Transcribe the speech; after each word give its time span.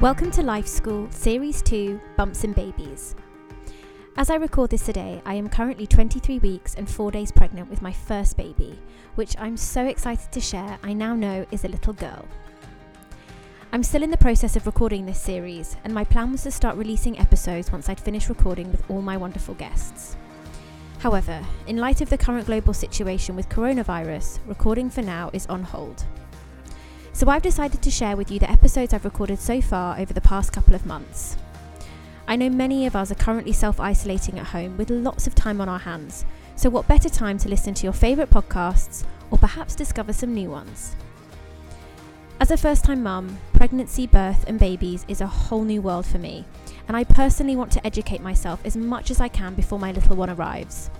Welcome 0.00 0.32
to 0.32 0.42
Life 0.42 0.66
School 0.66 1.08
Series 1.12 1.62
2 1.62 2.00
Bumps 2.16 2.42
and 2.42 2.52
Babies. 2.52 3.14
As 4.16 4.28
I 4.28 4.34
record 4.34 4.70
this 4.70 4.84
today, 4.84 5.22
I 5.24 5.34
am 5.34 5.48
currently 5.48 5.86
23 5.86 6.40
weeks 6.40 6.74
and 6.74 6.90
4 6.90 7.12
days 7.12 7.30
pregnant 7.30 7.70
with 7.70 7.80
my 7.80 7.92
first 7.92 8.36
baby, 8.36 8.76
which 9.14 9.36
I'm 9.38 9.56
so 9.56 9.86
excited 9.86 10.32
to 10.32 10.40
share 10.40 10.78
I 10.82 10.94
now 10.94 11.14
know 11.14 11.46
is 11.52 11.64
a 11.64 11.68
little 11.68 11.92
girl. 11.92 12.26
I'm 13.72 13.84
still 13.84 14.02
in 14.02 14.10
the 14.10 14.16
process 14.16 14.56
of 14.56 14.66
recording 14.66 15.06
this 15.06 15.20
series, 15.20 15.76
and 15.84 15.94
my 15.94 16.02
plan 16.02 16.32
was 16.32 16.42
to 16.42 16.50
start 16.50 16.76
releasing 16.76 17.16
episodes 17.18 17.70
once 17.70 17.88
I'd 17.88 18.00
finished 18.00 18.28
recording 18.28 18.72
with 18.72 18.90
all 18.90 19.00
my 19.00 19.16
wonderful 19.16 19.54
guests. 19.54 20.16
However, 20.98 21.40
in 21.68 21.76
light 21.76 22.00
of 22.00 22.10
the 22.10 22.18
current 22.18 22.46
global 22.46 22.74
situation 22.74 23.36
with 23.36 23.48
coronavirus, 23.48 24.40
recording 24.46 24.90
for 24.90 25.02
now 25.02 25.30
is 25.32 25.46
on 25.46 25.62
hold. 25.62 26.04
So 27.14 27.28
I've 27.28 27.42
decided 27.42 27.80
to 27.80 27.92
share 27.92 28.16
with 28.16 28.28
you 28.32 28.40
the 28.40 28.50
episodes 28.50 28.92
I've 28.92 29.04
recorded 29.04 29.38
so 29.38 29.60
far 29.60 29.96
over 30.00 30.12
the 30.12 30.20
past 30.20 30.52
couple 30.52 30.74
of 30.74 30.84
months. 30.84 31.36
I 32.26 32.34
know 32.34 32.50
many 32.50 32.86
of 32.86 32.96
us 32.96 33.12
are 33.12 33.14
currently 33.14 33.52
self 33.52 33.78
isolating 33.78 34.40
at 34.40 34.46
home 34.46 34.76
with 34.76 34.90
lots 34.90 35.28
of 35.28 35.34
time 35.36 35.60
on 35.60 35.68
our 35.68 35.78
hands, 35.78 36.24
so 36.56 36.68
what 36.68 36.88
better 36.88 37.08
time 37.08 37.38
to 37.38 37.48
listen 37.48 37.72
to 37.74 37.84
your 37.84 37.92
favourite 37.92 38.30
podcasts 38.30 39.04
or 39.30 39.38
perhaps 39.38 39.76
discover 39.76 40.12
some 40.12 40.34
new 40.34 40.50
ones? 40.50 40.96
As 42.40 42.50
a 42.50 42.56
first 42.56 42.84
time 42.84 43.04
mum, 43.04 43.38
pregnancy, 43.52 44.08
birth, 44.08 44.44
and 44.48 44.58
babies 44.58 45.04
is 45.06 45.20
a 45.20 45.26
whole 45.28 45.62
new 45.62 45.80
world 45.80 46.06
for 46.06 46.18
me, 46.18 46.44
and 46.88 46.96
I 46.96 47.04
personally 47.04 47.54
want 47.54 47.70
to 47.72 47.86
educate 47.86 48.22
myself 48.22 48.60
as 48.64 48.76
much 48.76 49.12
as 49.12 49.20
I 49.20 49.28
can 49.28 49.54
before 49.54 49.78
my 49.78 49.92
little 49.92 50.16
one 50.16 50.30
arrives. 50.30 50.90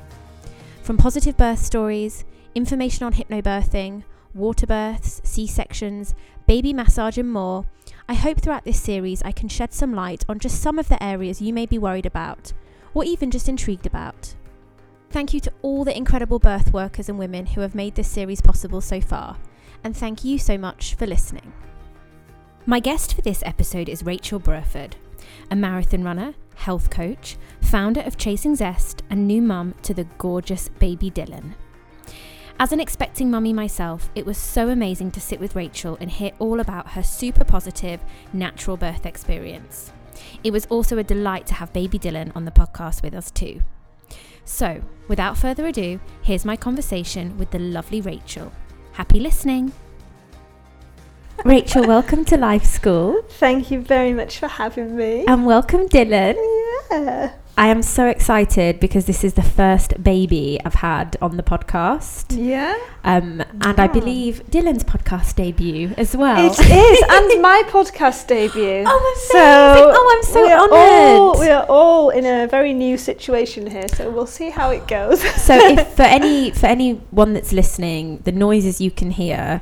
From 0.85 0.97
positive 0.97 1.37
birth 1.37 1.59
stories, 1.59 2.25
information 2.55 3.05
on 3.05 3.15
hypnobirthing, 3.15 4.05
water 4.35 4.67
births, 4.67 5.21
C 5.25 5.47
sections, 5.47 6.15
baby 6.47 6.73
massage, 6.73 7.19
and 7.19 7.33
more, 7.33 7.67
I 8.09 8.15
hope 8.15 8.41
throughout 8.41 8.65
this 8.65 8.81
series 8.81 9.23
I 9.23 9.33
can 9.33 9.49
shed 9.49 9.73
some 9.73 9.95
light 9.95 10.25
on 10.29 10.39
just 10.39 10.61
some 10.61 10.79
of 10.79 10.89
the 10.89 11.03
areas 11.03 11.41
you 11.41 11.53
may 11.53 11.67
be 11.67 11.79
worried 11.79 12.07
about, 12.07 12.53
or 12.93 13.05
even 13.05 13.31
just 13.31 13.49
intrigued 13.49 13.87
about. 13.87 14.35
Thank 15.11 15.33
you 15.33 15.41
to 15.41 15.53
all 15.63 15.85
the 15.85 15.97
incredible 15.97 16.39
birth 16.39 16.73
workers 16.73 17.09
and 17.09 17.19
women 17.19 17.47
who 17.47 17.61
have 17.61 17.75
made 17.75 17.95
this 17.95 18.11
series 18.11 18.41
possible 18.41 18.81
so 18.81 19.01
far, 19.01 19.37
and 19.85 19.97
thank 19.97 20.25
you 20.25 20.39
so 20.39 20.59
much 20.59 20.95
for 20.95 21.07
listening. 21.07 21.53
My 22.67 22.81
guest 22.81 23.15
for 23.15 23.23
this 23.23 23.43
episode 23.47 23.89
is 23.89 24.03
Rachel 24.03 24.39
Burford, 24.39 24.97
a 25.51 25.57
marathon 25.57 26.03
runner, 26.03 26.35
health 26.57 26.91
coach, 26.91 27.37
founder 27.61 28.01
of 28.01 28.17
Chasing 28.17 28.57
Zest, 28.57 29.03
and 29.09 29.27
new 29.27 29.43
mum 29.43 29.75
to 29.83 29.95
the 29.95 30.05
gorgeous 30.19 30.69
baby 30.69 31.11
Dylan. 31.11 31.55
As 32.61 32.71
an 32.71 32.79
expecting 32.79 33.33
mummy 33.33 33.53
myself, 33.53 34.11
it 34.15 34.25
was 34.25 34.39
so 34.39 34.69
amazing 34.69 35.11
to 35.13 35.21
sit 35.21 35.41
with 35.41 35.57
Rachel 35.57 35.99
and 36.01 36.09
hear 36.09 36.31
all 36.39 36.61
about 36.61 36.91
her 36.91 37.03
super 37.03 37.45
positive, 37.45 38.01
natural 38.33 38.77
birth 38.77 39.07
experience. 39.07 39.91
It 40.45 40.53
was 40.53 40.65
also 40.67 40.97
a 40.97 41.03
delight 41.03 41.49
to 41.49 41.55
have 41.55 41.73
baby 41.73 41.99
Dylan 41.99 42.35
on 42.37 42.45
the 42.45 42.53
podcast 42.53 43.03
with 43.03 43.13
us 43.13 43.33
too. 43.33 43.61
So, 44.45 44.81
without 45.09 45.37
further 45.37 45.67
ado, 45.67 45.99
here's 46.23 46.45
my 46.45 46.57
conversation 46.57 47.37
with 47.39 47.51
the 47.51 47.59
lovely 47.59 48.01
Rachel. 48.01 48.53
Happy 48.93 49.19
listening! 49.19 49.73
Rachel, 51.45 51.85
welcome 51.85 52.25
to 52.27 52.37
Life 52.37 52.65
School. 52.65 53.21
Thank 53.31 53.73
you 53.73 53.81
very 53.81 54.13
much 54.13 54.39
for 54.39 54.47
having 54.47 54.97
me. 54.97 55.25
And 55.27 55.45
welcome, 55.45 55.89
Dylan. 55.89 56.37
Yeah. 56.93 57.33
I 57.57 57.69
am 57.69 57.83
so 57.83 58.09
excited 58.09 58.81
because 58.81 59.07
this 59.07 59.23
is 59.23 59.35
the 59.35 59.43
first 59.43 60.03
baby 60.03 60.59
I've 60.65 60.75
had 60.75 61.17
on 61.23 61.37
the 61.37 61.43
podcast. 61.43 62.37
Yeah. 62.37 62.77
Um, 63.05 63.43
and 63.61 63.79
I 63.79 63.87
believe 63.87 64.43
Dylan's 64.51 64.83
podcast 64.83 65.37
debut 65.37 65.95
as 65.97 66.17
well. 66.17 66.45
It 66.45 66.59
is, 66.59 67.05
and 67.09 67.43
my 67.43 67.63
podcast 67.67 68.27
debut. 68.27 68.85
Oh, 68.97 69.15
amazing. 69.15 69.95
Oh, 69.97 70.13
I'm 70.17 70.23
so 70.23 70.53
honoured. 70.53 71.21
All, 71.21 71.41
we 71.41 71.49
are 71.49 71.67
all 71.69 72.11
in 72.11 72.25
a 72.27 72.47
very 72.49 72.73
new 72.73 72.97
situation 72.97 73.69
here, 73.69 73.89
so 73.89 74.11
we'll 74.11 74.27
see 74.27 74.51
how 74.51 74.71
it 74.71 74.87
goes. 74.89 75.21
so 75.43 75.55
if 75.55 75.89
for 75.97 76.03
any 76.03 76.51
for 76.51 76.67
anyone 76.67 77.35
that's 77.35 77.53
listening, 77.53 78.19
the 78.25 78.33
noises 78.33 78.81
you 78.81 78.91
can 78.91 79.11
hear, 79.13 79.61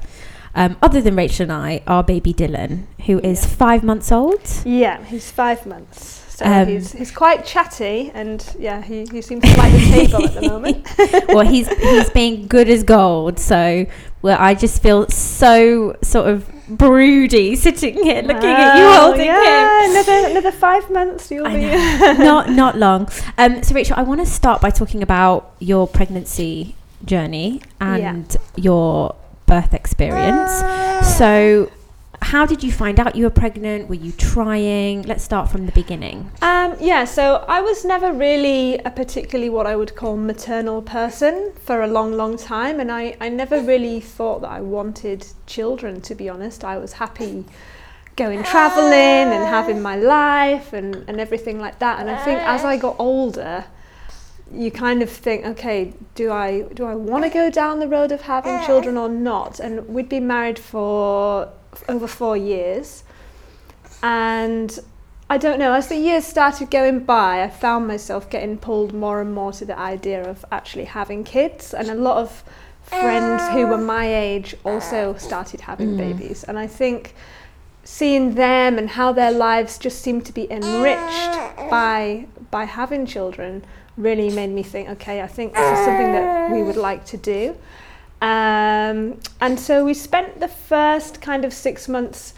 um, 0.54 0.76
other 0.82 1.00
than 1.00 1.16
Rachel 1.16 1.44
and 1.44 1.52
I, 1.52 1.82
are 1.86 2.02
baby 2.02 2.32
Dylan, 2.34 2.84
who 3.06 3.18
is 3.20 3.42
Yeah. 3.42 3.48
five 3.50 3.82
months 3.82 4.12
old. 4.12 4.40
yeah, 4.64 5.02
he's 5.04 5.30
five 5.30 5.64
months. 5.66 6.18
So 6.36 6.46
Um, 6.46 6.66
he's, 6.66 6.92
he's 6.92 7.10
quite 7.10 7.44
chatty, 7.44 8.10
and 8.14 8.44
yeah, 8.58 8.82
he, 8.82 9.04
he 9.12 9.20
seems 9.22 9.44
to 9.44 9.56
like 9.58 9.72
the 9.72 9.90
table 9.90 10.24
at 10.24 10.34
the 10.34 10.48
moment. 10.48 10.86
well, 11.28 11.46
he's 11.46 11.68
he's 11.68 12.08
being 12.10 12.46
good 12.48 12.68
as 12.70 12.82
gold. 12.82 13.38
So 13.38 13.86
well, 14.22 14.38
I 14.40 14.54
just 14.54 14.82
feel 14.82 15.06
so 15.10 15.94
sort 16.02 16.28
of 16.28 16.48
broody 16.68 17.54
sitting 17.54 18.02
here 18.02 18.22
looking 18.22 18.48
at 18.50 18.76
you 18.78 18.92
holding 19.00 19.20
him. 19.26 19.26
yeah, 19.26 19.90
Another, 19.90 20.28
another 20.30 20.52
five 20.52 20.88
months, 20.90 21.30
you'll 21.30 21.46
I 21.46 21.56
be. 21.56 21.66
not 22.24 22.48
not 22.50 22.78
long. 22.78 23.08
Um, 23.36 23.62
so 23.62 23.74
Rachel, 23.74 23.96
I 23.98 24.02
want 24.02 24.20
to 24.20 24.26
start 24.26 24.60
by 24.62 24.70
talking 24.70 25.02
about 25.02 25.52
your 25.60 25.86
pregnancy 25.86 26.74
journey 27.04 27.60
and 27.80 28.34
your 28.56 29.14
birth 29.46 29.74
experience. 29.74 30.52
So, 31.16 31.70
how 32.22 32.46
did 32.46 32.62
you 32.62 32.70
find 32.70 33.00
out 33.00 33.16
you 33.16 33.24
were 33.24 33.30
pregnant? 33.30 33.88
Were 33.88 33.96
you 33.96 34.12
trying? 34.12 35.02
Let's 35.02 35.24
start 35.24 35.50
from 35.50 35.66
the 35.66 35.72
beginning. 35.72 36.30
Um, 36.40 36.76
yeah, 36.80 37.04
so 37.04 37.44
I 37.48 37.60
was 37.60 37.84
never 37.84 38.12
really 38.12 38.78
a 38.78 38.90
particularly 38.90 39.50
what 39.50 39.66
I 39.66 39.74
would 39.74 39.96
call 39.96 40.16
maternal 40.16 40.82
person 40.82 41.52
for 41.64 41.82
a 41.82 41.88
long, 41.88 42.12
long 42.12 42.36
time, 42.36 42.78
and 42.78 42.92
I, 42.92 43.16
I 43.20 43.28
never 43.28 43.60
really 43.60 44.00
thought 44.00 44.42
that 44.42 44.50
I 44.50 44.60
wanted 44.60 45.26
children, 45.46 46.00
to 46.02 46.14
be 46.14 46.28
honest. 46.28 46.64
I 46.64 46.78
was 46.78 46.94
happy 46.94 47.44
going 48.16 48.42
travelling 48.44 48.92
and 49.34 49.44
having 49.48 49.80
my 49.80 49.96
life 49.96 50.72
and, 50.72 50.96
and 51.08 51.20
everything 51.20 51.58
like 51.58 51.78
that. 51.78 51.98
And 51.98 52.10
I 52.10 52.22
think 52.24 52.40
as 52.40 52.64
I 52.64 52.76
got 52.76 52.96
older, 52.98 53.64
you 54.52 54.70
kind 54.70 55.02
of 55.02 55.10
think, 55.10 55.44
okay, 55.46 55.92
do 56.14 56.30
I 56.30 56.62
do 56.74 56.84
I 56.84 56.94
want 56.94 57.24
to 57.24 57.30
go 57.30 57.50
down 57.50 57.78
the 57.80 57.88
road 57.88 58.12
of 58.12 58.22
having 58.22 58.64
children 58.66 58.96
or 58.96 59.08
not? 59.08 59.60
And 59.60 59.88
we'd 59.88 60.08
been 60.08 60.26
married 60.26 60.58
for 60.58 61.48
over 61.88 62.06
four 62.06 62.36
years, 62.36 63.04
and 64.02 64.78
I 65.30 65.38
don't 65.38 65.58
know. 65.58 65.72
As 65.72 65.88
the 65.88 65.96
years 65.96 66.24
started 66.26 66.70
going 66.70 67.00
by, 67.00 67.42
I 67.42 67.48
found 67.48 67.88
myself 67.88 68.28
getting 68.28 68.58
pulled 68.58 68.92
more 68.92 69.20
and 69.20 69.34
more 69.34 69.52
to 69.52 69.64
the 69.64 69.78
idea 69.78 70.22
of 70.28 70.44
actually 70.52 70.84
having 70.84 71.24
kids, 71.24 71.72
and 71.72 71.88
a 71.88 71.94
lot 71.94 72.18
of 72.18 72.44
friends 72.82 73.42
who 73.50 73.66
were 73.66 73.78
my 73.78 74.12
age 74.14 74.54
also 74.64 75.14
started 75.16 75.62
having 75.62 75.94
Mm. 75.94 75.98
babies, 75.98 76.44
and 76.44 76.58
I 76.58 76.66
think 76.66 77.14
seeing 77.84 78.34
them 78.34 78.78
and 78.78 78.90
how 78.90 79.12
their 79.12 79.32
lives 79.32 79.78
just 79.78 80.00
seemed 80.02 80.24
to 80.26 80.32
be 80.32 80.50
enriched 80.50 81.34
by 81.70 82.26
by 82.50 82.64
having 82.64 83.06
children 83.06 83.64
really 83.96 84.30
made 84.30 84.50
me 84.50 84.62
think 84.62 84.88
okay 84.88 85.20
i 85.20 85.26
think 85.26 85.52
this 85.52 85.78
is 85.78 85.84
something 85.84 86.12
that 86.12 86.50
we 86.50 86.62
would 86.62 86.76
like 86.76 87.04
to 87.06 87.16
do. 87.16 87.56
Um, 88.22 89.18
and 89.40 89.58
so 89.58 89.84
we 89.84 89.94
spent 89.94 90.38
the 90.38 90.46
first 90.46 91.20
kind 91.20 91.44
of 91.44 91.52
six 91.52 91.88
months 91.88 92.34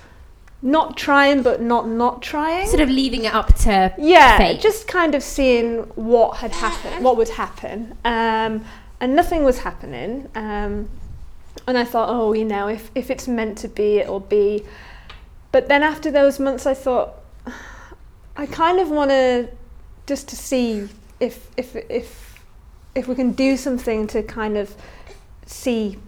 not 0.62 0.96
trying 0.96 1.42
but 1.42 1.60
not 1.60 1.86
not 1.86 2.22
trying. 2.22 2.66
Sort 2.66 2.80
of 2.80 2.88
leaving 2.88 3.26
it 3.26 3.34
up 3.34 3.54
to 3.64 3.94
yeah 3.98 4.38
fate. 4.38 4.62
just 4.62 4.88
kind 4.88 5.14
of 5.14 5.22
seeing 5.22 5.80
what 5.94 6.38
had 6.38 6.52
happened 6.52 7.04
what 7.04 7.18
would 7.18 7.28
happen. 7.28 7.98
Um, 8.02 8.64
and 8.98 9.14
nothing 9.14 9.44
was 9.44 9.58
happening. 9.58 10.28
Um, 10.34 10.88
and 11.66 11.78
i 11.78 11.84
thought 11.84 12.08
oh 12.08 12.32
you 12.32 12.44
know 12.44 12.66
if, 12.68 12.90
if 12.94 13.10
it's 13.10 13.28
meant 13.28 13.58
to 13.58 13.68
be 13.68 13.98
it'll 13.98 14.20
be. 14.20 14.64
But 15.52 15.68
then 15.68 15.82
after 15.82 16.10
those 16.10 16.40
months 16.40 16.64
i 16.66 16.72
thought 16.72 17.12
i 18.38 18.46
kind 18.46 18.80
of 18.80 18.88
want 18.88 19.10
to 19.10 19.50
just 20.06 20.28
to 20.28 20.36
see 20.36 20.88
if 21.20 21.48
if 21.56 21.76
if 21.88 22.40
if 22.94 23.08
we 23.08 23.14
can 23.14 23.32
do 23.32 23.56
something 23.56 24.06
to 24.08 24.22
kind 24.22 24.56
of 24.56 24.74
see 25.46 25.98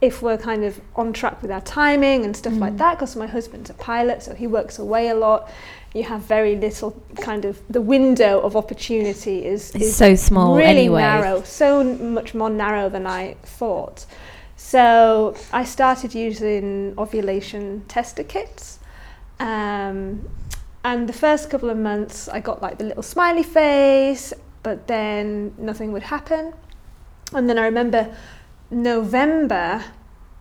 if 0.00 0.22
we're 0.22 0.36
kind 0.38 0.62
of 0.64 0.80
on 0.94 1.12
track 1.12 1.40
with 1.42 1.50
our 1.50 1.60
timing 1.62 2.24
and 2.24 2.36
stuff 2.36 2.52
like 2.54 2.74
Mm. 2.74 2.78
that 2.78 2.94
because 2.94 3.16
my 3.16 3.26
husband's 3.26 3.70
a 3.70 3.74
pilot 3.74 4.22
so 4.22 4.34
he 4.34 4.46
works 4.46 4.78
away 4.78 5.08
a 5.08 5.14
lot 5.14 5.50
you 5.94 6.04
have 6.04 6.20
very 6.22 6.54
little 6.56 7.00
kind 7.20 7.44
of 7.44 7.60
the 7.70 7.80
window 7.80 8.40
of 8.40 8.56
opportunity 8.56 9.44
is, 9.44 9.70
is 9.74 9.96
so 9.96 10.14
small 10.14 10.54
really 10.56 10.68
anyway. 10.70 11.00
narrow 11.00 11.42
so 11.42 11.82
much 11.84 12.34
more 12.34 12.50
narrow 12.50 12.88
than 12.88 13.06
I 13.06 13.34
thought 13.42 14.04
so 14.56 15.34
I 15.52 15.64
started 15.64 16.14
using 16.14 16.94
ovulation 16.98 17.84
tester 17.88 18.22
kits 18.24 18.78
um, 19.40 20.28
and 20.84 21.08
the 21.08 21.12
first 21.12 21.50
couple 21.50 21.70
of 21.70 21.78
months 21.78 22.28
I 22.28 22.40
got 22.40 22.62
like 22.62 22.78
the 22.78 22.84
little 22.84 23.02
smiley 23.02 23.42
face 23.42 24.32
but 24.64 24.88
then 24.88 25.54
nothing 25.56 25.92
would 25.92 26.02
happen. 26.02 26.52
And 27.32 27.48
then 27.48 27.58
I 27.58 27.64
remember 27.66 28.14
November 28.70 29.84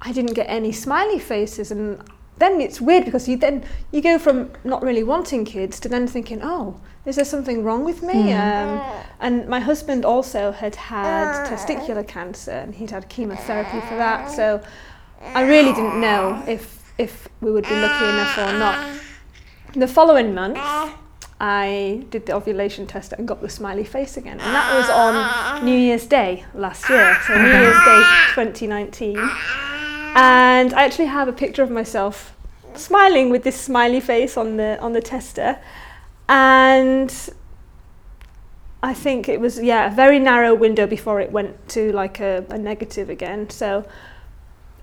I 0.06 0.12
didn't 0.12 0.34
get 0.34 0.48
any 0.50 0.72
smiley 0.72 1.20
faces. 1.20 1.72
And 1.72 2.02
then 2.38 2.60
it's 2.60 2.82
weird 2.82 3.06
because 3.06 3.28
you 3.28 3.38
then 3.38 3.64
you 3.92 4.02
go 4.02 4.18
from 4.20 4.52
not 4.64 4.82
really 4.82 5.04
wanting 5.04 5.46
kids 5.46 5.80
to 5.80 5.88
then 5.88 6.08
thinking 6.08 6.42
oh 6.42 6.82
is 7.06 7.16
there 7.18 7.26
something 7.26 7.64
wrong 7.64 7.84
with 7.84 8.02
me? 8.02 8.32
Hmm. 8.32 8.40
um, 8.40 9.04
and 9.20 9.48
my 9.48 9.60
husband 9.60 10.06
also 10.06 10.52
had 10.52 10.76
had 10.76 11.48
testicular 11.48 12.08
cancer 12.08 12.52
and 12.52 12.74
he'd 12.74 12.92
had 12.92 13.10
chemotherapy 13.10 13.80
for 13.88 13.96
that. 13.98 14.32
So 14.32 14.62
I 15.34 15.44
really 15.44 15.74
didn't 15.74 16.00
know 16.00 16.42
if 16.48 16.94
if 16.98 17.28
we 17.42 17.52
would 17.52 17.66
be 17.66 17.76
lucky 17.76 18.06
enough 18.06 18.38
or 18.38 18.54
not. 18.58 19.00
The 19.76 19.88
following 19.88 20.34
month, 20.34 20.60
I 21.46 22.06
did 22.10 22.26
the 22.26 22.34
ovulation 22.34 22.88
test 22.88 23.12
and 23.12 23.28
got 23.28 23.42
the 23.42 23.50
smiley 23.50 23.84
face 23.84 24.16
again. 24.16 24.40
And 24.40 24.56
that 24.56 24.74
was 24.74 24.90
on 24.90 25.66
New 25.66 25.78
Year's 25.78 26.06
Day 26.06 26.46
last 26.54 26.88
year. 26.90 27.18
So 27.28 27.36
New 27.36 27.50
Year's 27.50 27.76
Day 27.84 28.02
2019. 28.34 29.18
And 30.16 30.74
I 30.74 30.86
actually 30.86 31.08
have 31.08 31.28
a 31.28 31.34
picture 31.34 31.62
of 31.62 31.70
myself 31.70 32.34
smiling 32.76 33.30
with 33.30 33.44
this 33.44 33.60
smiley 33.60 34.00
face 34.00 34.38
on 34.38 34.56
the 34.56 34.80
on 34.80 34.94
the 34.94 35.02
tester. 35.02 35.60
And 36.30 37.14
I 38.82 38.94
think 38.94 39.28
it 39.28 39.42
was 39.42 39.62
yeah, 39.62 39.92
a 39.92 39.94
very 39.94 40.20
narrow 40.20 40.54
window 40.54 40.88
before 40.88 41.20
it 41.20 41.34
went 41.34 41.68
to 41.70 41.92
like 41.92 42.22
a, 42.22 42.46
a 42.50 42.58
negative 42.58 43.10
again. 43.10 43.50
So 43.50 43.86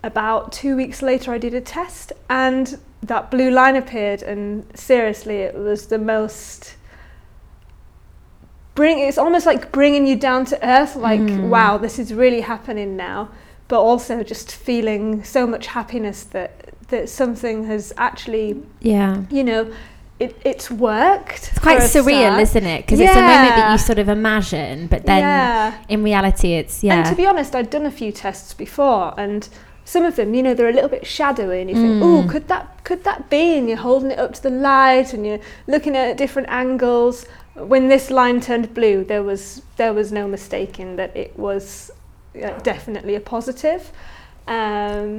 about 0.05 0.53
two 0.53 0.77
weeks 0.77 1.01
later 1.01 1.33
I 1.33 1.39
did 1.39 1.55
a 1.55 1.63
test 1.63 2.13
and 2.29 2.79
that 3.03 3.31
blue 3.31 3.51
line 3.51 3.77
appeared 3.77 4.23
and 4.23 4.65
seriously 4.75 5.37
it 5.37 5.55
was 5.55 5.87
the 5.87 5.99
most 5.99 6.77
bring 8.75 8.99
it's 9.01 9.19
almost 9.19 9.47
like 9.47 9.73
bringing 9.73 10.07
you 10.07 10.17
down 10.17 10.45
to 10.45 10.67
earth 10.67 10.97
like 10.97 11.21
Mm. 11.21 11.49
wow 11.49 11.77
this 11.79 11.99
is 11.99 12.13
really 12.15 12.41
happening 12.43 12.97
now 12.97 13.29
but 13.69 13.81
also 13.81 14.23
just 14.23 14.55
feeling 14.55 15.23
so 15.25 15.47
much 15.47 15.67
happiness 15.69 16.25
that 16.25 16.75
that 16.89 17.09
something 17.09 17.65
has 17.67 17.93
actually 17.97 18.63
Yeah. 18.81 19.23
you 19.31 19.45
know 19.45 19.73
it, 20.19 20.37
it's 20.45 20.71
worked 20.71 21.49
It's 21.49 21.59
quite 21.59 21.79
surreal, 21.81 22.39
isn't 22.39 22.67
it? 22.67 22.83
Because 22.85 23.01
it's 23.01 23.11
a 23.11 23.15
moment 23.15 23.55
that 23.57 23.73
you 23.73 23.79
sort 23.79 23.99
of 23.99 24.11
imagine, 24.11 24.87
but 24.87 25.07
then 25.07 25.21
yeah 25.21 25.75
in 25.89 26.03
reality, 26.03 26.53
it's 26.53 26.85
yeah. 26.85 26.97
And 26.99 27.07
to 27.07 27.15
be 27.15 27.27
honest, 27.27 27.55
I'd 27.57 27.71
done 27.71 27.87
a 27.87 27.91
few 27.91 28.13
tests 28.13 28.53
before, 28.53 29.15
and 29.19 29.49
some 29.95 30.05
of 30.05 30.15
them, 30.15 30.35
you 30.35 30.43
know, 30.45 30.55
they're 30.55 30.69
a 30.69 30.79
little 30.79 30.89
bit 30.97 31.05
shadowy, 31.07 31.61
and 31.61 31.69
you 31.71 31.77
think, 31.77 31.95
Mm. 32.01 32.03
oh, 32.07 32.29
could 32.33 32.47
that 32.49 32.65
could 32.85 33.03
that 33.05 33.21
be? 33.29 33.57
And 33.59 33.69
you're 33.69 33.85
holding 33.91 34.11
it 34.13 34.19
up 34.25 34.33
to 34.35 34.43
the 34.49 34.51
light, 34.51 35.13
and 35.15 35.27
you're 35.27 35.41
looking 35.67 35.97
at 35.97 36.17
different 36.17 36.49
angles. 36.49 37.27
When 37.73 37.89
this 37.89 38.11
line 38.11 38.41
turned 38.41 38.73
blue, 38.73 39.03
there 39.05 39.25
was 39.31 39.63
there 39.77 39.93
was 39.93 40.13
no 40.13 40.29
mistaking 40.29 40.97
that 40.97 41.11
it 41.17 41.33
was 41.37 41.91
uh, 42.41 42.59
definitely 42.73 43.17
a 43.17 43.21
positive. 43.21 43.83
Um, 44.47 45.11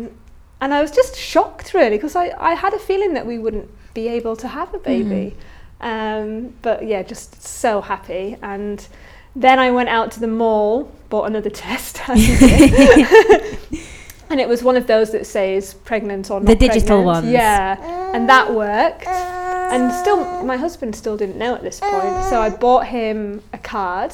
and 0.62 0.74
I 0.74 0.82
was 0.82 0.92
just 0.92 1.14
shocked, 1.18 1.74
really, 1.74 1.98
because 1.98 2.16
I, 2.16 2.26
I 2.52 2.54
had 2.54 2.74
a 2.74 2.80
feeling 2.80 3.14
that 3.16 3.26
we 3.26 3.38
wouldn't 3.40 3.70
be 3.94 4.08
able 4.18 4.36
to 4.38 4.48
have 4.48 4.74
a 4.74 4.80
baby. 4.80 5.36
Um, 5.82 6.54
but 6.62 6.78
yeah, 6.92 7.02
just 7.04 7.42
so 7.44 7.82
happy. 7.82 8.38
And 8.42 8.88
then 9.36 9.58
I 9.60 9.72
went 9.72 9.90
out 9.90 10.12
to 10.12 10.20
the 10.20 10.28
mall, 10.42 10.92
bought 11.10 11.26
another 11.26 11.50
test, 11.68 11.94
as 12.08 12.20
you 12.30 12.38
did. 12.38 13.58
And 14.32 14.40
it 14.40 14.48
was 14.48 14.64
one 14.64 14.78
of 14.78 14.88
those 14.88 15.12
that 15.12 15.26
says 15.26 15.74
pregnant 15.74 16.32
or 16.32 16.40
not. 16.40 16.48
The 16.48 16.56
digital 16.56 17.04
pregnant. 17.04 17.06
ones. 17.06 17.32
Yeah, 17.32 18.12
and 18.14 18.30
that 18.30 18.54
worked. 18.54 19.06
And 19.08 19.92
still, 19.94 20.44
my 20.44 20.58
husband 20.58 20.96
still 20.96 21.16
didn't 21.18 21.38
know 21.38 21.54
at 21.56 21.62
this 21.62 21.80
point, 21.80 22.24
so 22.26 22.42
I 22.42 22.50
bought 22.50 22.88
him 22.88 23.42
a 23.54 23.58
card. 23.58 24.14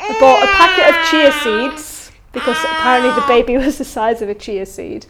I 0.00 0.18
bought 0.18 0.42
a 0.42 0.46
packet 0.46 0.88
of 0.88 1.10
chia 1.10 1.32
seeds 1.42 2.12
because 2.32 2.56
apparently 2.64 3.10
the 3.20 3.26
baby 3.26 3.56
was 3.56 3.78
the 3.78 3.84
size 3.84 4.22
of 4.22 4.28
a 4.28 4.34
chia 4.34 4.66
seed. 4.66 5.06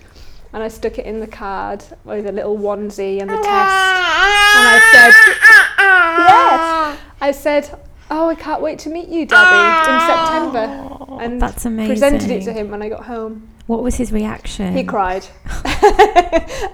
And 0.52 0.62
I 0.62 0.68
stuck 0.68 0.98
it 0.98 1.06
in 1.06 1.20
the 1.20 1.28
card 1.28 1.84
with 2.04 2.26
a 2.26 2.32
little 2.32 2.58
onesie 2.58 3.20
and 3.20 3.30
the 3.30 3.36
test. 3.36 3.46
And 3.46 4.66
I 4.66 4.80
said, 4.92 5.14
Yes. 6.18 6.98
I 7.20 7.30
said, 7.30 7.78
Oh, 8.10 8.28
I 8.28 8.34
can't 8.34 8.60
wait 8.60 8.80
to 8.80 8.90
meet 8.90 9.08
you, 9.08 9.26
Daddy, 9.26 9.92
in 9.92 10.00
September. 10.08 11.22
And 11.22 11.40
that's 11.40 11.64
amazing. 11.64 11.92
presented 11.92 12.30
it 12.30 12.42
to 12.44 12.52
him 12.52 12.70
when 12.70 12.82
I 12.82 12.88
got 12.88 13.04
home. 13.04 13.48
What 13.70 13.84
was 13.84 13.94
his 13.94 14.10
reaction? 14.10 14.76
He 14.76 14.82
cried. 14.82 15.26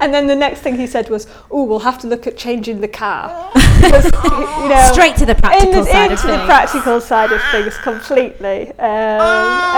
and 0.00 0.14
then 0.14 0.28
the 0.28 0.34
next 0.34 0.60
thing 0.60 0.76
he 0.76 0.86
said 0.86 1.10
was, 1.10 1.26
Oh, 1.50 1.64
we'll 1.64 1.80
have 1.90 1.98
to 1.98 2.06
look 2.06 2.26
at 2.26 2.38
changing 2.38 2.80
the 2.80 2.88
car. 2.88 3.52
Because, 3.76 4.06
you 4.06 4.68
know, 4.70 4.88
Straight 4.90 5.16
to 5.16 5.26
the 5.26 5.36
in 5.36 5.42
practical 5.42 5.84
the, 5.84 5.92
side 5.92 6.06
of 6.06 6.10
into 6.12 6.26
the 6.26 6.36
things. 6.38 6.46
practical 6.46 7.00
side 7.02 7.30
of 7.32 7.42
things 7.52 7.76
completely. 7.76 8.70
Um, 8.70 9.20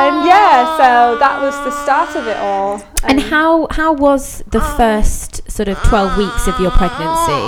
and 0.04 0.14
yeah, 0.24 0.76
so 0.76 1.18
that 1.18 1.42
was 1.42 1.54
the 1.66 1.72
start 1.82 2.14
of 2.14 2.28
it 2.28 2.36
all. 2.36 2.80
and 3.02 3.20
how 3.20 3.66
how 3.72 3.92
was 3.92 4.44
the 4.46 4.60
first 4.60 5.50
sort 5.50 5.68
of 5.68 5.76
twelve 5.82 6.16
weeks 6.16 6.46
of 6.46 6.58
your 6.60 6.70
pregnancy? 6.70 7.44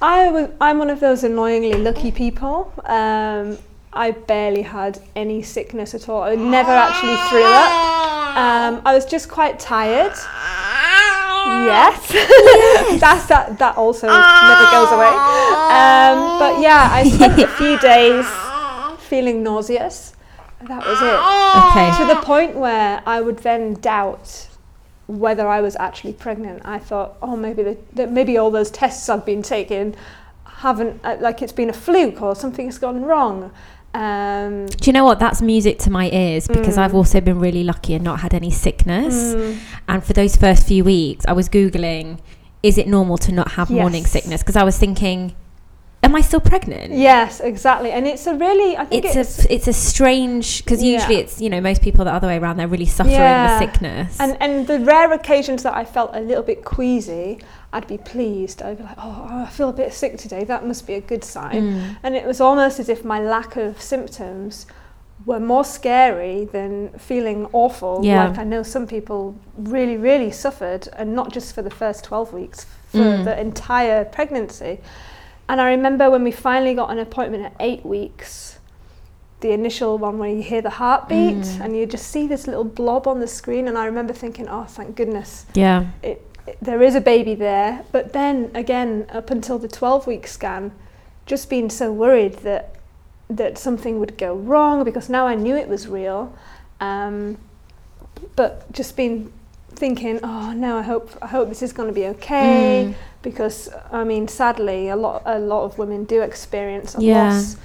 I 0.00 0.30
was, 0.32 0.48
I'm 0.58 0.78
one 0.78 0.88
of 0.88 1.00
those 1.00 1.22
annoyingly 1.22 1.74
lucky 1.74 2.10
people. 2.10 2.72
Um, 2.86 3.58
I 3.92 4.12
barely 4.12 4.62
had 4.62 5.00
any 5.16 5.42
sickness 5.42 5.94
at 5.94 6.08
all. 6.08 6.22
I 6.22 6.36
never 6.36 6.70
actually 6.70 7.16
threw 7.28 7.44
up. 7.44 8.36
Um, 8.36 8.82
I 8.84 8.94
was 8.94 9.04
just 9.04 9.28
quite 9.28 9.58
tired. 9.58 10.12
Yes, 11.66 12.12
that's 13.00 13.26
that. 13.26 13.58
That 13.58 13.76
also 13.76 14.06
never 14.06 14.70
goes 14.70 14.92
away. 14.92 15.10
Um, 15.10 16.38
but 16.38 16.60
yeah, 16.60 16.88
I 16.92 17.10
spent 17.12 17.40
a 17.40 17.48
few 17.48 17.78
days 17.80 18.26
feeling 19.08 19.42
nauseous. 19.42 20.14
That 20.62 20.84
was 20.86 21.00
it. 21.02 21.18
Okay. 21.70 21.90
To 21.98 22.14
the 22.14 22.24
point 22.24 22.54
where 22.54 23.02
I 23.06 23.20
would 23.20 23.38
then 23.38 23.74
doubt 23.74 24.48
whether 25.08 25.48
I 25.48 25.60
was 25.60 25.74
actually 25.76 26.12
pregnant. 26.12 26.62
I 26.64 26.78
thought, 26.78 27.16
oh, 27.20 27.36
maybe 27.36 27.62
the, 27.64 27.78
that 27.94 28.12
maybe 28.12 28.38
all 28.38 28.50
those 28.50 28.70
tests 28.70 29.08
I've 29.08 29.26
been 29.26 29.42
taking 29.42 29.96
haven't 30.44 31.00
uh, 31.04 31.16
like 31.20 31.40
it's 31.40 31.52
been 31.52 31.70
a 31.70 31.72
fluke 31.72 32.20
or 32.22 32.36
something's 32.36 32.78
gone 32.78 33.02
wrong. 33.02 33.50
Um, 33.94 34.66
Do 34.66 34.84
you 34.88 34.92
know 34.92 35.04
what? 35.04 35.18
That's 35.18 35.42
music 35.42 35.78
to 35.80 35.90
my 35.90 36.08
ears 36.10 36.46
because 36.46 36.76
Mm. 36.76 36.82
I've 36.82 36.94
also 36.94 37.20
been 37.20 37.40
really 37.40 37.64
lucky 37.64 37.94
and 37.94 38.04
not 38.04 38.20
had 38.20 38.32
any 38.34 38.50
sickness. 38.50 39.14
mm, 39.34 39.56
And 39.88 40.04
for 40.04 40.12
those 40.12 40.36
first 40.36 40.66
few 40.66 40.84
weeks, 40.84 41.24
I 41.26 41.32
was 41.32 41.48
Googling, 41.48 42.18
is 42.62 42.78
it 42.78 42.86
normal 42.86 43.18
to 43.18 43.32
not 43.32 43.52
have 43.52 43.70
morning 43.70 44.04
sickness? 44.06 44.42
Because 44.42 44.54
I 44.56 44.62
was 44.62 44.78
thinking, 44.78 45.34
am 46.04 46.14
I 46.14 46.20
still 46.20 46.40
pregnant? 46.40 46.92
yes, 46.92 47.40
exactly. 47.40 47.90
And 47.90 48.06
it's 48.06 48.26
a 48.28 48.34
really, 48.34 48.76
I 48.76 48.84
think 48.84 49.04
It's, 49.04 49.16
it's, 49.16 49.44
a 49.44 49.54
it's 49.54 49.68
a 49.68 49.72
strange 49.72 50.64
because 50.64 50.82
usually 50.82 51.16
Yeah. 51.16 51.20
it's 51.22 51.40
you 51.40 51.50
know 51.50 51.60
most 51.60 51.82
people 51.82 52.04
the 52.04 52.12
other 52.12 52.26
way 52.28 52.38
around 52.38 52.58
they're 52.58 52.68
really 52.68 52.86
suffering 52.86 53.16
Yeah. 53.16 53.58
the 53.58 53.66
sickness 53.66 54.16
And 54.20 54.36
and 54.40 54.66
the 54.66 54.78
rare 54.80 55.12
occasions 55.12 55.62
that 55.64 55.76
I 55.76 55.84
felt 55.84 56.10
a 56.14 56.20
little 56.20 56.42
bit 56.44 56.64
queasy, 56.64 57.38
I'd 57.72 57.86
be 57.86 57.98
pleased. 57.98 58.62
I'd 58.62 58.78
be 58.78 58.82
like, 58.84 58.96
oh, 58.98 59.26
I 59.30 59.46
feel 59.46 59.68
a 59.68 59.72
bit 59.72 59.92
sick 59.92 60.18
today. 60.18 60.42
That 60.44 60.66
must 60.66 60.86
be 60.86 60.94
a 60.94 61.00
good 61.00 61.22
sign. 61.22 61.62
Mm. 61.74 61.96
And 62.02 62.16
it 62.16 62.26
was 62.26 62.40
almost 62.40 62.80
as 62.80 62.88
if 62.88 63.04
my 63.04 63.20
lack 63.20 63.56
of 63.56 63.80
symptoms 63.80 64.66
were 65.26 65.38
more 65.38 65.64
scary 65.64 66.46
than 66.46 66.88
feeling 66.98 67.46
awful. 67.52 68.00
Yeah. 68.02 68.28
Like 68.28 68.38
I 68.38 68.44
know 68.44 68.62
some 68.62 68.86
people 68.86 69.36
really, 69.56 69.96
really 69.96 70.30
suffered, 70.30 70.88
and 70.96 71.14
not 71.14 71.32
just 71.32 71.54
for 71.54 71.62
the 71.62 71.70
first 71.70 72.04
12 72.04 72.32
weeks, 72.32 72.66
for 72.88 72.98
Mm. 72.98 73.24
the 73.24 73.38
entire 73.40 74.04
pregnancy. 74.04 74.80
And 75.48 75.60
I 75.60 75.70
remember 75.70 76.10
when 76.10 76.24
we 76.24 76.30
finally 76.32 76.74
got 76.74 76.90
an 76.90 76.98
appointment 76.98 77.44
at 77.44 77.52
eight 77.60 77.84
weeks, 77.84 78.58
the 79.40 79.52
initial 79.52 79.96
one 79.98 80.18
where 80.18 80.30
you 80.30 80.42
hear 80.42 80.60
the 80.62 80.70
heartbeat 80.70 81.36
Mm. 81.36 81.60
and 81.64 81.76
you 81.76 81.86
just 81.86 82.08
see 82.08 82.26
this 82.26 82.46
little 82.46 82.64
blob 82.64 83.06
on 83.06 83.20
the 83.20 83.26
screen. 83.26 83.68
And 83.68 83.78
I 83.78 83.86
remember 83.86 84.12
thinking, 84.12 84.48
oh, 84.48 84.64
thank 84.64 84.96
goodness 84.96 85.46
yeah 85.54 85.86
it, 86.02 86.08
it, 86.08 86.29
there 86.60 86.82
is 86.82 86.94
a 86.94 87.00
baby 87.00 87.34
there. 87.34 87.84
But 87.92 88.12
then 88.12 88.50
again, 88.54 89.06
up 89.10 89.30
until 89.30 89.58
the 89.58 89.68
12 89.68 90.06
week 90.06 90.26
scan, 90.26 90.72
just 91.26 91.48
being 91.50 91.70
so 91.70 91.92
worried 91.92 92.34
that 92.40 92.74
that 93.28 93.56
something 93.58 94.00
would 94.00 94.18
go 94.18 94.34
wrong 94.34 94.82
because 94.82 95.08
now 95.08 95.26
I 95.26 95.36
knew 95.36 95.56
it 95.56 95.68
was 95.68 95.86
real. 95.86 96.36
Um, 96.80 97.38
but 98.34 98.70
just 98.72 98.96
been 98.96 99.32
thinking, 99.70 100.18
oh 100.24 100.52
no, 100.52 100.78
I 100.78 100.82
hope 100.82 101.10
I 101.22 101.28
hope 101.28 101.48
this 101.48 101.62
is 101.62 101.72
going 101.72 101.88
to 101.88 101.94
be 101.94 102.06
okay 102.06 102.86
Mm. 102.88 102.94
because 103.22 103.68
I 103.92 104.02
mean, 104.04 104.26
sadly, 104.28 104.88
a 104.88 104.96
lot 104.96 105.22
a 105.26 105.38
lot 105.38 105.64
of 105.64 105.78
women 105.78 106.04
do 106.04 106.22
experience 106.22 106.96
a 106.96 107.02
Yeah. 107.02 107.24
loss. 107.24 107.56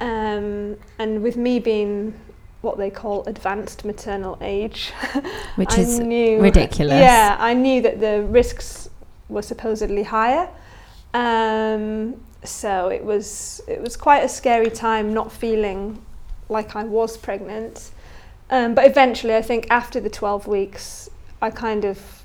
Um, 0.00 0.76
and 0.98 1.22
with 1.22 1.36
me 1.36 1.58
being 1.58 2.14
what 2.60 2.76
they 2.76 2.90
call 2.90 3.24
advanced 3.24 3.84
maternal 3.84 4.36
age, 4.40 4.92
which 5.56 5.78
is 5.78 5.98
knew, 5.98 6.40
ridiculous. 6.40 7.00
Yeah, 7.00 7.36
I 7.38 7.54
knew 7.54 7.80
that 7.82 8.00
the 8.00 8.22
risks 8.22 8.90
were 9.28 9.42
supposedly 9.42 10.02
higher. 10.02 10.48
Um, 11.14 12.20
so 12.44 12.88
it 12.88 13.04
was 13.04 13.60
it 13.68 13.80
was 13.80 13.96
quite 13.96 14.24
a 14.24 14.28
scary 14.28 14.70
time 14.70 15.12
not 15.12 15.32
feeling 15.32 16.04
like 16.48 16.76
I 16.76 16.84
was 16.84 17.16
pregnant. 17.16 17.90
Um, 18.50 18.74
but 18.74 18.84
eventually, 18.84 19.36
I 19.36 19.42
think 19.42 19.66
after 19.70 20.00
the 20.00 20.10
12 20.10 20.46
weeks, 20.46 21.08
I 21.40 21.50
kind 21.50 21.84
of. 21.84 22.24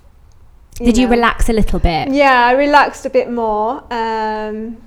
did 0.74 0.98
you 0.98 1.08
relax 1.08 1.50
a 1.50 1.54
little 1.54 1.80
bit 1.80 2.12
Yeah, 2.12 2.46
I 2.46 2.54
relaxed 2.54 3.06
a 3.06 3.10
bit 3.10 3.30
more. 3.30 3.84
Um, 3.94 4.77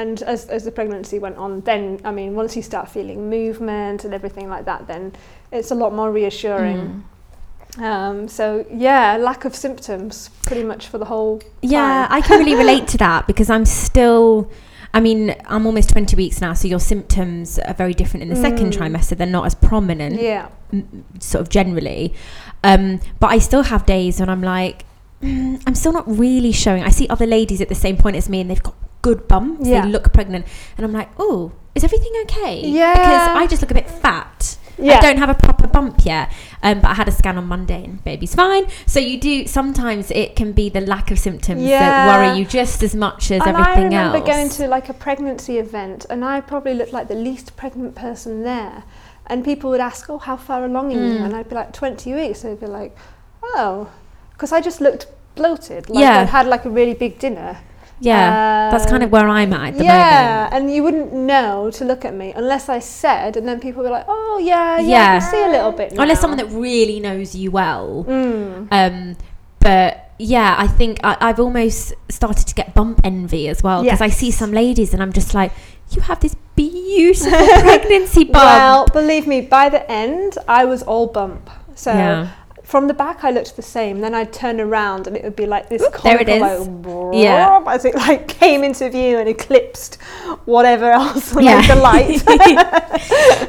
and 0.00 0.22
as, 0.22 0.46
as 0.56 0.64
the 0.64 0.70
pregnancy 0.72 1.18
went 1.18 1.36
on, 1.36 1.60
then, 1.62 2.00
I 2.04 2.10
mean, 2.10 2.34
once 2.34 2.56
you 2.56 2.62
start 2.62 2.88
feeling 2.88 3.28
movement 3.30 4.04
and 4.04 4.12
everything 4.14 4.48
like 4.48 4.64
that, 4.64 4.86
then 4.86 5.12
it's 5.52 5.70
a 5.70 5.74
lot 5.74 5.92
more 5.94 6.10
reassuring. 6.10 7.04
Mm. 7.76 7.82
Um, 7.82 8.28
so, 8.28 8.66
yeah, 8.72 9.16
lack 9.16 9.44
of 9.44 9.54
symptoms 9.54 10.30
pretty 10.46 10.64
much 10.64 10.88
for 10.88 10.98
the 10.98 11.04
whole 11.04 11.40
Yeah. 11.62 12.06
I 12.10 12.20
can 12.20 12.38
really 12.40 12.56
relate 12.56 12.88
to 12.88 12.98
that 13.06 13.26
because 13.26 13.48
I'm 13.50 13.64
still. 13.64 14.50
I 14.92 14.98
mean, 14.98 15.36
I'm 15.46 15.66
almost 15.66 15.90
20 15.90 16.16
weeks 16.16 16.40
now, 16.40 16.52
so 16.52 16.66
your 16.66 16.80
symptoms 16.80 17.60
are 17.60 17.74
very 17.74 17.94
different 17.94 18.24
in 18.24 18.28
the 18.28 18.34
second 18.34 18.72
Mm. 18.72 18.78
trimester. 18.78 19.16
They're 19.16 19.26
not 19.38 19.46
as 19.46 19.54
prominent, 19.54 20.20
Yeah. 20.20 20.48
m- 20.72 21.04
sort 21.20 21.42
of 21.42 21.48
generally. 21.48 22.12
Um, 22.64 22.98
but 23.20 23.28
I 23.28 23.38
still 23.38 23.62
have 23.62 23.86
days 23.86 24.18
when 24.18 24.28
I'm 24.28 24.42
like, 24.42 24.84
mm, 25.22 25.62
I'm 25.64 25.76
still 25.76 25.92
not 25.92 26.06
really 26.08 26.50
showing. 26.50 26.82
I 26.82 26.88
see 26.90 27.06
other 27.08 27.24
ladies 27.26 27.60
at 27.60 27.68
the 27.68 27.76
same 27.76 27.96
point 27.96 28.16
as 28.16 28.28
me, 28.28 28.40
and 28.40 28.50
they've 28.50 28.60
got 28.70 28.74
good 29.02 29.28
bumps. 29.28 29.66
Yeah. 29.66 29.82
They 29.82 29.88
look 29.88 30.12
pregnant, 30.12 30.46
and 30.76 30.84
I'm 30.84 30.92
like, 30.92 31.10
oh, 31.18 31.52
is 31.74 31.84
everything 31.84 32.12
okay? 32.22 32.60
Yeah. 32.66 32.94
Because 32.94 33.42
I 33.42 33.46
just 33.46 33.62
look 33.62 33.70
a 33.70 33.74
bit 33.74 33.88
fat. 33.88 34.58
Yeah. 34.78 34.96
I 34.96 35.00
don't 35.00 35.18
have 35.18 35.28
a 35.28 35.34
proper 35.34 35.66
bump 35.66 36.04
yet, 36.04 36.32
um, 36.62 36.80
but 36.80 36.90
I 36.90 36.94
had 36.94 37.06
a 37.06 37.12
scan 37.12 37.36
on 37.36 37.46
Monday 37.46 37.84
and 37.84 38.02
baby's 38.02 38.34
fine. 38.34 38.66
So 38.86 38.98
you 38.98 39.20
do 39.20 39.46
sometimes 39.46 40.10
it 40.10 40.36
can 40.36 40.52
be 40.52 40.70
the 40.70 40.80
lack 40.80 41.10
of 41.10 41.18
symptoms 41.18 41.62
that 41.62 42.06
worry 42.08 42.38
you 42.38 42.46
just 42.46 42.82
as 42.82 42.94
much 42.94 43.30
as 43.30 43.42
and 43.42 43.56
everything 43.56 43.92
else. 43.94 43.94
I 43.94 44.06
remember 44.06 44.16
else. 44.16 44.26
going 44.26 44.48
to 44.48 44.68
like 44.68 44.88
a 44.88 44.94
pregnancy 44.94 45.58
event, 45.58 46.06
and 46.08 46.24
I 46.24 46.40
probably 46.40 46.74
looked 46.74 46.92
like 46.92 47.08
the 47.08 47.14
least 47.14 47.56
pregnant 47.56 47.94
person 47.94 48.42
there. 48.42 48.84
And 49.26 49.44
people 49.44 49.70
would 49.70 49.80
ask, 49.80 50.08
"Oh, 50.10 50.18
how 50.18 50.36
far 50.36 50.64
along 50.64 50.92
are 50.92 50.94
you?" 50.94 51.18
Mm. 51.18 51.24
And 51.26 51.36
I'd 51.36 51.48
be 51.48 51.54
like, 51.54 51.72
"20 51.72 52.14
weeks." 52.14 52.42
They'd 52.42 52.58
be 52.58 52.66
like, 52.66 52.96
"Oh," 53.42 53.90
because 54.32 54.50
I 54.50 54.60
just 54.60 54.80
looked 54.80 55.06
bloated. 55.36 55.88
Like 55.88 56.00
Yeah. 56.00 56.20
I'd 56.20 56.28
had 56.28 56.46
like 56.46 56.64
a 56.64 56.70
really 56.70 56.94
big 56.94 57.18
dinner. 57.18 57.58
Yeah, 58.00 58.70
that's 58.70 58.86
kind 58.86 59.02
of 59.02 59.12
where 59.12 59.28
I'm 59.28 59.52
at 59.52 59.74
at 59.74 59.78
the 59.78 59.84
yeah, 59.84 60.48
moment. 60.50 60.54
and 60.54 60.74
you 60.74 60.82
wouldn't 60.82 61.12
know 61.12 61.70
to 61.72 61.84
look 61.84 62.04
at 62.04 62.14
me 62.14 62.32
unless 62.34 62.68
I 62.68 62.78
said, 62.78 63.36
and 63.36 63.46
then 63.46 63.60
people 63.60 63.82
would 63.82 63.88
be 63.88 63.92
like, 63.92 64.06
"Oh, 64.08 64.40
yeah, 64.42 64.80
yeah, 64.80 65.16
I 65.16 65.18
can 65.20 65.30
see 65.30 65.44
a 65.44 65.48
little 65.48 65.72
bit." 65.72 65.92
Now. 65.92 66.02
Unless 66.02 66.20
someone 66.20 66.38
that 66.38 66.50
really 66.50 66.98
knows 67.00 67.34
you 67.34 67.50
well. 67.50 68.04
Mm. 68.08 68.68
Um, 68.70 69.16
but 69.60 70.12
yeah, 70.18 70.54
I 70.58 70.66
think 70.66 71.00
I, 71.04 71.16
I've 71.20 71.38
almost 71.38 71.94
started 72.08 72.46
to 72.46 72.54
get 72.54 72.74
bump 72.74 73.00
envy 73.04 73.48
as 73.48 73.62
well 73.62 73.82
because 73.82 74.00
I 74.00 74.08
see 74.08 74.30
some 74.30 74.52
ladies 74.52 74.92
and 74.92 75.02
I'm 75.02 75.12
just 75.12 75.34
like, 75.34 75.52
you 75.90 76.00
have 76.02 76.20
this 76.20 76.34
beautiful 76.56 77.30
pregnancy 77.30 78.24
bump. 78.24 78.34
Well, 78.34 78.86
believe 78.86 79.26
me, 79.26 79.42
by 79.42 79.68
the 79.68 79.90
end, 79.90 80.38
I 80.48 80.64
was 80.64 80.82
all 80.82 81.06
bump. 81.06 81.48
So 81.74 81.92
yeah. 81.92 82.32
From 82.70 82.86
the 82.86 82.94
back, 82.94 83.24
I 83.24 83.30
looked 83.32 83.56
the 83.56 83.62
same. 83.62 84.00
Then 84.00 84.14
I'd 84.14 84.32
turn 84.32 84.60
around, 84.60 85.06
and 85.08 85.16
it 85.16 85.24
would 85.24 85.34
be 85.34 85.46
like 85.46 85.68
this. 85.68 85.82
Oop, 85.82 86.00
there 86.02 86.20
it 86.20 86.26
comical. 86.28 87.06
Like, 87.10 87.16
Yeah. 87.22 87.62
as 87.66 87.84
it 87.84 87.94
like 87.96 88.28
came 88.28 88.62
into 88.62 88.88
view 88.88 89.18
and 89.18 89.28
eclipsed 89.28 89.96
whatever 90.44 90.90
else 90.90 91.34
on 91.36 91.42
Yeah. 91.44 91.66
the 91.66 91.74
light. 91.76 92.22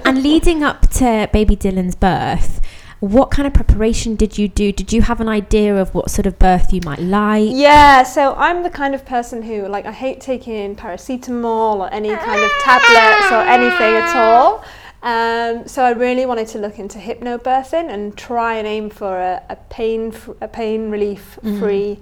and 0.05 0.23
leading 0.23 0.63
up 0.63 0.89
to 0.91 1.29
baby 1.31 1.55
Dylan's 1.55 1.95
birth, 1.95 2.59
what 2.99 3.31
kind 3.31 3.47
of 3.47 3.53
preparation 3.53 4.15
did 4.15 4.37
you 4.37 4.47
do? 4.47 4.71
Did 4.71 4.91
you 4.93 5.01
have 5.03 5.19
an 5.21 5.29
idea 5.29 5.75
of 5.75 5.93
what 5.95 6.09
sort 6.11 6.25
of 6.25 6.37
birth 6.39 6.71
you 6.73 6.81
might 6.83 6.99
like? 6.99 7.49
Yeah, 7.51 8.03
so 8.03 8.33
I'm 8.35 8.63
the 8.63 8.69
kind 8.69 8.93
of 8.95 9.05
person 9.05 9.41
who, 9.43 9.67
like, 9.67 9.85
I 9.85 9.91
hate 9.91 10.21
taking 10.21 10.75
paracetamol 10.75 11.77
or 11.79 11.93
any 11.93 12.09
kind 12.15 12.41
of 12.43 12.51
tablets 12.63 13.31
or 13.31 13.41
anything 13.41 13.93
at 14.03 14.15
all. 14.15 14.63
Um, 15.03 15.67
so 15.67 15.83
I 15.83 15.91
really 15.91 16.25
wanted 16.25 16.47
to 16.49 16.59
look 16.59 16.77
into 16.77 16.99
hypnobirthing 16.99 17.89
and 17.91 18.15
try 18.15 18.55
and 18.55 18.67
aim 18.67 18.89
for 18.89 19.19
a, 19.19 19.41
a 19.49 19.55
pain 19.55 20.13
a 20.41 20.47
pain 20.47 20.91
relief 20.91 21.39
free 21.41 21.99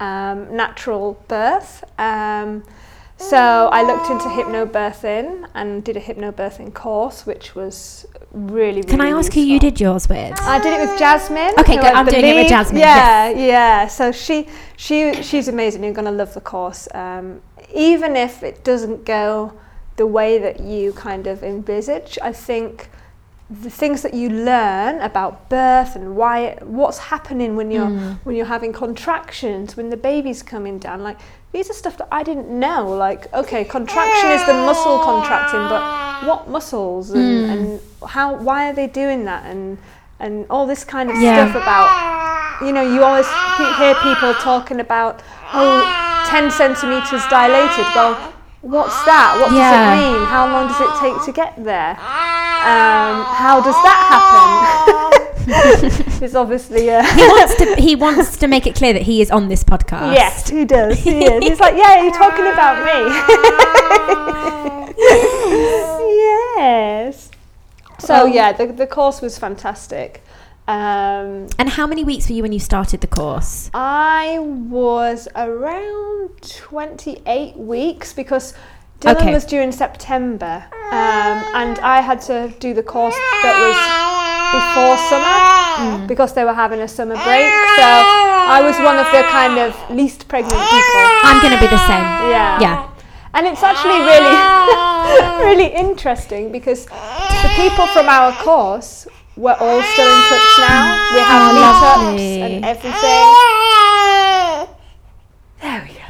um, 0.00 0.56
natural 0.56 1.22
birth. 1.28 1.84
Um, 1.98 2.64
so 3.20 3.68
I 3.70 3.82
looked 3.82 4.10
into 4.10 4.24
hypnobirthing 4.24 5.46
and 5.54 5.84
did 5.84 5.96
a 5.98 6.00
hypnobirthing 6.00 6.72
course, 6.72 7.26
which 7.26 7.54
was 7.54 8.06
really, 8.32 8.80
really 8.80 8.82
Can 8.82 9.02
I 9.02 9.10
ask 9.10 9.32
who 9.34 9.42
you 9.42 9.60
did 9.60 9.78
yours 9.78 10.08
with? 10.08 10.40
I 10.40 10.58
did 10.58 10.72
it 10.72 10.88
with 10.88 10.98
Jasmine. 10.98 11.52
Okay, 11.58 11.76
good. 11.76 11.84
I'm 11.84 12.06
doing 12.06 12.24
it 12.24 12.34
with 12.34 12.48
Jasmine, 12.48 12.80
Yeah, 12.80 13.28
yeah. 13.28 13.86
So 13.88 14.10
she, 14.10 14.48
she, 14.78 15.22
she's 15.22 15.48
amazing. 15.48 15.84
You're 15.84 15.92
gonna 15.92 16.10
love 16.10 16.32
the 16.32 16.40
course, 16.40 16.88
um, 16.94 17.42
even 17.74 18.16
if 18.16 18.42
it 18.42 18.64
doesn't 18.64 19.04
go 19.04 19.52
the 20.02 20.06
way 20.20 20.38
that 20.46 20.56
you 20.60 20.92
kind 21.08 21.26
of 21.32 21.36
envisage. 21.42 22.12
I 22.30 22.32
think 22.32 22.88
the 23.64 23.68
things 23.80 24.00
that 24.04 24.14
you 24.20 24.28
learn 24.30 24.94
about 25.10 25.32
birth 25.50 25.92
and 25.98 26.06
why, 26.20 26.56
what's 26.78 26.98
happening 27.14 27.50
when 27.58 27.68
you're 27.74 27.90
Mm. 27.90 28.16
when 28.24 28.34
you're 28.36 28.52
having 28.56 28.72
contractions, 28.84 29.76
when 29.78 29.88
the 29.94 30.00
baby's 30.10 30.42
coming 30.54 30.76
down, 30.86 30.98
like 31.08 31.18
these 31.54 31.66
are 31.72 31.76
stuff 31.84 31.96
that 32.00 32.08
I 32.20 32.22
didn't 32.28 32.48
know. 32.64 32.80
Like, 33.06 33.22
okay, 33.42 33.62
contraction 33.76 34.28
is 34.36 34.42
the 34.50 34.54
muscle 34.68 34.98
contracting, 35.10 35.64
but 35.74 35.82
what 36.28 36.40
muscles 36.56 37.04
and, 37.10 37.28
Mm. 37.30 37.52
and 37.52 37.62
how 38.16 38.28
why 38.46 38.60
are 38.68 38.76
they 38.80 38.88
doing 39.02 39.20
that 39.30 39.42
and 39.52 39.62
and 40.24 40.34
all 40.52 40.66
this 40.72 40.82
kind 40.94 41.06
of 41.12 41.16
Yeah. 41.16 41.34
stuff 41.36 41.52
about 41.62 41.88
you 42.66 42.72
know 42.76 42.84
you 42.94 43.00
always 43.08 43.28
pe- 43.56 43.74
hear 43.80 43.94
people 44.08 44.32
talking 44.50 44.78
about 44.88 45.14
oh 45.60 45.76
10 46.32 46.50
centimeters 46.62 47.22
dilated 47.38 47.86
well 47.98 48.14
what's 48.62 49.04
that 49.04 49.38
what 49.40 49.52
Yeah. 49.52 49.70
does 49.70 50.04
it 50.04 50.18
mean 50.18 50.26
how 50.26 50.46
long 50.52 50.68
does 50.68 50.80
it 50.80 50.92
take 51.00 51.24
to 51.24 51.32
get 51.32 51.54
there 51.64 51.90
um, 51.90 53.24
how 53.24 53.60
does 53.64 53.74
that 53.86 54.00
happen 54.12 55.26
it's 56.22 56.34
obviously 56.34 56.90
uh, 56.90 57.02
he 57.02 57.22
wants 57.22 57.54
to 57.56 57.74
he 57.76 57.96
wants 58.04 58.36
to 58.36 58.46
make 58.46 58.66
it 58.66 58.74
clear 58.74 58.92
that 58.92 59.02
he 59.02 59.22
is 59.22 59.30
on 59.30 59.48
this 59.48 59.64
podcast. 59.64 60.12
Yes, 60.12 60.48
he 60.50 60.64
does. 60.66 60.98
He 60.98 61.24
is. 61.24 61.42
He's 61.42 61.58
like, 61.58 61.74
yeah, 61.76 62.02
you're 62.02 62.12
talking 62.12 62.46
about 62.46 62.84
me. 62.84 63.10
yes. 66.58 67.30
So 67.98 68.22
Oh. 68.22 68.26
yeah, 68.26 68.52
the 68.52 68.66
the 68.66 68.86
course 68.86 69.20
was 69.22 69.38
fantastic. 69.38 70.22
Um, 70.68 71.48
And 71.58 71.68
how 71.68 71.86
many 71.86 72.04
weeks 72.04 72.28
were 72.28 72.34
you 72.36 72.42
when 72.42 72.52
you 72.52 72.60
started 72.60 73.00
the 73.00 73.06
course? 73.08 73.70
I 73.74 74.38
was 74.40 75.26
around 75.34 76.30
28 76.42 77.56
weeks 77.56 78.12
because 78.12 78.54
Dylan 79.00 79.16
Okay. 79.16 79.32
was 79.34 79.44
due 79.46 79.60
in 79.60 79.72
September, 79.72 80.62
um, 80.92 81.36
and 81.54 81.78
I 81.78 82.00
had 82.02 82.20
to 82.22 82.52
do 82.60 82.74
the 82.74 82.82
course 82.82 83.16
that 83.42 83.54
was 83.66 83.76
before 84.52 84.96
summer 85.08 86.06
because 86.06 86.34
they 86.34 86.44
were 86.44 86.52
having 86.54 86.80
a 86.80 86.88
summer 86.88 87.14
break. 87.14 87.48
So 87.78 87.86
I 87.86 88.60
was 88.62 88.76
one 88.78 88.98
of 88.98 89.06
the 89.12 89.22
kind 89.30 89.58
of 89.58 89.74
least 89.90 90.28
pregnant 90.28 90.60
people. 90.60 91.00
I'm 91.24 91.40
going 91.40 91.54
to 91.54 91.60
be 91.60 91.66
the 91.68 91.86
same. 91.86 92.04
Yeah. 92.30 92.60
Yeah. 92.60 92.86
And 93.32 93.46
it's 93.46 93.62
actually 93.62 94.00
really, 94.12 94.36
really 95.48 95.72
interesting 95.74 96.52
because 96.52 96.84
the 96.86 97.50
people 97.56 97.86
from 97.88 98.08
our 98.08 98.32
course 98.44 99.06
were 99.40 99.56
all 99.58 99.82
still 99.82 100.06
in 100.16 100.22
touch 100.28 100.58
now. 100.58 100.84
We 101.14 101.20
have 101.20 101.50
Oh, 101.50 101.54
meetups 101.56 102.20
and 102.46 102.64
everything. 102.64 103.20
There 105.62 105.82
we 105.86 105.92
go. 105.94 106.00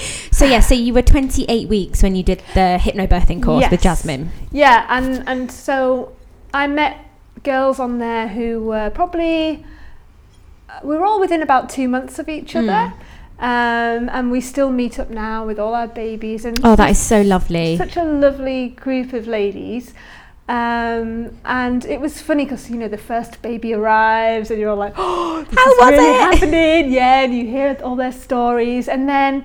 so 0.32 0.44
yeah, 0.46 0.60
so 0.60 0.74
you 0.74 0.92
were 0.94 1.02
28 1.02 1.68
weeks 1.68 2.02
when 2.02 2.14
you 2.16 2.22
did 2.22 2.42
the 2.54 2.78
hypnobirthing 2.80 3.42
course 3.42 3.68
with 3.70 3.82
Jasmine. 3.82 4.30
Yeah, 4.52 4.86
and 4.88 5.22
and 5.28 5.50
so 5.50 6.12
I 6.52 6.66
met 6.66 6.98
girls 7.42 7.78
on 7.78 7.98
there 7.98 8.28
who 8.28 8.62
were 8.64 8.90
probably 8.90 9.64
uh, 10.68 10.80
we 10.82 10.96
were 10.96 11.06
all 11.06 11.20
within 11.20 11.42
about 11.42 11.68
two 11.70 11.88
months 11.88 12.18
of 12.18 12.28
each 12.28 12.52
Hmm. 12.52 12.68
other. 12.68 12.92
Um, 13.42 14.10
and 14.12 14.30
we 14.30 14.42
still 14.42 14.70
meet 14.70 14.98
up 14.98 15.08
now 15.08 15.46
with 15.46 15.58
all 15.58 15.74
our 15.74 15.88
babies 15.88 16.44
and 16.44 16.60
Oh, 16.62 16.76
that 16.76 16.90
is 16.90 16.98
so 16.98 17.22
lovely. 17.22 17.78
such 17.78 17.96
a 17.96 18.04
lovely 18.04 18.68
group 18.68 19.14
of 19.14 19.26
ladies. 19.26 19.94
Um, 20.50 21.38
and 21.44 21.84
it 21.84 22.00
was 22.00 22.20
funny 22.20 22.44
because 22.44 22.68
you 22.70 22.76
know 22.76 22.88
the 22.88 22.98
first 22.98 23.40
baby 23.40 23.72
arrives 23.72 24.50
and 24.50 24.58
you're 24.58 24.70
all 24.70 24.76
like, 24.76 24.94
oh, 24.96 25.46
this 25.50 25.58
How 25.58 25.70
is 25.70 25.90
really 25.92 26.10
it?" 26.10 26.20
happening? 26.20 26.92
Yeah, 27.00 27.22
and 27.22 27.32
you 27.38 27.46
hear 27.46 27.78
all 27.84 27.94
their 27.94 28.10
stories, 28.12 28.88
and 28.88 29.08
then 29.08 29.44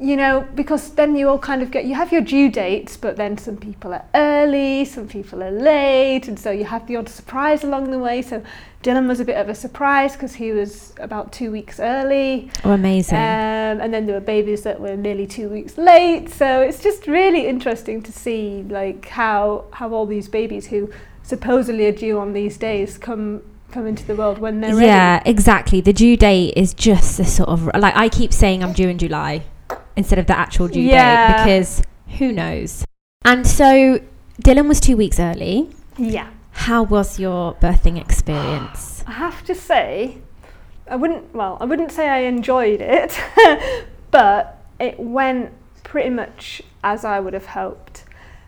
you 0.00 0.16
know 0.16 0.48
because 0.54 0.94
then 0.94 1.14
you 1.14 1.28
all 1.28 1.38
kind 1.38 1.60
of 1.60 1.70
get 1.70 1.84
you 1.84 1.94
have 1.94 2.10
your 2.10 2.22
due 2.22 2.50
dates, 2.50 2.96
but 2.96 3.16
then 3.16 3.36
some 3.36 3.58
people 3.58 3.92
are 3.92 4.04
early, 4.14 4.84
some 4.86 5.06
people 5.06 5.42
are 5.42 5.50
late, 5.50 6.26
and 6.26 6.38
so 6.38 6.50
you 6.50 6.64
have 6.64 6.86
the 6.86 6.96
odd 6.96 7.08
surprise 7.08 7.62
along 7.62 7.90
the 7.90 7.98
way. 7.98 8.22
So 8.22 8.42
Dylan 8.82 9.06
was 9.06 9.20
a 9.20 9.26
bit 9.26 9.36
of 9.36 9.50
a 9.50 9.54
surprise 9.54 10.14
because 10.14 10.34
he 10.34 10.52
was 10.52 10.94
about 10.98 11.32
two 11.32 11.52
weeks 11.52 11.78
early. 11.78 12.50
Oh, 12.64 12.72
amazing. 12.72 13.18
Um, 13.18 13.80
and 13.82 13.92
then 13.92 14.06
there 14.06 14.14
were 14.14 14.24
babies 14.24 14.62
that 14.62 14.80
were 14.80 14.96
nearly 14.96 15.26
two 15.26 15.50
weeks 15.50 15.76
late. 15.76 16.30
So 16.30 16.62
it's 16.62 16.82
just 16.82 17.06
really 17.06 17.46
interesting 17.46 18.02
to 18.02 18.12
see 18.12 18.64
like 18.70 19.06
how 19.08 19.66
how 19.72 19.92
all 19.92 20.06
these 20.06 20.28
babies 20.28 20.68
who 20.68 20.90
supposedly 21.22 21.86
are 21.86 21.92
due 21.92 22.18
on 22.18 22.32
these 22.32 22.56
days 22.56 22.96
come 22.96 23.42
come 23.70 23.86
into 23.86 24.04
the 24.06 24.16
world 24.16 24.38
when 24.38 24.62
they're 24.62 24.80
yeah, 24.80 25.22
exactly. 25.26 25.82
The 25.82 25.92
due 25.92 26.16
date 26.16 26.54
is 26.56 26.72
just 26.72 27.20
a 27.20 27.26
sort 27.26 27.50
of 27.50 27.66
like 27.76 27.94
I 27.94 28.08
keep 28.08 28.32
saying 28.32 28.64
I'm 28.64 28.72
due 28.72 28.88
in 28.88 28.96
July 28.96 29.44
instead 29.96 30.18
of 30.18 30.26
the 30.26 30.38
actual 30.38 30.68
due 30.68 30.88
date 30.88 31.34
because 31.38 31.82
who 32.18 32.32
knows. 32.32 32.84
And 33.24 33.46
so 33.46 34.00
Dylan 34.42 34.68
was 34.68 34.80
2 34.80 34.96
weeks 34.96 35.20
early. 35.20 35.70
Yeah. 35.98 36.30
How 36.52 36.82
was 36.82 37.18
your 37.18 37.54
birthing 37.54 38.00
experience? 38.00 39.04
I 39.06 39.12
have 39.12 39.44
to 39.44 39.54
say, 39.54 40.18
I 40.90 40.96
wouldn't. 40.96 41.34
Well, 41.34 41.56
I 41.60 41.64
wouldn't 41.64 41.92
say 41.92 42.08
I 42.08 42.20
enjoyed 42.20 42.80
it, 42.80 43.18
but 44.10 44.62
it 44.78 44.98
went 44.98 45.52
pretty 45.84 46.10
much 46.10 46.62
as 46.82 47.04
I 47.04 47.20
would 47.20 47.34
have 47.34 47.46
hoped. 47.46 48.04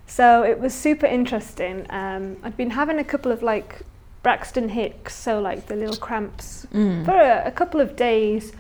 So 0.07 0.43
it 0.43 0.59
was 0.59 0.75
super 0.75 1.07
interesting. 1.07 1.87
Um, 1.91 2.37
I'd 2.43 2.57
been 2.57 2.71
having 2.71 2.99
a 2.99 3.05
couple 3.05 3.33
of 3.33 3.43
like 3.43 3.81
Braxton 4.23 4.69
Hicks, 4.71 5.15
so 5.15 5.41
like 5.41 5.67
the 5.67 5.75
little 5.77 5.97
cramps 5.97 6.67
Mm. 6.73 7.05
for 7.05 7.13
a, 7.13 7.43
a 7.47 7.51
couple 7.51 7.81
of 7.81 7.97
days. 7.97 8.53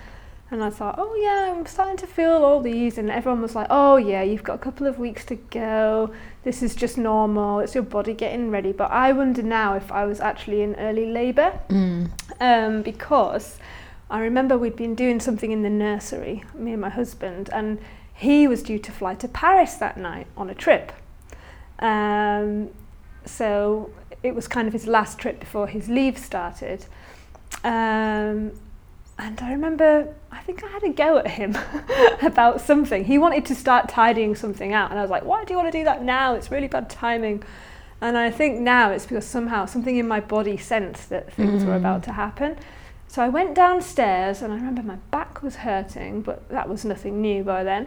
And 0.52 0.62
I 0.62 0.68
thought, 0.68 0.97
oh 0.99 1.14
yeah, 1.14 1.50
I'm 1.56 1.64
starting 1.64 1.97
to 1.97 2.06
feel 2.06 2.44
all 2.44 2.61
these. 2.61 2.99
And 2.99 3.11
everyone 3.11 3.40
was 3.40 3.54
like, 3.54 3.68
oh 3.71 3.97
yeah, 3.97 4.23
you've 4.23 4.44
got 4.44 4.54
a 4.54 4.59
couple 4.59 4.87
of 4.87 4.99
weeks 4.99 5.25
to 5.26 5.37
go. 5.37 6.12
This 6.44 6.62
is 6.62 6.75
just 6.75 6.99
normal. 6.99 7.61
It's 7.61 7.75
your 7.75 7.85
body 7.85 8.12
getting 8.12 8.50
ready. 8.50 8.73
But 8.73 8.90
I 8.90 9.12
wonder 9.12 9.42
now 9.42 9.75
if 9.75 9.90
I 9.90 10.04
was 10.04 10.21
actually 10.21 10.61
in 10.61 10.75
early 10.76 11.06
labour 11.06 11.59
Mm. 11.68 12.11
um, 12.40 12.82
because 12.82 13.59
I 14.11 14.21
remember 14.21 14.59
we'd 14.59 14.76
been 14.76 14.94
doing 14.94 15.21
something 15.21 15.50
in 15.52 15.62
the 15.62 15.71
nursery, 15.71 16.44
me 16.54 16.73
and 16.73 16.82
my 16.82 16.90
husband, 16.90 17.49
and 17.50 17.78
he 18.12 18.47
was 18.47 18.62
due 18.62 18.78
to 18.78 18.92
fly 18.92 19.14
to 19.14 19.28
Paris 19.28 19.76
that 19.76 19.97
night 19.97 20.26
on 20.37 20.50
a 20.50 20.54
trip. 20.54 20.92
Um, 21.78 22.68
so 23.25 23.90
it 24.23 24.35
was 24.35 24.49
kind 24.49 24.68
of 24.68 24.75
his 24.75 24.87
last 24.87 25.18
trip 25.18 25.40
before 25.40 25.66
his 25.66 25.88
leave 25.88 26.18
started. 26.18 26.85
Um, 27.64 28.52
and 29.22 29.40
I 29.40 29.52
remember, 29.52 30.12
I 30.32 30.40
think 30.40 30.64
I 30.64 30.66
had 30.66 30.82
a 30.82 30.88
go 30.88 31.16
at 31.16 31.28
him 31.28 31.56
about 32.22 32.60
something. 32.60 33.04
He 33.04 33.18
wanted 33.18 33.46
to 33.46 33.54
start 33.54 33.88
tidying 33.88 34.34
something 34.34 34.72
out, 34.72 34.90
and 34.90 34.98
I 34.98 35.02
was 35.02 35.12
like, 35.12 35.24
why 35.24 35.44
do 35.44 35.54
you 35.54 35.58
want 35.58 35.70
to 35.70 35.78
do 35.78 35.84
that 35.84 36.02
now? 36.02 36.34
It's 36.34 36.50
really 36.50 36.66
bad 36.66 36.90
timing. 36.90 37.44
And 38.00 38.18
I 38.18 38.32
think 38.32 38.58
now 38.58 38.90
it's 38.90 39.06
because 39.06 39.24
somehow 39.24 39.64
something 39.66 39.96
in 39.96 40.08
my 40.08 40.18
body 40.18 40.56
sensed 40.56 41.08
that 41.10 41.32
things 41.32 41.62
mm. 41.62 41.66
were 41.66 41.76
about 41.76 42.02
to 42.04 42.12
happen. 42.12 42.56
So 43.06 43.22
I 43.22 43.28
went 43.28 43.54
downstairs, 43.54 44.42
and 44.42 44.52
I 44.52 44.56
remember 44.56 44.82
my 44.82 44.96
back 45.12 45.40
was 45.40 45.54
hurting, 45.54 46.22
but 46.22 46.48
that 46.48 46.68
was 46.68 46.84
nothing 46.84 47.22
new 47.22 47.44
by 47.44 47.62
then. 47.62 47.86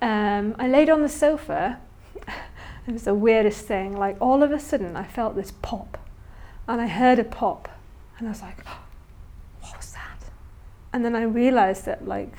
Um, 0.00 0.56
I 0.58 0.66
laid 0.66 0.90
on 0.90 1.02
the 1.02 1.08
sofa. 1.08 1.78
it 2.88 2.92
was 2.92 3.04
the 3.04 3.14
weirdest 3.14 3.66
thing. 3.66 3.96
Like 3.96 4.16
all 4.20 4.42
of 4.42 4.50
a 4.50 4.58
sudden, 4.58 4.96
I 4.96 5.04
felt 5.04 5.36
this 5.36 5.52
pop, 5.62 5.96
and 6.66 6.80
I 6.80 6.88
heard 6.88 7.20
a 7.20 7.24
pop, 7.24 7.68
and 8.18 8.26
I 8.26 8.32
was 8.32 8.42
like, 8.42 8.64
"What 8.64 8.66
was 8.66 8.74
that?" 8.74 8.91
And 10.92 11.04
then 11.04 11.16
I 11.16 11.22
realised 11.22 11.86
that 11.86 12.06
like 12.06 12.36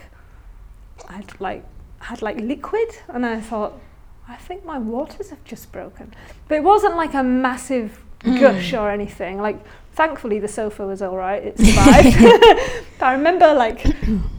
I'd 1.08 1.40
like 1.40 1.66
had 2.00 2.22
like 2.22 2.38
liquid, 2.38 2.90
and 3.08 3.26
I 3.26 3.40
thought, 3.40 3.80
I 4.28 4.36
think 4.36 4.66
my 4.66 4.78
waters 4.78 5.30
have 5.30 5.44
just 5.44 5.72
broken. 5.72 6.14
But 6.48 6.56
it 6.56 6.64
wasn't 6.64 6.96
like 6.96 7.14
a 7.14 7.24
massive 7.24 8.04
mm. 8.22 8.40
gush 8.40 8.74
or 8.74 8.90
anything. 8.90 9.40
Like, 9.40 9.64
thankfully, 9.94 10.40
the 10.40 10.48
sofa 10.48 10.86
was 10.86 11.02
all 11.02 11.16
right. 11.16 11.44
It 11.44 11.58
survived. 11.58 12.86
I 13.02 13.14
remember 13.14 13.54
like 13.54 13.86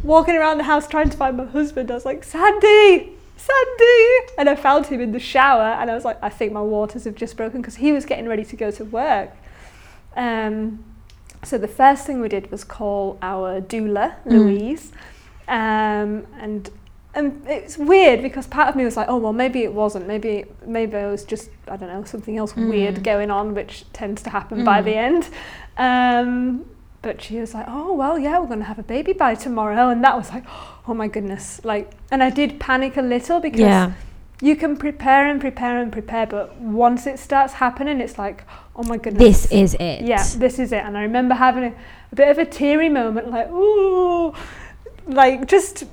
walking 0.03 0.37
around 0.37 0.59
the 0.59 0.65
house 0.65 0.87
trying 0.87 1.11
to 1.11 1.17
find 1.17 1.37
my 1.37 1.45
husband. 1.45 1.91
I 1.91 1.95
was 1.95 2.05
like, 2.05 2.25
Sandy, 2.25 3.13
Sandy! 3.37 4.33
And 4.39 4.49
I 4.49 4.57
found 4.57 4.87
him 4.87 5.01
in 5.01 5.13
the 5.13 5.19
shower, 5.19 5.75
and 5.81 5.91
I 5.91 5.95
was 5.95 6.05
like, 6.05 6.19
I 6.23 6.29
think 6.29 6.53
my 6.53 6.63
waters 6.63 7.05
have 7.05 7.15
just 7.15 7.37
broken 7.37 7.61
because 7.61 7.77
he 7.77 7.93
was 7.93 8.05
getting 8.05 8.29
ready 8.29 8.45
to 8.45 8.57
go 8.57 8.71
to 8.73 8.85
work. 8.85 9.31
Um, 10.17 10.85
so 11.45 11.59
the 11.59 11.69
first 11.69 12.07
thing 12.07 12.21
we 12.21 12.29
did 12.29 12.51
was 12.51 12.65
call 12.65 13.19
our 13.23 13.61
doula, 13.61 14.17
mm. 14.25 14.33
Louise. 14.33 14.93
Um, 15.47 16.27
and 16.39 16.71
and 17.15 17.47
it's 17.47 17.79
weird 17.79 18.23
because 18.23 18.47
part 18.47 18.69
of 18.69 18.77
me 18.77 18.85
was 18.85 18.97
like, 18.97 19.09
oh 19.09 19.19
well, 19.19 19.33
maybe 19.33 19.63
it 19.63 19.73
wasn't. 19.73 20.07
Maybe 20.07 20.47
maybe 20.67 20.97
it 20.97 21.11
was 21.11 21.25
just 21.25 21.51
I 21.69 21.77
don't 21.77 21.89
know 21.89 22.05
something 22.05 22.37
else 22.37 22.53
mm. 22.55 22.69
weird 22.69 23.05
going 23.05 23.31
on, 23.31 23.55
which 23.55 23.85
tends 23.93 24.23
to 24.23 24.31
happen 24.31 24.61
mm. 24.61 24.65
by 24.65 24.83
the 24.83 24.95
end. 24.95 25.29
Um, 25.77 26.65
but 27.03 27.21
she 27.21 27.39
was 27.39 27.55
like, 27.55 27.67
oh 27.69 27.93
well, 27.93 28.19
yeah, 28.19 28.39
we're 28.39 28.47
going 28.47 28.61
to 28.61 28.65
have 28.65 28.79
a 28.79 28.85
baby 28.85 29.13
by 29.13 29.35
tomorrow, 29.35 29.91
and 29.91 30.03
that 30.03 30.17
was 30.17 30.31
like, 30.31 30.45
oh 30.89 30.95
my 30.95 31.09
goodness, 31.09 31.61
like, 31.65 31.93
and 32.11 32.23
I 32.23 32.31
did 32.31 32.59
panic 32.59 32.97
a 32.97 33.03
little 33.03 33.41
because. 33.41 33.61
Yeah. 33.61 33.93
You 34.41 34.57
can 34.57 34.77
prepare 34.77 35.29
and 35.29 35.41
prepare 35.41 35.81
and 35.81 35.93
prepare, 35.93 36.27
but 36.27 36.57
once 36.57 37.07
it 37.07 37.19
starts 37.19 37.55
happening, 37.55 38.01
it's 38.01 38.19
like, 38.19 38.45
oh 38.75 38.83
my 38.83 38.97
goodness. 38.97 39.43
This 39.43 39.53
is 39.53 39.75
it. 39.75 40.03
Yeah, 40.03 40.25
this 40.37 40.59
is 40.59 40.73
it. 40.73 40.85
And 40.85 40.99
I 40.99 41.03
remember 41.03 41.35
having 41.35 41.65
a, 41.65 41.75
a 42.13 42.15
bit 42.15 42.29
of 42.29 42.39
a 42.39 42.45
teary 42.45 42.89
moment, 42.89 43.31
like, 43.31 43.49
ooh, 43.51 44.35
like 45.07 45.47
just 45.47 45.85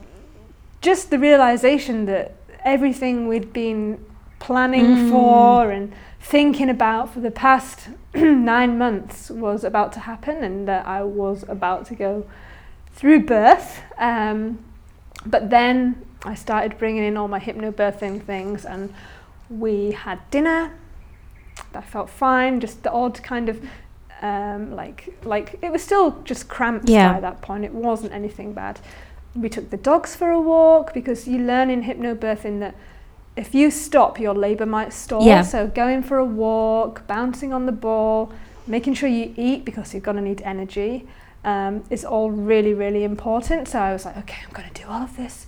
just 0.81 1.11
the 1.11 1.19
realization 1.19 2.05
that 2.05 2.35
everything 2.63 3.27
we'd 3.27 3.53
been 3.53 4.03
planning 4.39 4.85
mm. 4.85 5.09
for 5.11 5.71
and 5.71 5.93
thinking 6.19 6.69
about 6.69 7.13
for 7.13 7.19
the 7.19 7.31
past 7.31 7.89
nine 8.15 8.77
months 8.77 9.29
was 9.29 9.63
about 9.63 9.93
to 9.93 9.99
happen 9.99 10.43
and 10.43 10.67
that 10.67 10.85
I 10.85 11.03
was 11.03 11.45
about 11.47 11.85
to 11.87 11.95
go 11.95 12.25
through 12.93 13.25
birth. 13.25 13.81
Um, 13.97 14.59
but 15.25 15.49
then 15.49 16.03
I 16.23 16.35
started 16.35 16.77
bringing 16.77 17.03
in 17.03 17.17
all 17.17 17.27
my 17.27 17.39
hypnobirthing 17.39 18.23
things 18.23 18.65
and 18.65 18.93
we 19.49 19.91
had 19.91 20.19
dinner. 20.29 20.73
I 21.73 21.81
felt 21.81 22.09
fine, 22.09 22.59
just 22.59 22.83
the 22.83 22.91
odd 22.91 23.21
kind 23.23 23.49
of 23.49 23.63
um, 24.21 24.75
like 24.75 25.17
like 25.23 25.57
it 25.61 25.71
was 25.71 25.83
still 25.83 26.21
just 26.23 26.47
cramped 26.47 26.89
yeah. 26.89 27.13
by 27.13 27.19
that 27.21 27.41
point. 27.41 27.65
It 27.65 27.73
wasn't 27.73 28.13
anything 28.13 28.53
bad 28.53 28.79
we 29.35 29.49
took 29.49 29.69
the 29.69 29.77
dogs 29.77 30.15
for 30.15 30.29
a 30.31 30.39
walk 30.39 30.93
because 30.93 31.27
you 31.27 31.39
learn 31.39 31.69
in 31.69 31.83
hypnobirthing 31.83 32.59
that 32.59 32.75
if 33.35 33.55
you 33.55 33.71
stop, 33.71 34.19
your 34.19 34.33
labour 34.33 34.65
might 34.65 34.91
stall. 34.91 35.25
Yeah. 35.25 35.41
So 35.41 35.67
going 35.67 36.03
for 36.03 36.17
a 36.17 36.25
walk, 36.25 37.07
bouncing 37.07 37.53
on 37.53 37.65
the 37.65 37.71
ball, 37.71 38.33
making 38.67 38.95
sure 38.95 39.07
you 39.07 39.33
eat 39.37 39.63
because 39.63 39.93
you're 39.93 40.01
going 40.01 40.17
to 40.17 40.23
need 40.23 40.41
energy 40.41 41.07
um, 41.45 41.83
is 41.89 42.03
all 42.03 42.29
really, 42.29 42.73
really 42.73 43.05
important. 43.05 43.69
So 43.69 43.79
I 43.79 43.93
was 43.93 44.03
like, 44.03 44.17
okay, 44.17 44.39
I'm 44.45 44.53
going 44.53 44.69
to 44.69 44.81
do 44.81 44.87
all 44.87 45.01
of 45.01 45.15
this. 45.15 45.45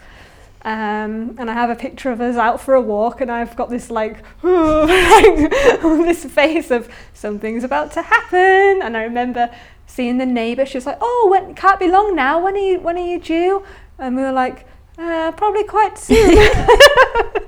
Um, 0.66 1.36
and 1.38 1.52
I 1.52 1.54
have 1.54 1.70
a 1.70 1.76
picture 1.76 2.10
of 2.12 2.22
us 2.22 2.38
out 2.38 2.62
for 2.62 2.74
a 2.74 2.82
walk, 2.82 3.20
and 3.20 3.30
I've 3.30 3.56
got 3.56 3.70
this 3.70 3.92
like, 3.92 4.24
this 4.42 6.26
face 6.26 6.72
of 6.72 6.90
something's 7.14 7.64
about 7.64 7.92
to 7.94 8.02
happen. 8.02 8.82
And 8.82 8.96
I 8.96 9.04
remember 9.04 9.50
seeing 9.86 10.18
the 10.18 10.26
neighbour. 10.26 10.66
She 10.66 10.78
was 10.78 10.86
like, 10.86 10.98
"Oh, 11.02 11.28
when 11.32 11.54
can't 11.56 11.80
be 11.80 11.88
long 11.88 12.16
now. 12.16 12.40
When 12.44 12.56
are 12.56 12.58
you 12.58 12.80
when 12.80 12.98
are 12.98 13.08
you 13.08 13.20
due?" 13.20 13.64
And 14.00 14.16
we 14.16 14.24
were 14.24 14.32
like, 14.32 14.66
uh, 14.98 15.32
"Probably 15.34 15.64
quite 15.64 15.98
soon." 15.98 16.38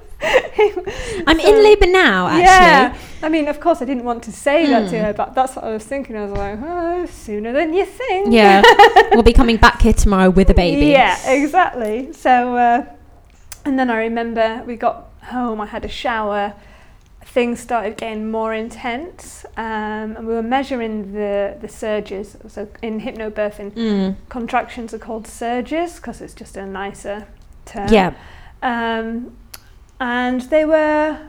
I'm 1.28 1.40
so, 1.40 1.48
in 1.48 1.64
labour 1.64 1.88
now. 1.88 2.28
Actually, 2.28 2.44
yeah. 2.44 2.98
I 3.22 3.30
mean, 3.30 3.48
of 3.48 3.60
course, 3.60 3.82
I 3.82 3.86
didn't 3.86 4.06
want 4.06 4.24
to 4.24 4.32
say 4.32 4.66
that 4.68 4.90
to 4.90 4.98
hmm. 4.98 5.06
her, 5.06 5.14
but 5.14 5.36
that's 5.36 5.56
what 5.56 5.66
I 5.66 5.72
was 5.72 5.84
thinking. 5.84 6.16
I 6.16 6.24
was 6.24 6.32
like, 6.32 6.60
oh, 6.64 7.06
sooner 7.06 7.52
than 7.54 7.74
you 7.74 7.86
think. 7.86 8.34
Yeah, 8.34 8.62
we'll 9.12 9.24
be 9.24 9.34
coming 9.34 9.58
back 9.58 9.82
here 9.82 9.94
tomorrow 9.94 10.30
with 10.30 10.50
a 10.50 10.54
baby. 10.54 10.88
Yeah, 10.88 11.18
exactly. 11.30 12.14
So, 12.14 12.56
uh, 12.56 12.86
and 13.66 13.78
then 13.78 13.90
I 13.90 13.98
remember 13.98 14.64
we 14.66 14.76
got 14.76 15.10
home. 15.24 15.60
I 15.60 15.66
had 15.66 15.84
a 15.84 15.90
shower 15.90 16.54
things 17.26 17.60
started 17.60 17.98
getting 17.98 18.32
more 18.32 18.54
intense 18.54 19.46
um, 19.58 20.16
and 20.16 20.26
we 20.26 20.34
were 20.34 20.44
measuring 20.44 21.12
the, 21.12 21.58
the 21.60 21.68
surges. 21.68 22.38
So 22.48 22.70
in 22.82 23.02
hypnobirthing, 23.02 23.72
mm. 23.74 24.16
contractions 24.30 24.94
are 24.94 25.00
called 25.00 25.28
surges 25.28 25.98
because 25.98 26.22
it's 26.22 26.34
just 26.34 26.56
a 26.56 26.66
nicer 26.66 27.28
term. 27.66 27.90
Yeah. 27.90 28.14
Um, 28.62 29.36
and 30.00 30.42
they 30.44 30.64
were, 30.64 31.20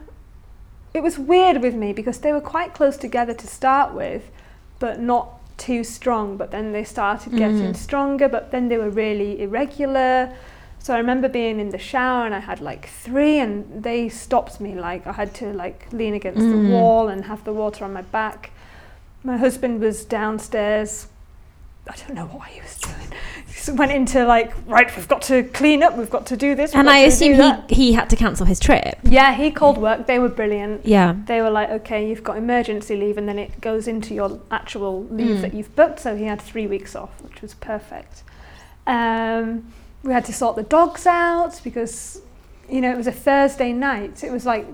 it 0.95 1.03
was 1.03 1.19
weird 1.19 1.61
with 1.63 1.75
me 1.75 1.93
because 1.93 2.19
they 2.19 2.33
were 2.33 2.41
quite 2.41 2.73
close 2.73 2.97
together 2.97 3.35
to 3.35 3.47
start 3.47 3.93
with, 3.93 4.31
but 4.79 5.01
not 5.01 5.41
too 5.59 5.83
strong. 5.83 6.37
But 6.37 6.51
then 6.51 6.73
they 6.73 6.85
started 6.85 7.33
getting 7.37 7.73
mm. 7.73 7.77
stronger, 7.77 8.29
but 8.29 8.53
then 8.53 8.69
they 8.69 8.77
were 8.77 8.91
really 8.91 9.41
irregular. 9.41 10.33
So 10.87 10.95
I 10.95 10.99
remember 10.99 11.29
being 11.29 11.59
in 11.59 11.71
the 11.71 11.79
shower 11.79 12.27
and 12.27 12.33
I 12.33 12.39
had 12.39 12.61
like 12.61 12.89
three 12.89 13.41
and 13.41 13.83
they 13.83 14.09
stopped 14.09 14.61
me 14.61 14.77
like 14.77 15.05
I 15.05 15.11
had 15.11 15.35
to 15.35 15.53
like 15.53 15.93
lean 15.93 16.15
against 16.15 16.39
mm. 16.39 16.53
the 16.53 16.71
wall 16.71 17.09
and 17.09 17.25
have 17.25 17.43
the 17.43 17.53
water 17.53 17.85
on 17.85 17.93
my 17.93 18.03
back. 18.03 18.53
My 19.25 19.37
husband 19.37 19.81
was 19.81 20.05
downstairs. 20.05 21.09
I 21.91 21.97
don't 21.97 22.15
know 22.15 22.27
what 22.27 22.47
he 22.47 22.61
was 22.61 22.79
doing. 22.79 23.09
He 23.49 23.73
went 23.73 23.91
into 23.91 24.25
like, 24.27 24.55
right, 24.69 24.97
we've 24.97 25.09
got 25.09 25.23
to 25.23 25.43
clean 25.43 25.83
up, 25.83 25.97
we've 25.97 26.09
got 26.09 26.25
to 26.27 26.37
do 26.37 26.55
this. 26.55 26.73
And 26.73 26.89
I 26.89 26.99
assume 26.99 27.65
he, 27.69 27.75
he 27.75 27.93
had 27.93 28.09
to 28.11 28.15
cancel 28.15 28.47
his 28.47 28.61
trip. 28.61 28.97
Yeah, 29.03 29.35
he 29.35 29.51
called 29.51 29.79
work. 29.79 30.07
They 30.07 30.21
were 30.21 30.29
brilliant. 30.29 30.87
Yeah. 30.87 31.17
They 31.27 31.43
were 31.43 31.51
like, 31.51 31.69
okay, 31.71 32.09
you've 32.09 32.23
got 32.23 32.37
emergency 32.37 32.95
leave 32.95 33.19
and 33.19 33.29
then 33.29 33.41
it 33.41 33.61
goes 33.61 33.89
into 33.89 34.15
your 34.15 34.39
actual 34.53 35.03
leave 35.07 35.39
mm. 35.39 35.41
that 35.41 35.53
you've 35.53 35.75
booked. 35.75 35.99
So 35.99 36.15
he 36.15 36.27
had 36.27 36.41
three 36.41 36.69
weeks 36.69 36.95
off, 36.95 37.21
which 37.23 37.43
was 37.43 37.55
perfect. 37.55 38.23
Um, 38.87 39.73
we 40.07 40.13
had 40.13 40.25
to 40.27 40.33
sort 40.33 40.57
the 40.57 40.63
dogs 40.63 41.07
out 41.07 41.61
because, 41.65 42.23
you 42.71 42.81
know, 42.81 42.93
it 42.93 42.97
was 42.97 43.07
a 43.07 43.13
Thursday 43.13 43.73
night. 43.73 44.23
It 44.23 44.31
was 44.31 44.47
like 44.47 44.67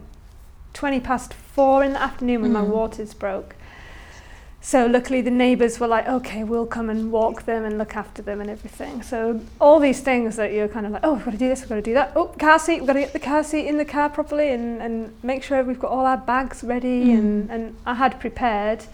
20 0.75 1.01
past 1.01 1.33
four 1.35 1.83
in 1.83 1.95
the 1.95 2.03
afternoon 2.03 2.43
when 2.43 2.51
mm. 2.51 2.55
my 2.55 2.63
waters 2.63 3.15
broke. 3.15 3.57
So 4.65 4.87
luckily 4.87 5.23
the 5.23 5.31
neighbours 5.31 5.81
were 5.81 5.89
like, 5.89 6.07
okay, 6.07 6.45
we'll 6.45 6.67
come 6.67 6.89
and 6.89 7.11
walk 7.11 7.47
them 7.47 7.65
and 7.65 7.79
look 7.79 7.97
after 7.97 8.23
them 8.23 8.41
and 8.41 8.49
everything. 8.49 9.03
So 9.03 9.41
all 9.61 9.81
these 9.81 10.01
things 10.01 10.37
that 10.37 10.53
you're 10.53 10.69
kind 10.69 10.87
of 10.87 10.93
like, 10.93 11.03
oh, 11.05 11.15
we've 11.15 11.25
got 11.25 11.33
to 11.33 11.37
do 11.37 11.49
this, 11.49 11.63
we've 11.63 11.69
got 11.71 11.75
to 11.77 11.83
do 11.83 11.95
that. 11.95 12.13
Oh, 12.15 12.27
car 12.27 12.61
seat, 12.61 12.79
we've 12.79 12.87
got 12.87 12.93
to 12.93 13.01
get 13.01 13.13
the 13.13 13.19
car 13.19 13.43
seat 13.43 13.67
in 13.67 13.77
the 13.77 13.85
car 13.85 14.09
properly 14.09 14.51
and, 14.51 14.81
and 14.81 15.13
make 15.25 15.43
sure 15.43 15.65
we've 15.65 15.81
got 15.81 15.91
all 15.91 16.07
our 16.07 16.17
bags 16.17 16.63
ready. 16.63 17.07
Mm. 17.07 17.19
And, 17.19 17.51
and 17.51 17.77
I 17.87 17.95
had 17.95 18.21
prepared. 18.21 18.85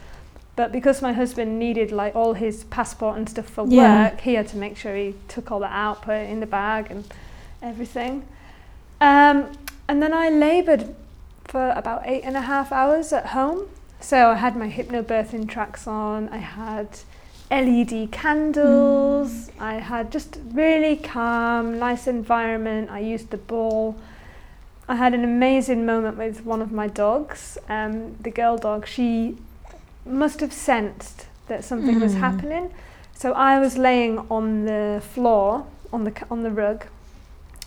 But 0.58 0.72
because 0.72 1.00
my 1.00 1.12
husband 1.12 1.56
needed 1.60 1.92
like 1.92 2.16
all 2.16 2.34
his 2.34 2.64
passport 2.64 3.16
and 3.16 3.28
stuff 3.28 3.48
for 3.48 3.64
yeah. 3.68 4.10
work, 4.10 4.22
he 4.22 4.34
had 4.34 4.48
to 4.48 4.56
make 4.56 4.76
sure 4.76 4.96
he 4.96 5.14
took 5.28 5.52
all 5.52 5.60
that 5.60 5.70
out, 5.70 6.02
put 6.02 6.16
it 6.16 6.28
in 6.28 6.40
the 6.40 6.46
bag 6.46 6.90
and 6.90 7.04
everything. 7.62 8.26
Um, 9.00 9.52
and 9.86 10.02
then 10.02 10.12
I 10.12 10.30
laboured 10.30 10.96
for 11.44 11.70
about 11.70 12.02
eight 12.06 12.22
and 12.22 12.36
a 12.36 12.40
half 12.40 12.72
hours 12.72 13.12
at 13.12 13.26
home. 13.26 13.68
So 14.00 14.30
I 14.30 14.34
had 14.34 14.56
my 14.56 14.68
hypnobirthing 14.68 15.48
tracks 15.48 15.86
on, 15.86 16.28
I 16.30 16.38
had 16.38 16.88
LED 17.52 18.10
candles, 18.10 19.30
mm. 19.30 19.60
I 19.60 19.74
had 19.74 20.10
just 20.10 20.40
really 20.50 20.96
calm, 20.96 21.78
nice 21.78 22.08
environment. 22.08 22.90
I 22.90 22.98
used 22.98 23.30
the 23.30 23.36
ball. 23.38 23.96
I 24.88 24.96
had 24.96 25.14
an 25.14 25.22
amazing 25.22 25.86
moment 25.86 26.18
with 26.18 26.44
one 26.44 26.60
of 26.60 26.72
my 26.72 26.88
dogs, 26.88 27.58
um, 27.68 28.16
the 28.20 28.32
girl 28.32 28.58
dog. 28.58 28.88
She 28.88 29.36
must 30.08 30.40
have 30.40 30.52
sensed 30.52 31.26
that 31.48 31.64
something 31.64 31.96
mm. 31.96 32.02
was 32.02 32.14
hmm. 32.14 32.20
happening. 32.20 32.74
So 33.14 33.32
I 33.32 33.58
was 33.58 33.76
laying 33.76 34.18
on 34.30 34.66
the 34.66 35.02
floor, 35.14 35.66
on 35.92 36.04
the 36.04 36.12
on 36.30 36.42
the 36.42 36.50
rug, 36.50 36.86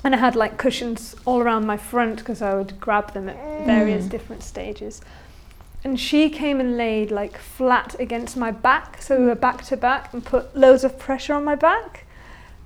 and 0.03 0.15
I 0.15 0.17
had 0.17 0.35
like 0.35 0.57
cushions 0.57 1.15
all 1.25 1.41
around 1.41 1.65
my 1.65 1.77
front 1.77 2.19
because 2.19 2.41
I 2.41 2.53
would 2.55 2.79
grab 2.79 3.13
them 3.13 3.27
at 3.29 3.65
various 3.65 4.05
Mm. 4.05 4.09
different 4.09 4.43
stages. 4.43 5.01
And 5.83 5.99
she 5.99 6.29
came 6.29 6.59
and 6.59 6.77
laid 6.77 7.11
like 7.11 7.37
flat 7.37 7.95
against 7.99 8.37
my 8.37 8.51
back, 8.51 9.01
so 9.01 9.19
we 9.19 9.25
were 9.25 9.35
back 9.35 9.63
to 9.65 9.77
back, 9.77 10.13
and 10.13 10.23
put 10.23 10.55
loads 10.55 10.83
of 10.83 10.97
pressure 10.97 11.33
on 11.33 11.43
my 11.43 11.55
back, 11.55 12.05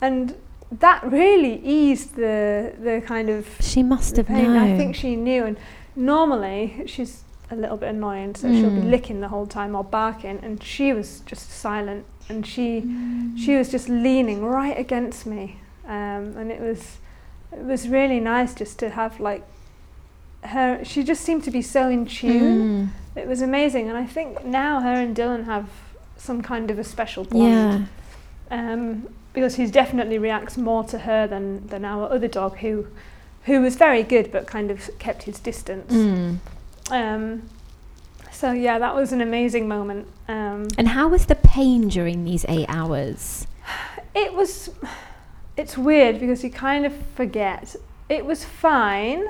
and 0.02 0.36
that 0.72 1.04
really 1.04 1.62
eased 1.64 2.16
the 2.16 2.74
the 2.82 3.02
kind 3.06 3.30
of 3.30 3.48
She 3.62 3.84
must 3.84 4.18
have 4.18 4.28
pain. 4.28 4.54
known. 4.54 4.74
I 4.74 4.78
think 4.78 4.96
she 4.96 5.16
knew, 5.16 5.46
and 5.46 5.58
normally 5.96 6.84
she's 6.86 7.25
a 7.52 7.56
little 7.56 7.78
bit 7.78 7.90
annoying, 7.90 8.36
so 8.36 8.52
she'll 8.52 8.70
be 8.70 8.82
Mm. 8.82 8.90
licking 8.90 9.22
the 9.22 9.28
whole 9.28 9.46
time 9.46 9.76
or 9.76 9.84
barking, 9.84 10.40
and 10.42 10.62
she 10.64 10.94
was 10.94 11.22
just 11.26 11.50
silent, 11.52 12.06
and 12.30 12.46
she 12.46 12.82
Mm. 12.82 13.38
she 13.38 13.56
was 13.56 13.70
just 13.70 13.88
leaning 13.90 14.44
right 14.44 14.78
against 14.78 15.26
me, 15.26 15.58
um, 15.88 16.34
and 16.38 16.52
it 16.52 16.60
was 16.62 16.98
it 17.52 17.64
was 17.64 17.88
really 17.88 18.20
nice 18.20 18.54
just 18.56 18.80
to 18.80 18.90
have 18.90 19.20
like 19.20 19.44
her. 20.44 20.80
She 20.84 21.04
just 21.04 21.22
seemed 21.24 21.44
to 21.46 21.52
be 21.52 21.62
so 21.62 21.90
in 21.90 22.06
tune. 22.06 22.90
Mm. 23.16 23.22
It 23.22 23.28
was 23.28 23.42
amazing, 23.42 23.88
and 23.90 23.98
I 23.98 24.06
think 24.06 24.44
now 24.46 24.82
her 24.82 24.94
and 24.94 25.16
Dylan 25.16 25.46
have 25.46 25.68
some 26.18 26.42
kind 26.42 26.70
of 26.72 26.80
a 26.80 26.84
special 26.84 27.24
bond 27.24 27.44
Yeah. 27.44 27.82
um, 28.52 29.08
because 29.34 29.56
he 29.56 29.66
definitely 29.68 30.18
reacts 30.18 30.58
more 30.58 30.84
to 30.86 31.00
her 31.00 31.28
than, 31.28 31.68
than 31.68 31.86
our 31.86 32.12
other 32.12 32.28
dog, 32.28 32.58
who 32.58 32.88
who 33.44 33.62
was 33.62 33.76
very 33.76 34.02
good 34.02 34.32
but 34.32 34.48
kind 34.48 34.72
of 34.72 34.90
kept 34.98 35.24
his 35.24 35.40
distance. 35.40 35.94
Mm. 35.94 36.38
Um, 36.92 37.50
so 38.32 38.52
yeah, 38.52 38.80
that 38.80 38.94
was 38.96 39.12
an 39.12 39.22
amazing 39.22 39.68
moment. 39.68 40.08
Um, 40.28 40.68
And 40.78 40.90
how 40.90 41.08
was 41.08 41.26
the 41.26 41.36
pain 41.36 41.88
during 41.88 42.26
these 42.26 42.46
eight 42.48 42.66
hours? 42.70 43.48
it 44.14 44.34
was, 44.34 44.70
it's 45.58 45.78
weird 45.78 46.20
because 46.20 46.44
you 46.44 46.50
kind 46.52 46.86
of 46.86 46.94
forget. 47.16 47.76
It 48.10 48.26
was 48.26 48.44
fine, 48.46 49.26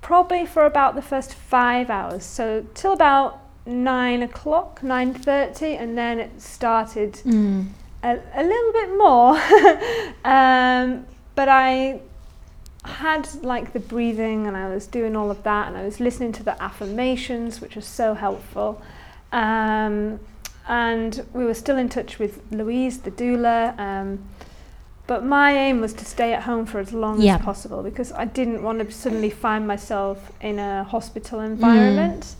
probably 0.00 0.46
for 0.46 0.66
about 0.66 0.94
the 0.94 1.02
first 1.02 1.34
five 1.34 1.90
hours. 1.90 2.24
So 2.24 2.64
till 2.74 2.92
about 2.92 3.40
nine 3.66 4.22
o'clock, 4.22 4.82
nine 4.82 5.14
thirty, 5.14 5.74
and 5.74 5.96
then 5.96 6.18
it 6.20 6.40
started 6.40 7.14
Mm. 7.24 7.68
a, 8.02 8.18
a 8.34 8.42
little 8.44 8.72
bit 8.72 8.90
more. 8.96 9.36
um, 10.24 11.06
but 11.34 11.48
I 11.48 12.00
had 12.84 13.28
like 13.42 13.72
the 13.72 13.80
breathing 13.80 14.46
and 14.46 14.56
I 14.56 14.68
was 14.68 14.86
doing 14.86 15.16
all 15.16 15.30
of 15.30 15.42
that 15.42 15.68
and 15.68 15.76
I 15.76 15.84
was 15.84 16.00
listening 16.00 16.32
to 16.32 16.42
the 16.42 16.60
affirmations, 16.62 17.60
which 17.60 17.76
was 17.76 17.86
so 17.86 18.14
helpful. 18.14 18.82
Um, 19.32 20.20
and 20.68 21.26
we 21.32 21.44
were 21.44 21.54
still 21.54 21.76
in 21.76 21.88
touch 21.88 22.18
with 22.18 22.40
Louise, 22.50 22.98
the 22.98 23.10
doula. 23.10 23.78
Um, 23.78 24.24
but 25.06 25.24
my 25.24 25.52
aim 25.52 25.80
was 25.80 25.92
to 25.94 26.04
stay 26.04 26.32
at 26.32 26.44
home 26.44 26.64
for 26.64 26.78
as 26.78 26.92
long 26.92 27.20
Yeah. 27.20 27.36
as 27.36 27.42
possible 27.42 27.82
because 27.82 28.12
I 28.12 28.24
didn't 28.24 28.62
want 28.62 28.78
to 28.78 28.90
suddenly 28.90 29.30
find 29.30 29.66
myself 29.66 30.32
in 30.40 30.58
a 30.58 30.84
hospital 30.84 31.40
environment. 31.40 32.36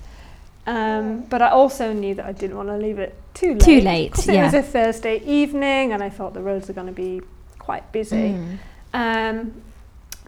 Um, 0.66 1.20
but 1.28 1.42
I 1.42 1.50
also 1.50 1.92
knew 1.92 2.14
that 2.14 2.24
I 2.24 2.33
didn't 2.33 2.57
want 2.57 2.70
to 2.70 2.78
leave 2.78 2.98
it 2.98 3.14
too 3.35 3.52
late. 3.52 3.61
Too 3.61 3.80
late, 3.83 4.26
yeah. 4.26 4.42
It 4.42 4.44
was 4.44 4.54
a 4.54 4.62
Thursday 4.62 5.18
evening, 5.24 5.92
and 5.92 6.02
I 6.02 6.09
thought 6.09 6.33
the 6.33 6.40
roads 6.40 6.70
are 6.70 6.72
going 6.72 6.87
to 6.87 6.92
be 6.92 7.20
quite 7.59 7.90
busy. 7.92 8.35
Mm. 8.35 8.59
Um, 8.94 9.62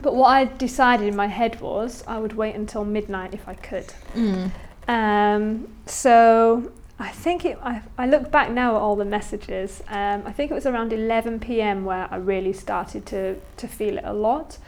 but 0.02 0.14
what 0.14 0.28
I 0.28 0.44
decided 0.44 1.08
in 1.08 1.16
my 1.16 1.26
head 1.26 1.60
was 1.60 2.04
I 2.06 2.18
would 2.18 2.34
wait 2.34 2.54
until 2.54 2.84
midnight 2.84 3.34
if 3.34 3.48
I 3.48 3.54
could. 3.54 3.92
Mm. 4.14 4.50
Um, 4.88 5.68
so 5.86 6.70
I 6.98 7.08
think 7.08 7.44
it, 7.44 7.58
I, 7.62 7.82
I 7.98 8.06
look 8.06 8.30
back 8.30 8.50
now 8.50 8.76
at 8.76 8.80
all 8.82 8.96
the 8.96 9.04
messages. 9.04 9.82
Um, 9.88 10.22
I 10.24 10.32
think 10.32 10.50
it 10.50 10.54
was 10.54 10.66
around 10.66 10.92
11 10.92 11.40
p.m. 11.40 11.84
where 11.84 12.08
I 12.10 12.16
really 12.16 12.52
started 12.52 13.04
to, 13.06 13.36
to 13.56 13.68
feel 13.68 13.98
it 13.98 14.04
a 14.04 14.12
lot. 14.12 14.58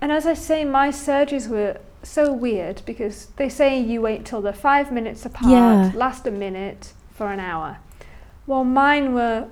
And 0.00 0.12
as 0.12 0.26
I 0.26 0.34
say, 0.34 0.64
my 0.64 0.90
surges 0.90 1.48
were 1.48 1.78
so 2.02 2.32
weird 2.32 2.82
because 2.86 3.26
they 3.36 3.48
say 3.48 3.78
you 3.80 4.00
wait 4.00 4.24
till 4.24 4.40
they're 4.40 4.52
five 4.52 4.92
minutes 4.92 5.26
apart, 5.26 5.50
Yeah. 5.50 5.92
last 5.94 6.26
a 6.26 6.30
minute 6.30 6.92
for 7.12 7.32
an 7.32 7.40
hour. 7.40 7.78
Well, 8.46 8.64
mine 8.64 9.14
were 9.14 9.48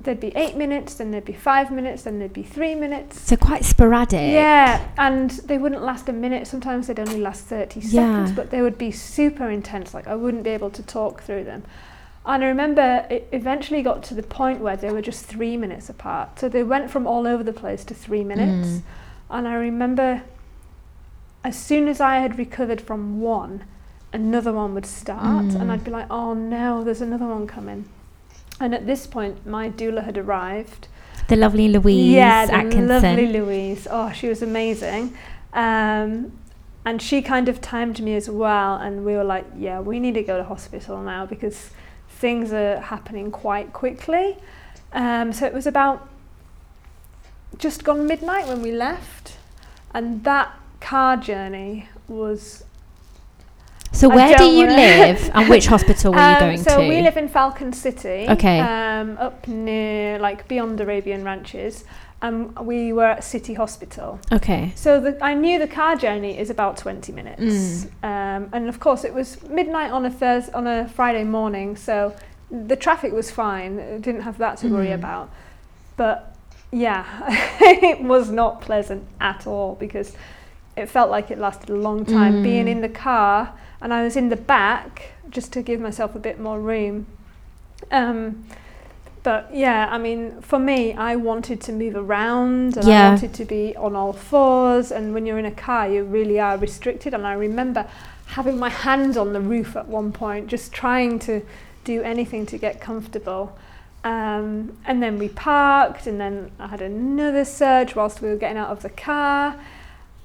there'd 0.00 0.20
be 0.20 0.34
eight 0.36 0.56
minutes, 0.56 0.94
then 0.94 1.10
there'd 1.10 1.24
be 1.24 1.32
five 1.32 1.70
minutes, 1.70 2.02
then 2.02 2.18
there'd 2.18 2.32
be 2.32 2.42
three 2.42 2.74
minutes. 2.74 3.20
So 3.20 3.36
quite 3.36 3.64
sporadic. 3.64 4.32
Yeah, 4.32 4.86
and 4.98 5.30
they 5.30 5.58
wouldn't 5.58 5.82
last 5.82 6.08
a 6.08 6.12
minute. 6.12 6.46
Sometimes 6.46 6.86
they'd 6.86 6.98
only 6.98 7.20
last 7.20 7.44
30 7.44 7.80
seconds, 7.80 8.32
but 8.32 8.50
they 8.50 8.62
would 8.62 8.78
be 8.78 8.90
super 8.90 9.48
intense. 9.48 9.94
Like 9.94 10.06
I 10.06 10.14
wouldn't 10.14 10.42
be 10.42 10.50
able 10.50 10.70
to 10.70 10.82
talk 10.82 11.22
through 11.22 11.44
them. 11.44 11.64
And 12.26 12.44
I 12.44 12.48
remember 12.48 13.06
it 13.08 13.28
eventually 13.32 13.82
got 13.82 14.02
to 14.04 14.14
the 14.14 14.22
point 14.22 14.60
where 14.60 14.76
they 14.76 14.90
were 14.90 15.02
just 15.02 15.24
three 15.24 15.56
minutes 15.56 15.88
apart. 15.88 16.38
So 16.38 16.48
they 16.48 16.62
went 16.62 16.90
from 16.90 17.06
all 17.06 17.26
over 17.26 17.42
the 17.42 17.52
place 17.52 17.84
to 17.86 17.94
three 17.94 18.24
minutes. 18.24 18.68
Mm. 18.68 18.82
And 19.30 19.48
I 19.48 19.54
remember 19.54 20.22
as 21.42 21.58
soon 21.58 21.88
as 21.88 22.00
I 22.00 22.16
had 22.16 22.38
recovered 22.38 22.80
from 22.80 23.20
one, 23.20 23.64
another 24.12 24.52
one 24.52 24.74
would 24.74 24.86
start. 24.86 25.46
Mm. 25.46 25.60
And 25.60 25.72
I'd 25.72 25.84
be 25.84 25.90
like, 25.90 26.06
oh 26.10 26.34
no, 26.34 26.84
there's 26.84 27.00
another 27.00 27.26
one 27.26 27.46
coming. 27.46 27.88
And 28.60 28.74
at 28.74 28.86
this 28.86 29.06
point, 29.06 29.46
my 29.46 29.70
doula 29.70 30.04
had 30.04 30.18
arrived. 30.18 30.88
The 31.28 31.36
lovely 31.36 31.68
Louise 31.68 32.12
yeah, 32.12 32.46
the 32.46 32.54
Atkinson. 32.54 32.88
lovely 32.88 33.26
Louise. 33.28 33.88
Oh, 33.90 34.12
she 34.12 34.28
was 34.28 34.42
amazing. 34.42 35.16
Um, 35.54 36.32
and 36.84 37.00
she 37.00 37.22
kind 37.22 37.48
of 37.48 37.60
timed 37.60 38.00
me 38.00 38.14
as 38.14 38.28
well. 38.28 38.76
And 38.76 39.04
we 39.04 39.14
were 39.14 39.24
like, 39.24 39.46
yeah, 39.56 39.80
we 39.80 39.98
need 39.98 40.14
to 40.14 40.22
go 40.22 40.36
to 40.36 40.44
hospital 40.44 41.00
now 41.02 41.24
because 41.26 41.70
things 42.08 42.52
are 42.52 42.80
happening 42.80 43.30
quite 43.30 43.72
quickly. 43.72 44.36
Um, 44.92 45.32
so 45.32 45.46
it 45.46 45.54
was 45.54 45.66
about 45.66 46.08
just 47.58 47.84
gone 47.84 48.06
midnight 48.06 48.46
when 48.46 48.60
we 48.60 48.72
left. 48.72 49.38
And 49.94 50.22
that 50.24 50.54
car 50.80 51.16
journey 51.16 51.88
was 52.08 52.64
So 53.92 54.08
where 54.08 54.36
do 54.38 54.44
you 54.44 54.66
live 54.66 55.30
and 55.34 55.48
which 55.48 55.66
hospital 55.74 56.12
were 56.12 56.18
you 56.18 56.24
Um, 56.24 56.40
going 56.40 56.58
so 56.58 56.64
to? 56.64 56.70
So 56.70 56.88
we 56.88 57.00
live 57.02 57.16
in 57.16 57.28
Falcon 57.28 57.72
City. 57.72 58.26
Okay. 58.28 58.60
Um, 58.60 59.16
up 59.18 59.46
near, 59.48 60.18
like, 60.18 60.46
beyond 60.48 60.80
Arabian 60.80 61.24
Ranches. 61.24 61.84
Um, 62.22 62.54
we 62.62 62.92
were 62.92 63.06
at 63.06 63.24
City 63.24 63.54
Hospital. 63.54 64.20
okay. 64.30 64.72
So 64.74 65.00
the, 65.00 65.22
I 65.24 65.34
knew 65.34 65.58
the 65.58 65.66
car 65.66 65.96
journey 65.96 66.38
is 66.38 66.50
about 66.50 66.76
20 66.76 67.12
minutes. 67.12 67.86
Mm. 68.02 68.04
Um, 68.04 68.48
and 68.52 68.68
of 68.68 68.78
course, 68.78 69.04
it 69.04 69.14
was 69.14 69.42
midnight 69.48 69.90
on 69.90 70.04
a 70.04 70.10
Thursday, 70.10 70.52
on 70.52 70.66
a 70.66 70.86
Friday 70.88 71.24
morning. 71.24 71.76
So 71.76 72.14
the 72.50 72.76
traffic 72.76 73.12
was 73.12 73.30
fine. 73.30 73.80
I 73.80 73.98
didn't 73.98 74.22
have 74.22 74.36
that 74.38 74.58
to 74.58 74.68
worry 74.68 74.88
Mm. 74.88 74.94
about. 74.94 75.30
But 75.96 76.36
yeah, 76.70 77.04
it 77.60 78.02
was 78.02 78.30
not 78.30 78.60
pleasant 78.60 79.04
at 79.20 79.46
all 79.46 79.74
because 79.76 80.14
it 80.76 80.86
felt 80.90 81.10
like 81.10 81.30
it 81.30 81.38
lasted 81.38 81.70
a 81.70 81.74
long 81.76 82.04
time. 82.04 82.34
Mm. 82.34 82.42
Being 82.42 82.68
in 82.68 82.80
the 82.82 82.88
car 82.88 83.54
and 83.80 83.92
I 83.92 84.02
was 84.02 84.16
in 84.16 84.28
the 84.28 84.36
back 84.36 85.12
just 85.30 85.52
to 85.52 85.62
give 85.62 85.80
myself 85.80 86.14
a 86.14 86.18
bit 86.18 86.38
more 86.40 86.60
room. 86.60 87.06
Um, 87.90 88.44
but 89.22 89.50
yeah, 89.52 89.88
I 89.90 89.98
mean, 89.98 90.40
for 90.40 90.58
me, 90.58 90.94
I 90.94 91.16
wanted 91.16 91.60
to 91.62 91.72
move 91.72 91.94
around 91.94 92.76
and 92.76 92.86
Yeah. 92.86 93.06
I 93.06 93.08
wanted 93.10 93.34
to 93.34 93.44
be 93.44 93.76
on 93.76 93.94
all 93.94 94.12
fours. 94.12 94.90
And 94.90 95.12
when 95.12 95.26
you're 95.26 95.38
in 95.38 95.44
a 95.44 95.50
car, 95.50 95.88
you 95.88 96.04
really 96.04 96.40
are 96.40 96.56
restricted. 96.56 97.12
And 97.12 97.26
I 97.26 97.34
remember 97.34 97.86
having 98.26 98.58
my 98.58 98.70
hand 98.70 99.16
on 99.16 99.32
the 99.32 99.40
roof 99.40 99.76
at 99.76 99.88
one 99.88 100.12
point, 100.12 100.46
just 100.46 100.72
trying 100.72 101.18
to 101.20 101.42
do 101.84 102.02
anything 102.02 102.46
to 102.46 102.58
get 102.58 102.80
comfortable. 102.80 103.56
Um, 104.04 104.78
and 104.86 105.02
then 105.02 105.18
we 105.18 105.28
parked, 105.28 106.06
and 106.06 106.18
then 106.18 106.50
I 106.58 106.68
had 106.68 106.80
another 106.80 107.44
surge 107.44 107.94
whilst 107.94 108.22
we 108.22 108.30
were 108.30 108.36
getting 108.36 108.56
out 108.56 108.70
of 108.70 108.80
the 108.80 108.88
car. 108.88 109.56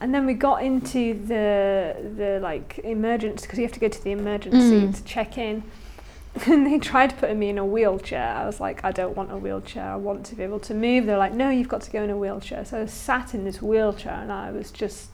And 0.01 0.13
then 0.13 0.25
we 0.25 0.33
got 0.33 0.61
into 0.63 1.13
the 1.13 1.95
the 2.17 2.39
like 2.41 2.79
emergency 2.83 3.43
because 3.45 3.57
you 3.59 3.65
have 3.65 3.73
to 3.73 3.79
go 3.79 3.87
to 3.87 4.03
the 4.03 4.11
emergency 4.11 4.81
Mm. 4.81 4.95
to 4.95 5.03
check 5.03 5.37
in. 5.37 5.63
And 6.47 6.65
they 6.67 6.79
tried 6.79 7.17
putting 7.17 7.39
me 7.39 7.47
in 7.47 7.57
a 7.57 7.65
wheelchair. 7.65 8.27
I 8.35 8.45
was 8.45 8.59
like, 8.59 8.83
I 8.83 8.91
don't 8.91 9.15
want 9.15 9.31
a 9.31 9.37
wheelchair. 9.37 9.85
I 9.85 9.95
want 9.95 10.25
to 10.25 10.35
be 10.35 10.43
able 10.43 10.59
to 10.59 10.73
move. 10.73 11.05
They're 11.05 11.17
like, 11.17 11.33
no, 11.33 11.49
you've 11.49 11.69
got 11.69 11.79
to 11.83 11.91
go 11.91 12.03
in 12.03 12.09
a 12.09 12.17
wheelchair. 12.17 12.65
So 12.65 12.81
I 12.81 12.85
sat 12.87 13.33
in 13.33 13.45
this 13.45 13.61
wheelchair, 13.61 14.11
and 14.11 14.29
I 14.33 14.51
was 14.51 14.69
just, 14.69 15.11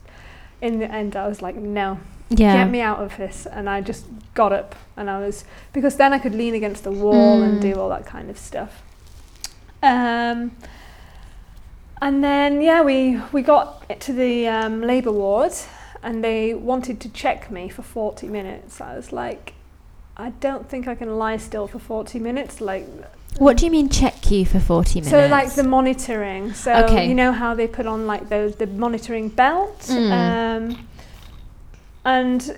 in 0.60 0.80
the 0.80 0.90
end, 0.90 1.14
I 1.14 1.28
was 1.28 1.40
like, 1.40 1.54
no, 1.54 2.00
Yeah. 2.30 2.54
get 2.54 2.70
me 2.72 2.80
out 2.80 2.98
of 2.98 3.16
this. 3.18 3.46
And 3.46 3.70
I 3.70 3.82
just 3.82 4.04
got 4.34 4.52
up, 4.52 4.74
and 4.96 5.08
I 5.08 5.20
was 5.20 5.44
because 5.72 5.94
then 5.96 6.12
I 6.12 6.18
could 6.18 6.34
lean 6.34 6.54
against 6.54 6.82
the 6.82 6.90
wall 6.90 7.40
and 7.42 7.58
Mm. 7.58 7.72
do 7.72 7.80
all 7.80 7.88
that 7.90 8.04
kind 8.04 8.28
of 8.28 8.36
stuff. 8.36 8.82
Um, 9.80 10.50
and 12.02 12.22
then 12.22 12.60
yeah, 12.60 12.82
we 12.82 13.18
we 13.32 13.40
got 13.42 13.66
to 14.00 14.12
the 14.12 14.48
um, 14.48 14.82
labour 14.82 15.12
ward, 15.12 15.52
and 16.02 16.22
they 16.22 16.52
wanted 16.52 17.00
to 17.00 17.08
check 17.08 17.50
me 17.50 17.68
for 17.70 17.82
forty 17.82 18.26
minutes. 18.28 18.80
I 18.80 18.96
was 18.96 19.12
like, 19.12 19.54
I 20.16 20.30
don't 20.40 20.68
think 20.68 20.86
I 20.88 20.94
can 20.94 21.16
lie 21.16 21.38
still 21.38 21.66
for 21.66 21.78
forty 21.78 22.18
minutes. 22.18 22.60
Like 22.60 22.86
What 23.38 23.56
do 23.56 23.64
you 23.64 23.70
mean 23.70 23.88
check 23.88 24.30
you 24.30 24.44
for 24.44 24.60
40 24.60 25.00
minutes? 25.00 25.10
so, 25.10 25.26
like 25.26 25.54
the 25.54 25.64
monitoring. 25.64 26.52
So 26.54 26.70
Okay. 26.84 27.08
you 27.08 27.14
know 27.14 27.32
how 27.32 27.54
they 27.54 27.66
put 27.68 27.86
on 27.86 28.06
like 28.06 28.28
the 28.28 28.54
the 28.58 28.66
monitoring 28.66 29.28
belt, 29.30 29.80
Mm. 29.88 30.12
um, 30.12 30.62
and 32.04 32.56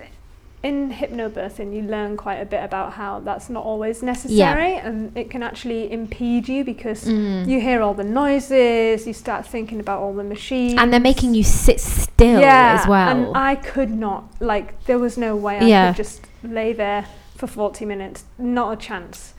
in 0.65 0.91
hypnobirthing, 0.91 1.75
you 1.77 1.83
learn 1.83 2.17
quite 2.17 2.37
a 2.37 2.45
bit 2.47 2.65
about 2.65 2.95
how 2.95 3.21
that's 3.21 3.51
not 3.51 3.63
always 3.65 4.03
necessary 4.03 4.75
and 4.77 5.17
it 5.17 5.29
can 5.31 5.43
actually 5.43 5.93
impede 5.93 6.49
you 6.49 6.65
because 6.65 7.05
Mm. 7.05 7.47
you 7.47 7.61
hear 7.61 7.83
all 7.83 7.93
the 7.95 8.03
noises, 8.05 9.07
you 9.07 9.13
start 9.13 9.47
thinking 9.47 9.79
about 9.79 10.01
all 10.01 10.15
the 10.15 10.25
machines. 10.25 10.75
and 10.79 10.91
they're 10.93 11.01
making 11.13 11.35
you 11.35 11.43
sit 11.45 11.79
still 11.81 12.41
yeah, 12.41 12.79
as 12.81 12.89
well. 12.89 13.09
And 13.11 13.37
I 13.37 13.57
could 13.57 13.91
not, 13.91 14.25
like, 14.41 14.83
there 14.87 14.99
was 14.99 15.19
no 15.19 15.37
way 15.37 15.59
I 15.59 15.67
Yeah. 15.67 15.87
could 15.89 15.97
just 15.97 16.23
lay 16.43 16.73
there 16.73 17.05
for 17.37 17.47
40 17.47 17.85
minutes. 17.85 18.25
Not 18.39 18.73
a 18.73 18.77
chance. 18.77 19.35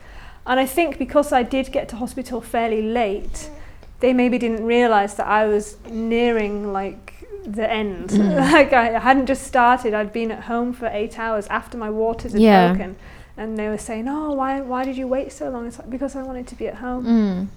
And 0.46 0.60
I 0.60 0.66
think 0.66 0.96
because 0.96 1.32
I 1.32 1.42
did 1.42 1.72
get 1.72 1.88
to 1.88 1.96
hospital 1.96 2.40
fairly 2.40 2.82
late, 2.82 3.50
they 3.98 4.12
maybe 4.12 4.38
didn't 4.38 4.64
realise 4.64 5.14
that 5.14 5.26
I 5.26 5.46
was 5.46 5.76
nearing, 5.90 6.72
like, 6.72 7.14
the 7.46 7.70
end. 7.70 8.10
Mm. 8.10 8.52
like, 8.52 8.72
I 8.72 8.98
hadn't 8.98 9.26
just 9.26 9.44
started, 9.46 9.94
I'd 9.94 10.12
been 10.12 10.30
at 10.30 10.44
home 10.44 10.72
for 10.72 10.86
eight 10.88 11.18
hours 11.18 11.46
after 11.46 11.78
my 11.78 11.90
waters 11.90 12.32
had 12.32 12.40
Yeah. 12.42 12.68
broken. 12.68 12.96
And 13.38 13.58
they 13.58 13.68
were 13.68 13.78
saying, 13.78 14.08
oh, 14.08 14.32
why, 14.32 14.60
why 14.62 14.84
did 14.84 14.96
you 14.96 15.06
wait 15.06 15.30
so 15.32 15.50
long? 15.50 15.66
It's 15.66 15.78
like, 15.78 15.90
because 15.90 16.16
I 16.16 16.22
wanted 16.22 16.46
to 16.48 16.54
be 16.54 16.66
at 16.68 16.76
home. 16.76 17.50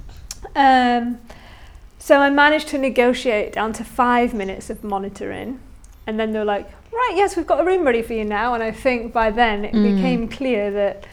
Mm. 0.55 1.01
Um, 1.07 1.19
so 1.97 2.19
I 2.19 2.29
managed 2.29 2.67
to 2.69 2.77
negotiate 2.77 3.53
down 3.53 3.73
to 3.73 3.83
five 3.83 4.33
minutes 4.33 4.69
of 4.69 4.83
monitoring. 4.83 5.59
And 6.05 6.19
then 6.19 6.31
they 6.33 6.39
were 6.39 6.45
like, 6.45 6.69
right, 6.91 7.13
yes, 7.15 7.35
we've 7.37 7.47
got 7.47 7.59
a 7.61 7.63
room 7.63 7.83
ready 7.85 8.01
for 8.01 8.13
you 8.13 8.25
now. 8.25 8.53
And 8.53 8.63
I 8.63 8.71
think 8.71 9.13
by 9.13 9.31
then 9.31 9.65
it 9.65 9.73
Mm. 9.73 9.95
became 9.95 10.27
clear 10.27 10.71
that 10.71 11.05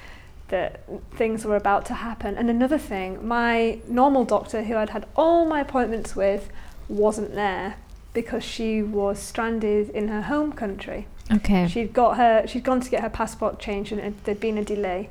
that 0.49 0.81
things 1.17 1.45
were 1.45 1.57
about 1.57 1.85
to 1.87 1.93
happen. 1.95 2.37
And 2.37 2.49
another 2.49 2.79
thing, 2.79 3.27
my 3.27 3.81
normal 3.89 4.25
doctor, 4.25 4.63
who 4.63 4.77
I'd 4.77 4.91
had 4.91 5.05
all 5.17 5.45
my 5.45 5.59
appointments 5.61 6.15
with, 6.15 6.49
wasn't 6.89 7.35
there 7.35 7.75
because 8.17 8.43
she 8.43 8.83
was 8.83 9.19
stranded 9.21 9.91
in 9.91 10.09
her 10.09 10.23
home 10.23 10.51
country. 10.53 11.07
Okay. 11.31 11.69
She'd 11.69 11.93
got 11.93 12.17
her, 12.17 12.47
she'd 12.47 12.65
gone 12.65 12.81
to 12.81 12.89
get 12.91 13.03
her 13.03 13.11
passport 13.11 13.59
changed, 13.59 13.93
and 13.93 14.01
it, 14.01 14.25
there'd 14.25 14.41
been 14.41 14.57
a 14.59 14.65
delay. 14.65 15.11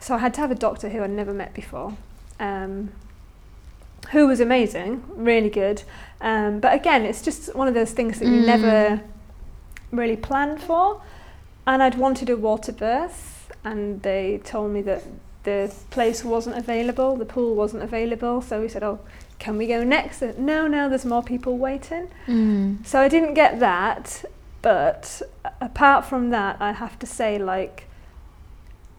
So 0.00 0.16
I 0.16 0.18
had 0.18 0.34
to 0.34 0.40
have 0.40 0.50
a 0.50 0.56
doctor 0.56 0.88
who 0.88 1.00
I'd 1.02 1.10
never 1.10 1.32
met 1.32 1.54
before, 1.54 1.96
um, 2.40 2.90
who 4.10 4.26
was 4.26 4.40
amazing, 4.40 5.04
really 5.14 5.50
good. 5.50 5.82
Um, 6.20 6.58
but 6.58 6.74
again, 6.74 7.04
it's 7.04 7.22
just 7.22 7.54
one 7.54 7.68
of 7.68 7.74
those 7.74 7.92
things 7.92 8.18
that 8.18 8.26
you 8.26 8.40
Mm. 8.42 8.46
never 8.46 9.00
really 9.92 10.16
plan 10.16 10.58
for. 10.58 11.00
And 11.66 11.82
I'd 11.84 11.96
wanted 11.98 12.28
a 12.30 12.36
water 12.36 12.72
birth, 12.72 13.52
and 13.62 14.02
they 14.02 14.40
told 14.42 14.72
me 14.72 14.82
that 14.82 15.02
the 15.44 15.72
place 15.90 16.24
wasn't 16.24 16.56
available, 16.56 17.16
the 17.16 17.24
pool 17.34 17.54
wasn't 17.54 17.82
available. 17.82 18.40
So 18.42 18.60
we 18.60 18.68
said, 18.68 18.82
"Oh, 18.82 18.98
can 19.40 19.56
we 19.56 19.66
go 19.66 19.82
next?" 19.82 20.22
And, 20.22 20.38
no, 20.38 20.68
no, 20.68 20.88
there's 20.88 21.04
more 21.04 21.22
people 21.22 21.58
waiting. 21.58 22.08
Mm. 22.28 22.86
So 22.86 23.00
I 23.00 23.08
didn't 23.08 23.34
get 23.34 23.58
that, 23.58 24.24
but 24.62 25.22
apart 25.60 26.04
from 26.04 26.30
that, 26.30 26.56
I 26.60 26.72
have 26.72 26.98
to 27.00 27.06
say, 27.06 27.38
like, 27.38 27.88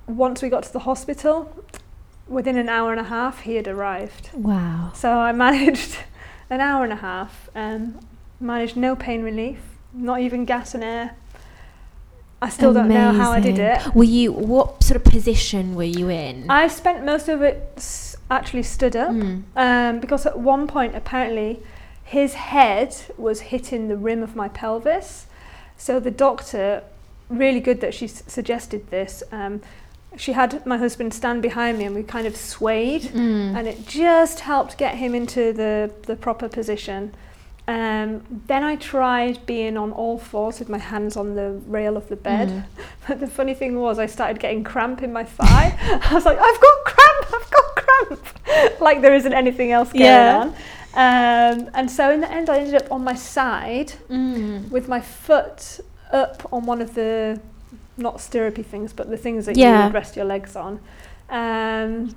once 0.07 0.41
we 0.41 0.49
got 0.49 0.63
to 0.63 0.73
the 0.73 0.79
hospital, 0.79 1.53
within 2.27 2.57
an 2.57 2.69
hour 2.69 2.91
and 2.91 2.99
a 2.99 3.05
half, 3.05 3.41
he 3.41 3.55
had 3.55 3.67
arrived. 3.67 4.29
Wow. 4.33 4.91
So 4.95 5.11
I 5.11 5.31
managed 5.47 5.97
an 6.49 6.61
hour 6.61 6.83
and 6.83 6.93
a 6.93 6.97
half, 6.97 7.49
um, 7.55 7.99
managed 8.39 8.75
no 8.75 8.95
pain 8.95 9.23
relief, 9.23 9.59
not 9.93 10.19
even 10.19 10.45
gas 10.45 10.73
and 10.73 10.83
air. 10.83 11.15
I 12.43 12.49
still 12.49 12.73
don't 12.73 12.87
know 12.87 13.13
how 13.13 13.31
I 13.31 13.39
did 13.39 13.59
it. 13.59 13.93
Were 13.93 14.03
you 14.03 14.33
what 14.33 14.81
sort 14.81 14.95
of 14.95 15.03
position 15.03 15.75
were 15.75 15.83
you 15.83 16.09
in? 16.09 16.49
I 16.49 16.67
spent 16.69 17.05
most 17.05 17.29
of 17.29 17.43
it 17.43 18.10
actually 18.31 18.63
stood 18.63 18.95
up. 18.95 19.11
Mm. 19.11 19.43
um, 19.55 19.99
because 19.99 20.25
at 20.25 20.39
one 20.39 20.65
point 20.67 20.95
apparently 20.95 21.59
his 22.03 22.33
head 22.33 22.95
was 23.17 23.41
hitting 23.51 23.87
the 23.87 23.97
rim 23.97 24.23
of 24.23 24.35
my 24.35 24.47
pelvis. 24.49 25.27
So 25.77 25.99
the 25.99 26.11
doctor, 26.11 26.83
really 27.29 27.59
good 27.59 27.79
that 27.81 27.93
she 27.93 28.05
s- 28.05 28.23
suggested 28.27 28.89
this. 28.89 29.23
Um, 29.31 29.61
she 30.17 30.33
had 30.33 30.65
my 30.65 30.77
husband 30.77 31.13
stand 31.13 31.41
behind 31.41 31.77
me 31.77 31.85
and 31.85 31.95
we 31.95 32.03
kind 32.03 32.27
of 32.27 32.35
swayed, 32.35 33.03
Mm. 33.03 33.55
and 33.57 33.65
it 33.67 33.87
just 33.87 34.41
helped 34.41 34.77
get 34.77 34.95
him 34.95 35.15
into 35.15 35.53
the, 35.53 35.89
the 36.07 36.15
proper 36.17 36.49
position. 36.49 37.13
Um, 37.67 38.23
then 38.47 38.63
I 38.63 38.75
tried 38.75 39.45
being 39.45 39.77
on 39.77 39.91
all 39.93 40.17
fours 40.17 40.59
with 40.59 40.67
my 40.67 40.79
hands 40.79 41.15
on 41.15 41.35
the 41.35 41.51
rail 41.67 41.95
of 41.95 42.09
the 42.09 42.17
bed. 42.17 42.49
Mm. 42.49 42.63
But 43.07 43.19
the 43.19 43.27
funny 43.27 43.53
thing 43.55 43.79
was, 43.79 43.97
I 43.99 44.05
started 44.07 44.39
getting 44.39 44.63
cramp 44.63 45.01
in 45.01 45.11
my 45.13 45.23
thigh. 45.23 45.67
I 46.09 46.13
was 46.13 46.25
like, 46.25 46.37
I've 46.39 46.61
got 46.67 46.77
cramp, 46.85 47.25
I've 47.37 47.51
got 47.57 47.75
cramp. 47.81 48.00
like 48.79 49.01
there 49.01 49.13
isn't 49.13 49.33
anything 49.33 49.71
else 49.71 49.91
going 49.91 50.05
Yeah. 50.05 50.37
on. 50.41 50.47
Um, 50.93 51.69
and 51.73 51.89
so 51.89 52.11
in 52.11 52.19
the 52.21 52.31
end, 52.31 52.49
I 52.49 52.57
ended 52.59 52.75
up 52.81 52.91
on 52.91 53.03
my 53.03 53.15
side 53.15 53.93
Mm. 54.09 54.69
with 54.69 54.87
my 54.87 54.99
foot 54.99 55.79
up 56.11 56.47
on 56.51 56.65
one 56.65 56.81
of 56.81 56.93
the, 56.95 57.39
not 57.97 58.17
stirrupy 58.19 58.63
things, 58.65 58.91
but 58.93 59.09
the 59.09 59.17
things 59.17 59.45
that 59.45 59.55
Yeah. 59.55 59.77
you 59.79 59.83
would 59.85 59.93
rest 59.93 60.15
your 60.17 60.25
legs 60.25 60.55
on. 60.55 60.79
Um, 61.29 62.13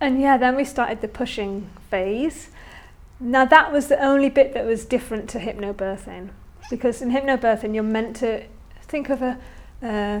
and 0.00 0.20
yeah, 0.20 0.36
then 0.38 0.56
we 0.56 0.64
started 0.64 1.00
the 1.02 1.08
pushing 1.08 1.68
phase. 1.90 2.48
Now 3.20 3.44
that 3.44 3.72
was 3.72 3.88
the 3.88 4.02
only 4.02 4.28
bit 4.30 4.54
that 4.54 4.64
was 4.64 4.84
different 4.84 5.28
to 5.30 5.38
hypnobirthing, 5.38 6.30
because 6.70 7.00
in 7.02 7.10
hypnobirthing 7.10 7.74
you're 7.74 7.82
meant 7.84 8.16
to 8.16 8.42
think 8.82 9.08
of 9.10 9.22
a 9.22 9.38
uh, 9.82 10.20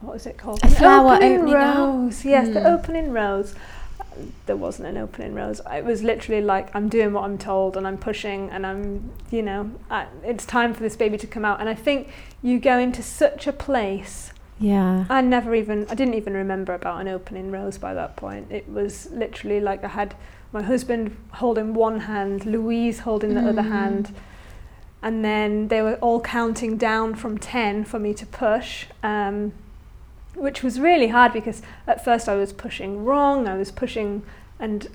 what 0.00 0.14
is 0.14 0.26
it 0.26 0.36
called? 0.36 0.62
A 0.64 0.68
flower 0.68 1.14
opening 1.14 1.38
opening 1.38 1.54
up? 1.54 1.76
rose. 1.76 2.24
Yes, 2.24 2.48
the 2.48 2.60
Mm. 2.60 2.66
opening 2.78 3.12
rose. 3.12 3.54
There 4.46 4.56
wasn't 4.56 4.88
an 4.88 4.96
opening 4.96 5.34
rose. 5.34 5.60
It 5.70 5.84
was 5.84 6.02
literally 6.02 6.40
like 6.42 6.74
I'm 6.74 6.88
doing 6.88 7.12
what 7.12 7.24
I'm 7.24 7.38
told 7.38 7.76
and 7.76 7.86
I'm 7.86 7.98
pushing 7.98 8.50
and 8.50 8.66
I'm, 8.66 9.10
you 9.30 9.42
know, 9.42 9.70
I, 9.90 10.06
it's 10.24 10.44
time 10.46 10.74
for 10.74 10.80
this 10.80 10.96
baby 10.96 11.18
to 11.18 11.26
come 11.26 11.44
out. 11.44 11.60
And 11.60 11.68
I 11.68 11.74
think 11.74 12.08
you 12.42 12.58
go 12.58 12.78
into 12.78 13.02
such 13.02 13.46
a 13.46 13.52
place 13.52 14.32
Yeah. 14.58 15.04
I 15.10 15.20
never 15.20 15.54
even, 15.54 15.86
I 15.90 15.94
didn't 15.94 16.14
even 16.14 16.32
remember 16.34 16.72
about 16.74 17.00
an 17.00 17.08
opening 17.08 17.50
rose 17.50 17.76
by 17.78 17.92
that 17.94 18.16
point. 18.16 18.50
It 18.50 18.66
was 18.68 19.08
literally 19.12 19.60
like 19.60 19.84
I 19.84 19.88
had 19.88 20.14
my 20.52 20.62
husband 20.62 21.14
holding 21.32 21.74
one 21.74 22.00
hand, 22.00 22.46
Louise 22.46 23.00
holding 23.00 23.34
the 23.34 23.42
other 23.42 23.62
Mm. 23.62 23.68
hand, 23.70 24.14
and 25.02 25.22
then 25.24 25.68
they 25.68 25.82
were 25.82 25.96
all 25.96 26.20
counting 26.20 26.78
down 26.78 27.14
from 27.14 27.36
10 27.36 27.84
for 27.84 27.98
me 27.98 28.14
to 28.14 28.24
push, 28.24 28.86
um, 29.02 29.52
which 30.36 30.62
was 30.62 30.78
really 30.78 31.08
hard 31.08 31.32
because 31.32 31.62
at 31.86 32.04
first 32.04 32.28
I 32.28 32.36
was 32.36 32.52
pushing 32.52 33.04
wrong, 33.04 33.48
I 33.48 33.56
was 33.56 33.70
pushing 33.72 34.22
and 34.60 34.86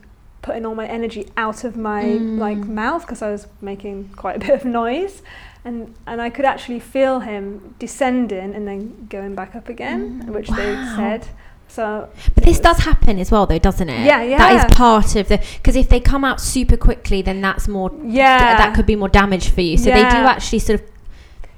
putting 0.41 0.65
all 0.65 0.73
my 0.75 0.87
energy 0.87 1.27
out 1.37 1.63
of 1.63 1.75
my 1.75 2.03
Mm. 2.03 2.39
like 2.39 2.57
mouth 2.57 3.01
because 3.05 3.21
I 3.21 3.29
was 3.31 3.47
making 3.61 4.09
quite 4.15 4.37
a 4.37 4.39
bit 4.39 4.49
of 4.51 4.65
noise 4.81 5.21
and 5.63 5.93
and 6.07 6.21
I 6.21 6.29
could 6.31 6.45
actually 6.45 6.79
feel 6.79 7.19
him 7.19 7.75
descending 7.77 8.55
and 8.55 8.67
then 8.67 9.07
going 9.09 9.35
back 9.35 9.55
up 9.55 9.69
again, 9.69 10.23
Mm, 10.23 10.29
which 10.33 10.47
they 10.49 10.73
said. 10.95 11.27
So 11.67 12.09
But 12.35 12.43
this 12.43 12.59
does 12.59 12.79
happen 12.79 13.17
as 13.19 13.31
well, 13.31 13.45
though, 13.45 13.57
doesn't 13.59 13.87
it? 13.89 14.05
Yeah, 14.05 14.21
yeah. 14.23 14.37
That 14.39 14.53
is 14.69 14.75
part 14.75 15.15
of 15.15 15.27
the 15.29 15.37
because 15.57 15.75
if 15.77 15.87
they 15.89 15.99
come 16.01 16.25
out 16.25 16.41
super 16.41 16.75
quickly, 16.75 17.21
then 17.21 17.39
that's 17.41 17.67
more. 17.67 17.91
yeah, 18.03 18.57
that 18.57 18.75
could 18.75 18.85
be 18.85 18.95
more 18.95 19.07
damage 19.09 19.49
for 19.49 19.61
you. 19.61 19.77
So 19.77 19.85
they 19.85 20.01
do 20.01 20.17
actually 20.33 20.59
sort 20.59 20.81
of 20.81 20.87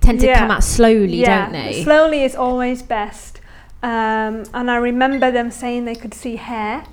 tend 0.01 0.19
to 0.19 0.27
Yeah. 0.27 0.39
come 0.39 0.51
out 0.51 0.63
slowly, 0.63 1.15
yeah, 1.21 1.43
don't 1.45 1.53
they? 1.53 1.83
Slowly 1.83 2.23
is 2.23 2.35
always 2.35 2.83
best. 2.83 3.39
Um, 3.83 4.45
and 4.53 4.71
I 4.71 4.77
remember 4.77 5.29
them 5.29 5.51
saying 5.51 5.85
they 5.85 5.95
could 5.95 6.13
see 6.13 6.37
hair. 6.37 6.85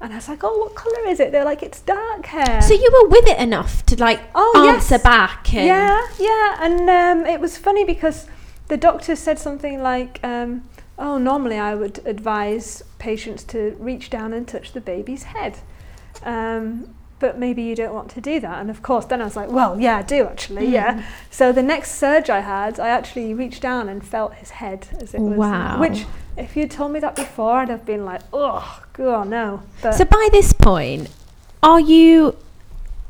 And 0.00 0.12
I 0.12 0.16
was 0.16 0.28
like, 0.28 0.44
oh, 0.44 0.56
what 0.58 0.76
colour 0.76 1.08
is 1.08 1.18
it? 1.18 1.32
They're 1.32 1.44
like, 1.44 1.62
it's 1.62 1.80
dark 1.80 2.26
hair. 2.26 2.62
So 2.62 2.74
you 2.74 2.88
were 2.92 3.08
with 3.08 3.26
it 3.26 3.38
enough 3.38 3.84
to 3.86 3.96
like 3.96 4.20
Oh, 4.34 4.68
answer 4.68 4.94
yes. 4.94 5.02
back. 5.02 5.52
And 5.54 5.66
Yeah, 5.66 6.06
yeah. 6.20 6.56
And 6.60 6.88
um, 6.88 7.26
it 7.26 7.40
was 7.40 7.58
funny 7.58 7.84
because 7.84 8.26
the 8.68 8.76
doctor 8.76 9.16
said 9.16 9.38
something 9.40 9.82
like, 9.82 10.20
um, 10.22 10.68
oh, 10.98 11.18
normally 11.18 11.58
I 11.58 11.74
would 11.74 12.00
advise 12.06 12.84
patients 12.98 13.42
to 13.44 13.74
reach 13.80 14.08
down 14.10 14.32
and 14.32 14.46
touch 14.46 14.72
the 14.72 14.80
baby's 14.80 15.24
head. 15.24 15.58
Um, 16.22 16.94
but 17.18 17.38
maybe 17.38 17.62
you 17.62 17.74
don't 17.74 17.94
want 17.94 18.10
to 18.10 18.20
do 18.20 18.40
that. 18.40 18.60
And 18.60 18.70
of 18.70 18.82
course, 18.82 19.04
then 19.06 19.20
I 19.20 19.24
was 19.24 19.36
like, 19.36 19.50
well, 19.50 19.80
yeah, 19.80 19.98
I 19.98 20.02
do 20.02 20.24
actually, 20.26 20.66
yeah. 20.68 20.98
Mm. 20.98 21.04
So 21.30 21.52
the 21.52 21.62
next 21.62 21.92
surge 21.92 22.30
I 22.30 22.40
had, 22.40 22.78
I 22.78 22.88
actually 22.88 23.34
reached 23.34 23.62
down 23.62 23.88
and 23.88 24.06
felt 24.06 24.34
his 24.34 24.50
head 24.50 24.88
as 25.00 25.14
it 25.14 25.20
was. 25.20 25.38
Wow. 25.38 25.80
Which, 25.80 26.04
if 26.36 26.56
you'd 26.56 26.70
told 26.70 26.92
me 26.92 27.00
that 27.00 27.16
before, 27.16 27.58
I'd 27.58 27.68
have 27.68 27.84
been 27.84 28.04
like, 28.04 28.22
oh, 28.32 28.82
oh 28.98 29.24
no. 29.24 29.62
But 29.82 29.94
So 29.94 30.04
by 30.04 30.28
this 30.30 30.52
point, 30.52 31.08
are 31.62 31.80
you 31.80 32.36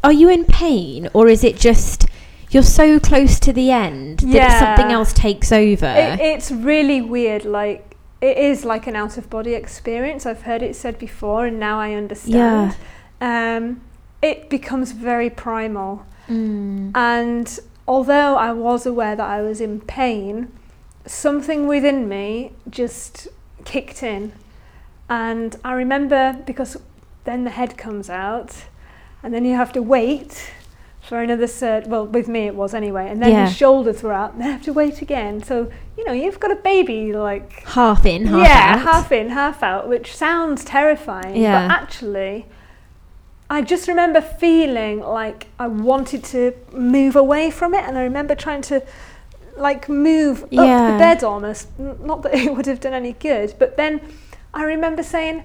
are 0.02 0.12
you 0.12 0.30
in 0.30 0.44
pain, 0.44 1.08
or 1.12 1.28
is 1.28 1.42
it 1.44 1.56
just 1.56 2.06
you're 2.50 2.62
so 2.62 2.98
close 2.98 3.38
to 3.40 3.52
the 3.52 3.70
end 3.70 4.20
that 4.20 4.28
Yeah. 4.28 4.60
something 4.60 4.92
else 4.92 5.12
takes 5.12 5.52
over? 5.52 5.86
It, 5.86 6.20
it's 6.20 6.50
really 6.50 7.02
weird. 7.02 7.44
Like 7.44 7.96
it 8.20 8.38
is 8.38 8.64
like 8.64 8.86
an 8.86 8.96
out 8.96 9.18
of 9.18 9.28
body 9.28 9.54
experience. 9.54 10.24
I've 10.24 10.42
heard 10.42 10.62
it 10.62 10.74
said 10.76 10.98
before, 10.98 11.46
and 11.46 11.60
now 11.60 11.78
I 11.78 11.92
understand. 11.92 12.76
Yeah. 13.20 13.56
Um, 13.56 13.82
it 14.22 14.48
becomes 14.50 14.92
very 14.92 15.30
primal, 15.30 16.04
Mm. 16.28 16.90
and 16.94 17.58
although 17.86 18.36
I 18.36 18.52
was 18.52 18.84
aware 18.84 19.16
that 19.16 19.26
I 19.28 19.40
was 19.40 19.60
in 19.60 19.80
pain, 19.80 20.48
something 21.06 21.66
within 21.66 22.08
me 22.08 22.52
just 22.68 23.28
kicked 23.64 24.02
in, 24.02 24.32
and 25.08 25.56
I 25.64 25.72
remember 25.72 26.36
because 26.44 26.76
then 27.24 27.44
the 27.44 27.50
head 27.50 27.78
comes 27.78 28.10
out, 28.10 28.64
and 29.22 29.32
then 29.32 29.44
you 29.44 29.54
have 29.56 29.72
to 29.72 29.82
wait 29.82 30.52
for 31.00 31.20
another 31.22 31.46
surge. 31.46 31.86
Well, 31.86 32.04
with 32.06 32.28
me 32.28 32.46
it 32.46 32.54
was 32.54 32.74
anyway. 32.74 33.08
And 33.08 33.22
then 33.22 33.30
Yeah. 33.30 33.46
his 33.46 33.56
shoulders 33.56 34.02
were 34.02 34.12
out, 34.12 34.32
And 34.34 34.42
then 34.42 34.48
I 34.48 34.52
have 34.52 34.62
to 34.64 34.74
wait 34.74 35.00
again. 35.00 35.42
So 35.42 35.70
you 35.96 36.04
know, 36.04 36.12
you've 36.12 36.38
got 36.38 36.50
a 36.52 36.56
baby 36.56 37.12
like 37.14 37.64
Half 37.68 38.04
in, 38.04 38.26
half 38.26 38.46
yeah, 38.46 38.74
out. 38.74 38.80
half 38.82 39.10
in, 39.12 39.30
half 39.30 39.62
out, 39.62 39.88
which 39.88 40.14
sounds 40.14 40.62
terrifying. 40.64 41.36
Yeah. 41.36 41.66
But 41.66 41.74
actually, 41.74 42.46
I 43.50 43.62
just 43.62 43.88
remember 43.88 44.20
feeling 44.20 45.00
like 45.00 45.48
I 45.58 45.68
wanted 45.68 46.22
to 46.24 46.52
move 46.72 47.16
away 47.16 47.50
from 47.50 47.74
it, 47.74 47.84
and 47.84 47.96
I 47.96 48.02
remember 48.02 48.34
trying 48.34 48.62
to 48.62 48.82
like 49.56 49.88
move 49.88 50.44
up 50.44 50.50
the 50.50 50.56
bed 50.98 51.24
almost. 51.24 51.68
N- 51.78 51.96
Not 52.02 52.22
that 52.22 52.34
it 52.42 52.54
would 52.54 52.66
have 52.66 52.80
done 52.80 52.92
any 52.94 53.14
good, 53.14 53.54
but 53.58 53.76
then 53.76 54.00
I 54.52 54.64
remember 54.64 55.02
saying, 55.02 55.44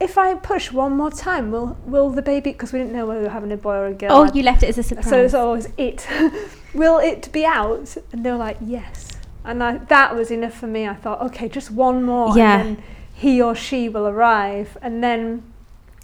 if 0.00 0.18
I 0.18 0.34
push 0.34 0.72
one 0.72 0.96
more 0.96 1.10
time, 1.10 1.52
will 1.52 1.76
will 1.86 2.10
the 2.10 2.22
baby? 2.22 2.50
Because 2.50 2.72
we 2.72 2.80
didn't 2.80 2.92
know 2.94 3.06
whether 3.06 3.20
we 3.20 3.26
were 3.26 3.32
having 3.32 3.52
a 3.52 3.56
boy 3.56 3.74
or 3.76 3.86
a 3.86 3.94
girl. 3.94 4.10
Oh, 4.12 4.24
I- 4.24 4.32
you 4.32 4.42
left 4.42 4.62
it 4.64 4.68
as 4.70 4.78
a 4.78 4.82
surprise. 4.82 5.08
so 5.08 5.22
it's 5.22 5.34
always 5.34 5.68
it. 5.76 6.06
Will 6.74 6.98
it 6.98 7.30
be 7.32 7.44
out? 7.44 7.96
And 8.12 8.24
they 8.24 8.30
were 8.30 8.38
like, 8.38 8.56
yes. 8.64 9.10
And 9.44 9.62
I, 9.62 9.76
that 9.76 10.14
was 10.16 10.30
enough 10.30 10.54
for 10.54 10.66
me. 10.66 10.88
I 10.88 10.94
thought, 10.94 11.20
okay, 11.20 11.46
just 11.48 11.70
one 11.70 12.02
more, 12.02 12.36
Yeah. 12.36 12.58
and 12.60 12.76
then 12.78 12.84
he 13.14 13.42
or 13.42 13.54
she 13.54 13.88
will 13.90 14.06
arrive, 14.08 14.76
and 14.82 15.04
then 15.04 15.42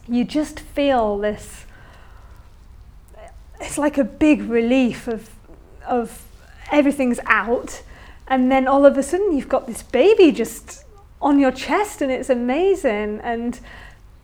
you 0.08 0.24
just 0.24 0.60
feel 0.60 1.18
this. 1.18 1.64
It's 3.60 3.78
like 3.78 3.98
a 3.98 4.04
big 4.04 4.42
relief 4.42 5.08
of, 5.08 5.30
of 5.86 6.24
everything's 6.70 7.18
out, 7.26 7.82
and 8.26 8.50
then 8.50 8.66
all 8.68 8.86
of 8.86 8.96
a 8.96 9.02
sudden 9.02 9.36
you've 9.36 9.48
got 9.48 9.66
this 9.66 9.82
baby 9.82 10.30
just 10.32 10.84
on 11.20 11.38
your 11.38 11.50
chest, 11.50 12.00
and 12.00 12.10
it's 12.12 12.30
amazing. 12.30 13.20
And 13.22 13.58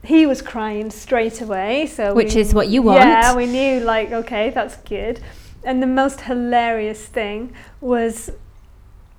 he 0.04 0.26
was 0.26 0.40
crying 0.42 0.90
straight 0.90 1.40
away, 1.40 1.86
so 1.86 2.14
Which 2.14 2.34
we- 2.34 2.40
is 2.42 2.54
what 2.54 2.68
you 2.68 2.82
want. 2.82 3.00
Yeah, 3.00 3.34
we 3.34 3.46
knew 3.46 3.80
like 3.80 4.12
okay, 4.12 4.50
that's 4.50 4.76
good. 4.76 5.20
And 5.64 5.82
the 5.82 5.86
most 5.86 6.20
hilarious 6.22 7.06
thing 7.06 7.54
was, 7.80 8.30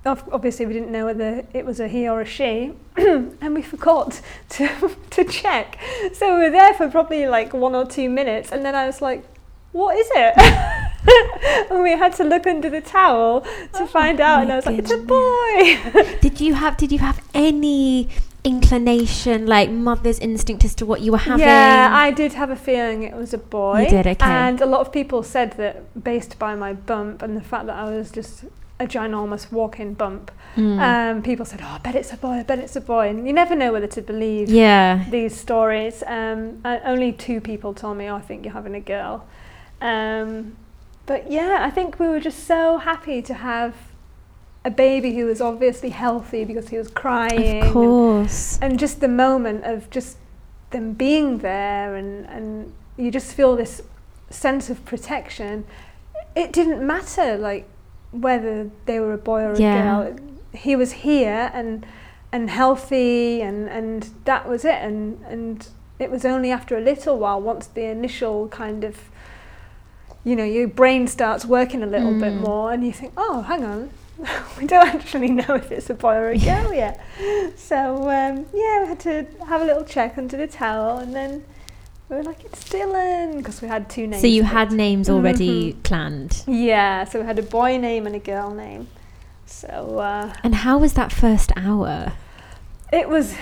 obviously 0.05 0.65
we 0.65 0.73
didn't 0.73 0.91
know 0.91 1.05
whether 1.05 1.45
it 1.53 1.65
was 1.65 1.79
a 1.79 1.87
he 1.87 2.07
or 2.07 2.21
a 2.21 2.25
she, 2.25 2.73
and 2.97 3.55
we 3.55 3.61
forgot 3.61 4.21
to 4.49 4.95
to 5.11 5.23
check. 5.23 5.79
So 6.13 6.35
we 6.35 6.43
were 6.43 6.49
there 6.51 6.73
for 6.73 6.89
probably 6.89 7.27
like 7.27 7.53
one 7.53 7.75
or 7.75 7.85
two 7.85 8.09
minutes, 8.09 8.51
and 8.51 8.63
then 8.65 8.75
I 8.75 8.85
was 8.85 9.01
like, 9.01 9.25
"What 9.71 9.97
is 9.97 10.07
it?" 10.13 10.33
and 11.71 11.83
we 11.83 11.91
had 11.91 12.13
to 12.13 12.23
look 12.23 12.47
under 12.47 12.69
the 12.69 12.81
towel 12.81 13.41
to 13.41 13.69
oh 13.73 13.87
find 13.87 14.19
out, 14.19 14.43
and 14.43 14.51
I 14.51 14.55
was 14.57 14.65
like, 14.65 14.79
"It's 14.79 14.91
a 14.91 14.97
boy." 14.97 16.17
Did 16.21 16.39
you 16.39 16.53
have 16.53 16.77
did 16.77 16.91
you 16.91 16.99
have 16.99 17.21
any 17.33 18.09
inclination, 18.43 19.47
like 19.47 19.71
mother's 19.71 20.19
instinct 20.19 20.63
as 20.63 20.75
to 20.75 20.85
what 20.85 21.01
you 21.01 21.11
were 21.11 21.17
having? 21.17 21.45
Yeah, 21.45 21.89
I 21.91 22.11
did 22.11 22.33
have 22.33 22.51
a 22.51 22.55
feeling 22.55 23.01
it 23.03 23.15
was 23.15 23.33
a 23.33 23.39
boy. 23.39 23.81
You 23.81 23.89
did, 23.89 24.07
okay. 24.07 24.25
And 24.25 24.61
a 24.61 24.67
lot 24.67 24.81
of 24.81 24.91
people 24.91 25.23
said 25.23 25.53
that 25.53 26.03
based 26.03 26.37
by 26.37 26.53
my 26.55 26.73
bump 26.73 27.23
and 27.23 27.35
the 27.35 27.41
fact 27.41 27.65
that 27.65 27.75
I 27.75 27.89
was 27.89 28.11
just 28.11 28.45
a 28.79 28.85
ginormous 28.85 29.51
walk-in 29.51 29.93
bump, 29.93 30.31
Mm. 30.57 30.79
um, 30.79 31.21
people 31.21 31.45
said, 31.45 31.61
"Oh, 31.63 31.75
I 31.75 31.77
bet 31.79 31.95
it's 31.95 32.11
a 32.13 32.17
boy. 32.17 32.31
I 32.39 32.43
bet 32.43 32.59
it's 32.59 32.75
a 32.75 32.81
boy." 32.81 33.09
And 33.09 33.25
you 33.27 33.33
never 33.33 33.55
know 33.55 33.71
whether 33.71 33.87
to 33.87 34.01
believe 34.01 34.49
yeah. 34.49 35.05
these 35.09 35.35
stories. 35.35 36.03
Um, 36.07 36.59
and 36.63 36.81
only 36.85 37.11
two 37.11 37.39
people 37.41 37.73
told 37.73 37.97
me, 37.97 38.09
"Oh, 38.09 38.15
I 38.17 38.21
think 38.21 38.43
you're 38.45 38.53
having 38.53 38.75
a 38.75 38.79
girl." 38.81 39.25
Um, 39.81 40.55
but 41.05 41.31
yeah, 41.31 41.57
I 41.61 41.69
think 41.69 41.99
we 41.99 42.07
were 42.07 42.19
just 42.19 42.45
so 42.45 42.77
happy 42.77 43.21
to 43.23 43.33
have 43.33 43.73
a 44.63 44.71
baby 44.71 45.13
who 45.15 45.25
was 45.25 45.41
obviously 45.41 45.89
healthy 45.89 46.43
because 46.43 46.69
he 46.69 46.77
was 46.77 46.87
crying. 46.89 47.59
Of 47.59 47.63
and- 47.65 47.73
course. 47.73 48.57
and 48.61 48.79
just 48.79 48.99
the 48.99 49.07
moment 49.07 49.63
of 49.65 49.89
just 49.89 50.17
them 50.71 50.93
being 50.93 51.37
there 51.39 51.95
and, 51.95 52.25
and 52.25 52.73
you 52.97 53.11
just 53.11 53.33
feel 53.33 53.55
this 53.55 53.81
sense 54.31 54.69
of 54.69 54.83
protection 54.85 55.63
it 56.35 56.51
didn't 56.51 56.85
matter 56.85 57.37
like 57.37 57.65
whether 58.21 58.69
they 58.85 58.99
were 58.99 59.13
a 59.13 59.17
boy 59.17 59.41
or 59.41 59.53
a 59.53 59.59
Yeah. 59.59 59.83
girl 59.83 60.15
he 60.53 60.75
was 60.75 60.91
here 61.03 61.51
and 61.53 61.85
and 62.31 62.49
healthy 62.49 63.41
and 63.41 63.67
and 63.69 64.09
that 64.25 64.47
was 64.47 64.63
it 64.65 64.79
and 64.81 65.19
and 65.27 65.67
it 65.99 66.09
was 66.11 66.25
only 66.25 66.51
after 66.51 66.77
a 66.77 66.81
little 66.81 67.17
while 67.17 67.39
once 67.41 67.67
the 67.67 67.83
initial 67.85 68.47
kind 68.49 68.83
of 68.83 68.97
you 70.23 70.35
know 70.35 70.43
your 70.43 70.67
brain 70.67 71.07
starts 71.07 71.45
working 71.45 71.83
a 71.83 71.85
little 71.85 72.13
bit 72.13 72.33
Mm. 72.33 72.39
more 72.47 72.71
and 72.73 72.85
you 72.85 72.91
think 72.93 73.13
oh 73.17 73.41
hang 73.43 73.63
on 73.63 73.89
we 74.57 74.65
don't 74.65 74.87
actually 74.95 75.29
know 75.29 75.55
if 75.55 75.71
it's 75.71 75.89
a 75.89 75.93
boy 75.93 76.15
or 76.15 76.29
a 76.29 76.37
girl 76.37 76.73
yet 76.73 76.99
so 77.57 78.09
um, 78.09 78.45
yeah, 78.53 78.81
we 78.81 78.87
had 78.87 78.99
to 79.01 79.25
have 79.47 79.61
a 79.61 79.65
little 79.65 79.83
check 79.83 80.17
under 80.17 80.37
the 80.37 80.47
towel, 80.47 80.97
and 80.99 81.13
then 81.13 81.43
we 82.09 82.15
were 82.17 82.23
like, 82.23 82.43
"It's 82.45 82.63
Dylan," 82.69 83.37
because 83.37 83.61
we 83.61 83.67
had 83.67 83.89
two 83.89 84.07
names. 84.07 84.21
So 84.21 84.27
you 84.27 84.43
had 84.43 84.71
names 84.71 85.09
already 85.09 85.73
Mhm. 85.73 85.83
planned. 85.83 86.43
yeah. 86.47 87.03
So 87.05 87.19
we 87.21 87.25
had 87.25 87.39
a 87.39 87.43
boy 87.43 87.77
name 87.77 88.05
and 88.05 88.15
a 88.15 88.19
girl 88.19 88.51
name. 88.51 88.87
So 89.45 89.99
uh, 89.99 90.33
And 90.43 90.55
how 90.55 90.77
was 90.77 90.93
that 90.93 91.11
first 91.11 91.51
hour? 91.55 92.13
it 92.91 93.09
was, 93.09 93.35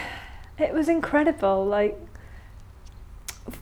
it 0.57 0.73
was 0.73 0.87
incredible. 0.89 1.65
Like 1.65 1.97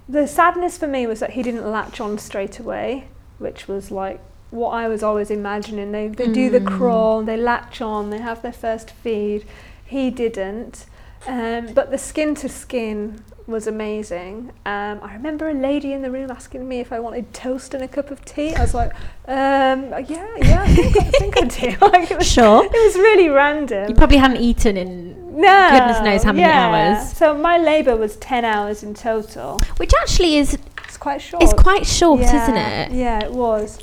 the 0.07 0.27
sadness 0.27 0.77
for 0.77 0.87
me 0.87 1.07
was 1.07 1.19
that 1.19 1.31
he 1.31 1.41
didn't 1.43 1.69
latch 1.69 1.99
on 1.99 2.17
straight 2.17 2.59
away, 2.59 3.05
which 3.39 3.67
was 3.67 3.91
like 3.91 4.19
what 4.51 4.71
I 4.71 4.87
was 4.87 5.01
always 5.01 5.31
imagining. 5.31 5.91
They 5.91 6.07
they 6.09 6.27
do 6.27 6.49
the 6.49 6.59
Mm. 6.59 6.67
crawl, 6.77 7.21
they 7.23 7.37
latch 7.37 7.81
on, 7.81 8.09
they 8.09 8.19
have 8.19 8.41
their 8.41 8.53
first 8.53 8.91
feed. 8.91 9.45
He 9.85 10.09
didn't. 10.09 10.85
Um, 11.27 11.73
but 11.73 11.91
the 11.91 11.97
skin 11.97 12.33
to 12.35 12.49
skin 12.49 13.23
was 13.47 13.67
amazing. 13.67 14.51
Um, 14.65 14.99
I 15.01 15.13
remember 15.13 15.49
a 15.49 15.53
lady 15.53 15.93
in 15.93 16.01
the 16.01 16.11
room 16.11 16.31
asking 16.31 16.67
me 16.67 16.79
if 16.79 16.91
I 16.91 16.99
wanted 16.99 17.33
toast 17.33 17.73
and 17.73 17.83
a 17.83 17.87
cup 17.87 18.11
of 18.11 18.23
tea. 18.25 18.53
I 18.55 18.61
was 18.61 18.73
like, 18.73 18.93
um, 19.27 19.89
yeah, 20.07 20.27
yeah, 20.37 20.63
I 20.63 20.73
think, 20.73 20.97
I, 20.97 21.09
think 21.11 21.37
I 21.37 21.41
do. 21.45 21.77
like, 21.85 22.11
it, 22.11 22.17
was, 22.17 22.27
Sure. 22.31 22.63
it 22.63 22.71
was 22.71 22.95
really 22.95 23.29
random. 23.29 23.89
You 23.89 23.95
probably 23.95 24.17
hadn't 24.17 24.37
eaten 24.37 24.77
in, 24.77 25.39
no, 25.39 25.69
goodness 25.71 26.01
knows 26.01 26.23
how 26.23 26.31
many 26.31 26.41
yeah. 26.47 26.97
hours. 26.99 27.13
So 27.13 27.37
my 27.37 27.57
labour 27.57 27.95
was 27.95 28.15
10 28.17 28.45
hours 28.45 28.83
in 28.83 28.93
total. 28.93 29.59
which 29.77 29.91
actually 30.01 30.37
is 30.37 30.57
It's 30.85 30.97
quite 30.97 31.21
short. 31.21 31.43
It's 31.43 31.53
quite 31.53 31.85
short, 31.85 32.21
yeah, 32.21 32.43
isn't 32.43 32.57
it? 32.57 32.91
Yeah, 32.91 33.23
it 33.23 33.31
was. 33.31 33.79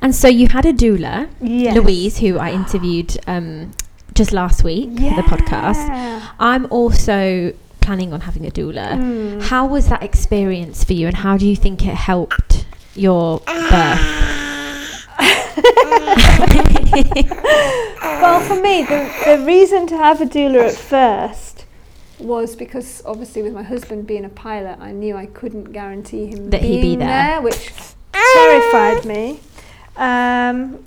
And 0.00 0.14
so 0.14 0.28
you 0.28 0.48
had 0.48 0.64
a 0.66 0.72
doula, 0.72 1.28
Yes. 1.40 1.76
Louise, 1.76 2.18
who 2.18 2.38
I 2.38 2.52
interviewed 2.52 3.18
um, 3.26 3.72
just 4.14 4.32
last 4.32 4.62
week 4.64 4.88
for 4.90 5.16
the 5.16 5.22
podcast. 5.22 6.22
I'm 6.38 6.66
also 6.70 7.52
planning 7.90 8.12
on 8.12 8.20
having 8.20 8.46
a 8.46 8.50
doula. 8.52 8.92
Mm. 8.92 9.42
How 9.42 9.66
was 9.66 9.88
that 9.88 10.00
experience 10.00 10.84
for 10.84 10.92
you, 10.92 11.08
and 11.08 11.16
how 11.16 11.36
do 11.36 11.44
you 11.44 11.56
think 11.56 11.84
it 11.84 11.96
helped 11.96 12.64
your 12.94 13.40
birth? 13.40 15.08
Well, 18.22 18.40
for 18.42 18.60
me, 18.60 18.82
the, 18.84 19.10
the 19.24 19.44
reason 19.46 19.86
to 19.88 19.96
have 19.96 20.20
a 20.20 20.26
doula 20.26 20.68
at 20.68 20.74
first 20.74 21.64
was 22.18 22.54
because 22.54 23.02
obviously 23.06 23.40
with 23.42 23.54
my 23.54 23.62
husband 23.62 24.06
being 24.06 24.24
a 24.26 24.28
pilot, 24.28 24.78
I 24.78 24.92
knew 24.92 25.16
I 25.16 25.24
couldn't 25.26 25.72
guarantee 25.72 26.26
him 26.26 26.50
That 26.50 26.60
he'd 26.62 26.76
be 26.76 26.82
being 26.82 26.98
there. 27.00 27.40
which 27.40 27.72
terrified 28.12 29.04
me. 29.06 29.40
Um, 29.96 30.84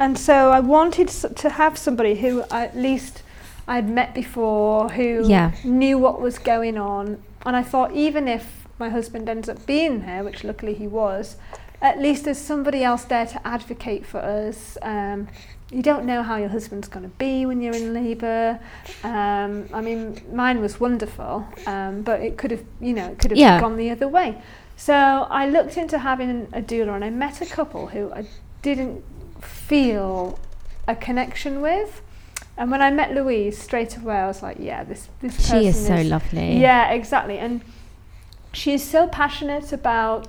and 0.00 0.18
so 0.18 0.50
I 0.50 0.60
wanted 0.60 1.08
to 1.08 1.50
have 1.50 1.76
somebody 1.78 2.14
who 2.16 2.42
at 2.50 2.74
least 2.76 3.22
I'd 3.66 3.88
met 3.88 4.14
before, 4.14 4.88
who 4.90 5.24
Yeah. 5.26 5.52
knew 5.64 5.98
what 5.98 6.20
was 6.20 6.38
going 6.38 6.76
on. 6.78 7.22
And 7.46 7.56
I 7.56 7.62
thought, 7.62 7.92
even 7.92 8.28
if 8.28 8.66
my 8.78 8.88
husband 8.88 9.28
ends 9.28 9.48
up 9.48 9.64
being 9.66 10.00
there, 10.04 10.24
which 10.24 10.44
luckily 10.44 10.74
he 10.74 10.86
was, 10.86 11.36
at 11.80 11.98
least 11.98 12.24
there's 12.24 12.38
somebody 12.38 12.82
else 12.82 13.04
there 13.04 13.26
to 13.26 13.46
advocate 13.46 14.06
for 14.06 14.18
us. 14.18 14.78
Um, 14.82 15.28
you 15.70 15.82
don't 15.82 16.04
know 16.04 16.22
how 16.22 16.36
your 16.36 16.48
husband's 16.48 16.88
going 16.88 17.04
to 17.04 17.16
be 17.16 17.46
when 17.46 17.60
you're 17.60 17.74
in 17.74 17.92
labour. 17.94 18.58
Um, 19.02 19.68
I 19.72 19.80
mean, 19.80 20.20
mine 20.32 20.60
was 20.60 20.78
wonderful, 20.80 21.46
um, 21.66 22.02
but 22.02 22.20
it 22.20 22.36
could 22.38 22.50
have, 22.50 22.62
you 22.80 22.92
know, 22.94 23.06
it 23.08 23.18
could 23.18 23.30
have 23.32 23.38
Yeah. 23.38 23.60
gone 23.60 23.76
the 23.76 23.90
other 23.90 24.08
way. 24.08 24.36
So 24.76 24.94
I 24.94 25.48
looked 25.48 25.76
into 25.76 25.98
having 25.98 26.48
a 26.52 26.60
doula, 26.60 26.94
and 26.94 27.04
I 27.04 27.10
met 27.10 27.40
a 27.40 27.46
couple 27.46 27.88
who 27.88 28.12
I 28.12 28.24
didn't 28.62 29.02
feel 29.40 30.38
a 30.88 30.94
connection 30.96 31.60
with. 31.60 32.02
And 32.56 32.70
when 32.70 32.80
I 32.80 32.90
met 32.90 33.12
Louise 33.14 33.58
straight 33.58 33.96
away, 33.96 34.14
I 34.16 34.26
was 34.26 34.42
like, 34.42 34.58
yeah, 34.60 34.84
this 34.84 35.08
this 35.20 35.36
person 35.36 35.60
she 35.62 35.66
is 35.68 35.86
so 35.86 35.96
lovely. 36.02 36.58
yeah, 36.60 36.90
exactly. 36.92 37.38
And 37.38 37.60
she's 38.52 38.82
so 38.88 39.08
passionate 39.08 39.72
about 39.72 40.28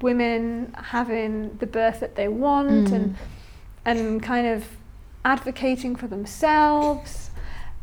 women 0.00 0.72
having 0.76 1.56
the 1.58 1.66
birth 1.66 2.00
that 2.00 2.14
they 2.14 2.28
want 2.28 2.88
Mm. 2.88 2.92
and 2.94 3.16
and 3.84 4.22
kind 4.22 4.46
of 4.46 4.64
advocating 5.24 5.96
for 5.96 6.06
themselves. 6.06 7.30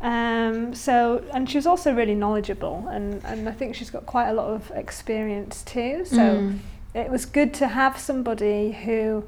Um, 0.00 0.74
so, 0.74 1.22
and 1.34 1.48
she 1.50 1.58
was 1.58 1.66
also 1.66 1.92
really 1.94 2.14
knowledgeable, 2.14 2.88
and, 2.90 3.22
and 3.26 3.46
I 3.46 3.52
think 3.52 3.74
she's 3.74 3.90
got 3.90 4.06
quite 4.06 4.28
a 4.30 4.32
lot 4.32 4.48
of 4.48 4.70
experience 4.74 5.62
too. 5.62 6.06
So, 6.06 6.16
Mm. 6.16 6.58
it 6.94 7.10
was 7.10 7.26
good 7.26 7.52
to 7.54 7.68
have 7.68 7.98
somebody 7.98 8.72
who 8.72 9.24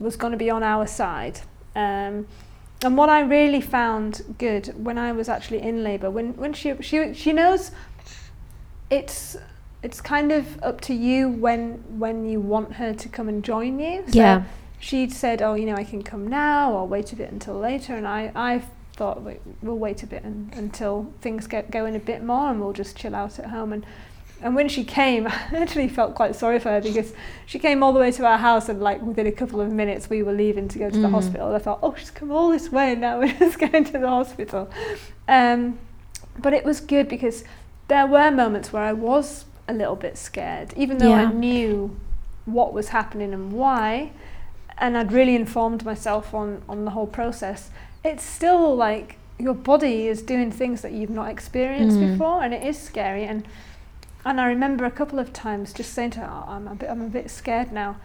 was 0.00 0.16
going 0.16 0.30
to 0.32 0.38
be 0.38 0.48
on 0.48 0.62
our 0.62 0.86
side. 0.86 1.40
Um, 1.76 2.26
and 2.84 2.96
what 2.96 3.08
I 3.08 3.20
really 3.20 3.60
found 3.60 4.36
good 4.38 4.72
when 4.84 4.98
I 4.98 5.12
was 5.12 5.28
actually 5.28 5.62
in 5.62 5.82
labour, 5.82 6.10
when, 6.10 6.36
when 6.36 6.52
she, 6.52 6.74
she, 6.80 7.12
she 7.14 7.32
knows 7.32 7.72
it's 8.90 9.36
it's 9.82 10.00
kind 10.00 10.32
of 10.32 10.62
up 10.62 10.80
to 10.80 10.94
you 10.94 11.28
when 11.28 11.74
when 11.98 12.28
you 12.28 12.40
want 12.40 12.74
her 12.74 12.92
to 12.94 13.08
come 13.08 13.28
and 13.28 13.44
join 13.44 13.78
you. 13.78 14.04
So 14.08 14.18
yeah. 14.18 14.44
She'd 14.80 15.12
said, 15.12 15.42
"Oh, 15.42 15.54
you 15.54 15.66
know, 15.66 15.74
I 15.74 15.84
can 15.84 16.02
come 16.02 16.28
now, 16.28 16.72
or 16.72 16.86
wait 16.86 17.12
a 17.12 17.16
bit 17.16 17.32
until 17.32 17.54
later," 17.58 17.96
and 17.96 18.06
I 18.06 18.30
I 18.34 18.62
thought 18.94 19.22
we'll 19.62 19.78
wait 19.78 20.02
a 20.02 20.06
bit 20.06 20.24
un 20.24 20.50
until 20.54 21.12
things 21.20 21.46
get 21.46 21.70
going 21.70 21.94
a 21.96 22.00
bit 22.00 22.22
more, 22.22 22.50
and 22.50 22.60
we'll 22.60 22.72
just 22.72 22.96
chill 22.96 23.14
out 23.14 23.38
at 23.38 23.46
home. 23.46 23.72
And 23.72 23.84
and 24.42 24.54
when 24.54 24.68
she 24.68 24.84
came, 24.84 25.26
I 25.28 25.32
actually 25.56 25.88
felt 25.88 26.14
quite 26.14 26.34
sorry 26.36 26.58
for 26.58 26.70
her 26.70 26.80
because 26.80 27.12
she 27.46 27.58
came 27.58 27.82
all 27.82 27.92
the 27.92 28.00
way 28.00 28.10
to 28.12 28.24
our 28.26 28.38
house, 28.38 28.68
and 28.68 28.80
like 28.80 29.00
within 29.02 29.26
a 29.26 29.32
couple 29.32 29.60
of 29.60 29.70
minutes, 29.72 30.08
we 30.10 30.22
were 30.22 30.32
leaving 30.32 30.68
to 30.68 30.78
go 30.78 30.90
to 30.90 30.98
the 30.98 31.08
Mm. 31.08 31.12
hospital. 31.12 31.54
I 31.54 31.58
thought, 31.58 31.80
oh, 31.82 31.94
she's 31.96 32.10
come 32.10 32.30
all 32.30 32.48
this 32.50 32.70
way, 32.70 32.92
and 32.92 33.00
now 33.00 33.18
we're 33.18 33.32
just 33.38 33.58
going 33.58 33.84
to 33.84 33.92
the 33.98 34.08
hospital. 34.08 34.70
Um, 35.26 35.78
but 36.38 36.52
it 36.52 36.64
was 36.64 36.80
good 36.80 37.08
because 37.08 37.44
there 37.88 38.06
were 38.06 38.30
moments 38.30 38.72
where 38.72 38.82
I 38.82 38.92
was 38.92 39.44
a 39.66 39.72
little 39.74 39.96
bit 39.96 40.16
scared, 40.16 40.72
even 40.76 40.98
though 40.98 41.08
Yeah. 41.10 41.28
I 41.28 41.32
knew 41.32 41.96
what 42.44 42.72
was 42.72 42.88
happening 42.90 43.32
and 43.34 43.52
why, 43.52 44.12
and 44.78 44.96
I'd 44.96 45.12
really 45.12 45.34
informed 45.34 45.84
myself 45.84 46.32
on 46.32 46.62
on 46.68 46.84
the 46.84 46.92
whole 46.92 47.06
process. 47.06 47.70
It's 48.04 48.22
still 48.22 48.74
like 48.76 49.16
your 49.38 49.54
body 49.54 50.06
is 50.08 50.22
doing 50.22 50.50
things 50.50 50.80
that 50.82 50.92
you've 50.92 51.10
not 51.10 51.28
experienced 51.28 51.98
Mm. 51.98 52.12
before, 52.12 52.42
and 52.42 52.54
it 52.54 52.62
is 52.62 52.78
scary. 52.78 53.24
And 53.24 53.46
and 54.28 54.40
I 54.40 54.46
remember 54.46 54.84
a 54.84 54.90
couple 54.90 55.18
of 55.18 55.32
times 55.32 55.72
just 55.72 55.92
saying 55.92 56.10
to 56.10 56.20
her, 56.20 56.30
oh, 56.30 56.44
"I'm 56.50 56.68
a 56.68 56.74
bit, 56.74 56.88
I'm 56.90 57.02
a 57.02 57.08
bit 57.08 57.30
scared 57.30 57.72
now," 57.72 57.96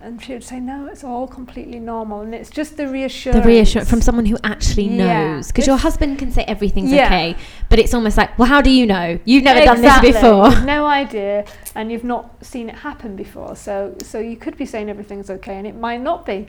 and 0.00 0.22
she 0.22 0.32
would 0.32 0.44
say, 0.44 0.58
"No, 0.60 0.86
it's 0.86 1.04
all 1.04 1.26
completely 1.26 1.78
normal." 1.78 2.20
And 2.22 2.34
it's 2.34 2.50
just 2.50 2.76
the 2.76 2.88
reassurance. 2.88 3.42
The 3.42 3.46
reassurance 3.48 3.88
from 3.88 4.02
someone 4.02 4.26
who 4.26 4.36
actually 4.44 4.88
Yeah. 4.88 5.34
knows. 5.34 5.48
Because 5.48 5.66
your 5.66 5.76
husband 5.76 6.18
can 6.18 6.30
say 6.32 6.44
everything's 6.44 6.92
Yeah. 6.92 7.06
okay, 7.06 7.36
but 7.68 7.78
it's 7.78 7.94
almost 7.94 8.16
like, 8.16 8.38
well, 8.38 8.48
how 8.48 8.60
do 8.60 8.70
you 8.70 8.86
know? 8.86 9.18
You've 9.24 9.44
never 9.44 9.64
done 9.64 9.80
this 9.80 10.00
before. 10.00 10.48
You've 10.50 10.64
no 10.64 10.86
idea, 10.86 11.44
and 11.74 11.90
you've 11.92 12.04
not 12.04 12.44
seen 12.44 12.68
it 12.68 12.76
happen 12.76 13.16
before. 13.16 13.56
So, 13.56 13.94
so 14.02 14.18
you 14.18 14.36
could 14.36 14.56
be 14.56 14.66
saying 14.66 14.88
everything's 14.90 15.30
okay, 15.30 15.56
and 15.56 15.66
it 15.66 15.76
might 15.76 16.00
not 16.00 16.26
be. 16.26 16.46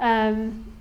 Um, 0.00 0.73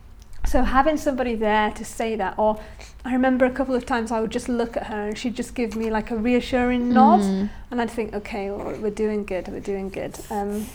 so 0.53 0.61
having 0.61 0.97
somebody 0.97 1.33
there 1.33 1.71
to 1.71 1.83
say 1.83 2.15
that, 2.15 2.33
or 2.37 2.59
I 3.03 3.11
remember 3.13 3.43
a 3.45 3.49
couple 3.59 3.73
of 3.75 3.85
times 3.87 4.11
I 4.11 4.19
would 4.21 4.29
just 4.29 4.47
look 4.47 4.77
at 4.77 4.85
her 4.91 5.07
and 5.07 5.17
she'd 5.17 5.35
just 5.35 5.55
give 5.55 5.75
me 5.75 5.89
like 5.89 6.11
a 6.11 6.15
reassuring 6.15 6.83
nod, 6.93 7.21
Mm. 7.21 7.49
and 7.71 7.81
I'd 7.81 7.89
think, 7.89 8.13
okay, 8.13 8.51
well, 8.51 8.75
we're 8.83 8.91
doing 9.05 9.25
good, 9.25 9.47
we're 9.47 9.67
doing 9.73 9.89
good. 9.89 10.13
Um, 10.29 10.67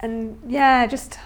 and 0.00 0.38
yeah, 0.48 0.86
just 0.86 1.18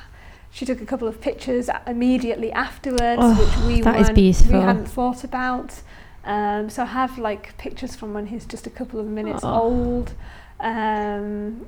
she 0.50 0.66
took 0.66 0.80
a 0.80 0.86
couple 0.92 1.06
of 1.06 1.20
pictures 1.20 1.70
immediately 1.86 2.50
afterwards, 2.52 3.22
Oh, 3.24 3.34
which 3.42 3.56
we 3.68 3.80
that 3.82 4.00
is 4.00 4.10
beautiful. 4.10 4.58
we 4.58 4.64
hadn't 4.70 4.86
thought 4.98 5.22
about. 5.22 5.70
Um, 6.24 6.68
so 6.68 6.82
I 6.82 6.86
have 6.86 7.16
like 7.16 7.56
pictures 7.58 7.94
from 7.94 8.12
when 8.12 8.26
he's 8.26 8.44
just 8.44 8.66
a 8.66 8.70
couple 8.70 8.98
of 8.98 9.06
minutes 9.06 9.44
Oh. 9.44 9.62
old, 9.62 10.08
um, 10.58 11.64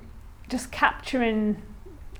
just 0.49 0.72
capturing. 0.72 1.62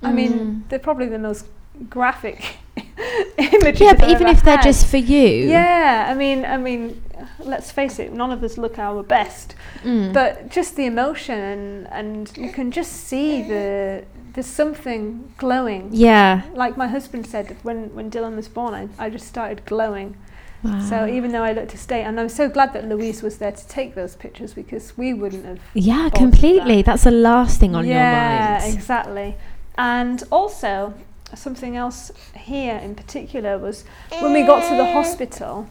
I 0.03 0.13
mean, 0.13 0.33
Mm. 0.33 0.63
they're 0.69 0.79
probably 0.89 1.09
the 1.09 1.19
most 1.19 1.47
graphic 1.91 2.41
images. 3.39 3.81
Yeah, 3.81 3.95
but 3.95 4.09
even 4.11 4.27
if 4.29 4.43
they're 4.43 4.57
had. 4.57 4.65
just 4.65 4.87
for 4.87 4.97
you. 4.97 5.49
Yeah, 5.49 6.07
I 6.09 6.15
mean, 6.15 6.45
I 6.45 6.57
mean, 6.57 7.03
let's 7.41 7.71
face 7.71 7.99
it, 7.99 8.13
none 8.13 8.31
of 8.33 8.43
us 8.43 8.57
look 8.59 8.79
our 8.79 9.03
best, 9.03 9.55
Mm. 9.85 10.13
but 10.13 10.49
just 10.51 10.77
the 10.77 10.87
emotion 10.87 11.39
and 11.39 11.89
and 11.91 12.37
you 12.37 12.51
can 12.53 12.71
just 12.71 12.93
see 12.93 13.43
the 13.43 14.05
there's 14.35 14.47
something 14.47 15.33
glowing. 15.37 15.89
yeah. 15.93 16.43
Like 16.55 16.77
my 16.77 16.87
husband 16.89 17.27
said, 17.27 17.57
when 17.63 17.95
when 17.95 18.11
Dylan 18.11 18.37
was 18.37 18.49
born, 18.49 18.75
I, 18.75 18.89
I 19.07 19.11
just 19.11 19.27
started 19.27 19.65
glowing. 19.67 20.17
Wow. 20.63 20.81
So 20.89 21.07
even 21.09 21.33
though 21.33 21.43
I 21.43 21.53
looked 21.53 21.75
a 21.75 21.77
state, 21.77 22.05
and 22.05 22.19
I'm 22.21 22.29
so 22.29 22.49
glad 22.49 22.73
that 22.73 22.89
Louise 22.89 23.21
was 23.23 23.39
there 23.39 23.51
to 23.53 23.69
take 23.69 23.95
those 23.97 24.15
pictures 24.15 24.55
because 24.55 24.97
we 24.97 25.13
wouldn't 25.13 25.45
have. 25.45 25.59
yeah, 25.75 26.09
completely. 26.15 26.77
that. 26.77 26.87
That's 26.87 27.05
the 27.05 27.11
last 27.11 27.59
thing 27.61 27.75
on 27.75 27.85
yeah, 27.85 27.93
your 27.93 28.61
mind. 28.61 28.65
Yeah, 28.65 28.79
exactly. 28.79 29.37
And 29.77 30.23
also, 30.31 30.95
something 31.39 31.77
else 31.77 32.11
here 32.37 32.77
in 32.77 32.95
particular 32.95 33.59
was 33.59 33.85
when 34.21 34.33
we 34.33 34.43
got 34.43 34.69
to 34.69 34.77
the 34.77 34.93
hospital, 34.93 35.69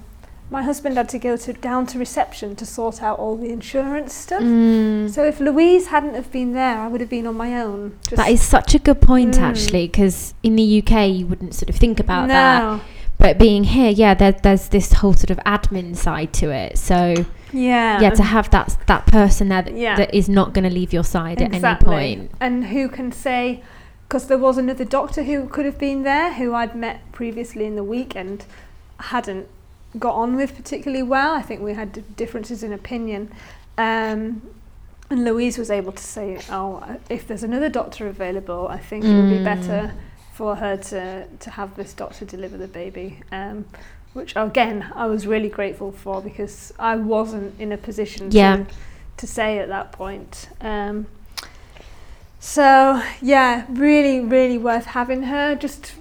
my 0.49 0.64
husband 0.64 0.97
had 0.97 1.07
to 1.09 1.18
go 1.18 1.38
to 1.38 1.53
down 1.53 1.86
to 1.88 1.97
reception 1.97 2.55
to 2.57 2.66
sort 2.66 3.01
out 3.01 3.18
all 3.20 3.38
the 3.38 3.49
insurance 3.51 4.14
stuff. 4.14 4.41
Mm. 4.43 5.09
So 5.09 5.24
if 5.24 5.39
Louise 5.39 5.88
hadn't 5.88 6.14
have 6.16 6.30
been 6.32 6.51
there, 6.51 6.78
I 6.78 6.88
would 6.88 6.99
have 6.99 7.09
been 7.09 7.26
on 7.26 7.36
my 7.38 7.59
own. 7.62 7.97
Just 8.03 8.18
That 8.18 8.30
is 8.30 8.41
such 8.41 8.76
a 8.76 8.80
good 8.80 9.01
point, 9.01 9.36
Mm. 9.36 9.41
actually, 9.43 9.88
because 9.88 10.34
in 10.43 10.57
the 10.57 10.64
UK 10.64 11.07
you 11.07 11.26
wouldn't 11.26 11.53
sort 11.53 11.70
of 11.70 11.76
think 11.78 11.99
about 12.01 12.28
no. 12.28 12.34
that. 12.34 12.82
But 13.18 13.38
being 13.38 13.64
here, 13.66 13.91
yeah, 13.91 14.14
there, 14.14 14.32
there's 14.34 14.68
this 14.70 14.93
whole 14.93 15.14
sort 15.14 15.30
of 15.30 15.38
admin 15.45 15.95
side 15.95 16.34
to 16.34 16.49
it. 16.49 16.78
So 16.78 17.14
Yeah. 17.53 18.01
yeah, 18.01 18.09
to 18.09 18.24
have 18.24 18.49
that 18.49 18.76
that 18.88 19.05
person 19.05 19.47
there 19.49 19.62
that, 19.62 19.74
Yeah. 19.78 19.95
that 19.95 20.14
is 20.14 20.28
not 20.28 20.53
going 20.53 20.64
to 20.68 20.74
leave 20.74 20.91
your 20.91 21.03
side 21.05 21.41
at 21.41 21.45
any 21.49 21.57
Exactly. 21.57 21.88
point. 21.95 22.32
And 22.41 22.66
who 22.66 22.89
can 22.89 23.12
say, 23.14 23.62
because 24.12 24.28
there 24.28 24.38
was 24.38 24.57
another 24.57 24.84
doctor 24.84 25.24
who 25.24 25.47
could 25.47 25.64
have 25.64 25.78
been 25.78 26.03
there 26.03 26.34
who 26.34 26.53
I'd 26.53 26.76
met 26.76 26.99
previously 27.14 27.64
in 27.66 27.78
the 27.78 27.84
week 27.84 28.14
and 28.14 28.43
hadn't 28.99 29.47
got 29.97 30.16
on 30.16 30.36
with 30.36 30.53
particularly 30.53 31.01
well. 31.01 31.34
I 31.34 31.41
think 31.41 31.62
we 31.62 31.76
had 31.76 32.18
differences 32.18 32.62
in 32.62 32.74
opinion. 32.74 33.32
Um, 33.78 34.41
and 35.09 35.24
Louise 35.24 35.57
was 35.57 35.72
able 35.72 35.93
to 35.93 36.03
say, 36.03 36.41
oh, 36.49 36.84
uh, 36.86 36.97
if 37.09 37.26
there's 37.26 37.43
another 37.43 37.70
doctor 37.70 38.05
available, 38.07 38.68
I 38.68 38.80
think 38.80 39.05
it 39.05 39.16
would 39.16 39.30
be 39.30 39.38
Mm. 39.38 39.43
better 39.45 39.93
for 40.34 40.57
her 40.57 40.76
to, 40.76 41.26
to 41.28 41.49
have 41.51 41.78
this 41.78 41.93
doctor 41.93 42.26
deliver 42.26 42.57
the 42.57 42.68
baby. 42.68 43.22
Um, 43.32 43.64
which 44.12 44.34
again, 44.36 44.91
I 44.93 45.05
was 45.05 45.26
really 45.26 45.47
grateful 45.47 45.93
for 45.93 46.22
because 46.22 46.74
I 46.78 46.97
wasn't 46.97 47.57
in 47.62 47.72
a 47.72 47.78
position 47.78 48.28
Yeah. 48.32 48.57
to, 48.57 48.66
to 49.16 49.26
say 49.26 49.59
at 49.59 49.70
that 49.70 49.93
point. 49.93 50.49
Um, 50.59 51.05
so 52.42 53.02
yeah, 53.22 53.66
really, 53.70 54.20
really 54.20 54.58
worth 54.58 54.88
having 54.88 55.24
her. 55.24 55.56
Just 55.56 55.94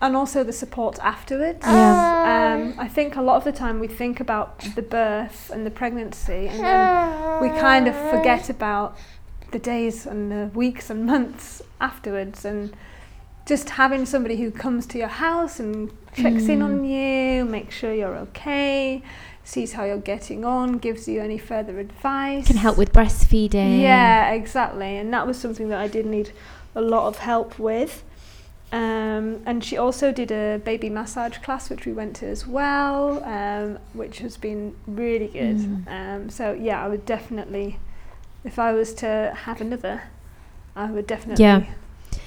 and 0.00 0.14
also 0.16 0.44
the 0.44 0.52
support 0.52 0.98
afterwards. 1.00 1.58
Yeah. 1.62 2.54
Um, 2.54 2.74
I 2.78 2.86
think 2.86 3.16
a 3.16 3.20
lot 3.20 3.36
of 3.36 3.44
the 3.44 3.52
time 3.52 3.80
we 3.80 3.88
think 3.88 4.20
about 4.20 4.60
the 4.76 4.82
birth 4.82 5.50
and 5.52 5.66
the 5.66 5.70
pregnancy, 5.72 6.46
and 6.46 6.60
then 6.60 7.42
we 7.42 7.48
kind 7.60 7.88
of 7.88 7.94
forget 8.10 8.48
about 8.48 8.96
the 9.50 9.58
days 9.58 10.06
and 10.06 10.30
the 10.30 10.50
weeks 10.54 10.88
and 10.90 11.04
months 11.04 11.60
afterwards. 11.80 12.44
And 12.44 12.72
just 13.44 13.70
having 13.70 14.06
somebody 14.06 14.36
who 14.36 14.50
comes 14.52 14.86
to 14.86 14.98
your 14.98 15.08
house 15.08 15.58
and 15.58 15.90
checks 16.14 16.46
in 16.48 16.60
Mm. 16.60 16.64
on 16.64 16.84
you, 16.84 17.44
makes 17.44 17.74
sure 17.74 17.92
you're 17.92 18.16
okay, 18.28 19.02
sees 19.48 19.72
how 19.72 19.84
you're 19.84 19.96
getting 19.96 20.44
on, 20.44 20.76
gives 20.76 21.08
you 21.08 21.22
any 21.22 21.38
further 21.38 21.78
advice. 21.78 22.46
Can 22.46 22.58
help 22.58 22.76
with 22.76 22.92
breastfeeding. 22.92 23.80
Yeah, 23.80 24.30
exactly. 24.32 24.98
And 24.98 25.12
that 25.14 25.26
was 25.26 25.38
something 25.38 25.70
that 25.70 25.80
I 25.80 25.88
did 25.88 26.04
need 26.04 26.32
a 26.74 26.82
lot 26.82 27.08
of 27.08 27.18
help 27.18 27.58
with. 27.58 28.04
Um, 28.70 29.40
and 29.46 29.64
she 29.64 29.78
also 29.78 30.12
did 30.12 30.30
a 30.30 30.60
baby 30.62 30.90
massage 30.90 31.38
class, 31.38 31.70
which 31.70 31.86
we 31.86 31.92
went 31.94 32.16
to 32.16 32.26
as 32.26 32.46
well, 32.46 33.24
um, 33.24 33.78
which 33.94 34.18
has 34.18 34.36
been 34.36 34.76
really 34.86 35.28
good. 35.28 35.56
Mm. 35.56 35.88
Um, 35.88 36.30
so, 36.30 36.52
yeah, 36.52 36.84
I 36.84 36.88
would 36.88 37.06
definitely, 37.06 37.78
if 38.44 38.58
I 38.58 38.72
was 38.72 38.92
to 38.94 39.32
have 39.34 39.62
another, 39.62 40.02
I 40.76 40.90
would 40.90 41.06
definitely 41.06 41.42
Yeah. 41.42 41.64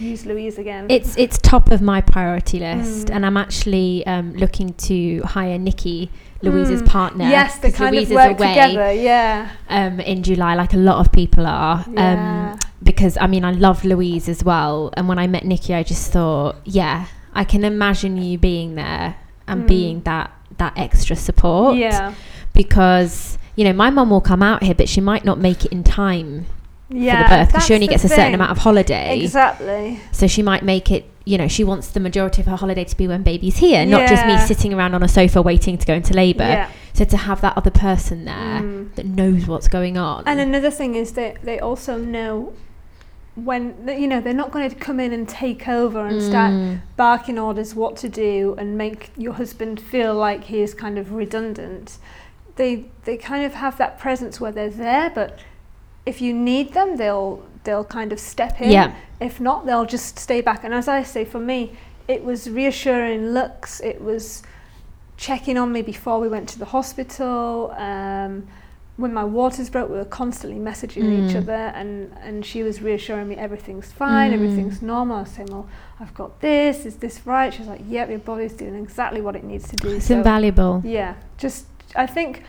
Use 0.01 0.25
Louise 0.25 0.57
again. 0.57 0.85
It's 0.89 1.15
it's 1.17 1.37
top 1.37 1.71
of 1.71 1.81
my 1.81 2.01
priority 2.01 2.59
list, 2.59 3.07
Mm. 3.07 3.15
and 3.15 3.25
I'm 3.25 3.37
actually 3.37 4.05
um, 4.07 4.33
looking 4.33 4.73
to 4.89 5.21
hire 5.21 5.57
Nikki, 5.57 6.09
Louise's 6.41 6.81
Mm. 6.81 6.87
partner. 6.87 7.25
yes, 7.29 7.57
they 7.59 7.69
'cause 7.69 7.77
kind 7.77 7.95
Louise 7.95 8.09
of 8.11 8.15
work 8.15 8.39
away, 8.39 8.47
together. 8.49 8.91
Yeah. 8.93 9.49
um, 9.69 9.99
in 9.99 10.23
July, 10.23 10.55
like 10.55 10.73
a 10.73 10.77
lot 10.77 10.97
of 10.99 11.11
people 11.11 11.45
are. 11.45 11.85
Yeah. 11.93 12.51
Um, 12.53 12.59
because 12.83 13.17
I 13.21 13.27
mean, 13.27 13.45
I 13.45 13.51
love 13.51 13.85
Louise 13.85 14.27
as 14.27 14.43
well, 14.43 14.89
and 14.97 15.07
when 15.07 15.19
I 15.19 15.27
met 15.27 15.45
Nikki, 15.45 15.73
I 15.73 15.83
just 15.83 16.11
thought, 16.11 16.55
yeah, 16.65 17.05
I 17.33 17.43
can 17.43 17.63
imagine 17.63 18.17
you 18.21 18.37
being 18.37 18.75
there 18.75 19.15
and 19.47 19.63
Mm. 19.63 19.67
being 19.67 20.01
that 20.03 20.31
that 20.57 20.73
extra 20.77 21.15
support. 21.15 21.75
yeah. 21.77 22.13
Because 22.53 23.37
you 23.55 23.63
know, 23.65 23.73
my 23.73 23.89
mum 23.89 24.09
will 24.09 24.21
come 24.21 24.41
out 24.41 24.63
here, 24.63 24.73
but 24.73 24.87
she 24.87 25.01
might 25.01 25.25
not 25.25 25.37
make 25.37 25.65
it 25.65 25.71
in 25.71 25.83
time 25.83 26.45
Yeah. 26.91 27.23
for 27.23 27.29
the 27.29 27.35
birth 27.37 27.47
because 27.49 27.65
she 27.65 27.73
only 27.73 27.87
gets 27.87 28.03
a 28.03 28.09
certain 28.09 28.33
amount 28.33 28.51
of 28.51 28.57
holiday. 28.59 29.19
Exactly. 29.21 29.99
So 30.11 30.27
she 30.27 30.41
might 30.43 30.63
make 30.63 30.91
it, 30.91 31.05
you 31.25 31.37
know, 31.37 31.47
she 31.47 31.63
wants 31.63 31.87
the 31.89 31.99
majority 31.99 32.41
of 32.41 32.47
her 32.47 32.55
holiday 32.55 32.83
to 32.83 32.97
be 32.97 33.07
when 33.07 33.23
baby's 33.23 33.57
here, 33.57 33.85
not 33.85 34.09
just 34.09 34.25
me 34.25 34.37
sitting 34.37 34.73
around 34.73 34.93
on 34.93 35.01
a 35.03 35.07
sofa 35.07 35.41
waiting 35.41 35.77
to 35.77 35.85
go 35.85 35.93
into 35.93 36.13
labour. 36.13 36.43
Yeah. 36.43 36.69
So 36.93 37.05
to 37.05 37.17
have 37.17 37.41
that 37.41 37.57
other 37.57 37.71
person 37.71 38.25
there 38.25 38.35
Mm. 38.61 38.93
that 38.95 39.05
knows 39.05 39.47
what's 39.47 39.67
going 39.69 39.97
on. 39.97 40.23
And 40.27 40.39
another 40.39 40.69
thing 40.69 40.95
is 40.95 41.13
that 41.13 41.41
they 41.43 41.59
also 41.59 41.97
know 41.97 42.53
when 43.35 43.73
you 43.87 44.07
know 44.07 44.19
they're 44.19 44.33
not 44.33 44.51
going 44.51 44.69
to 44.69 44.75
come 44.75 44.99
in 44.99 45.13
and 45.13 45.27
take 45.27 45.67
over 45.69 46.05
and 46.05 46.21
start 46.21 46.51
Mm. 46.51 46.81
barking 46.97 47.39
orders 47.39 47.73
what 47.73 47.95
to 47.97 48.09
do 48.09 48.55
and 48.57 48.77
make 48.77 49.09
your 49.15 49.33
husband 49.33 49.79
feel 49.79 50.13
like 50.13 50.43
he 50.45 50.61
is 50.61 50.73
kind 50.73 50.97
of 50.99 51.13
redundant. 51.13 51.97
They 52.57 52.87
they 53.05 53.15
kind 53.15 53.45
of 53.45 53.53
have 53.53 53.77
that 53.77 53.97
presence 53.97 54.41
where 54.41 54.51
they're 54.51 54.69
there, 54.69 55.09
but 55.15 55.39
if 56.05 56.21
you 56.21 56.33
need 56.33 56.73
them, 56.73 56.97
they'll 56.97 57.43
they'll 57.63 57.85
kind 57.85 58.11
of 58.11 58.19
step 58.19 58.59
in. 58.61 58.71
Yeah. 58.71 58.93
If 59.19 59.39
not, 59.39 59.65
they'll 59.67 59.85
just 59.85 60.17
stay 60.17 60.41
back. 60.41 60.63
And 60.63 60.73
as 60.73 60.87
I 60.87 61.03
say, 61.03 61.25
for 61.25 61.39
me, 61.39 61.73
it 62.07 62.23
was 62.23 62.49
reassuring 62.49 63.27
looks. 63.33 63.79
It 63.81 64.01
was 64.01 64.41
checking 65.17 65.57
on 65.57 65.71
me 65.71 65.81
before 65.83 66.19
we 66.19 66.27
went 66.27 66.49
to 66.49 66.59
the 66.59 66.65
hospital. 66.65 67.71
Um, 67.77 68.47
when 68.97 69.13
my 69.13 69.23
waters 69.23 69.69
broke, 69.69 69.89
we 69.89 69.95
were 69.97 70.05
constantly 70.05 70.59
messaging 70.59 71.27
each 71.27 71.33
Mm. 71.35 71.37
other, 71.37 71.53
and, 71.53 72.11
and 72.21 72.45
she 72.45 72.61
was 72.61 72.81
reassuring 72.81 73.27
me 73.29 73.35
everything's 73.35 73.91
fine, 73.91 74.31
Mm. 74.31 74.33
everything's 74.33 74.81
normal. 74.81 75.17
I 75.17 75.21
was 75.21 75.31
saying, 75.31 75.49
Well, 75.51 75.67
I've 75.99 76.13
got 76.13 76.39
this, 76.41 76.85
is 76.85 76.95
this 76.97 77.25
right? 77.25 77.53
She's 77.53 77.67
like, 77.67 77.81
Yep, 77.87 78.09
your 78.09 78.19
body's 78.19 78.53
doing 78.53 78.75
exactly 78.75 79.21
what 79.21 79.35
it 79.35 79.43
needs 79.43 79.67
to 79.69 79.75
do. 79.75 79.89
It's 79.89 80.05
So, 80.07 80.17
invaluable. 80.17 80.81
yeah, 80.83 81.13
just 81.37 81.65
I 81.95 82.05
think, 82.05 82.43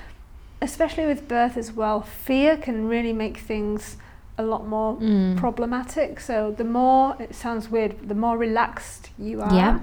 especially 0.63 1.07
with 1.07 1.29
birth 1.29 1.57
as 1.57 1.73
well, 1.73 2.01
fear 2.01 2.57
can 2.57 2.89
really 2.89 3.13
make 3.13 3.39
things 3.39 3.97
a 4.39 4.43
lot 4.43 4.67
more 4.67 4.97
Mm. 4.97 5.37
problematic. 5.37 6.21
So 6.21 6.53
the 6.57 6.65
more 6.65 7.17
it 7.19 7.35
sounds 7.35 7.71
weird, 7.71 8.09
the 8.09 8.15
more 8.15 8.39
relaxed 8.39 9.11
you 9.19 9.43
are, 9.43 9.55
Yeah. 9.55 9.79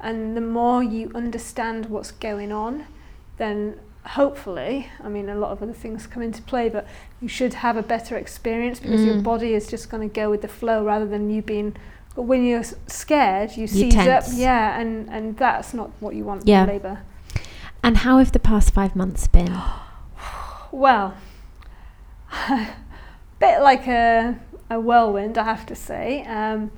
and 0.00 0.36
the 0.36 0.40
more 0.40 0.82
you 0.82 1.10
understand 1.14 1.86
what's 1.86 2.12
going 2.12 2.52
on, 2.52 2.84
then 3.38 3.74
hopefully, 4.18 4.88
I 5.04 5.08
mean, 5.08 5.28
a 5.28 5.34
lot 5.34 5.50
of 5.50 5.62
other 5.62 5.72
things 5.72 6.06
come 6.06 6.22
into 6.22 6.42
play, 6.42 6.68
but 6.68 6.86
you 7.20 7.28
should 7.28 7.54
have 7.54 7.76
a 7.76 7.82
better 7.82 8.16
experience 8.16 8.78
because 8.80 9.04
your 9.04 9.16
Mm. 9.16 9.22
body 9.22 9.52
is 9.54 9.66
just 9.66 9.90
going 9.90 10.08
to 10.08 10.20
go 10.20 10.30
with 10.30 10.42
the 10.42 10.48
flow 10.48 10.84
rather 10.84 11.06
than 11.06 11.28
you 11.30 11.42
being. 11.42 11.74
When 12.14 12.44
you're 12.44 12.64
scared, 12.86 13.56
you 13.56 13.66
seize 13.66 13.94
up, 13.96 14.24
yeah, 14.34 14.78
and 14.80 15.08
and 15.10 15.36
that's 15.36 15.72
not 15.74 15.90
what 16.00 16.14
you 16.14 16.24
want 16.24 16.46
Yeah. 16.46 16.62
in 16.62 16.68
labour. 16.68 16.98
And 17.82 17.98
how 17.98 18.18
have 18.18 18.32
the 18.32 18.40
past 18.40 18.72
five 18.72 18.96
months 18.96 19.26
been? 19.26 19.54
Well, 20.70 21.14
a 22.32 22.68
bit 23.40 23.60
like 23.60 23.86
a, 23.86 24.38
a 24.70 24.78
whirlwind, 24.80 25.38
I 25.38 25.44
have 25.44 25.66
to 25.66 25.74
say. 25.74 26.24
Um, 26.24 26.70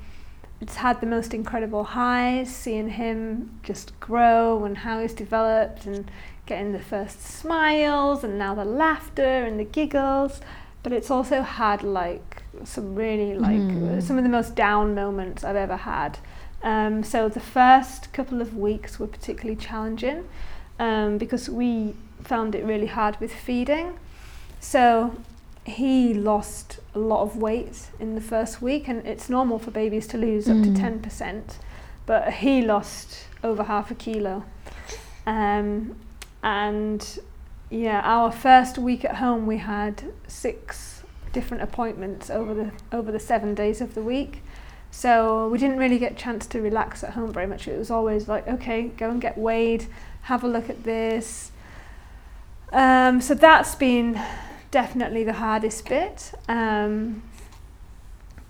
it's 0.61 0.77
had 0.77 1.01
the 1.01 1.07
most 1.07 1.33
incredible 1.33 1.85
highs, 1.85 2.55
seeing 2.55 2.91
him 2.91 3.59
just 3.63 3.99
grow 3.99 4.65
and 4.65 4.79
how 4.79 5.01
he's 5.01 5.15
developed 5.15 5.87
and 5.87 6.11
getting 6.47 6.73
the 6.73 6.79
first 6.81 7.23
smiles 7.23 8.23
and 8.25 8.39
now 8.39 8.55
the 8.55 8.65
laughter 8.65 9.45
and 9.45 9.59
the 9.59 9.65
giggles. 9.65 10.41
But 10.83 10.93
it's 10.93 11.11
also 11.11 11.43
had 11.43 11.83
like 11.83 12.43
some 12.65 12.95
really 12.95 13.35
like 13.35 13.57
Mm. 13.61 14.03
some 14.03 14.19
of 14.19 14.25
the 14.25 14.31
most 14.31 14.55
down 14.55 14.95
moments 14.95 15.45
I've 15.45 15.57
ever 15.57 15.77
had. 15.77 16.19
Um, 16.63 17.03
so 17.05 17.29
the 17.29 17.41
first 17.41 18.13
couple 18.13 18.41
of 18.43 18.57
weeks 18.57 18.99
were 18.99 19.07
particularly 19.07 19.57
challenging 19.57 20.29
um, 20.79 21.17
because 21.19 21.49
we 21.49 21.95
found 22.25 22.55
it 22.55 22.65
really 22.65 22.87
hard 22.87 23.19
with 23.21 23.33
feeding. 23.33 23.99
So 24.61 25.15
he 25.65 26.15
lost 26.15 26.81
a 26.95 26.99
lot 26.99 27.23
of 27.23 27.37
weight 27.37 27.89
in 27.99 28.15
the 28.15 28.21
first 28.21 28.61
week, 28.63 28.89
and 28.89 29.07
it's 29.07 29.29
normal 29.29 29.59
for 29.59 29.71
babies 29.71 30.07
to 30.09 30.19
lose 30.19 30.49
up 30.49 30.57
to 30.63 30.71
Mm. 30.71 30.77
10%, 30.77 31.59
but 32.07 32.33
he 32.35 32.63
lost 32.63 33.27
over 33.45 33.65
half 33.65 33.91
a 33.91 33.95
kilo. 33.95 34.45
Um, 35.27 35.97
and 36.43 37.19
yeah, 37.69 38.01
our 38.05 38.33
first 38.33 38.79
week 38.79 39.05
at 39.05 39.17
home, 39.17 39.47
we 39.47 39.59
had 39.59 40.13
six 40.27 41.03
different 41.33 41.63
appointments 41.63 42.29
over 42.29 42.53
the 42.55 42.73
over 42.91 43.13
the 43.13 43.21
seven 43.21 43.55
days 43.55 43.81
of 43.81 43.95
the 43.95 44.03
week. 44.03 44.43
So 44.91 45.47
we 45.49 45.59
didn't 45.59 45.79
really 45.79 45.99
get 45.99 46.13
a 46.13 46.15
chance 46.17 46.47
to 46.49 46.61
relax 46.61 47.05
at 47.05 47.11
home 47.11 47.33
very 47.33 47.47
much. 47.47 47.69
It 47.69 47.79
was 47.79 47.91
always 47.91 48.27
like, 48.27 48.49
okay, 48.49 48.89
go 48.97 49.09
and 49.11 49.21
get 49.21 49.39
weighed, 49.39 49.87
have 50.23 50.43
a 50.43 50.49
look 50.49 50.69
at 50.69 50.83
this. 50.83 51.50
Um, 52.73 53.21
so 53.21 53.35
that's 53.35 53.75
been 53.75 54.21
definitely 54.71 55.25
the 55.25 55.33
hardest 55.35 55.89
bit. 55.89 56.33
Um, 56.49 57.23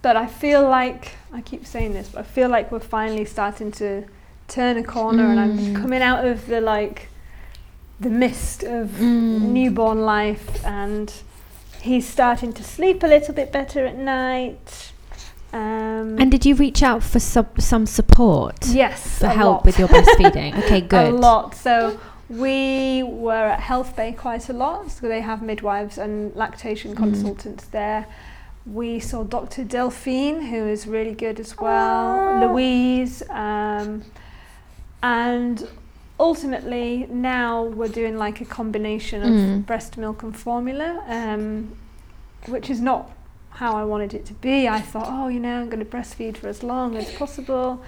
but 0.02 0.16
I 0.16 0.26
feel 0.26 0.62
like 0.68 1.12
I 1.32 1.40
keep 1.40 1.66
saying 1.66 1.92
this, 1.94 2.08
but 2.08 2.20
I 2.20 2.22
feel 2.22 2.48
like 2.48 2.70
we're 2.72 2.80
finally 2.80 3.24
starting 3.24 3.70
to 3.72 4.04
turn 4.48 4.76
a 4.76 4.82
corner, 4.82 5.30
and 5.30 5.38
I'm 5.38 5.58
Mm. 5.58 5.76
coming 5.80 6.02
out 6.02 6.24
of 6.26 6.46
the 6.46 6.60
like 6.60 7.08
the 8.00 8.10
mist 8.10 8.62
of 8.62 8.88
Mm. 8.98 9.40
newborn 9.52 10.00
life, 10.06 10.64
and 10.64 11.12
he's 11.82 12.06
starting 12.08 12.52
to 12.54 12.62
sleep 12.64 13.02
a 13.02 13.06
little 13.06 13.34
bit 13.34 13.52
better 13.52 13.84
at 13.86 13.96
night. 13.96 14.92
Um, 15.52 16.16
And 16.18 16.30
did 16.30 16.46
you 16.46 16.54
reach 16.54 16.82
out 16.82 17.02
for 17.02 17.18
some, 17.18 17.46
some 17.58 17.84
support 17.84 18.66
yes, 18.66 19.18
for 19.18 19.26
help 19.28 19.56
lot. 19.56 19.64
with 19.64 19.78
your 19.78 19.88
breastfeeding? 19.88 20.56
Okay, 20.64 20.80
good. 20.80 21.12
A 21.12 21.16
lot. 21.16 21.54
So 21.56 21.98
we 22.30 23.02
were 23.02 23.32
at 23.54 23.60
Health 23.60 23.96
Bay 23.96 24.12
quite 24.12 24.48
a 24.48 24.52
lot. 24.52 24.90
So 24.92 25.08
they 25.08 25.20
have 25.20 25.42
midwives 25.42 25.98
and 25.98 26.34
lactation 26.36 26.92
Mm. 26.94 26.96
consultants 26.96 27.64
there. 27.66 28.06
We 28.66 29.00
saw 29.00 29.24
Dr. 29.24 29.64
Delphine, 29.64 30.42
who 30.42 30.66
is 30.68 30.86
really 30.86 31.14
good 31.14 31.40
as 31.40 31.58
well, 31.58 32.48
Louise, 32.48 33.22
um, 33.30 34.02
and 35.02 35.66
ultimately 36.20 37.06
now 37.10 37.62
we're 37.64 37.88
doing 37.88 38.16
like 38.18 38.40
a 38.40 38.44
combination 38.44 39.22
of 39.22 39.28
Mm. 39.30 39.66
breast 39.66 39.96
milk 39.96 40.22
and 40.22 40.36
formula, 40.36 41.02
um, 41.08 41.72
which 42.46 42.70
is 42.70 42.80
not 42.80 43.10
how 43.50 43.74
I 43.76 43.84
wanted 43.84 44.14
it 44.14 44.24
to 44.26 44.34
be. 44.34 44.68
I 44.68 44.80
thought, 44.80 45.08
oh, 45.10 45.28
you 45.28 45.40
know, 45.40 45.60
I'm 45.62 45.68
going 45.70 45.84
to 45.84 45.90
breastfeed 45.96 46.36
for 46.36 46.48
as 46.48 46.62
long 46.62 46.96
as 46.96 47.10
possible. 47.12 47.82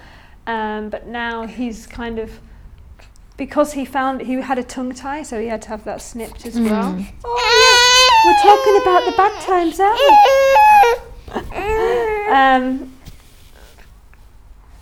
Um, 0.45 0.89
but 0.89 1.07
now 1.07 1.45
he's 1.45 1.87
kind 1.87 2.19
of 2.19 2.39
because 3.37 3.73
he 3.73 3.83
found 3.85 4.21
he 4.21 4.33
had 4.35 4.57
a 4.59 4.63
tongue 4.63 4.93
tie, 4.93 5.23
so 5.23 5.39
he 5.39 5.47
had 5.47 5.61
to 5.63 5.69
have 5.69 5.83
that 5.85 6.01
snipped 6.01 6.45
as 6.45 6.59
well. 6.59 6.93
Mm. 6.93 7.07
Oh, 7.25 7.39
yeah. 7.63 8.25
We're 8.25 8.41
talking 8.55 8.81
about 8.81 9.05
the 9.05 9.13
bad 9.17 9.41
times, 9.41 9.79
aren't 9.79 9.99
we? 9.99 10.13
Um, 12.33 12.91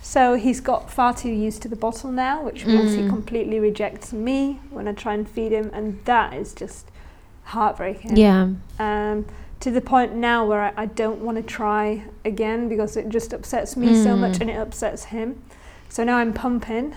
so 0.01 0.35
he's 0.35 0.59
got 0.61 0.89
far 0.91 1.13
too 1.13 1.29
used 1.29 1.61
to 1.63 1.67
the 1.67 1.75
bottle 1.75 2.11
now, 2.11 2.41
which 2.43 2.65
means 2.65 2.93
he 2.93 3.01
Mm. 3.01 3.09
completely 3.09 3.59
rejects 3.59 4.11
me 4.13 4.59
when 4.69 4.87
I 4.87 4.93
try 4.93 5.13
and 5.13 5.27
feed 5.29 5.51
him, 5.51 5.69
and 5.73 5.99
that 6.05 6.33
is 6.33 6.53
just 6.53 6.89
heartbreaking. 7.45 8.15
Yeah. 8.17 8.49
Um, 8.79 9.25
to 9.59 9.69
the 9.71 9.81
point 9.81 10.15
now 10.15 10.45
where 10.45 10.61
I, 10.61 10.73
I 10.77 10.85
don't 10.87 11.19
want 11.21 11.37
to 11.37 11.43
try 11.43 12.03
again 12.25 12.67
because 12.67 12.97
it 12.97 13.09
just 13.09 13.31
upsets 13.33 13.75
me 13.77 14.01
so 14.01 14.15
much 14.15 14.33
Mm. 14.37 14.41
and 14.41 14.49
it 14.49 14.55
upsets 14.57 15.05
him. 15.05 15.41
So 15.89 16.03
now 16.03 16.17
I'm 16.17 16.33
pumping, 16.33 16.95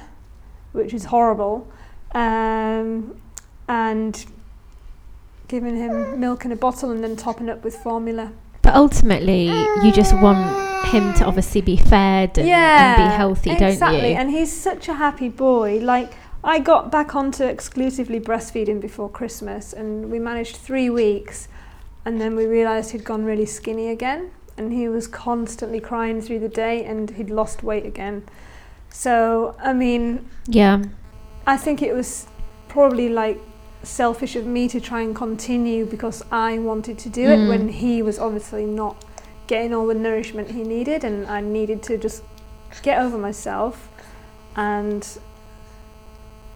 which 0.74 0.92
is 0.92 1.06
horrible, 1.06 1.66
um, 2.14 3.18
and 3.68 4.26
giving 5.48 5.76
him 5.76 6.20
milk 6.20 6.44
in 6.44 6.52
a 6.52 6.56
bottle 6.56 6.90
and 6.90 7.02
then 7.02 7.16
topping 7.16 7.48
up 7.48 7.64
with 7.64 7.76
formula. 7.76 8.32
But 8.62 8.74
ultimately, 8.74 9.46
you 9.82 9.92
just 9.92 10.14
want 10.14 10.86
him 10.86 11.14
to 11.14 11.24
obviously 11.24 11.60
be 11.60 11.76
fed 11.76 12.36
and, 12.38 12.48
and 12.48 12.96
be 12.96 13.16
healthy, 13.16 13.50
exactly. 13.50 13.58
don't 13.58 13.68
you? 13.68 13.98
Exactly. 13.98 14.14
And 14.14 14.30
he's 14.30 14.52
such 14.52 14.88
a 14.88 14.94
happy 14.94 15.28
boy. 15.28 15.78
Like 15.78 16.14
I 16.42 16.58
got 16.58 16.90
back 16.90 17.14
onto 17.14 17.44
exclusively 17.44 18.20
breastfeeding 18.20 18.80
before 18.80 19.08
Christmas, 19.08 19.72
and 19.72 20.10
we 20.10 20.18
managed 20.18 20.56
three 20.56 20.90
weeks, 20.90 21.48
and 22.04 22.20
then 22.20 22.36
we 22.36 22.46
realised 22.46 22.90
he'd 22.90 23.04
gone 23.04 23.24
really 23.24 23.46
skinny 23.46 23.88
again, 23.88 24.30
and 24.56 24.72
he 24.72 24.88
was 24.88 25.06
constantly 25.06 25.80
crying 25.80 26.20
through 26.20 26.40
the 26.40 26.48
day, 26.48 26.84
and 26.84 27.10
he'd 27.10 27.30
lost 27.30 27.62
weight 27.62 27.86
again. 27.86 28.24
So 28.94 29.56
I 29.60 29.72
mean, 29.72 30.28
yeah. 30.46 30.82
I 31.46 31.56
think 31.56 31.82
it 31.82 31.92
was 31.94 32.26
probably 32.68 33.08
like 33.08 33.38
selfish 33.82 34.34
of 34.36 34.46
me 34.46 34.68
to 34.68 34.80
try 34.80 35.00
and 35.02 35.14
continue 35.14 35.84
because 35.84 36.22
I 36.30 36.58
wanted 36.58 36.96
to 37.04 37.08
do 37.10 37.24
it 37.34 37.38
Mm. 37.40 37.48
when 37.48 37.68
he 37.68 38.00
was 38.02 38.18
obviously 38.18 38.64
not 38.64 38.94
getting 39.46 39.74
all 39.74 39.86
the 39.86 39.94
nourishment 40.08 40.50
he 40.52 40.62
needed 40.62 41.04
and 41.04 41.26
I 41.26 41.40
needed 41.42 41.82
to 41.88 41.98
just 41.98 42.22
get 42.82 42.96
over 43.02 43.18
myself 43.18 43.90
and 44.56 45.02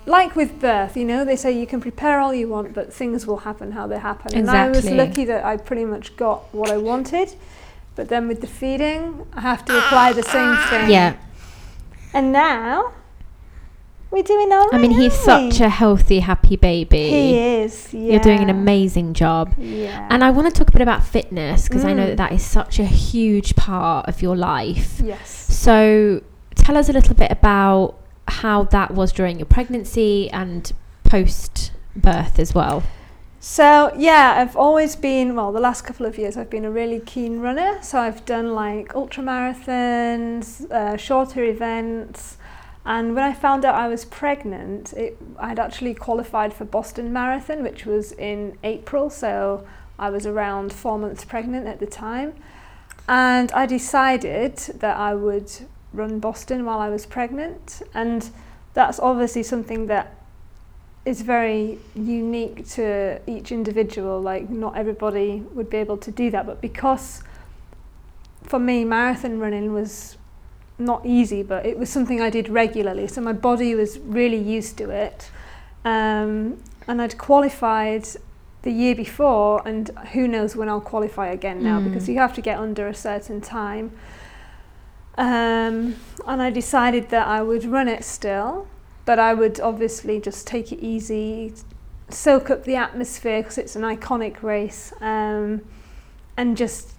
like 0.06 0.34
with 0.34 0.58
birth, 0.58 0.96
you 0.96 1.04
know, 1.04 1.22
they 1.24 1.36
say 1.36 1.50
you 1.52 1.66
can 1.66 1.80
prepare 1.82 2.18
all 2.18 2.32
you 2.32 2.48
want, 2.48 2.72
but 2.72 2.90
things 2.94 3.26
will 3.26 3.38
happen 3.48 3.72
how 3.72 3.86
they 3.86 3.98
happen. 3.98 4.34
And 4.34 4.48
I 4.48 4.70
was 4.70 4.88
lucky 4.90 5.24
that 5.26 5.44
I 5.44 5.58
pretty 5.58 5.84
much 5.84 6.16
got 6.16 6.38
what 6.54 6.70
I 6.70 6.78
wanted. 6.78 7.34
But 7.94 8.08
then 8.08 8.26
with 8.26 8.40
the 8.40 8.46
feeding, 8.46 9.26
I 9.34 9.42
have 9.42 9.64
to 9.66 9.76
apply 9.76 10.14
the 10.14 10.22
same 10.22 10.56
thing. 10.70 10.88
Yeah. 10.88 11.16
And 12.14 12.32
now 12.32 12.92
we're 14.10 14.22
doing 14.22 14.50
all 14.52 14.66
right. 14.68 14.74
I 14.74 14.78
mean, 14.78 14.92
he's 14.92 15.12
such 15.12 15.60
a 15.60 15.68
healthy, 15.68 16.20
happy 16.20 16.56
baby. 16.56 17.10
He 17.10 17.38
is. 17.38 17.92
Yeah. 17.92 18.12
You're 18.12 18.20
doing 18.20 18.40
an 18.40 18.48
amazing 18.50 19.12
job. 19.14 19.54
Yeah. 19.58 20.06
And 20.10 20.24
I 20.24 20.30
want 20.30 20.52
to 20.52 20.58
talk 20.58 20.68
a 20.68 20.72
bit 20.72 20.80
about 20.82 21.04
fitness 21.04 21.68
because 21.68 21.84
I 21.84 21.92
know 21.92 22.04
Mm. 22.04 22.08
that 22.08 22.16
that 22.16 22.32
is 22.32 22.42
such 22.42 22.78
a 22.78 22.84
huge 22.86 23.54
part 23.56 24.08
of 24.08 24.22
your 24.22 24.36
life. 24.36 25.00
yes. 25.04 25.28
So 25.54 26.22
tell 26.54 26.76
us 26.76 26.88
a 26.88 26.92
little 26.92 27.14
bit 27.14 27.30
about 27.30 27.96
how 28.28 28.64
that 28.64 28.94
was 28.94 29.12
during 29.12 29.38
your 29.38 29.46
pregnancy 29.46 30.30
and 30.30 30.72
post 31.04 31.72
birth 31.96 32.38
as 32.38 32.54
well. 32.54 32.82
So 33.50 33.94
yeah, 33.96 34.34
I've 34.36 34.56
always 34.56 34.94
been 34.94 35.34
well. 35.34 35.52
The 35.52 35.58
last 35.58 35.80
couple 35.80 36.04
of 36.04 36.18
years, 36.18 36.36
I've 36.36 36.50
been 36.50 36.66
a 36.66 36.70
really 36.70 37.00
keen 37.00 37.40
runner. 37.40 37.78
So 37.80 37.98
I've 37.98 38.22
done 38.26 38.54
like 38.54 38.94
ultra 38.94 39.24
marathons, 39.24 40.70
uh, 40.70 40.98
shorter 40.98 41.42
events, 41.42 42.36
and 42.84 43.14
when 43.14 43.24
I 43.24 43.32
found 43.32 43.64
out 43.64 43.74
I 43.74 43.88
was 43.88 44.04
pregnant, 44.04 44.92
it, 44.92 45.16
I'd 45.38 45.58
actually 45.58 45.94
qualified 45.94 46.52
for 46.52 46.66
Boston 46.66 47.10
Marathon, 47.10 47.62
which 47.62 47.86
was 47.86 48.12
in 48.12 48.58
April. 48.62 49.08
So 49.08 49.66
I 49.98 50.10
was 50.10 50.26
around 50.26 50.70
four 50.70 50.98
months 50.98 51.24
pregnant 51.24 51.66
at 51.66 51.80
the 51.80 51.86
time, 51.86 52.34
and 53.08 53.50
I 53.52 53.64
decided 53.64 54.58
that 54.58 54.98
I 54.98 55.14
would 55.14 55.50
run 55.94 56.20
Boston 56.20 56.66
while 56.66 56.80
I 56.80 56.90
was 56.90 57.06
pregnant, 57.06 57.80
and 57.94 58.28
that's 58.74 59.00
obviously 59.00 59.42
something 59.42 59.86
that 59.86 60.17
is 61.08 61.22
very 61.22 61.78
unique 61.94 62.68
to 62.76 63.20
each 63.26 63.50
individual. 63.50 64.20
Like, 64.20 64.50
not 64.50 64.76
everybody 64.76 65.42
would 65.54 65.70
be 65.70 65.78
able 65.78 65.96
to 65.96 66.10
do 66.10 66.30
that, 66.30 66.46
but 66.46 66.60
because 66.60 67.22
for 68.42 68.58
me, 68.58 68.84
marathon 68.84 69.38
running 69.40 69.72
was 69.72 70.16
not 70.78 71.04
easy, 71.04 71.42
but 71.42 71.66
it 71.66 71.78
was 71.78 71.88
something 71.90 72.20
I 72.20 72.30
did 72.30 72.48
regularly. 72.48 73.08
So 73.08 73.20
my 73.20 73.32
body 73.32 73.74
was 73.74 73.98
really 73.98 74.38
used 74.56 74.76
to 74.78 74.90
it. 74.90 75.30
Um, 75.84 76.62
and 76.86 77.00
I'd 77.02 77.18
qualified 77.18 78.06
the 78.62 78.70
year 78.70 78.94
before, 78.94 79.66
and 79.66 79.88
who 80.12 80.28
knows 80.28 80.56
when 80.56 80.68
I'll 80.68 80.80
qualify 80.94 81.28
again 81.28 81.62
now 81.62 81.78
Mm. 81.80 81.84
because 81.84 82.08
you 82.08 82.18
have 82.18 82.34
to 82.34 82.42
get 82.42 82.58
under 82.58 82.86
a 82.86 82.94
certain 82.94 83.40
time. 83.40 83.92
Um, 85.16 85.96
and 86.26 86.42
I 86.42 86.50
decided 86.50 87.08
that 87.10 87.26
I 87.26 87.42
would 87.42 87.64
run 87.64 87.88
it 87.88 88.04
still, 88.04 88.66
but 89.08 89.18
I 89.18 89.32
would 89.32 89.58
obviously 89.58 90.20
just 90.20 90.46
take 90.46 90.70
it 90.70 90.80
easy, 90.80 91.54
soak 92.10 92.50
up 92.50 92.64
the 92.64 92.76
atmosphere 92.76 93.40
because 93.40 93.56
it's 93.56 93.74
an 93.74 93.80
iconic 93.80 94.42
race, 94.42 94.92
um, 95.00 95.62
and 96.36 96.58
just 96.58 96.92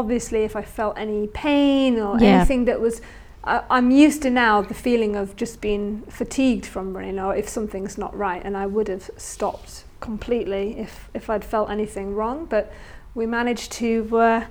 obviously 0.00 0.42
if 0.42 0.56
I 0.56 0.62
felt 0.62 0.98
any 0.98 1.28
pain 1.28 2.00
or 2.00 2.18
Yeah. 2.18 2.38
anything 2.38 2.64
that 2.64 2.80
was. 2.80 3.00
I, 3.44 3.62
I'm 3.70 3.92
used 3.92 4.20
to 4.22 4.30
now 4.30 4.62
the 4.62 4.74
feeling 4.74 5.14
of 5.14 5.36
just 5.36 5.60
being 5.60 6.02
fatigued 6.08 6.66
from 6.66 6.96
running 6.96 7.20
or 7.20 7.36
if 7.36 7.48
something's 7.48 7.96
not 7.96 8.12
right, 8.26 8.42
and 8.44 8.56
I 8.56 8.66
would 8.66 8.88
have 8.88 9.08
stopped 9.16 9.84
completely 10.00 10.64
if, 10.84 11.08
if 11.14 11.30
I'd 11.30 11.44
felt 11.44 11.70
anything 11.70 12.16
wrong. 12.16 12.46
But 12.46 12.72
we 13.14 13.26
managed 13.26 13.70
to 13.82 13.88
uh, 14.18 14.44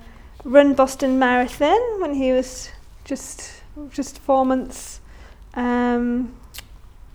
run 0.46 0.74
Boston 0.74 1.20
Marathon 1.20 1.82
when 2.00 2.14
he 2.14 2.32
was 2.32 2.70
just 3.04 3.52
just 3.92 4.20
four 4.20 4.46
months. 4.46 5.02
Um, 5.56 6.32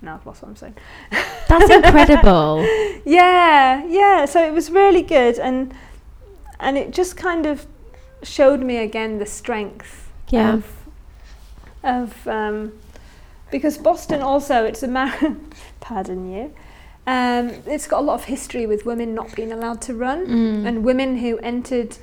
no, 0.02 0.14
I've 0.14 0.26
lost 0.26 0.42
what 0.42 0.48
I'm 0.50 0.56
saying. 0.56 0.76
That's 1.48 1.70
incredible. 1.70 2.66
Yeah, 3.04 3.84
yeah. 3.86 4.26
So 4.26 4.44
it 4.46 4.52
was 4.52 4.70
really 4.70 5.00
good, 5.02 5.38
and 5.38 5.72
and 6.60 6.76
it 6.76 6.90
just 6.90 7.16
kind 7.16 7.46
of 7.46 7.66
showed 8.22 8.60
me 8.60 8.76
again 8.76 9.18
the 9.18 9.24
strength 9.26 10.10
Yeah. 10.28 10.54
of 10.54 10.64
of 11.82 12.26
um, 12.28 12.72
because 13.50 13.78
Boston 13.78 14.20
also 14.20 14.64
it's 14.64 14.82
a 14.82 14.88
mar- 14.88 15.36
pardon 15.80 16.30
you. 16.30 16.52
Um, 17.06 17.50
it's 17.66 17.86
got 17.86 18.00
a 18.00 18.04
lot 18.04 18.14
of 18.14 18.24
history 18.24 18.66
with 18.66 18.84
women 18.84 19.14
not 19.14 19.34
being 19.34 19.52
allowed 19.52 19.80
to 19.82 19.94
run 19.94 20.26
Mm. 20.26 20.66
and 20.68 20.84
women 20.84 21.16
who 21.18 21.38
entered 21.38 21.96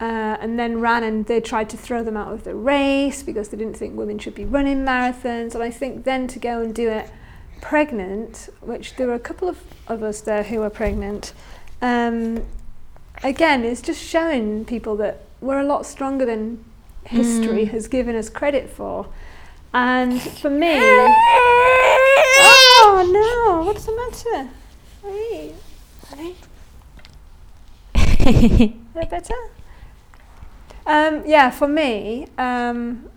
uh, 0.00 0.36
and 0.40 0.58
then 0.60 0.78
ran 0.80 1.02
and 1.02 1.26
they 1.26 1.40
tried 1.40 1.68
to 1.70 1.76
throw 1.76 2.04
them 2.04 2.16
out 2.16 2.32
of 2.32 2.44
the 2.44 2.54
race 2.54 3.22
because 3.24 3.48
they 3.48 3.56
didn't 3.56 3.76
think 3.76 3.96
women 3.96 4.18
should 4.20 4.34
be 4.36 4.44
running 4.44 4.84
marathons. 4.84 5.54
And 5.54 5.62
I 5.64 5.70
think 5.70 6.04
then 6.04 6.28
to 6.28 6.38
go 6.38 6.60
and 6.60 6.72
do 6.74 6.88
it 6.88 7.10
pregnant, 7.62 8.50
which 8.60 8.96
there 8.96 9.06
were 9.06 9.14
a 9.14 9.18
couple 9.18 9.48
of, 9.48 9.56
of 9.88 10.02
us 10.02 10.20
there 10.20 10.42
who 10.42 10.58
were 10.58 10.68
pregnant, 10.68 11.32
um, 11.80 12.44
again, 13.24 13.64
it's 13.64 13.80
just 13.80 14.02
showing 14.04 14.66
people 14.66 14.96
that 14.96 15.22
we're 15.40 15.60
a 15.60 15.64
lot 15.64 15.86
stronger 15.86 16.26
than 16.26 16.62
history 17.04 17.64
Mm. 17.66 17.70
has 17.70 17.88
given 17.88 18.14
us 18.14 18.28
credit 18.28 18.68
for. 18.68 19.06
And 19.72 20.20
for 20.20 20.50
me, 20.50 20.74
oh 22.84 23.10
no, 23.10 23.62
what's 23.66 23.86
the 23.86 23.96
matter? 23.96 24.50
Hey, 25.02 25.54
hey. 26.16 26.34
Is 28.24 28.70
that 28.94 29.10
better? 29.10 29.34
Um, 30.86 31.22
yeah, 31.26 31.50
for 31.50 31.66
me, 31.68 32.26
um, 32.38 33.08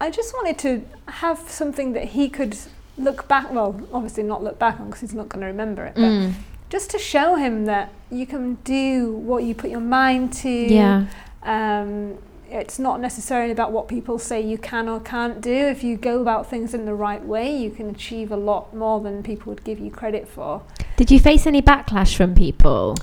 I 0.00 0.10
just 0.10 0.32
wanted 0.34 0.58
to 0.60 0.82
have 1.08 1.38
something 1.50 1.92
that 1.92 2.08
he 2.10 2.28
could 2.28 2.56
look 2.98 3.26
back. 3.28 3.52
Well, 3.52 3.80
obviously 3.92 4.22
not 4.22 4.42
look 4.42 4.58
back 4.58 4.78
on 4.80 4.86
because 4.86 5.00
he's 5.00 5.14
not 5.14 5.28
going 5.28 5.40
to 5.40 5.46
remember 5.46 5.84
it. 5.84 5.94
But 5.94 6.02
Mm. 6.02 6.32
just 6.70 6.90
to 6.90 6.98
show 6.98 7.36
him 7.36 7.66
that 7.66 7.90
you 8.10 8.26
can 8.26 8.54
do 8.64 9.12
what 9.12 9.44
you 9.44 9.54
put 9.54 9.70
your 9.70 9.80
mind 9.80 10.32
to. 10.34 10.48
Yeah. 10.50 11.04
Um, 11.42 12.14
it's 12.50 12.78
not 12.78 13.00
necessarily 13.00 13.50
about 13.50 13.72
what 13.72 13.88
people 13.88 14.18
say 14.18 14.40
you 14.40 14.58
can 14.58 14.88
or 14.88 15.00
can't 15.00 15.40
do. 15.40 15.52
If 15.52 15.82
you 15.82 15.96
go 15.96 16.20
about 16.20 16.48
things 16.48 16.72
in 16.72 16.84
the 16.84 16.94
right 16.94 17.24
way, 17.24 17.54
you 17.56 17.70
can 17.70 17.90
achieve 17.90 18.30
a 18.30 18.36
lot 18.36 18.74
more 18.74 19.00
than 19.00 19.22
people 19.22 19.50
would 19.50 19.64
give 19.64 19.80
you 19.80 19.90
credit 19.90 20.28
for. 20.28 20.62
Did 20.96 21.10
you 21.10 21.18
face 21.18 21.46
any 21.46 21.60
backlash 21.62 22.14
from 22.14 22.34
people? 22.34 22.96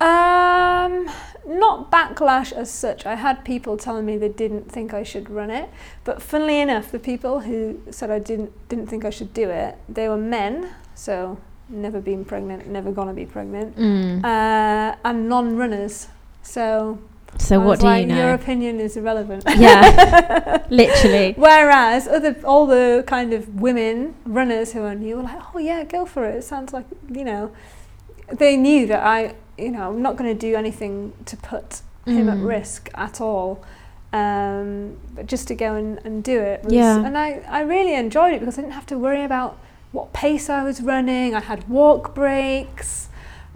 Um, 0.00 1.08
not 1.46 1.90
backlash 1.90 2.52
as 2.52 2.70
such. 2.70 3.06
I 3.06 3.14
had 3.14 3.44
people 3.44 3.76
telling 3.76 4.04
me 4.04 4.16
they 4.18 4.28
didn't 4.28 4.70
think 4.70 4.92
I 4.92 5.02
should 5.02 5.30
run 5.30 5.50
it, 5.50 5.70
but 6.04 6.20
funnily 6.20 6.60
enough, 6.60 6.90
the 6.90 6.98
people 6.98 7.40
who 7.40 7.80
said 7.90 8.10
I 8.10 8.18
didn't 8.18 8.50
didn't 8.68 8.88
think 8.88 9.04
I 9.04 9.10
should 9.10 9.32
do 9.32 9.48
it, 9.50 9.76
they 9.88 10.08
were 10.08 10.16
men. 10.18 10.70
So 10.94 11.38
never 11.68 12.00
been 12.00 12.24
pregnant, 12.24 12.66
never 12.66 12.92
gonna 12.92 13.14
be 13.14 13.26
pregnant, 13.26 13.76
Mm. 13.76 14.24
uh, 14.24 14.96
and 15.04 15.28
non-runners. 15.28 16.08
So 16.42 16.98
so 17.38 17.60
I 17.60 17.64
what 17.64 17.80
do 17.80 17.86
like, 17.86 18.06
you 18.08 18.14
Your 18.16 18.32
opinion 18.34 18.80
is 18.80 18.96
irrelevant. 18.96 19.44
Yeah. 19.56 20.62
Literally. 20.70 21.34
Whereas 21.36 22.06
other 22.08 22.36
all 22.44 22.66
the 22.66 23.02
kind 23.06 23.32
of 23.32 23.60
women 23.60 24.14
runners 24.24 24.72
who 24.72 24.82
I 24.84 24.94
knew 24.94 25.16
were 25.16 25.22
like, 25.22 25.42
oh 25.54 25.58
yeah, 25.58 25.84
go 25.84 26.06
for 26.06 26.24
it. 26.26 26.36
It 26.36 26.44
sounds 26.44 26.72
like 26.72 26.86
you 27.10 27.24
know, 27.24 27.50
they 28.32 28.56
knew 28.56 28.86
that 28.86 29.02
I, 29.04 29.34
you 29.58 29.70
know, 29.70 29.88
I'm 29.88 30.02
not 30.02 30.16
going 30.16 30.30
to 30.36 30.38
do 30.38 30.54
anything 30.56 31.12
to 31.26 31.36
put 31.36 31.82
him 32.06 32.28
at 32.28 32.38
Mm. 32.38 32.46
risk 32.46 32.90
at 32.94 33.20
all. 33.20 33.64
Um, 34.12 34.96
but 35.14 35.26
just 35.26 35.48
to 35.48 35.54
go 35.54 35.74
and, 35.74 35.98
and 36.04 36.22
do 36.24 36.40
it 36.40 36.62
was, 36.64 36.72
Yeah. 36.72 37.04
and 37.04 37.18
I, 37.18 37.42
I 37.48 37.60
really 37.60 37.94
enjoyed 37.94 38.32
it 38.34 38.40
because 38.40 38.56
I 38.58 38.62
didn't 38.62 38.74
have 38.74 38.86
to 38.86 38.98
worry 38.98 39.24
about 39.24 39.58
what 39.92 40.12
pace 40.12 40.48
I 40.48 40.62
was 40.62 40.80
running. 40.80 41.34
I 41.34 41.40
had 41.40 41.68
walk 41.68 42.14
breaks. 42.14 43.05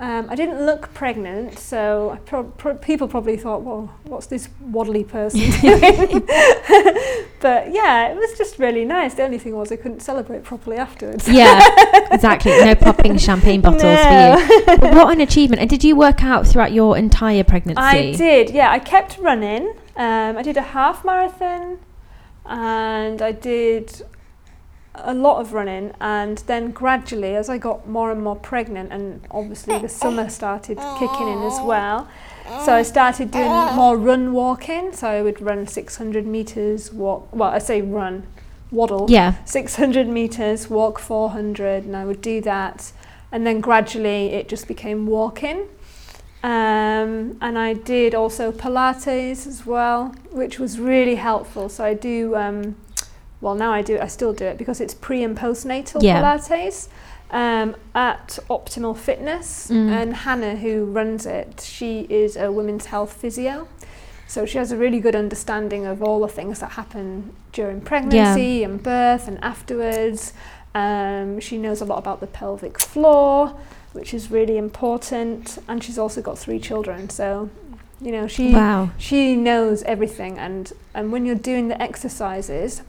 Um, 0.01 0.29
I 0.31 0.35
didn't 0.35 0.65
look 0.65 0.95
pregnant, 0.95 1.59
so 1.59 2.09
I 2.11 2.17
pro- 2.17 2.45
pro- 2.45 2.77
people 2.79 3.07
probably 3.07 3.37
thought, 3.37 3.61
"Well, 3.61 3.93
what's 4.05 4.27
this 4.27 4.49
waddly 4.65 5.07
person 5.07 5.41
doing?" 5.61 6.27
but 7.41 7.71
yeah, 7.71 8.09
it 8.09 8.17
was 8.17 8.33
just 8.39 8.59
really 8.59 8.87
nice. 8.87 9.13
The 9.13 9.25
only 9.25 9.37
thing 9.39 9.55
was 9.55 9.71
I 9.71 9.77
couldn't 9.77 10.01
celebrate 10.01 10.43
properly 10.43 10.79
afterwards. 10.79 11.29
Yeah, 11.29 11.61
exactly. 12.11 12.53
No 12.53 12.75
popping 12.75 13.19
champagne 13.19 13.61
bottles 13.61 13.83
No. 13.83 14.39
for 14.39 14.55
you. 14.55 14.77
But 14.79 14.95
what 14.95 15.13
an 15.13 15.21
achievement. 15.21 15.61
And 15.61 15.69
did 15.69 15.85
you 15.85 15.95
work 15.97 16.25
out 16.25 16.47
throughout 16.47 16.73
your 16.73 16.97
entire 16.97 17.45
pregnancy? 17.45 17.83
I 17.83 18.13
did, 18.13 18.49
yeah. 18.51 18.71
I 18.71 18.79
kept 18.79 19.19
running. 19.19 19.75
Um, 19.97 20.39
I 20.39 20.43
did 20.43 20.57
a 20.57 20.63
half 20.63 21.05
marathon 21.05 21.79
and 22.47 23.21
I 23.21 23.33
did 23.33 24.03
a 25.05 25.15
lot 25.15 25.41
of 25.41 25.53
running. 25.53 25.93
And 26.01 26.39
then 26.47 26.71
gradually, 26.71 27.35
as 27.35 27.49
I 27.49 27.59
got 27.59 27.89
more 27.89 28.11
and 28.11 28.23
more 28.23 28.37
pregnant, 28.37 28.93
and 28.93 29.27
obviously 29.31 29.79
the 29.79 29.89
summer 29.89 30.29
started 30.29 30.79
kicking 30.99 31.29
in 31.29 31.43
as 31.43 31.61
well, 31.63 32.09
so 32.65 32.75
I 32.75 32.83
started 32.83 33.31
doing 33.31 33.49
more 33.49 33.97
run 33.97 34.33
walking. 34.33 34.93
So 34.93 35.09
I 35.09 35.23
would 35.23 35.41
run 35.41 35.67
600 35.67 36.27
meters, 36.27 36.93
walk, 36.93 37.29
well, 37.33 37.51
I 37.51 37.59
say 37.59 37.81
run, 37.81 38.27
waddle. 38.71 39.07
Yeah. 39.09 39.43
600 39.45 40.09
meters, 40.09 40.69
walk 40.69 40.99
400, 40.99 41.85
and 41.85 41.97
I 41.97 42.05
would 42.05 42.21
do 42.21 42.41
that. 42.43 42.93
And 43.33 43.47
then 43.47 43.61
gradually 43.61 44.33
it 44.33 44.49
just 44.49 44.67
became 44.67 45.07
walking. 45.07 45.69
Um, 46.43 47.37
and 47.41 47.59
I 47.59 47.75
did 47.75 48.15
also 48.15 48.51
Pilates 48.51 49.47
as 49.47 49.67
well, 49.67 50.15
which 50.31 50.59
was 50.59 50.79
really 50.79 51.17
helpful. 51.17 51.69
So 51.69 51.85
I 51.85 51.95
do, 51.95 52.35
um, 52.35 52.77
well, 53.41 53.55
now 53.55 53.73
I 53.73 53.83
do, 53.83 53.99
I 53.99 54.07
still 54.07 54.33
do 54.33 54.45
it 54.45 54.59
because 54.59 54.81
it's 54.81 54.95
pre 54.95 55.23
and 55.23 55.37
postnatal 55.37 56.03
Yeah. 56.03 56.23
Pilates 56.23 56.89
um, 57.31 57.77
at 57.95 58.39
Optimal 58.49 58.97
Fitness. 58.97 59.71
Mm. 59.71 59.89
And 59.91 60.17
Hannah, 60.17 60.57
who 60.57 60.85
runs 60.85 61.27
it, 61.27 61.61
she 61.61 62.07
is 62.11 62.37
a 62.37 62.51
women's 62.53 62.87
health 62.87 63.13
physio. 63.13 63.69
So 64.27 64.47
she 64.47 64.59
has 64.59 64.71
a 64.71 64.77
really 64.77 65.01
good 65.01 65.17
understanding 65.17 65.87
of 65.87 66.03
all 66.03 66.21
the 66.21 66.29
things 66.29 66.61
that 66.61 66.73
happen 66.73 67.35
during 67.53 67.81
pregnancy 67.81 68.63
and 68.63 68.81
birth 68.81 69.27
and 69.27 69.43
afterwards. 69.43 70.33
Um, 70.73 71.41
she 71.41 71.59
knows 71.59 71.81
a 71.81 71.85
lot 71.85 71.99
about 71.99 72.21
the 72.21 72.29
pelvic 72.29 72.79
floor, 72.79 73.57
which 73.93 74.15
is 74.15 74.31
really 74.31 74.57
important, 74.57 75.59
and 75.67 75.83
she's 75.83 75.99
also 75.99 76.23
got 76.23 76.39
three 76.39 76.61
children. 76.61 77.11
So, 77.11 77.51
you 78.01 78.13
know, 78.13 78.29
she 78.29 78.53
Wow. 78.53 78.91
she 78.99 79.35
knows 79.35 79.83
everything, 79.83 80.39
and 80.39 80.73
and 80.95 81.11
when 81.11 81.27
you're 81.27 81.35
doing 81.35 81.67
the 81.67 81.83
exercises, 81.83 82.83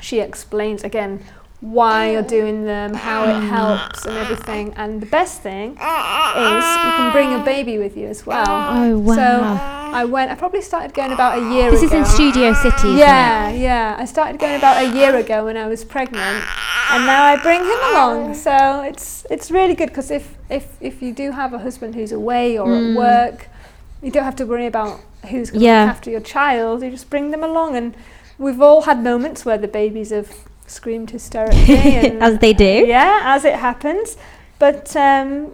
she 0.00 0.20
explains 0.20 0.82
again 0.84 1.24
why 1.60 2.10
you're 2.12 2.20
doing 2.22 2.64
them, 2.64 2.92
how 2.92 3.24
it 3.24 3.40
helps, 3.40 4.04
and 4.04 4.18
everything. 4.18 4.74
And 4.76 5.00
the 5.00 5.06
best 5.06 5.40
thing 5.40 5.70
is 5.70 5.76
you 5.78 6.92
can 6.98 7.10
bring 7.12 7.32
a 7.32 7.42
baby 7.42 7.78
with 7.78 7.96
you 7.96 8.06
as 8.06 8.26
well. 8.26 8.44
Oh, 8.48 8.98
wow. 8.98 9.14
So 9.14 9.94
I 9.96 10.04
went. 10.04 10.30
I 10.30 10.34
probably 10.34 10.60
started 10.60 10.92
going 10.92 11.12
about 11.12 11.38
a 11.38 11.42
year 11.54 11.68
ago. 11.68 11.76
this 11.80 11.90
ago. 11.90 12.00
is 12.02 12.08
in 12.08 12.14
Studio 12.14 12.52
City, 12.52 12.88
isn't 12.88 12.98
Yeah, 12.98 13.48
it? 13.48 13.60
yeah. 13.60 13.96
I 13.98 14.04
started 14.04 14.38
going 14.38 14.56
about 14.56 14.84
a 14.84 14.94
year 14.94 15.16
ago 15.16 15.46
when 15.46 15.56
I 15.56 15.66
was 15.66 15.84
pregnant, 15.84 16.44
and 16.90 17.06
now 17.06 17.22
I 17.24 17.36
bring 17.40 17.60
him 17.60 17.80
along. 17.92 18.34
So 18.34 18.82
it's 18.82 19.24
it's 19.30 19.50
really 19.50 19.74
good 19.74 19.88
because 19.88 20.10
if 20.10 20.36
if 20.50 20.76
if 20.80 21.00
you 21.00 21.14
do 21.14 21.30
have 21.30 21.54
a 21.54 21.58
husband 21.60 21.94
who's 21.94 22.12
away 22.12 22.58
or 22.58 22.66
Mm. 22.68 22.90
at 22.90 22.96
work, 22.96 23.48
you 24.02 24.10
don't 24.10 24.24
have 24.24 24.36
to 24.36 24.44
worry 24.44 24.66
about 24.66 25.00
who's 25.30 25.50
going 25.50 25.60
to 25.60 25.66
Yeah. 25.66 25.84
look 25.84 25.90
after 25.96 26.10
your 26.10 26.20
child. 26.20 26.82
You 26.82 26.90
just 26.90 27.08
bring 27.08 27.30
them 27.30 27.42
along, 27.42 27.74
and 27.76 27.94
we've 28.38 28.60
all 28.60 28.82
had 28.82 29.02
moments 29.02 29.44
where 29.44 29.58
the 29.58 29.68
babies 29.68 30.10
have 30.10 30.32
screamed 30.66 31.10
hysterically, 31.10 31.96
and 31.96 32.22
As 32.22 32.38
they 32.38 32.52
do. 32.52 32.84
yeah, 32.86 33.20
as 33.24 33.44
it 33.44 33.56
happens. 33.56 34.16
But 34.58 34.94
um, 34.96 35.52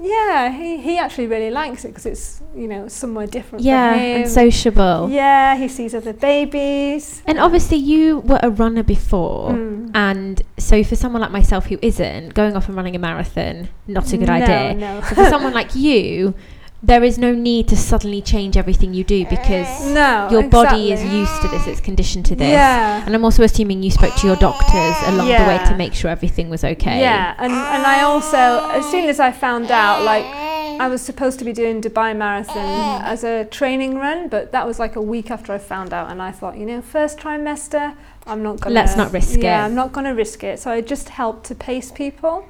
yeah, 0.00 0.50
he, 0.50 0.78
he 0.78 0.98
actually 0.98 1.26
really 1.26 1.50
likes 1.50 1.84
it 1.84 1.88
because 1.88 2.06
it's 2.06 2.40
you 2.54 2.66
know 2.66 2.88
somewhere 2.88 3.26
different. 3.26 3.64
Yeah, 3.64 3.94
him. 3.94 4.22
and 4.22 4.30
sociable. 4.30 5.08
Yeah, 5.10 5.56
he 5.56 5.68
sees 5.68 5.94
other 5.94 6.12
babies. 6.12 7.22
And 7.26 7.38
obviously, 7.38 7.78
you 7.78 8.20
were 8.20 8.40
a 8.42 8.50
runner 8.50 8.82
before. 8.82 9.50
Mm. 9.52 9.90
And 9.94 10.42
so, 10.58 10.82
for 10.84 10.96
someone 10.96 11.20
like 11.22 11.30
myself 11.30 11.66
who 11.66 11.78
isn't, 11.82 12.34
going 12.34 12.56
off 12.56 12.68
and 12.68 12.76
running 12.76 12.96
a 12.96 12.98
marathon, 12.98 13.68
not 13.86 14.12
a 14.12 14.16
good 14.16 14.28
no, 14.28 14.34
idea. 14.34 14.74
No, 14.74 15.00
So 15.02 15.14
for 15.14 15.24
someone 15.28 15.52
like 15.52 15.74
you, 15.74 16.34
there 16.82 17.04
is 17.04 17.18
no 17.18 17.34
need 17.34 17.68
to 17.68 17.76
suddenly 17.76 18.22
change 18.22 18.56
everything 18.56 18.94
you 18.94 19.04
do 19.04 19.22
eh. 19.22 19.28
because 19.28 19.86
no, 19.92 20.28
your 20.30 20.48
body 20.48 20.92
is 20.92 21.02
used 21.04 21.42
to 21.42 21.48
this, 21.48 21.66
it's 21.66 21.80
conditioned 21.80 22.24
to 22.26 22.34
this. 22.34 22.48
Yeah. 22.48 23.04
And 23.04 23.14
I'm 23.14 23.24
also 23.24 23.42
assuming 23.42 23.82
you 23.82 23.90
spoke 23.90 24.14
to 24.16 24.26
your 24.26 24.36
doctors 24.36 24.96
along 25.08 25.28
the 25.28 25.44
way 25.46 25.60
to 25.66 25.74
make 25.76 25.92
sure 25.92 26.10
everything 26.10 26.48
was 26.48 26.64
okay. 26.64 27.00
Yeah, 27.00 27.34
and, 27.38 27.52
and 27.52 27.82
I 27.86 28.02
also, 28.02 28.36
as 28.70 28.90
soon 28.90 29.08
as 29.08 29.20
I 29.20 29.30
found 29.30 29.70
out, 29.70 30.04
like, 30.04 30.24
I 30.80 30.88
was 30.88 31.02
supposed 31.02 31.38
to 31.40 31.44
be 31.44 31.52
doing 31.52 31.82
Dubai 31.82 32.16
Marathon 32.16 32.56
mm. 32.56 33.04
as 33.04 33.22
a 33.22 33.44
training 33.44 33.96
run, 33.96 34.28
but 34.28 34.52
that 34.52 34.66
was 34.66 34.78
like 34.78 34.96
a 34.96 35.02
week 35.02 35.30
after 35.30 35.52
I 35.52 35.58
found 35.58 35.92
out, 35.92 36.10
and 36.10 36.22
I 36.22 36.32
thought, 36.32 36.56
you 36.56 36.64
know, 36.64 36.80
first 36.80 37.18
trimester, 37.18 37.94
I'm 38.26 38.42
not 38.42 38.60
gonna. 38.60 38.74
Let's 38.74 38.96
not 38.96 39.12
risk 39.12 39.32
yeah, 39.32 39.36
it. 39.36 39.42
Yeah, 39.42 39.64
I'm 39.66 39.74
not 39.74 39.92
gonna 39.92 40.14
risk 40.14 40.42
it. 40.42 40.58
So 40.58 40.70
I 40.70 40.80
just 40.80 41.10
helped 41.10 41.44
to 41.46 41.54
pace 41.54 41.92
people. 41.92 42.48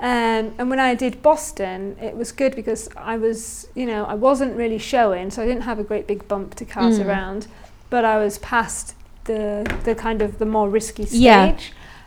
Um, 0.00 0.54
and 0.58 0.70
when 0.70 0.80
I 0.80 0.94
did 0.94 1.22
Boston, 1.22 1.96
it 2.00 2.16
was 2.16 2.32
good 2.32 2.56
because 2.56 2.88
I 2.96 3.16
was, 3.18 3.68
you 3.74 3.84
know, 3.84 4.04
I 4.06 4.14
wasn't 4.14 4.56
really 4.56 4.78
showing, 4.78 5.30
so 5.30 5.42
I 5.42 5.46
didn't 5.46 5.62
have 5.64 5.78
a 5.78 5.84
great 5.84 6.06
big 6.06 6.26
bump 6.26 6.54
to 6.56 6.64
cart 6.64 6.94
Mm. 6.94 7.06
around, 7.06 7.46
but 7.90 8.04
I 8.04 8.16
was 8.24 8.38
past 8.38 8.94
the 9.24 9.64
the 9.84 9.94
kind 9.94 10.22
of 10.22 10.38
the 10.38 10.46
more 10.46 10.68
risky 10.70 11.04
stage. 11.04 11.20
Yeah. 11.20 11.58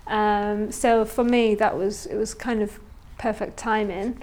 Um, 0.08 0.72
so 0.72 1.06
for 1.06 1.24
me, 1.24 1.56
that 1.56 1.78
was 1.78 2.08
it 2.08 2.16
was 2.18 2.34
kind 2.34 2.62
of 2.64 2.80
perfect 3.20 3.58
timing. 3.58 4.18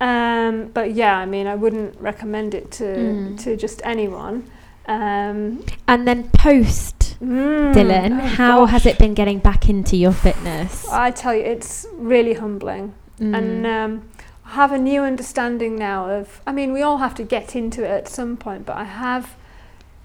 Um, 0.00 0.70
but 0.72 0.94
yeah, 0.94 1.16
I 1.18 1.26
mean, 1.26 1.46
I 1.46 1.54
wouldn't 1.56 2.00
recommend 2.00 2.54
it 2.54 2.70
to 2.78 2.84
Mm. 2.84 3.42
to 3.44 3.56
just 3.56 3.80
anyone. 3.84 4.44
Um, 4.86 5.64
And 5.88 6.06
then 6.08 6.30
post 6.32 7.01
mm, 7.22 7.72
Dylan, 7.74 8.12
oh 8.20 8.26
how 8.26 8.66
has 8.66 8.86
it 8.86 8.98
been 8.98 9.14
getting 9.14 9.38
back 9.38 9.68
into 9.68 9.96
your 9.96 10.12
fitness? 10.12 10.88
I 10.88 11.10
tell 11.10 11.34
you, 11.34 11.42
it's 11.42 11.86
really 11.96 12.34
humbling. 12.34 12.94
Mm. 13.20 13.38
and 13.38 13.66
um, 13.66 14.08
I 14.46 14.50
have 14.54 14.72
a 14.72 14.78
new 14.78 15.02
understanding 15.02 15.76
now 15.76 16.10
of. 16.10 16.40
I 16.46 16.52
mean, 16.52 16.72
we 16.72 16.82
all 16.82 16.98
have 16.98 17.14
to 17.16 17.22
get 17.22 17.54
into 17.54 17.84
it 17.84 17.90
at 17.90 18.08
some 18.08 18.36
point, 18.36 18.66
but 18.66 18.76
I 18.76 18.84
have 18.84 19.34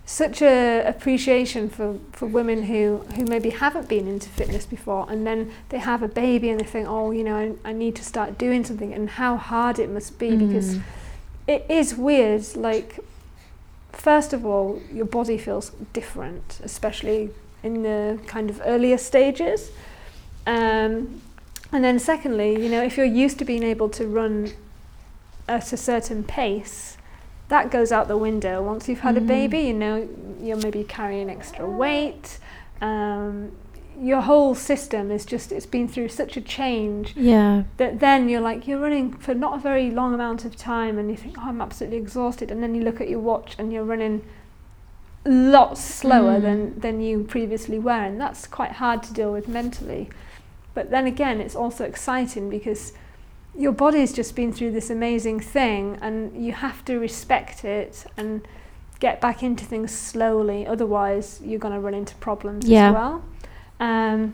such 0.06 0.42
a 0.42 0.84
appreciation 0.86 1.68
for, 1.70 1.98
for 2.14 2.28
women 2.28 2.64
who, 2.64 2.98
who 3.16 3.26
maybe 3.26 3.50
haven't 3.50 3.90
been 3.90 4.08
into 4.08 4.30
fitness 4.30 4.66
before, 4.66 5.06
and 5.10 5.26
then 5.28 5.52
they 5.70 5.80
have 5.80 6.02
a 6.04 6.08
baby 6.08 6.50
and 6.50 6.60
they 6.60 6.66
think, 6.66 6.88
oh, 6.88 7.12
you 7.12 7.24
know, 7.24 7.36
I, 7.66 7.70
I 7.70 7.74
need 7.74 7.96
to 7.96 8.04
start 8.04 8.38
doing 8.38 8.64
something, 8.64 8.94
and 8.94 9.10
how 9.10 9.36
hard 9.38 9.80
it 9.80 9.90
must 9.90 10.18
be 10.20 10.36
because 10.36 10.76
Mm. 10.78 10.82
it 11.48 11.66
is 11.70 11.96
weird. 11.96 12.44
Like, 12.56 13.00
first 13.98 14.34
of 14.34 14.46
all, 14.46 14.82
your 14.94 15.06
body 15.06 15.38
feels 15.38 15.72
different, 15.94 16.60
especially 16.64 17.32
in 17.64 17.84
the 17.84 18.20
kind 18.28 18.50
of 18.50 18.62
earlier 18.64 18.98
stages. 18.98 19.72
Um, 20.46 21.22
and 21.72 21.84
then, 21.84 22.00
secondly, 22.00 22.52
you 22.64 22.70
know, 22.70 22.82
if 22.84 22.96
you're 22.96 23.06
used 23.06 23.40
to 23.40 23.46
being 23.46 23.64
able 23.64 23.90
to 23.90 24.06
run 24.08 24.52
at 25.50 25.74
a 25.74 25.78
certain 25.78 26.24
pace, 26.24 26.98
that 27.50 27.72
goes 27.72 27.92
out 27.92 28.08
the 28.08 28.18
window 28.18 28.62
once 28.62 28.88
you've 28.88 29.00
had 29.02 29.18
a 29.18 29.22
Mhm. 29.22 29.28
baby. 29.28 29.60
You 29.60 29.74
know, 29.74 30.08
you're 30.42 30.58
maybe 30.58 30.84
carrying 30.84 31.30
extra 31.30 31.66
weight. 31.66 32.40
Um, 32.82 33.52
your 34.00 34.22
whole 34.22 34.54
system 34.56 35.10
is 35.12 35.26
just, 35.26 35.52
it's 35.52 35.66
been 35.66 35.88
through 35.88 36.10
such 36.10 36.38
a 36.38 36.42
change 36.42 37.16
yeah. 37.16 37.64
that 37.78 38.00
then 38.00 38.30
you're 38.30 38.42
like 38.42 38.68
you're 38.68 38.80
running 38.80 39.12
for 39.14 39.34
not 39.34 39.58
a 39.58 39.60
very 39.60 39.90
long 39.90 40.14
amount 40.14 40.46
of 40.46 40.56
time 40.56 40.98
and 41.00 41.10
you 41.10 41.18
think 41.18 41.36
oh 41.40 41.50
I'm 41.50 41.62
absolutely 41.62 41.98
exhausted 41.98 42.52
and 42.52 42.62
then 42.62 42.76
you 42.76 42.84
look 42.84 43.02
at 43.02 43.10
your 43.10 43.20
watch 43.20 43.56
and 43.58 43.74
you're 43.74 43.84
running 43.84 44.22
lots 45.26 45.84
slower 45.84 46.40
Mm. 46.40 46.42
than 46.42 46.80
than 46.80 47.02
you 47.02 47.24
previously 47.24 47.80
were 47.80 47.92
and 47.92 48.20
that's 48.22 48.48
quite 48.48 48.74
hard 48.74 49.04
to 49.04 49.14
deal 49.14 49.32
with 49.34 49.48
mentally 49.48 50.10
but 50.74 50.90
then 50.90 51.06
again 51.06 51.42
it's 51.42 51.56
also 51.56 51.84
exciting 51.84 52.50
because 52.50 52.94
your 53.58 53.72
body's 53.74 54.14
just 54.14 54.36
been 54.36 54.54
through 54.54 54.72
this 54.72 54.90
amazing 54.90 55.40
thing 55.40 55.98
and 56.02 56.46
you 56.46 56.54
have 56.54 56.86
to 56.86 56.98
respect 57.00 57.66
it 57.66 58.06
and 58.16 58.48
get 59.00 59.20
back 59.20 59.44
into 59.44 59.66
things 59.66 59.92
slowly 59.92 60.66
otherwise 60.66 61.42
you're 61.44 61.60
going 61.60 61.74
to 61.74 61.80
run 61.80 61.94
into 61.94 62.16
problems 62.16 62.66
Yeah. 62.66 62.90
as 62.90 62.94
well 62.94 63.24
um, 63.80 64.34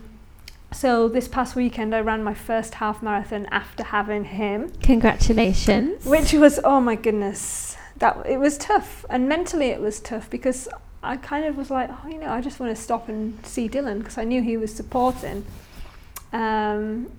so 0.72 1.08
this 1.08 1.28
past 1.28 1.54
weekend 1.54 1.94
I 1.94 2.00
ran 2.00 2.24
my 2.24 2.34
first 2.34 2.74
half 2.74 3.02
marathon 3.02 3.46
after 3.50 3.82
having 3.84 4.24
him 4.24 4.70
Congratulations. 4.82 6.04
which 6.04 6.32
was 6.32 6.58
oh 6.64 6.80
my 6.80 6.94
goodness 6.96 7.76
that 7.98 8.24
it 8.26 8.38
was 8.38 8.58
tough 8.58 9.04
and 9.08 9.28
mentally 9.28 9.66
it 9.68 9.80
was 9.80 10.00
tough 10.00 10.28
because 10.28 10.68
I 11.02 11.16
kind 11.16 11.44
of 11.44 11.56
was 11.56 11.70
like 11.70 11.90
oh 11.90 12.08
you 12.08 12.18
know 12.18 12.28
I 12.32 12.40
just 12.40 12.58
want 12.58 12.74
to 12.74 12.80
stop 12.82 13.08
and 13.08 13.44
see 13.46 13.68
Dylan 13.68 13.98
because 13.98 14.18
I 14.18 14.24
knew 14.24 14.42
he 14.42 14.56
was 14.56 14.74
supporting 14.74 15.44
um, 16.32 17.10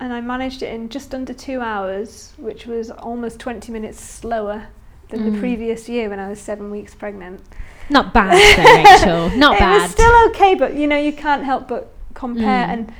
and 0.00 0.12
I 0.12 0.20
managed 0.20 0.62
it 0.62 0.72
in 0.72 0.88
just 0.88 1.14
under 1.14 1.34
two 1.34 1.60
hours 1.60 2.32
which 2.38 2.66
was 2.66 2.90
almost 2.90 3.38
20 3.40 3.70
minutes 3.72 4.00
slower 4.00 4.68
than 5.10 5.20
Mm. 5.20 5.32
the 5.34 5.38
previous 5.38 5.86
year 5.88 6.08
when 6.08 6.18
I 6.18 6.28
was 6.30 6.40
seven 6.40 6.70
weeks 6.70 6.94
pregnant 6.94 7.42
Not 7.90 8.12
bad, 8.14 8.32
though, 8.56 8.90
Rachel. 8.90 9.36
Not 9.38 9.56
it 9.56 9.60
bad. 9.60 9.82
was 9.82 9.90
still 9.90 10.26
okay 10.28 10.54
but 10.54 10.74
you 10.74 10.86
know 10.86 10.96
you 10.98 11.12
can't 11.12 11.44
help 11.44 11.68
but 11.68 11.92
compare 12.14 12.66
Mm. 12.66 12.72
and 12.72 12.92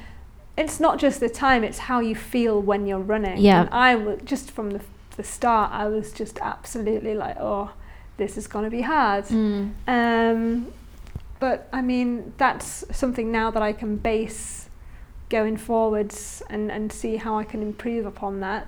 it's 0.57 0.79
not 0.79 0.99
just 0.99 1.19
the 1.21 1.29
time 1.29 1.65
it's 1.65 1.79
how 1.79 1.99
you 2.01 2.15
feel 2.15 2.61
when 2.61 2.87
you're 2.87 2.99
running 3.15 3.39
Yeah. 3.39 3.63
and 3.63 3.71
I 3.71 3.95
was 3.97 4.21
just 4.25 4.51
from 4.51 4.71
the, 4.71 4.81
the 5.17 5.23
start 5.25 5.73
I 5.73 5.87
was 5.87 6.13
just 6.13 6.39
absolutely 6.41 7.15
like 7.15 7.37
oh 7.41 7.71
this 8.17 8.37
is 8.37 8.47
going 8.47 8.65
to 8.65 8.71
be 8.71 8.83
hard 8.83 9.25
Mm. 9.27 9.71
um, 9.87 10.67
but 11.41 11.69
I 11.73 11.81
mean 11.83 12.33
that's 12.37 12.85
something 12.93 13.31
now 13.33 13.51
that 13.51 13.63
I 13.63 13.73
can 13.73 13.97
base 13.97 14.69
going 15.31 15.57
forwards 15.57 16.43
and, 16.51 16.71
and 16.71 16.93
see 16.93 17.17
how 17.17 17.39
I 17.39 17.45
can 17.45 17.63
improve 17.63 18.05
upon 18.07 18.41
that 18.41 18.67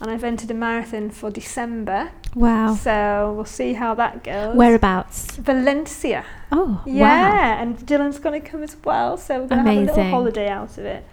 and 0.00 0.10
I've 0.10 0.22
entered 0.24 0.50
a 0.50 0.54
marathon 0.54 1.10
for 1.10 1.30
December 1.30 2.10
Wow. 2.34 2.74
so 2.74 3.32
we'll 3.34 3.44
see 3.44 3.72
how 3.74 3.94
that 3.94 4.22
goes 4.22 4.54
Whereabouts? 4.56 5.36
Valencia 5.36 6.24
Oh, 6.52 6.66
wow. 6.66 6.82
yeah, 6.86 7.60
and 7.62 7.76
Dylan's 7.78 8.18
going 8.18 8.40
to 8.40 8.46
come 8.48 8.62
as 8.62 8.76
well, 8.84 9.16
so 9.16 9.40
we're 9.40 9.48
going 9.48 9.64
to 9.64 9.70
have 9.70 9.78
a 9.82 9.86
little 9.86 10.04
holiday 10.10 10.48
out 10.48 10.78
of 10.78 10.84
it. 10.86 11.04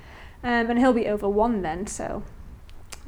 Um, 0.43 0.69
and 0.69 0.79
he'll 0.79 0.93
be 0.93 1.07
over 1.07 1.27
one 1.27 1.61
then, 1.61 1.88
so 1.88 2.23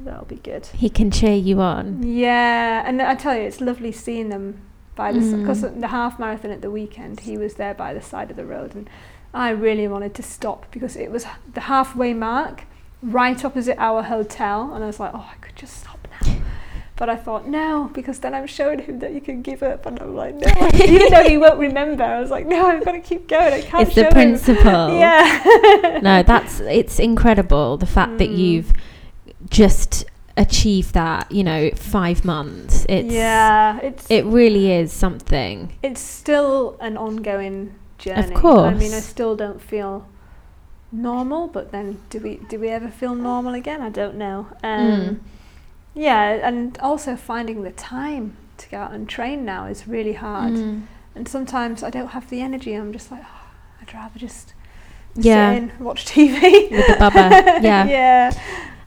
that'll 0.00 0.26
be 0.26 0.36
good. 0.36 0.66
He 0.66 0.90
can 0.90 1.10
cheer 1.10 1.36
you 1.36 1.60
on. 1.60 2.02
Yeah, 2.02 2.82
and 2.84 3.00
I 3.00 3.14
tell 3.14 3.34
you, 3.34 3.42
it's 3.42 3.60
lovely 3.60 3.92
seeing 3.92 4.28
them 4.28 4.60
by 4.94 5.12
the 5.12 5.20
Mm. 5.20 5.40
because 5.40 5.62
the 5.62 5.88
half 5.88 6.18
marathon 6.18 6.50
at 6.50 6.60
the 6.60 6.70
weekend, 6.70 7.20
he 7.20 7.38
was 7.38 7.54
there 7.54 7.72
by 7.74 7.94
the 7.94 8.02
side 8.02 8.30
of 8.30 8.36
the 8.36 8.44
road, 8.44 8.74
and 8.74 8.90
I 9.32 9.50
really 9.50 9.86
wanted 9.88 10.12
to 10.14 10.22
stop 10.22 10.66
because 10.70 10.96
it 10.96 11.10
was 11.10 11.24
the 11.54 11.60
halfway 11.62 12.12
mark, 12.12 12.64
right 13.02 13.44
opposite 13.44 13.76
our 13.78 14.02
hotel, 14.02 14.72
and 14.74 14.82
I 14.82 14.86
was 14.86 14.98
like, 15.00 15.12
oh, 15.14 15.28
I 15.32 15.36
could 15.40 15.56
just 15.56 15.80
stop 15.80 16.06
now. 16.22 16.36
But 16.96 17.08
I 17.08 17.14
thought 17.14 17.46
no, 17.46 17.90
because 17.94 18.18
then 18.18 18.34
I'm 18.34 18.48
showing 18.48 18.80
him 18.80 18.98
that 18.98 19.12
you 19.12 19.20
can 19.20 19.40
give 19.42 19.62
up, 19.62 19.86
and 19.86 20.00
I'm 20.00 20.16
like 20.16 20.34
no, 20.34 20.48
even 20.74 21.12
though 21.12 21.22
he 21.22 21.38
won't 21.38 21.58
remember. 21.60 22.02
I 22.02 22.20
was 22.20 22.30
like 22.30 22.44
no, 22.46 22.66
I've 22.66 22.84
got 22.84 22.92
to 22.92 23.00
keep 23.00 23.28
going. 23.28 23.52
I 23.54 23.60
can't 23.62 23.86
It's 23.86 23.94
the 23.94 24.06
him. 24.06 24.12
principle. 24.12 24.98
Yeah. 24.98 26.00
No, 26.02 26.22
that's 26.24 26.58
it's 26.60 26.98
incredible 26.98 27.76
the 27.76 27.86
fact 27.86 28.18
that 28.18 28.30
Mm. 28.30 28.38
you've 28.38 28.72
just 29.48 30.04
achieved 30.36 30.94
that, 30.94 31.30
you 31.30 31.42
know, 31.44 31.70
5 31.74 32.24
months. 32.24 32.84
It's 32.88 33.12
yeah, 33.12 33.78
it's 33.80 34.10
it 34.10 34.24
really 34.24 34.72
is 34.72 34.92
something. 34.92 35.72
it's 35.84 36.00
still 36.00 36.76
an 36.80 36.96
ongoing 36.96 37.74
journey. 37.98 38.34
Of 38.34 38.34
course. 38.34 38.70
I 38.72 38.74
mean, 38.74 38.92
I 38.92 39.00
still 39.00 39.36
don't 39.36 39.60
feel 39.60 40.06
normal, 40.92 41.48
but 41.48 41.70
then 41.72 42.00
do 42.10 42.18
we 42.20 42.36
do 42.48 42.58
we 42.58 42.68
ever 42.68 42.88
feel 42.88 43.14
normal 43.14 43.54
again? 43.54 43.80
I 43.82 43.90
don't 43.90 44.16
know. 44.16 44.46
Um, 44.62 44.88
Mm. 44.90 45.18
Yeah, 45.94 46.46
and 46.46 46.78
also 46.78 47.16
finding 47.16 47.62
the 47.64 47.72
time 47.72 48.36
to 48.58 48.68
go 48.68 48.76
out 48.78 48.92
and 48.92 49.08
train 49.08 49.44
now 49.44 49.66
is 49.66 49.88
really 49.88 50.12
hard. 50.12 50.52
Mm. 50.52 50.82
And 51.16 51.26
sometimes 51.26 51.82
I 51.82 51.90
don't 51.90 52.08
have 52.08 52.30
the 52.30 52.40
energy. 52.40 52.74
I'm 52.74 52.92
just 52.92 53.10
like, 53.10 53.22
oh, 53.24 53.50
I'd 53.82 53.92
rather 53.92 54.16
just 54.18 54.54
Yeah. 55.16 55.54
sit 55.54 55.62
in, 55.62 55.84
watch 55.84 56.04
TV. 56.06 56.70
With 56.70 56.86
the 56.86 56.92
bubba, 56.94 57.30
yeah. 57.62 57.84
yeah. 57.86 58.30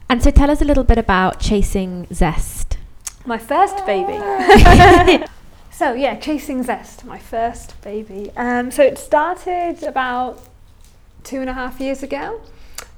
And 0.08 0.22
so 0.22 0.30
tell 0.30 0.50
us 0.50 0.62
a 0.62 0.64
little 0.64 0.84
bit 0.84 0.96
about 0.96 1.38
chasing 1.40 2.06
zest. 2.14 2.78
My 3.26 3.36
first 3.38 3.84
baby. 3.84 4.16
so 5.70 5.92
yeah, 5.92 6.16
chasing 6.18 6.62
zest, 6.62 7.04
my 7.04 7.18
first 7.18 7.78
baby. 7.82 8.30
Um, 8.36 8.70
so 8.70 8.82
it 8.82 8.96
started 8.98 9.82
about 9.82 10.40
two 11.24 11.40
and 11.40 11.50
a 11.50 11.52
half 11.52 11.80
years 11.80 12.02
ago. 12.02 12.40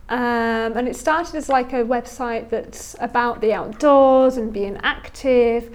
Um, 0.08 0.76
and 0.76 0.86
it 0.86 0.96
started 0.96 1.34
as 1.34 1.48
like 1.48 1.72
a 1.72 1.84
website 1.84 2.50
that's 2.50 2.94
about 3.00 3.40
the 3.40 3.52
outdoors 3.52 4.36
and 4.36 4.52
being 4.52 4.78
active. 4.82 5.74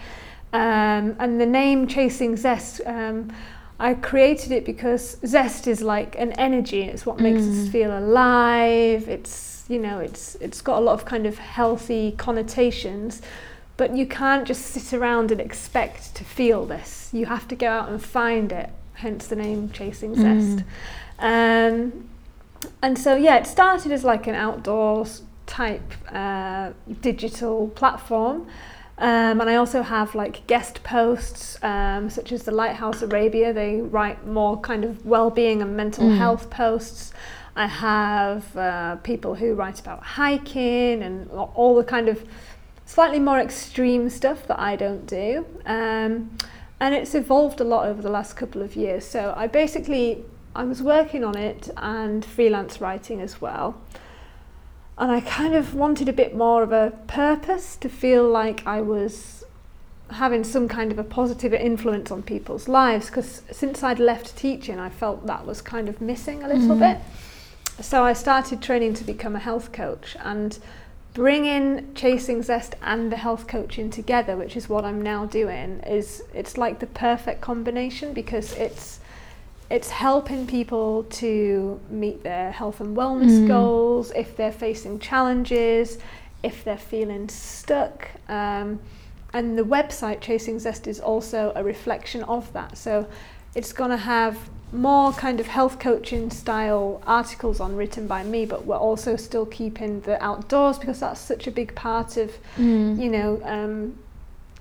Um, 0.53 1.15
and 1.19 1.39
the 1.41 1.45
name 1.45 1.87
Chasing 1.87 2.35
Zest, 2.35 2.81
um, 2.85 3.31
I 3.79 3.93
created 3.93 4.51
it 4.51 4.65
because 4.65 5.17
zest 5.25 5.67
is 5.67 5.81
like 5.81 6.17
an 6.19 6.33
energy. 6.33 6.81
It's 6.81 7.05
what 7.05 7.19
makes 7.19 7.41
us 7.41 7.67
Mm. 7.67 7.71
feel 7.71 7.97
alive. 7.97 9.07
It's 9.07 9.65
you 9.69 9.77
know 9.79 9.99
it's 9.99 10.33
it's 10.35 10.61
got 10.61 10.79
a 10.79 10.81
lot 10.81 10.93
of 10.93 11.05
kind 11.05 11.27
of 11.27 11.37
healthy 11.37 12.13
connotations 12.17 13.21
but 13.77 13.95
you 13.95 14.03
can't 14.03 14.47
just 14.47 14.65
sit 14.65 14.93
around 14.97 15.29
and 15.31 15.39
expect 15.39 16.15
to 16.15 16.23
feel 16.23 16.65
this 16.65 17.11
you 17.13 17.27
have 17.27 17.47
to 17.47 17.55
go 17.55 17.67
out 17.67 17.87
and 17.87 18.03
find 18.03 18.51
it 18.51 18.71
hence 18.95 19.27
the 19.27 19.35
name 19.35 19.69
chasing 19.69 20.15
zest 20.15 20.63
um, 21.19 22.08
and 22.81 22.97
so 22.97 23.15
yeah 23.15 23.37
it 23.37 23.47
started 23.47 23.91
as 23.91 24.03
like 24.03 24.27
an 24.27 24.35
outdoors 24.35 25.23
type 25.45 25.93
uh, 26.11 26.71
digital 27.01 27.67
platform 27.69 28.47
um, 28.99 29.39
and 29.39 29.49
I 29.49 29.55
also 29.55 29.81
have 29.81 30.13
like 30.13 30.45
guest 30.45 30.83
posts, 30.83 31.57
um, 31.63 32.09
such 32.09 32.33
as 32.33 32.43
the 32.43 32.51
Lighthouse 32.51 33.01
Arabia. 33.01 33.53
They 33.53 33.79
write 33.79 34.27
more 34.27 34.59
kind 34.59 34.83
of 34.83 35.05
well-being 35.05 35.61
and 35.61 35.77
mental 35.77 36.03
Mm. 36.03 36.17
health 36.17 36.49
posts. 36.49 37.13
I 37.55 37.67
have 37.67 38.57
uh, 38.57 38.97
people 38.97 39.35
who 39.35 39.53
write 39.53 39.79
about 39.79 40.03
hiking 40.03 41.01
and 41.01 41.31
all 41.31 41.75
the 41.75 41.83
kind 41.85 42.09
of 42.09 42.25
slightly 42.85 43.19
more 43.19 43.39
extreme 43.39 44.09
stuff 44.09 44.45
that 44.47 44.59
I 44.59 44.75
don't 44.75 45.05
do. 45.07 45.45
Um, 45.65 46.31
and 46.81 46.93
it's 46.93 47.15
evolved 47.15 47.61
a 47.61 47.63
lot 47.63 47.87
over 47.87 48.01
the 48.01 48.11
last 48.11 48.33
couple 48.35 48.61
of 48.61 48.75
years. 48.75 49.05
So 49.05 49.33
I 49.37 49.47
basically 49.47 50.25
I 50.55 50.63
was 50.63 50.81
working 50.81 51.23
on 51.23 51.37
it 51.37 51.69
and 51.77 52.23
freelance 52.25 52.81
writing 52.81 53.21
as 53.21 53.39
well. 53.39 53.79
And 54.97 55.11
I 55.11 55.21
kind 55.21 55.55
of 55.55 55.73
wanted 55.75 56.09
a 56.09 56.13
bit 56.13 56.35
more 56.35 56.61
of 56.63 56.71
a 56.71 56.91
purpose 57.07 57.75
to 57.77 57.87
feel 57.89 58.27
like 58.27 58.65
I 58.67 58.81
was 58.81 59.45
having 60.11 60.43
some 60.43 60.67
kind 60.67 60.91
of 60.91 60.97
a 60.99 61.03
positive 61.03 61.53
influence 61.53 62.09
on 62.11 62.23
people's 62.23 62.67
lives 62.67 63.05
because 63.07 63.43
since 63.51 63.83
I'd 63.83 63.99
left 63.99 64.35
teaching 64.35 64.79
I 64.79 64.89
felt 64.89 65.27
that 65.27 65.45
was 65.45 65.61
kind 65.61 65.87
of 65.87 66.01
missing 66.01 66.41
a 66.43 66.47
little 66.47 66.75
Mhm. 66.75 66.79
bit. 66.79 66.97
So 67.85 68.03
I 68.03 68.13
started 68.13 68.59
training 68.61 68.95
to 68.95 69.03
become 69.03 69.35
a 69.35 69.39
health 69.39 69.71
coach 69.71 70.17
and 70.23 70.57
bringing 71.13 71.93
chasing 71.93 72.41
zest 72.41 72.75
and 72.81 73.11
the 73.11 73.17
health 73.17 73.47
coaching 73.47 73.89
together 73.91 74.35
which 74.35 74.57
is 74.57 74.67
what 74.67 74.83
I'm 74.83 75.01
now 75.01 75.25
doing 75.25 75.79
is 75.87 76.23
it's 76.33 76.57
like 76.57 76.79
the 76.79 76.87
perfect 76.87 77.39
combination 77.41 78.13
because 78.13 78.53
it's 78.53 78.98
it's 79.69 79.89
helping 79.89 80.47
people 80.47 81.03
to 81.03 81.79
meet 81.89 82.23
their 82.23 82.51
health 82.51 82.79
and 82.81 82.97
wellness 82.97 83.39
Mm. 83.41 83.47
goals 83.47 84.11
if 84.15 84.35
they're 84.37 84.51
facing 84.51 84.99
challenges 84.99 85.97
if 86.41 86.63
they're 86.63 86.77
feeling 86.77 87.27
stuck 87.29 88.07
um, 88.29 88.79
and 89.33 89.57
the 89.57 89.63
website 89.63 90.21
chasing 90.21 90.57
zest 90.59 90.87
is 90.87 90.99
also 90.99 91.51
a 91.55 91.63
reflection 91.63 92.23
of 92.23 92.51
that 92.53 92.77
so 92.77 93.05
it's 93.55 93.73
going 93.73 93.89
to 93.91 93.97
have 93.97 94.37
more 94.71 95.11
kind 95.13 95.39
of 95.39 95.47
health 95.47 95.79
coaching 95.79 96.29
style 96.29 97.01
articles 97.05 97.59
on 97.59 97.75
written 97.75 98.07
by 98.07 98.23
me 98.23 98.45
but 98.45 98.65
we're 98.65 98.77
also 98.77 99.15
still 99.15 99.45
keeping 99.45 99.99
the 100.01 100.23
outdoors 100.23 100.77
because 100.79 100.99
that's 100.99 101.19
such 101.19 101.47
a 101.47 101.51
big 101.51 101.73
part 101.75 102.17
of 102.17 102.31
Mm. 102.57 102.99
you 103.01 103.09
know, 103.09 103.41
um, 103.43 103.97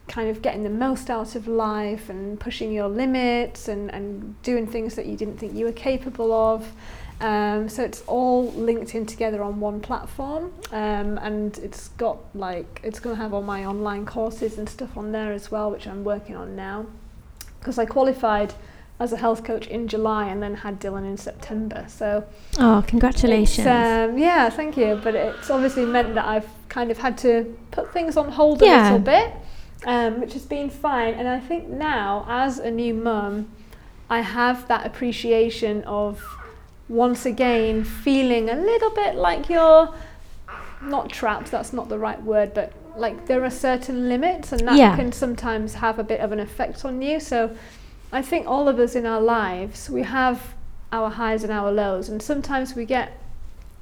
kind 0.09 0.29
of 0.31 0.43
getting 0.43 0.63
the 0.65 0.71
most 0.71 1.11
out 1.11 1.35
of 1.35 1.47
life 1.47 2.09
and 2.09 2.41
pushing 2.41 2.73
your 2.73 2.89
limits 2.89 3.69
and, 3.69 3.91
and 3.93 4.41
doing 4.43 4.67
things 4.67 4.95
that 4.97 5.07
you 5.07 5.17
didn't 5.17 5.39
think 5.39 5.55
you 5.55 5.65
were 5.67 5.73
capable 5.73 6.33
of. 6.33 6.71
Um, 7.21 7.69
so 7.69 7.83
it's 7.83 8.03
all 8.07 8.53
linked 8.53 8.95
in 8.95 9.05
together 9.05 9.43
on 9.43 9.59
one 9.59 9.81
platform, 9.81 10.53
um, 10.71 11.19
and 11.19 11.59
it's 11.59 11.89
got 11.89 12.19
like 12.35 12.81
it's 12.85 13.01
going 13.01 13.17
to 13.17 13.23
have 13.23 13.35
all 13.35 13.43
my 13.43 13.65
online 13.65 14.07
courses 14.07 14.57
and 14.57 14.69
stuff 14.69 14.97
on 14.97 15.11
there 15.11 15.33
as 15.33 15.51
well, 15.51 15.71
which 15.71 15.87
I'm 15.89 16.05
working 16.05 16.37
on 16.37 16.55
now. 16.55 16.87
Because 17.59 17.77
I 17.77 17.87
qualified 17.87 18.55
as 19.01 19.13
a 19.13 19.17
health 19.17 19.43
coach 19.45 19.67
in 19.67 19.89
July 19.89 20.27
and 20.29 20.41
then 20.41 20.55
had 20.55 20.81
Dylan 20.81 21.05
in 21.05 21.17
September. 21.17 21.85
So 21.89 22.25
Oh, 22.59 22.85
congratulations. 22.87 23.67
um, 23.67 24.17
yeah, 24.17 24.49
thank 24.49 24.77
you. 24.77 25.01
But 25.03 25.17
it's 25.17 25.51
obviously 25.51 25.85
meant 25.87 26.15
that 26.15 26.25
I've 26.25 26.47
kind 26.69 26.91
of 26.93 26.99
had 26.99 27.19
to 27.19 27.57
put 27.73 27.93
things 27.93 28.17
on 28.17 28.31
hold 28.31 28.63
a 28.63 28.67
Yeah. 28.67 28.83
little 28.85 28.99
bit, 29.01 29.33
um, 29.87 30.21
which 30.21 30.33
has 30.33 30.45
been 30.45 30.71
fine. 30.71 31.15
And 31.15 31.29
I 31.29 31.41
think 31.41 31.69
now, 31.69 32.27
as 32.29 32.59
a 32.59 32.71
new 32.71 32.95
mum, 32.95 33.51
I 34.11 34.21
have 34.21 34.69
that 34.69 34.87
appreciation 34.87 35.83
of 35.85 36.25
once 36.89 37.27
again 37.27 37.85
feeling 37.85 38.49
a 38.49 38.55
little 38.55 38.91
bit 38.91 39.15
like 39.15 39.49
you're 39.51 39.93
not 40.83 41.11
trapped, 41.11 41.51
that's 41.51 41.73
not 41.73 41.89
the 41.89 41.99
right 41.99 42.23
word, 42.23 42.55
but 42.55 42.73
like 42.97 43.27
there 43.27 43.45
are 43.45 43.51
certain 43.51 44.09
limits, 44.09 44.53
and 44.53 44.67
that 44.67 44.77
Yeah. 44.77 44.97
can 44.97 45.13
sometimes 45.13 45.75
have 45.75 45.99
a 45.99 46.05
bit 46.05 46.21
of 46.21 46.33
an 46.33 46.41
effect 46.41 46.85
on 46.85 47.03
you. 47.03 47.21
So 47.21 47.51
I 48.13 48.23
think 48.23 48.47
all 48.49 48.69
of 48.69 48.79
us 48.79 48.95
in 48.95 49.05
our 49.05 49.21
lives, 49.21 49.91
we 49.91 50.03
have 50.03 50.55
our 50.91 51.11
highs 51.11 51.45
and 51.45 51.53
our 51.53 51.71
lows, 51.71 52.09
and 52.09 52.23
sometimes 52.23 52.75
we 52.75 52.85
get 52.87 53.13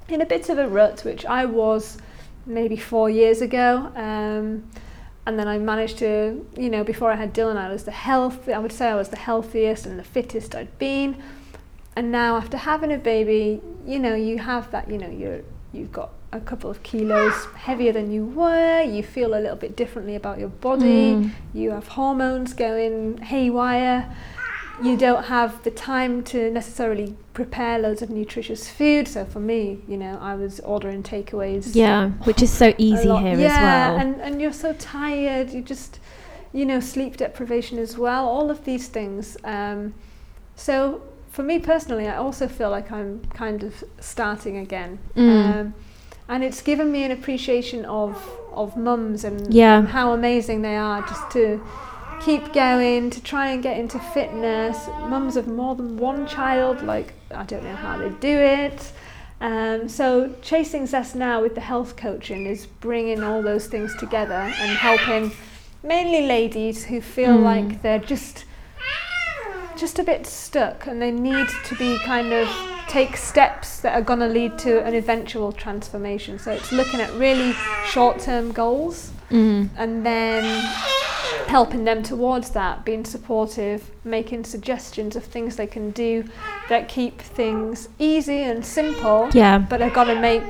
in 0.09 0.21
a 0.21 0.25
bit 0.25 0.49
of 0.49 0.57
a 0.57 0.67
rut, 0.67 1.01
which 1.05 1.25
I 1.25 1.45
was 1.45 1.97
maybe 2.45 2.75
four 2.75 3.09
years 3.09 3.41
ago. 3.41 3.91
Um, 3.95 4.63
and 5.27 5.37
then 5.37 5.49
I 5.49 5.57
managed 5.57 5.97
to, 5.97 6.47
you 6.55 6.69
know, 6.69 6.85
before 6.85 7.11
I 7.11 7.17
had 7.17 7.33
Dylan, 7.33 7.57
I 7.57 7.69
was 7.69 7.83
the 7.83 7.91
health. 7.91 8.47
I 8.47 8.59
would 8.59 8.71
say 8.71 8.87
I 8.87 8.95
was 8.95 9.09
the 9.09 9.17
healthiest 9.17 9.85
and 9.85 9.99
the 9.99 10.03
fittest 10.05 10.55
I'd 10.55 10.79
been. 10.79 11.21
And 11.97 12.13
now, 12.13 12.37
after 12.37 12.55
having 12.55 12.93
a 12.93 12.97
baby, 12.97 13.61
you 13.85 13.99
know, 13.99 14.15
you 14.15 14.37
have 14.37 14.71
that. 14.71 14.89
You 14.89 14.97
know, 14.97 15.09
you're 15.09 15.41
you've 15.73 15.91
got 15.91 16.11
a 16.31 16.39
couple 16.39 16.69
of 16.69 16.81
kilos 16.81 17.45
heavier 17.55 17.91
than 17.91 18.09
you 18.09 18.23
were. 18.23 18.81
You 18.83 19.03
feel 19.03 19.33
a 19.33 19.41
little 19.41 19.57
bit 19.57 19.75
differently 19.75 20.15
about 20.15 20.39
your 20.39 20.47
body. 20.47 21.15
Mm. 21.15 21.31
You 21.53 21.71
have 21.71 21.89
hormones 21.89 22.53
going 22.53 23.17
haywire. 23.17 24.09
You 24.81 24.95
don't 24.95 25.25
have 25.25 25.63
the 25.63 25.71
time 25.71 26.23
to 26.25 26.51
necessarily 26.51 27.15
prepare 27.33 27.79
loads 27.79 28.01
of 28.01 28.09
nutritious 28.09 28.69
food. 28.69 29.07
So 29.07 29.25
for 29.25 29.39
me, 29.39 29.79
you 29.87 29.97
know, 29.97 30.17
I 30.21 30.35
was 30.35 30.59
ordering 30.59 31.01
takeaways 31.03 31.75
Yeah, 31.75 32.09
which 32.25 32.41
is 32.41 32.51
so 32.51 32.73
easy 32.77 33.09
here 33.09 33.37
yeah, 33.39 33.47
as 33.47 33.61
well. 33.61 33.97
and 33.97 34.21
and 34.21 34.41
you're 34.41 34.53
so 34.53 34.73
tired. 34.73 35.49
You 35.51 35.61
just, 35.61 35.99
you 36.53 36.65
know, 36.65 36.79
sleep 36.79 37.17
deprivation 37.17 37.79
as 37.79 37.97
well. 37.97 38.27
All 38.27 38.51
of 38.51 38.65
these 38.65 38.87
things. 38.87 39.35
Um, 39.43 39.93
so 40.55 41.01
for 41.31 41.43
me 41.43 41.59
personally, 41.59 42.07
I 42.07 42.17
also 42.17 42.47
feel 42.47 42.69
like 42.69 42.91
I'm 42.91 43.21
kind 43.33 43.63
of 43.63 43.83
starting 43.99 44.57
again. 44.57 44.99
Mm. 45.15 45.59
Um, 45.59 45.73
and 46.29 46.43
it's 46.43 46.61
given 46.61 46.91
me 46.91 47.03
an 47.03 47.11
appreciation 47.11 47.85
of 47.85 48.13
of 48.53 48.75
mums 48.75 49.23
and, 49.23 49.53
Yeah. 49.53 49.77
and 49.77 49.87
how 49.87 50.13
amazing 50.13 50.61
they 50.63 50.75
are 50.75 51.01
just 51.01 51.29
to 51.31 51.61
keep 52.21 52.51
going 52.53 53.09
to 53.09 53.21
try 53.21 53.49
and 53.51 53.61
get 53.63 53.77
into 53.79 53.99
fitness 53.99 54.87
mums 55.07 55.35
of 55.37 55.47
more 55.47 55.75
than 55.75 55.97
one 55.97 56.27
child 56.27 56.81
like 56.83 57.13
i 57.33 57.43
don't 57.43 57.63
know 57.63 57.75
how 57.75 57.97
they 57.97 58.09
do 58.19 58.27
it 58.37 58.91
um, 59.39 59.87
so 59.87 60.33
chasing 60.41 60.87
zest 60.87 61.15
now 61.15 61.41
with 61.41 61.53
the 61.55 61.61
health 61.61 61.95
coaching 61.95 62.47
is 62.47 62.65
bringing 62.65 63.23
all 63.23 63.41
those 63.43 63.67
things 63.67 63.95
together 63.97 64.33
and 64.33 64.71
helping 64.77 65.31
mainly 65.83 66.27
ladies 66.27 66.83
who 66.85 66.99
feel 67.01 67.37
Mm. 67.37 67.43
like 67.43 67.81
they're 67.81 67.99
just 67.99 68.45
just 69.77 69.99
a 69.99 70.03
bit 70.03 70.25
stuck 70.25 70.87
and 70.87 70.99
they 70.99 71.11
need 71.11 71.47
to 71.65 71.75
be 71.75 71.99
kind 71.99 72.33
of 72.33 72.49
take 72.87 73.15
steps 73.15 73.79
that 73.81 73.93
are 73.93 74.01
going 74.01 74.19
to 74.19 74.25
lead 74.27 74.57
to 74.57 74.83
an 74.83 74.95
eventual 74.95 75.51
transformation 75.51 76.39
so 76.39 76.51
it's 76.51 76.71
looking 76.71 76.99
at 76.99 77.13
really 77.13 77.53
short-term 77.85 78.51
goals 78.51 79.11
Mm. 79.29 79.69
and 79.77 80.05
then 80.05 80.43
helping 81.47 81.85
them 81.85 82.03
towards 82.03 82.49
that, 82.51 82.83
being 82.85 83.05
supportive, 83.05 83.89
making 84.03 84.43
suggestions 84.43 85.15
of 85.15 85.23
things 85.23 85.55
they 85.55 85.67
can 85.67 85.91
do 85.91 86.23
that 86.69 86.87
keep 86.87 87.21
things 87.21 87.89
easy 87.99 88.41
and 88.43 88.65
simple, 88.65 89.29
Yeah. 89.33 89.57
But 89.57 89.79
they've 89.79 89.93
got 89.93 90.05
to 90.05 90.19
make 90.19 90.43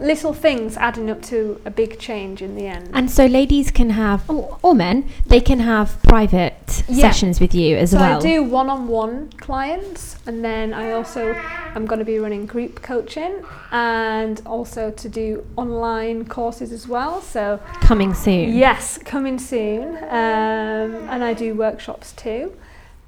little 0.00 0.32
things 0.32 0.76
adding 0.76 1.10
up 1.10 1.20
to 1.20 1.60
a 1.64 1.70
big 1.70 1.98
change 1.98 2.40
in 2.40 2.54
the 2.54 2.66
end. 2.68 2.88
And 2.94 3.10
so 3.10 3.26
ladies 3.26 3.70
can 3.72 3.90
have, 3.90 4.28
or, 4.30 4.56
or 4.62 4.72
men, 4.74 5.08
they 5.26 5.40
can 5.40 5.58
have 5.60 6.00
private 6.04 6.84
Yeah. 6.88 7.10
sessions 7.10 7.40
with 7.40 7.52
you 7.54 7.76
as 7.76 7.90
so 7.90 7.98
well. 7.98 8.18
I 8.18 8.20
do 8.20 8.44
one-on-one 8.44 9.30
clients, 9.38 10.16
and 10.26 10.44
then 10.44 10.72
I 10.72 10.92
also 10.92 11.34
am 11.74 11.84
going 11.86 11.98
to 11.98 12.04
be 12.04 12.18
running 12.20 12.46
group 12.46 12.80
coaching, 12.80 13.42
and 13.72 14.40
also 14.46 14.90
to 14.92 15.08
do 15.08 15.44
online 15.56 16.24
courses 16.26 16.70
as 16.70 16.86
well. 16.86 17.20
So 17.20 17.58
Coming 17.80 18.14
soon. 18.14 18.56
Yes, 18.56 18.98
coming 19.04 19.38
soon. 19.38 19.96
Um, 20.10 20.37
and 20.38 21.24
I 21.24 21.34
do 21.34 21.54
workshops 21.54 22.12
too. 22.12 22.52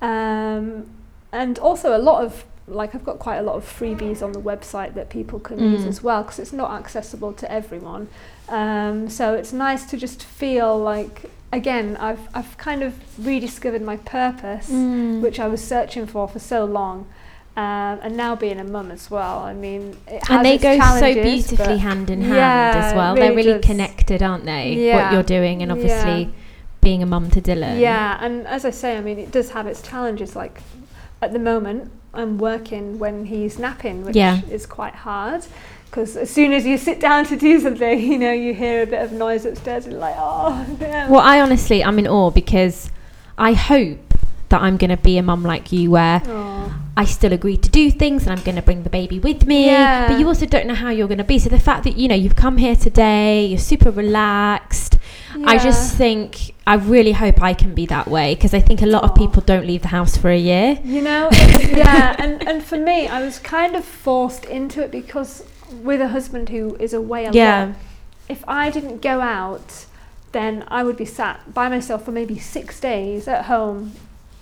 Um, 0.01 0.87
and 1.33 1.59
also 1.59 1.97
a 1.97 1.99
lot 1.99 2.25
of, 2.25 2.45
like, 2.67 2.95
I've 2.95 3.05
got 3.05 3.19
quite 3.19 3.37
a 3.37 3.43
lot 3.43 3.57
of 3.57 3.65
freebies 3.65 4.23
on 4.23 4.33
the 4.33 4.41
website 4.41 4.95
that 4.95 5.09
people 5.11 5.39
can 5.39 5.59
use 5.59 5.83
Mm. 5.85 5.89
as 5.89 6.03
well 6.03 6.23
because 6.23 6.39
it's 6.39 6.53
not 6.53 6.71
accessible 6.73 7.33
to 7.35 7.51
everyone. 7.51 8.09
Um, 8.49 9.09
so 9.09 9.35
it's 9.35 9.53
nice 9.53 9.85
to 9.91 9.97
just 9.97 10.23
feel 10.25 10.77
like, 10.79 11.31
again, 11.53 11.97
I've, 12.01 12.21
I've 12.35 12.57
kind 12.59 12.83
of 12.83 12.95
rediscovered 13.25 13.83
my 13.83 13.97
purpose, 13.99 14.71
Mm. 14.71 15.21
which 15.21 15.39
I 15.39 15.47
was 15.47 15.63
searching 15.63 16.07
for 16.07 16.27
for 16.29 16.39
so 16.39 16.65
long. 16.65 17.07
Um, 17.57 17.99
and 18.03 18.17
now 18.17 18.37
being 18.37 18.59
a 18.61 18.65
mum 18.65 18.91
as 18.91 19.11
well, 19.11 19.41
I 19.41 19.53
mean, 19.53 19.97
it 20.07 20.27
has 20.27 20.31
and 20.37 20.47
they 20.47 20.55
its 20.55 20.63
go 20.63 20.79
so 20.99 21.13
beautifully 21.15 21.79
hand 21.79 22.09
in 22.09 22.23
hand 22.23 22.35
Yeah, 22.37 22.83
as 22.87 22.95
well. 22.95 23.15
They're 23.15 23.31
really 23.35 23.49
really 23.49 23.53
does. 23.61 23.65
connected, 23.71 24.23
aren't 24.23 24.45
they? 24.47 24.93
What 24.95 25.13
you're 25.13 25.23
doing, 25.25 25.61
and 25.63 25.71
obviously 25.71 26.23
Yeah. 26.23 26.29
Being 26.81 27.03
a 27.03 27.07
mum 27.07 27.31
to 27.31 27.41
Dylan. 27.41 27.79
Yeah, 27.81 28.19
and 28.21 28.47
as 28.47 28.65
I 28.65 28.71
say, 28.71 28.97
I 28.97 29.01
mean, 29.01 29.19
it 29.19 29.31
does 29.31 29.51
have 29.51 29.67
its 29.67 29.83
challenges. 29.83 30.35
Like 30.37 30.61
at 31.23 31.33
the 31.33 31.39
moment, 31.39 31.91
I'm 32.15 32.39
working 32.39 32.99
when 32.99 33.27
he's 33.27 33.59
napping, 33.59 34.05
which 34.05 34.17
Yeah. 34.17 34.41
is 34.51 34.67
quite 34.67 34.95
hard 34.95 35.45
because 35.87 36.17
as 36.17 36.31
soon 36.31 36.53
as 36.53 36.65
you 36.65 36.79
sit 36.79 37.01
down 37.01 37.25
to 37.27 37.37
do 37.37 37.61
something, 37.61 38.01
you 38.13 38.19
know, 38.19 38.33
you 38.33 38.55
hear 38.55 38.83
a 38.83 38.87
bit 38.87 39.03
of 39.03 39.13
noise 39.13 39.45
upstairs 39.45 39.85
and 39.85 39.93
you're 39.93 40.01
like, 40.01 40.15
oh, 40.19 40.65
no. 40.81 41.07
Well, 41.11 41.21
I 41.21 41.41
honestly, 41.41 41.83
I'm 41.85 41.99
in 41.99 42.07
awe 42.07 42.31
because 42.31 42.91
I 43.37 43.53
hope 43.55 43.99
that 44.51 44.61
I'm 44.63 44.77
going 44.77 44.91
to 44.91 44.97
be 44.97 45.19
a 45.19 45.23
mum 45.23 45.43
like 45.45 45.71
you 45.73 45.91
where 45.93 46.23
Aw. 46.27 46.80
I 46.97 47.05
still 47.05 47.33
agree 47.33 47.57
to 47.57 47.69
do 47.71 47.91
things 47.91 48.27
and 48.27 48.33
I'm 48.37 48.45
going 48.45 48.57
to 48.57 48.63
bring 48.63 48.83
the 48.83 48.91
baby 48.91 49.19
with 49.19 49.47
me. 49.47 49.67
Yeah. 49.67 50.09
But 50.09 50.19
you 50.19 50.27
also 50.27 50.45
don't 50.47 50.67
know 50.67 50.75
how 50.75 50.91
you're 50.91 51.09
going 51.09 51.19
to 51.19 51.25
be. 51.25 51.39
So 51.39 51.49
the 51.49 51.59
fact 51.61 51.85
that, 51.85 51.97
you 51.97 52.09
know, 52.09 52.15
you've 52.15 52.37
come 52.37 52.59
here 52.59 52.77
today, 52.77 53.47
you're 53.47 53.59
super 53.59 53.91
relaxed. 53.91 54.99
I 55.47 55.59
just 55.59 55.97
think, 55.97 56.55
I 56.67 56.75
really 56.75 57.13
hope 57.13 57.41
I 57.41 57.55
can 57.55 57.73
be 57.75 57.87
that 57.87 58.09
way 58.09 58.35
because 58.35 58.53
I 58.53 58.61
think 58.61 58.83
a 58.83 58.87
lot 58.87 59.05
of 59.05 59.15
people 59.15 59.41
don't 59.43 59.67
leave 59.67 59.83
the 59.83 59.89
house 59.89 60.17
for 60.17 60.29
a 60.29 60.37
year. 60.37 60.79
You 60.85 61.03
know, 61.03 61.29
yeah, 61.33 62.17
and, 62.19 62.47
and 62.47 62.63
for 62.65 62.77
me, 62.77 63.07
I 63.07 63.23
was 63.23 63.39
kind 63.39 63.77
of 63.77 63.85
forced 63.85 64.45
into 64.45 64.83
it 64.83 64.91
because 64.91 65.45
with 65.83 66.01
a 66.01 66.09
husband 66.09 66.49
who 66.49 66.75
is 66.77 66.93
away 66.93 67.27
a 67.27 67.33
Yeah. 67.33 67.65
lot, 67.67 67.75
if 68.29 68.45
I 68.49 68.71
didn't 68.71 69.01
go 69.03 69.21
out, 69.21 69.87
then 70.33 70.65
I 70.69 70.83
would 70.83 70.97
be 70.97 71.05
sat 71.05 71.55
by 71.55 71.69
myself 71.69 72.05
for 72.05 72.13
maybe 72.13 72.39
six 72.39 72.79
days 72.81 73.27
at 73.29 73.45
home, 73.47 73.93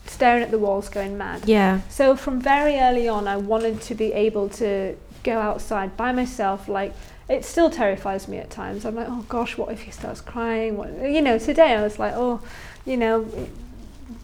staring 0.08 0.42
at 0.42 0.50
the 0.50 0.58
walls, 0.58 0.88
going 0.88 1.16
mad. 1.16 1.42
Yeah. 1.46 1.80
So 1.88 2.16
from 2.16 2.40
very 2.40 2.78
early 2.78 3.08
on, 3.08 3.28
I 3.28 3.36
wanted 3.36 3.80
to 3.82 3.94
be 3.94 4.12
able 4.12 4.48
to 4.50 4.96
go 5.22 5.38
outside 5.38 5.96
by 5.96 6.12
myself. 6.12 6.68
Like 6.68 6.94
it 7.28 7.44
still 7.44 7.70
terrifies 7.70 8.28
me 8.28 8.38
at 8.38 8.50
times. 8.50 8.84
I'm 8.84 8.94
like, 8.94 9.08
oh 9.08 9.24
gosh, 9.28 9.56
what 9.58 9.70
if 9.72 9.82
he 9.82 9.90
starts 9.90 10.20
crying? 10.20 10.76
What, 10.76 10.92
you 11.02 11.20
know, 11.20 11.38
today 11.38 11.74
I 11.74 11.82
was 11.82 11.98
like, 11.98 12.14
oh, 12.14 12.40
you 12.84 12.96
know, 12.96 13.22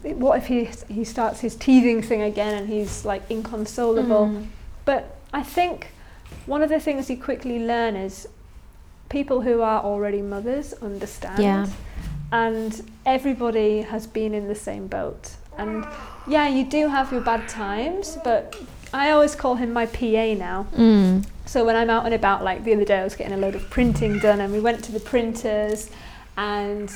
what 0.01 0.37
if 0.37 0.47
he 0.47 0.69
he 0.93 1.03
starts 1.03 1.39
his 1.41 1.55
teething 1.55 2.01
thing 2.01 2.21
again 2.21 2.55
and 2.55 2.67
he's 2.67 3.05
like 3.05 3.23
inconsolable? 3.29 4.27
Mm. 4.27 4.47
But 4.85 5.17
I 5.33 5.43
think 5.43 5.91
one 6.45 6.61
of 6.61 6.69
the 6.69 6.79
things 6.79 7.09
you 7.09 7.17
quickly 7.17 7.59
learn 7.59 7.95
is 7.95 8.27
people 9.09 9.41
who 9.41 9.61
are 9.61 9.83
already 9.83 10.21
mothers 10.21 10.73
understand. 10.73 11.41
Yeah. 11.41 11.67
And 12.31 12.91
everybody 13.05 13.81
has 13.81 14.07
been 14.07 14.33
in 14.33 14.47
the 14.47 14.55
same 14.55 14.87
boat. 14.87 15.35
And 15.57 15.85
yeah, 16.27 16.47
you 16.47 16.63
do 16.65 16.87
have 16.87 17.11
your 17.11 17.21
bad 17.21 17.47
times, 17.47 18.17
but 18.23 18.55
I 18.93 19.11
always 19.11 19.35
call 19.35 19.55
him 19.55 19.73
my 19.73 19.85
PA 19.85 20.33
now. 20.33 20.67
Mm. 20.75 21.25
So 21.45 21.63
when 21.65 21.75
I'm 21.75 21.89
out 21.89 22.05
and 22.05 22.13
about, 22.13 22.43
like 22.43 22.63
the 22.63 22.73
other 22.73 22.85
day, 22.85 22.99
I 22.99 23.03
was 23.03 23.15
getting 23.15 23.33
a 23.33 23.37
load 23.37 23.55
of 23.55 23.69
printing 23.69 24.19
done, 24.19 24.41
and 24.41 24.51
we 24.51 24.59
went 24.59 24.83
to 24.85 24.91
the 24.91 24.99
printers, 24.99 25.89
and 26.37 26.91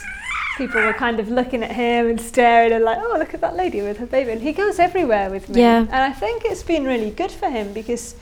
people 0.57 0.81
were 0.81 0.93
kind 0.93 1.19
of 1.19 1.29
looking 1.29 1.63
at 1.63 1.71
him 1.71 2.07
and 2.07 2.19
staring 2.19 2.73
and 2.73 2.83
like, 2.83 2.97
oh, 2.99 3.15
look 3.17 3.33
at 3.33 3.41
that 3.41 3.55
lady 3.55 3.81
with 3.81 3.97
her 3.97 4.05
baby. 4.05 4.31
And 4.31 4.41
he 4.41 4.51
goes 4.51 4.77
everywhere 4.77 5.29
with 5.29 5.49
me. 5.49 5.61
Yeah. 5.61 5.79
And 5.79 5.95
I 5.95 6.11
think 6.11 6.43
it's 6.45 6.63
been 6.63 6.83
really 6.83 7.11
good 7.11 7.31
for 7.31 7.49
him 7.49 7.73
because 7.73 8.15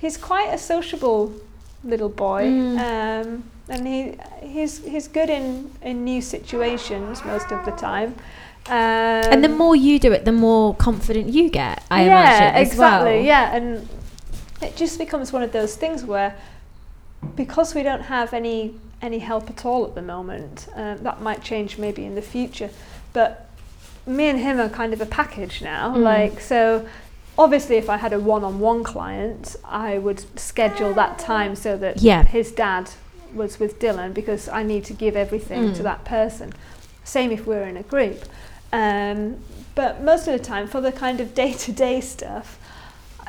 he's 0.00 0.16
quite 0.16 0.52
a 0.52 0.58
sociable 0.58 1.32
little 1.84 2.08
boy. 2.08 2.44
Mm. 2.44 2.78
Um, 2.78 3.44
and 3.68 3.86
he 3.86 4.18
he's 4.42 4.84
he's 4.84 5.08
good 5.08 5.30
in, 5.30 5.70
in 5.82 6.04
new 6.04 6.20
situations 6.20 7.24
most 7.24 7.50
of 7.50 7.64
the 7.64 7.70
time. 7.72 8.14
Um, 8.66 8.72
and 9.32 9.44
the 9.44 9.48
more 9.48 9.76
you 9.76 9.98
do 9.98 10.12
it, 10.12 10.24
the 10.24 10.32
more 10.32 10.74
confident 10.76 11.28
you 11.28 11.50
get, 11.50 11.82
I 11.90 12.04
yeah, 12.06 12.06
imagine. 12.06 12.54
As 12.62 12.68
exactly. 12.72 13.10
well. 13.16 13.24
Yeah, 13.24 13.54
and 13.56 13.88
it 14.62 14.74
just 14.76 14.98
becomes 14.98 15.32
one 15.32 15.42
of 15.42 15.52
those 15.52 15.76
things 15.76 16.02
where 16.04 16.34
because 17.36 17.74
we 17.74 17.82
don't 17.82 18.02
have 18.02 18.32
any 18.32 18.74
any 19.02 19.18
help 19.18 19.50
at 19.50 19.66
all 19.66 19.84
at 19.84 19.94
the 19.94 20.02
moment, 20.02 20.68
um, 20.74 20.96
that 21.02 21.20
might 21.20 21.42
change 21.42 21.76
maybe 21.76 22.04
in 22.06 22.14
the 22.14 22.22
future. 22.22 22.70
But 23.12 23.50
me 24.06 24.26
and 24.28 24.38
him 24.38 24.58
are 24.58 24.68
kind 24.70 24.94
of 24.94 25.00
a 25.02 25.06
package 25.06 25.60
now. 25.62 25.94
Mm. 25.94 26.02
Like 26.02 26.40
so. 26.40 26.86
Obviously, 27.36 27.74
if 27.78 27.90
I 27.90 27.96
had 27.96 28.12
a 28.12 28.20
one-on-one 28.20 28.84
client, 28.84 29.56
I 29.64 29.98
would 29.98 30.22
schedule 30.38 30.94
that 30.94 31.18
time 31.18 31.56
so 31.56 31.76
that 31.78 32.00
Yeah. 32.00 32.22
his 32.24 32.52
dad 32.52 32.90
was 33.34 33.58
with 33.58 33.80
Dylan 33.80 34.14
because 34.14 34.48
I 34.48 34.62
need 34.62 34.84
to 34.84 34.92
give 34.92 35.16
everything 35.16 35.70
Mm. 35.70 35.76
to 35.78 35.82
that 35.82 36.04
person. 36.04 36.52
Same 37.02 37.32
if 37.32 37.44
we're 37.44 37.64
in 37.64 37.76
a 37.76 37.82
group. 37.82 38.22
Um, 38.74 39.36
but 39.74 40.02
most 40.02 40.26
of 40.28 40.32
the 40.38 40.44
time, 40.44 40.66
for 40.68 40.80
the 40.80 40.92
kind 40.92 41.20
of 41.20 41.34
day-to-day 41.42 42.00
stuff, 42.00 42.58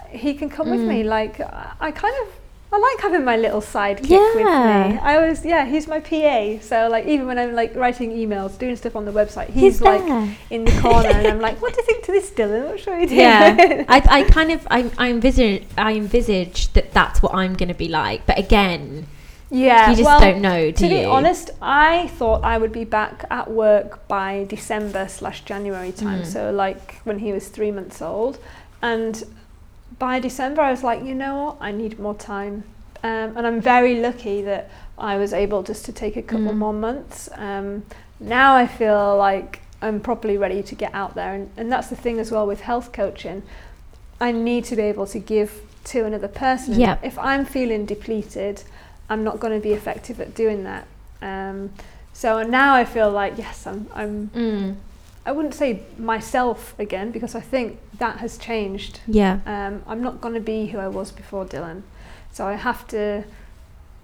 he 0.09 0.33
can 0.33 0.49
come 0.49 0.69
with 0.69 0.81
Mm. 0.81 0.87
me. 0.93 1.03
Like 1.03 1.39
I 1.39 1.91
kind 1.91 2.15
of, 2.23 2.27
I 2.73 2.77
like 2.87 2.99
having 3.01 3.23
my 3.25 3.37
little 3.37 3.61
sidekick 3.61 4.09
with 4.35 4.47
Yeah. 4.53 4.89
me. 4.93 4.99
I 5.09 5.15
always, 5.17 5.45
yeah, 5.45 5.65
he's 5.65 5.87
my 5.87 5.99
PA. 5.99 6.59
So 6.61 6.87
like 6.89 7.05
even 7.05 7.25
when 7.27 7.37
I'm 7.39 7.53
like 7.55 7.75
writing 7.75 8.11
emails, 8.11 8.57
doing 8.57 8.75
stuff 8.75 8.95
on 8.95 9.05
the 9.05 9.11
website, 9.11 9.47
he's, 9.49 9.79
He's 9.79 9.81
like 9.81 10.03
in 10.49 10.65
the 10.65 10.71
corner, 10.81 11.09
and 11.09 11.27
I'm 11.27 11.39
like, 11.41 11.61
what 11.63 11.73
do 11.73 11.79
you 11.81 11.85
think 11.85 12.03
to 12.05 12.11
this, 12.11 12.29
Dylan? 12.31 12.63
What 12.69 12.79
should 12.79 12.97
we 12.97 13.05
do? 13.05 13.15
yeah 13.15 13.85
I, 13.95 13.97
I 14.17 14.23
kind 14.23 14.51
of 14.51 14.67
I, 14.71 14.89
I 14.97 15.09
envisage 15.09 15.63
I 15.77 15.93
envisage 15.93 16.73
that 16.73 16.91
that's 16.93 17.21
what 17.23 17.33
I'm 17.33 17.53
going 17.55 17.69
to 17.69 17.79
be 17.85 17.87
like 17.89 18.25
but 18.25 18.37
again 18.39 19.07
yeah. 19.49 19.89
you 19.89 19.95
just 19.97 20.05
well, 20.05 20.19
don't 20.19 20.41
know 20.41 20.71
do 20.71 20.73
to 20.73 20.83
you 20.87 20.99
be 21.01 21.05
honest, 21.05 21.51
I 21.61 22.07
thought 22.17 22.43
I 22.43 22.57
would 22.57 22.71
be 22.71 22.83
back 22.83 23.25
at 23.29 23.49
work 23.49 24.07
by 24.07 24.45
December 24.49 25.07
slash 25.07 25.43
January 25.45 25.91
time. 25.91 26.21
Mm. 26.21 26.25
So 26.25 26.51
like 26.51 26.95
when 27.03 27.19
he 27.19 27.31
was 27.31 27.47
three 27.47 27.71
months 27.71 28.01
old, 28.01 28.39
and 28.81 29.23
by 29.99 30.19
December 30.19 30.61
I 30.61 30.71
was 30.71 30.83
like, 30.83 31.03
you 31.03 31.15
know 31.15 31.45
what, 31.45 31.57
I 31.61 31.71
need 31.71 31.99
more 31.99 32.15
time, 32.15 32.63
um, 33.03 33.37
and 33.37 33.45
I'm 33.47 33.61
very 33.61 33.99
lucky 33.99 34.41
that 34.41 34.69
I 34.97 35.17
was 35.17 35.33
able 35.33 35.63
just 35.63 35.85
to 35.85 35.91
take 35.91 36.15
a 36.17 36.21
couple 36.21 36.53
Mm. 36.53 36.57
more 36.57 36.73
months. 36.73 37.29
Um, 37.35 37.83
now 38.19 38.55
I 38.55 38.65
feel 38.67 39.17
like 39.17 39.61
I'm 39.81 39.99
properly 39.99 40.37
ready 40.37 40.63
to 40.63 40.75
get 40.75 40.93
out 40.93 41.15
there, 41.15 41.33
and, 41.33 41.49
and 41.57 41.71
that's 41.71 41.89
the 41.89 41.95
thing 41.95 42.19
as 42.19 42.31
well 42.31 42.47
with 42.47 42.61
health 42.61 42.91
coaching. 42.91 43.43
I 44.19 44.31
need 44.31 44.63
to 44.65 44.75
be 44.75 44.83
able 44.83 45.05
to 45.07 45.19
give 45.19 45.61
to 45.85 46.05
another 46.05 46.29
person. 46.29 46.79
Yeah. 46.79 46.97
If 47.03 47.19
I'm 47.19 47.45
feeling 47.45 47.85
depleted, 47.85 48.63
I'm 49.09 49.23
not 49.23 49.39
going 49.39 49.53
to 49.53 49.59
be 49.59 49.73
effective 49.73 50.19
at 50.19 50.33
doing 50.33 50.63
that. 50.63 50.87
Um, 51.21 51.71
so 52.13 52.43
now 52.43 52.75
I 52.75 52.85
feel 52.85 53.11
like 53.11 53.37
yes, 53.37 53.67
I'm. 53.67 53.87
I'm. 53.93 54.29
Mm. 54.29 54.75
I 55.27 55.31
wouldn't 55.31 55.55
say 55.55 55.81
myself 55.97 56.75
again 56.77 57.09
because 57.09 57.33
I 57.33 57.39
think 57.41 57.79
that 57.97 58.17
has 58.17 58.37
changed. 58.37 58.99
yeah 59.07 59.39
Um, 59.47 59.81
I'm 59.87 60.03
not 60.03 60.21
going 60.21 60.35
to 60.35 60.39
be 60.39 60.67
who 60.67 60.77
I 60.77 60.87
was 60.87 61.11
before 61.11 61.45
Dylan, 61.45 61.81
so 62.31 62.45
I 62.45 62.53
have 62.53 62.87
to 62.89 63.23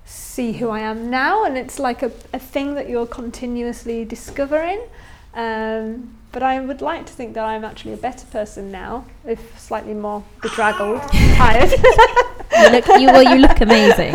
see 0.03 0.53
who 0.53 0.69
I 0.69 0.79
am 0.79 1.09
now, 1.09 1.45
and 1.45 1.57
it's 1.57 1.77
like 1.79 2.01
a, 2.01 2.11
a 2.33 2.39
thing 2.39 2.73
that 2.73 2.89
you're 2.89 3.05
continuously 3.05 4.03
discovering. 4.03 4.81
Um, 5.35 6.17
but 6.31 6.43
I 6.43 6.59
would 6.59 6.81
like 6.81 7.05
to 7.05 7.13
think 7.13 7.33
that 7.33 7.43
I'm 7.45 7.63
actually 7.65 7.93
a 7.93 7.97
better 7.97 8.25
person 8.27 8.71
now, 8.71 9.05
if 9.25 9.59
slightly 9.59 9.93
more 9.93 10.23
bedraggled, 10.41 11.01
tired. 11.35 11.71
you 11.71 12.69
look 12.69 12.87
you 12.99 13.07
well 13.07 13.23
you 13.23 13.41
look 13.41 13.61
amazing 13.61 14.13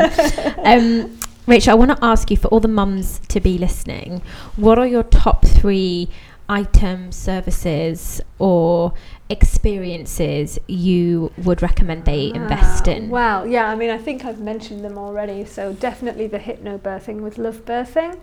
um 0.64 1.18
Rachel 1.46 1.72
I 1.72 1.74
want 1.74 1.90
to 1.96 2.04
ask 2.04 2.30
you 2.30 2.36
for 2.36 2.48
all 2.48 2.60
the 2.60 2.68
mums 2.68 3.20
to 3.28 3.40
be 3.40 3.56
listening 3.56 4.20
what 4.56 4.78
are 4.78 4.86
your 4.86 5.02
top 5.04 5.44
three 5.46 6.08
items 6.48 7.16
services 7.16 8.20
or 8.38 8.92
experiences 9.30 10.58
you 10.68 11.32
would 11.38 11.62
recommend 11.62 12.04
they 12.04 12.32
invest 12.34 12.86
Ah, 12.88 12.92
in 12.92 13.08
Wow, 13.10 13.44
yeah, 13.44 13.68
I 13.68 13.74
mean, 13.74 13.90
I 13.90 13.98
think 13.98 14.24
I've 14.24 14.40
mentioned 14.40 14.84
them 14.84 14.96
already. 14.98 15.44
So 15.44 15.72
definitely 15.72 16.26
the 16.28 16.38
hypnobirthing 16.38 17.20
with 17.20 17.36
love 17.38 17.64
birthing, 17.64 18.18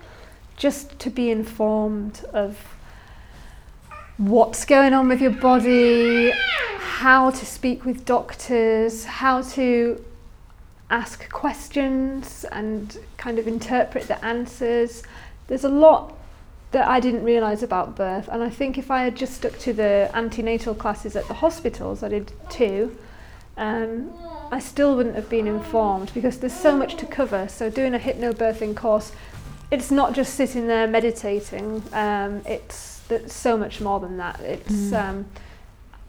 just 0.56 0.98
to 1.00 1.10
be 1.10 1.30
informed 1.32 2.24
of 2.34 2.73
what's 4.18 4.64
going 4.66 4.94
on 4.94 5.08
with 5.08 5.22
your 5.22 5.32
body, 5.32 6.32
how 6.78 7.32
to 7.32 7.46
speak 7.46 7.84
with 7.84 8.06
doctors, 8.06 9.06
how 9.06 9.42
to 9.42 10.04
ask 10.90 11.30
questions 11.32 12.46
and 12.52 13.00
kind 13.18 13.40
of 13.40 13.48
interpret 13.48 14.08
the 14.08 14.24
answers. 14.24 15.02
There's 15.48 15.64
a 15.64 15.70
lot 15.70 16.16
that 16.72 16.88
I 16.88 17.00
didn't 17.00 17.24
realise 17.24 17.64
about 17.64 17.96
birth, 17.96 18.28
and 18.32 18.44
I 18.44 18.50
think 18.50 18.78
if 18.78 18.92
I 18.92 19.04
had 19.04 19.16
just 19.16 19.36
stuck 19.36 19.58
to 19.60 19.74
the 19.74 20.10
antenatal 20.14 20.76
classes 20.76 21.16
at 21.16 21.28
the 21.28 21.36
hospitals, 21.36 22.04
I 22.04 22.10
did 22.10 22.32
two, 22.50 22.96
um, 23.58 24.12
I 24.52 24.60
still 24.60 24.96
wouldn't 24.96 25.16
have 25.16 25.30
been 25.30 25.48
informed 25.48 26.12
because 26.14 26.40
there's 26.40 26.54
so 26.54 26.76
much 26.76 26.96
to 26.98 27.06
cover. 27.06 27.48
So 27.48 27.70
doing 27.70 27.96
a 27.96 28.00
hypnobirthing 28.00 28.76
course, 28.76 29.12
it's 29.74 29.90
not 29.90 30.14
just 30.14 30.36
sitting 30.36 30.68
there 30.68 30.88
meditating. 30.88 31.82
Um, 31.94 32.42
it's 32.46 33.02
so 33.28 33.58
much 33.58 33.82
more 33.82 34.00
than 34.00 34.18
that. 34.18 34.40
It's 34.40 34.92
Mm. 34.92 35.10
um, 35.10 35.26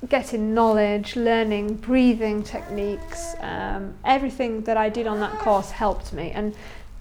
getting 0.08 0.52
knowledge, 0.54 1.16
learning 1.16 1.66
breathing 1.76 2.42
techniques. 2.42 3.34
Um, 3.40 3.94
everything 4.04 4.62
that 4.64 4.76
I 4.76 4.90
did 4.90 5.06
on 5.06 5.18
that 5.20 5.38
course 5.38 5.70
helped 5.70 6.12
me. 6.12 6.30
And 6.30 6.54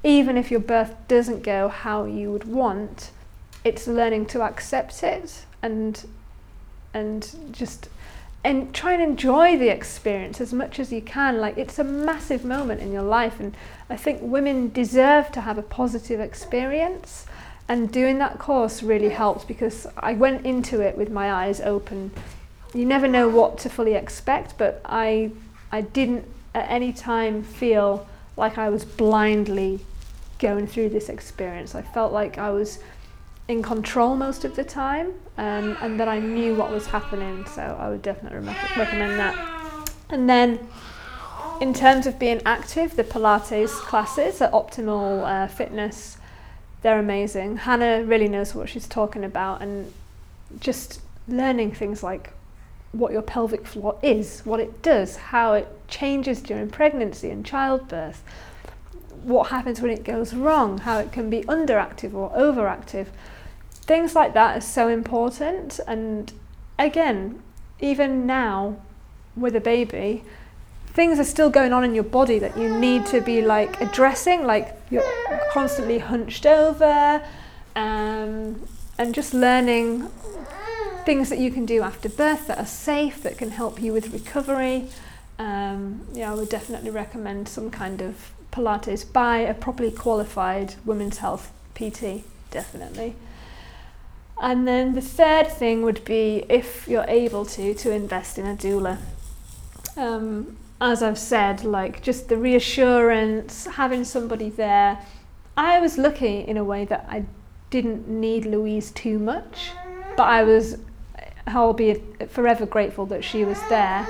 even 0.03 0.37
if 0.37 0.49
your 0.51 0.61
birth 0.61 0.93
doesn't 1.09 1.43
go 1.43 1.67
how 1.67 2.05
you 2.05 2.31
would 2.31 2.45
want, 2.45 3.11
it's 3.65 3.85
learning 3.87 4.25
to 4.27 4.41
accept 4.41 5.03
it 5.03 5.45
and 5.61 6.05
and 6.93 7.19
just 7.51 7.89
and 8.43 8.73
try 8.73 8.93
and 8.93 9.01
enjoy 9.01 9.57
the 9.57 9.69
experience 9.69 10.41
as 10.41 10.53
much 10.53 10.79
as 10.79 10.91
you 10.91 11.01
can 11.01 11.39
like 11.39 11.57
it's 11.57 11.79
a 11.79 11.83
massive 11.83 12.43
moment 12.43 12.81
in 12.81 12.91
your 12.91 13.03
life 13.03 13.39
and 13.39 13.55
i 13.89 13.95
think 13.95 14.19
women 14.21 14.69
deserve 14.71 15.31
to 15.31 15.41
have 15.41 15.57
a 15.57 15.63
positive 15.63 16.19
experience 16.19 17.25
and 17.67 17.91
doing 17.91 18.17
that 18.17 18.37
course 18.39 18.83
really 18.83 19.09
helped 19.09 19.47
because 19.47 19.87
i 19.97 20.13
went 20.13 20.45
into 20.45 20.81
it 20.81 20.97
with 20.97 21.09
my 21.09 21.31
eyes 21.31 21.61
open 21.61 22.11
you 22.73 22.85
never 22.85 23.07
know 23.07 23.29
what 23.29 23.57
to 23.57 23.69
fully 23.69 23.93
expect 23.93 24.57
but 24.57 24.81
i 24.85 25.31
i 25.71 25.79
didn't 25.79 26.25
at 26.53 26.69
any 26.69 26.93
time 26.93 27.43
feel 27.43 28.07
like 28.37 28.57
I 28.57 28.69
was 28.69 28.85
blindly 28.85 29.79
going 30.39 30.67
through 30.67 30.89
this 30.89 31.09
experience. 31.09 31.75
I 31.75 31.81
felt 31.81 32.11
like 32.11 32.37
I 32.37 32.49
was 32.49 32.79
in 33.47 33.61
control 33.61 34.15
most 34.15 34.45
of 34.45 34.55
the 34.55 34.63
time 34.63 35.13
um, 35.37 35.77
and 35.81 35.99
that 35.99 36.07
I 36.07 36.19
knew 36.19 36.55
what 36.55 36.71
was 36.71 36.85
happening. 36.87 37.45
So 37.45 37.61
I 37.61 37.89
would 37.89 38.01
definitely 38.01 38.39
re- 38.39 38.55
recommend 38.77 39.19
that. 39.19 39.89
And 40.09 40.29
then 40.29 40.67
in 41.59 41.73
terms 41.73 42.07
of 42.07 42.19
being 42.19 42.41
active, 42.45 42.95
the 42.95 43.03
Pilates 43.03 43.71
classes 43.71 44.41
at 44.41 44.51
Optimal 44.51 45.23
uh, 45.23 45.47
Fitness, 45.47 46.17
they're 46.81 46.99
amazing. 46.99 47.57
Hannah 47.57 48.03
really 48.03 48.27
knows 48.27 48.53
what 48.53 48.69
she's 48.69 48.87
talking 48.87 49.23
about 49.23 49.61
and 49.61 49.91
just 50.59 51.01
learning 51.27 51.71
things 51.71 52.03
like 52.03 52.31
what 52.91 53.11
your 53.11 53.21
pelvic 53.21 53.65
floor 53.65 53.97
is, 54.03 54.41
what 54.45 54.59
it 54.59 54.81
does, 54.81 55.15
how 55.15 55.53
it 55.53 55.67
changes 55.87 56.41
during 56.41 56.69
pregnancy 56.69 57.29
and 57.29 57.45
childbirth, 57.45 58.23
what 59.23 59.49
happens 59.49 59.81
when 59.81 59.89
it 59.89 60.03
goes 60.03 60.33
wrong, 60.33 60.77
how 60.79 60.99
it 60.99 61.11
can 61.11 61.29
be 61.29 61.41
underactive 61.43 62.13
or 62.13 62.29
overactive. 62.31 63.07
Things 63.83 64.15
like 64.15 64.33
that 64.33 64.57
are 64.57 64.61
so 64.61 64.87
important. 64.87 65.79
And 65.87 66.31
again, 66.79 67.41
even 67.79 68.25
now 68.25 68.77
with 69.35 69.55
a 69.55 69.59
baby, 69.59 70.23
things 70.87 71.19
are 71.19 71.25
still 71.25 71.49
going 71.49 71.73
on 71.73 71.83
in 71.83 71.93
your 71.93 72.03
body 72.03 72.39
that 72.39 72.57
you 72.57 72.73
need 72.79 73.05
to 73.07 73.19
be 73.19 73.41
like 73.41 73.81
addressing, 73.81 74.45
like 74.45 74.77
you're 74.89 75.03
constantly 75.51 75.99
hunched 75.99 76.45
over, 76.45 77.21
um, 77.75 78.65
and 78.97 79.13
just 79.13 79.33
learning 79.33 80.07
things 81.03 81.29
that 81.29 81.39
you 81.39 81.51
can 81.51 81.65
do 81.65 81.81
after 81.81 82.07
birth 82.07 82.47
that 82.47 82.57
are 82.57 82.65
safe, 82.65 83.21
that 83.23 83.37
can 83.37 83.49
help 83.51 83.81
you 83.81 83.91
with 83.91 84.13
recovery. 84.13 84.87
Um, 85.37 86.07
yeah, 86.13 86.31
I 86.31 86.35
would 86.35 86.49
definitely 86.49 86.91
recommend 86.91 87.49
some 87.49 87.69
kind 87.69 88.01
of 88.01 88.31
Pilates 88.51 89.03
by 89.11 89.39
a 89.39 89.53
properly 89.53 89.91
qualified 89.91 90.75
women's 90.85 91.17
health 91.17 91.51
PT, 91.73 92.23
definitely. 92.51 93.15
And 94.41 94.67
then 94.67 94.93
the 94.93 95.01
third 95.01 95.47
thing 95.47 95.83
would 95.83 96.03
be 96.05 96.45
if 96.49 96.87
you're 96.87 97.05
able 97.07 97.45
to, 97.45 97.73
to 97.73 97.91
invest 97.91 98.37
in 98.37 98.45
a 98.45 98.55
doula. 98.55 98.97
Um, 99.95 100.57
as 100.81 101.01
I've 101.01 101.19
said, 101.19 101.63
like 101.63 102.01
just 102.01 102.27
the 102.27 102.37
reassurance, 102.37 103.65
having 103.65 104.03
somebody 104.03 104.49
there. 104.49 104.99
I 105.55 105.79
was 105.79 105.97
lucky 105.97 106.39
in 106.39 106.57
a 106.57 106.63
way 106.63 106.83
that 106.85 107.05
I 107.09 107.25
didn't 107.69 108.07
need 108.07 108.45
Louise 108.45 108.91
too 108.91 109.17
much, 109.17 109.71
but 110.17 110.23
I 110.23 110.43
was 110.43 110.77
I'll 111.47 111.73
be 111.73 112.01
forever 112.27 112.65
grateful 112.65 113.05
that 113.07 113.23
she 113.23 113.45
was 113.45 113.59
there. 113.69 114.07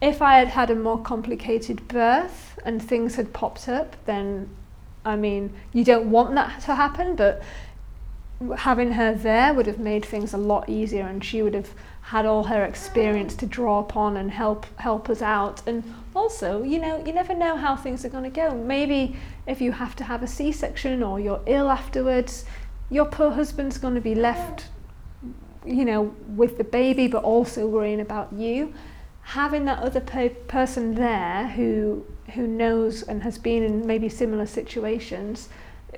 If 0.00 0.22
I 0.22 0.38
had 0.38 0.48
had 0.48 0.70
a 0.70 0.74
more 0.74 0.98
complicated 0.98 1.86
birth 1.88 2.58
and 2.64 2.82
things 2.82 3.14
had 3.14 3.32
popped 3.32 3.68
up, 3.68 3.96
then 4.06 4.48
I 5.04 5.16
mean, 5.16 5.52
you 5.72 5.84
don't 5.84 6.10
want 6.10 6.34
that 6.34 6.60
to 6.62 6.74
happen, 6.74 7.16
but 7.16 7.42
having 8.58 8.92
her 8.92 9.14
there 9.14 9.52
would 9.54 9.66
have 9.66 9.78
made 9.78 10.04
things 10.04 10.32
a 10.32 10.38
lot 10.38 10.68
easier 10.68 11.06
and 11.06 11.24
she 11.24 11.42
would 11.42 11.54
have 11.54 11.70
had 12.02 12.26
all 12.26 12.44
her 12.44 12.64
experience 12.64 13.34
to 13.36 13.46
draw 13.46 13.78
upon 13.78 14.16
and 14.16 14.30
help 14.30 14.66
help 14.78 15.08
us 15.08 15.22
out 15.22 15.62
and 15.66 15.82
also 16.14 16.62
you 16.62 16.78
know 16.78 17.02
you 17.06 17.12
never 17.12 17.34
know 17.34 17.56
how 17.56 17.76
things 17.76 18.04
are 18.04 18.08
going 18.08 18.24
to 18.24 18.30
go 18.30 18.54
maybe 18.54 19.16
if 19.46 19.60
you 19.60 19.72
have 19.72 19.94
to 19.94 20.04
have 20.04 20.22
a 20.22 20.26
c-section 20.26 21.02
or 21.02 21.20
you're 21.20 21.40
ill 21.46 21.70
afterwards 21.70 22.44
your 22.90 23.06
poor 23.06 23.30
husband's 23.30 23.78
going 23.78 23.94
to 23.94 24.00
be 24.00 24.14
left 24.14 24.66
you 25.64 25.84
know, 25.84 26.14
with 26.28 26.58
the 26.58 26.64
baby, 26.64 27.06
but 27.06 27.22
also 27.22 27.66
worrying 27.66 28.00
about 28.00 28.32
you. 28.32 28.74
Having 29.22 29.64
that 29.66 29.78
other 29.78 30.00
pe- 30.00 30.30
person 30.30 30.94
there 30.94 31.48
who 31.48 32.04
who 32.34 32.46
knows 32.46 33.02
and 33.02 33.22
has 33.22 33.36
been 33.36 33.62
in 33.62 33.86
maybe 33.86 34.08
similar 34.08 34.46
situations 34.46 35.48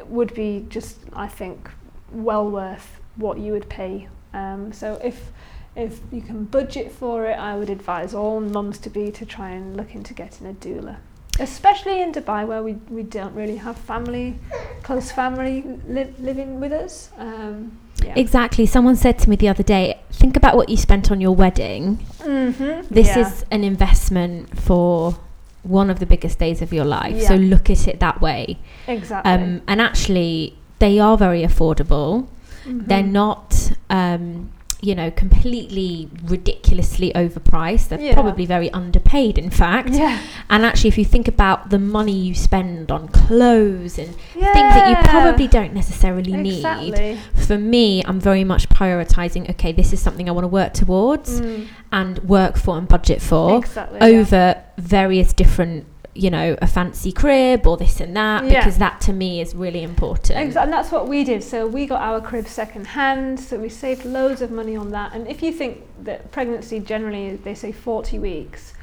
would 0.07 0.35
be 0.35 0.67
just, 0.69 0.99
I 1.13 1.29
think, 1.29 1.71
well 2.15 2.49
worth 2.49 3.01
what 3.17 3.39
you 3.39 3.53
would 3.53 3.69
pay. 3.69 4.09
Um, 4.33 4.73
so 4.73 5.01
if 5.03 5.33
if 5.77 6.01
you 6.13 6.21
can 6.23 6.45
budget 6.45 6.93
for 6.93 7.27
it, 7.27 7.35
I 7.35 7.57
would 7.57 7.71
advise 7.71 8.15
all 8.15 8.41
mums 8.41 8.79
to 8.79 8.91
be 8.91 9.11
to 9.11 9.27
try 9.27 9.51
and 9.51 9.77
look 9.77 9.95
into 9.95 10.15
getting 10.15 10.47
a 10.47 10.53
doula. 10.53 10.97
Especially 11.41 12.01
in 12.01 12.13
Dubai, 12.13 12.47
where 12.47 12.63
we, 12.63 12.75
we 12.89 13.03
don't 13.03 13.35
really 13.35 13.57
have 13.57 13.77
family, 13.77 14.39
close 14.85 15.11
family 15.11 15.65
li- 15.89 16.15
living 16.21 16.61
with 16.61 16.73
us. 16.73 17.11
Um, 17.19 17.77
yeah. 18.05 18.15
Exactly. 18.17 18.67
Someone 18.67 18.95
said 18.95 19.19
to 19.21 19.31
me 19.31 19.35
the 19.35 19.49
other 19.49 19.65
day, 19.65 20.01
think 20.13 20.37
about 20.37 20.57
what 20.57 20.69
you 20.69 20.77
spent 20.77 21.11
on 21.11 21.21
your 21.21 21.35
wedding. 21.35 21.97
Mm-hmm. 22.19 22.95
This 22.95 23.09
yeah. 23.09 23.27
is 23.27 23.45
an 23.51 23.65
investment 23.65 24.61
for 24.61 25.17
one 25.65 25.91
of 25.91 25.99
the 25.99 26.07
biggest 26.07 26.39
days 26.39 26.63
of 26.63 26.73
your 26.73 26.85
life. 26.85 27.17
Yeah. 27.17 27.29
So 27.29 27.35
look 27.35 27.69
at 27.69 27.89
it 27.89 27.99
that 27.99 28.21
way. 28.21 28.59
Exactly. 28.87 29.33
Um, 29.33 29.63
and 29.67 29.81
actually, 29.81 30.57
they 30.85 30.99
are 30.99 31.17
very 31.17 31.43
affordable. 31.43 32.27
Mm-hmm. 32.65 32.87
They're 32.89 33.03
not. 33.23 33.73
Um, 33.89 34.51
you 34.81 34.95
know, 34.95 35.11
completely 35.11 36.11
ridiculously 36.25 37.11
overpriced. 37.15 37.89
They're 37.89 37.99
yeah. 37.99 38.13
probably 38.13 38.45
very 38.45 38.71
underpaid, 38.71 39.39
in 39.39 39.49
fact. 39.49 39.89
Yeah. 39.89 40.21
And 40.51 40.63
actually, 40.63 40.89
if 40.89 40.99
you 40.99 41.07
think 41.07 41.27
about 41.27 41.71
the 41.71 41.79
money 41.79 42.13
you 42.13 42.35
spend 42.35 42.93
on 42.93 43.09
clothes 43.09 43.99
and 43.99 44.15
yeah. 44.37 44.53
things 44.53 44.75
that 44.75 44.91
you 44.91 44.97
probably 45.09 45.49
don't 45.49 45.73
necessarily 45.73 46.35
exactly. 46.35 46.91
need, 46.91 47.19
for 47.47 47.57
me, 47.57 48.05
I'm 48.05 48.21
very 48.21 48.45
much 48.45 48.69
prioritizing. 48.69 49.49
Okay, 49.53 49.73
this 49.73 49.95
is 49.95 50.03
something 50.03 50.29
I 50.29 50.33
want 50.33 50.45
to 50.45 50.49
work 50.49 50.75
towards 50.75 51.41
mm. 51.41 51.67
and 51.91 52.19
work 52.19 52.59
for 52.59 52.77
and 52.77 52.87
budget 52.87 53.23
for 53.23 53.57
exactly, 53.57 54.01
over 54.03 54.37
yeah. 54.37 54.63
various 54.77 55.33
different 55.33 55.87
you 56.15 56.31
know, 56.31 56.57
a 56.63 56.67
fancy 56.67 57.11
crib 57.11 57.67
or 57.67 57.77
this 57.77 58.01
and 58.01 58.17
that, 58.17 58.45
yeah. 58.45 58.61
because 58.61 58.79
that 58.79 59.01
to 59.01 59.13
me 59.13 59.41
is 59.41 59.55
really 59.55 59.83
important. 59.83 60.57
And 60.57 60.73
that's 60.73 60.93
what 60.93 61.09
we 61.09 61.25
did. 61.25 61.43
So 61.43 61.67
we 61.67 61.87
got 61.87 62.03
our 62.03 62.21
crib 62.21 62.47
second 62.47 62.87
hand, 62.87 63.41
so 63.41 63.59
we 63.59 63.69
saved 63.69 64.05
loads 64.05 64.41
of 64.41 64.51
money 64.51 64.77
on 64.77 64.91
that. 64.93 65.13
And 65.13 65.27
if 65.27 65.43
you 65.43 65.53
think 65.53 65.83
that 66.05 66.31
pregnancy 66.31 66.79
generally, 66.79 67.37
they 67.37 67.55
say 67.55 67.73
40 67.73 68.21
weeks, 68.21 68.75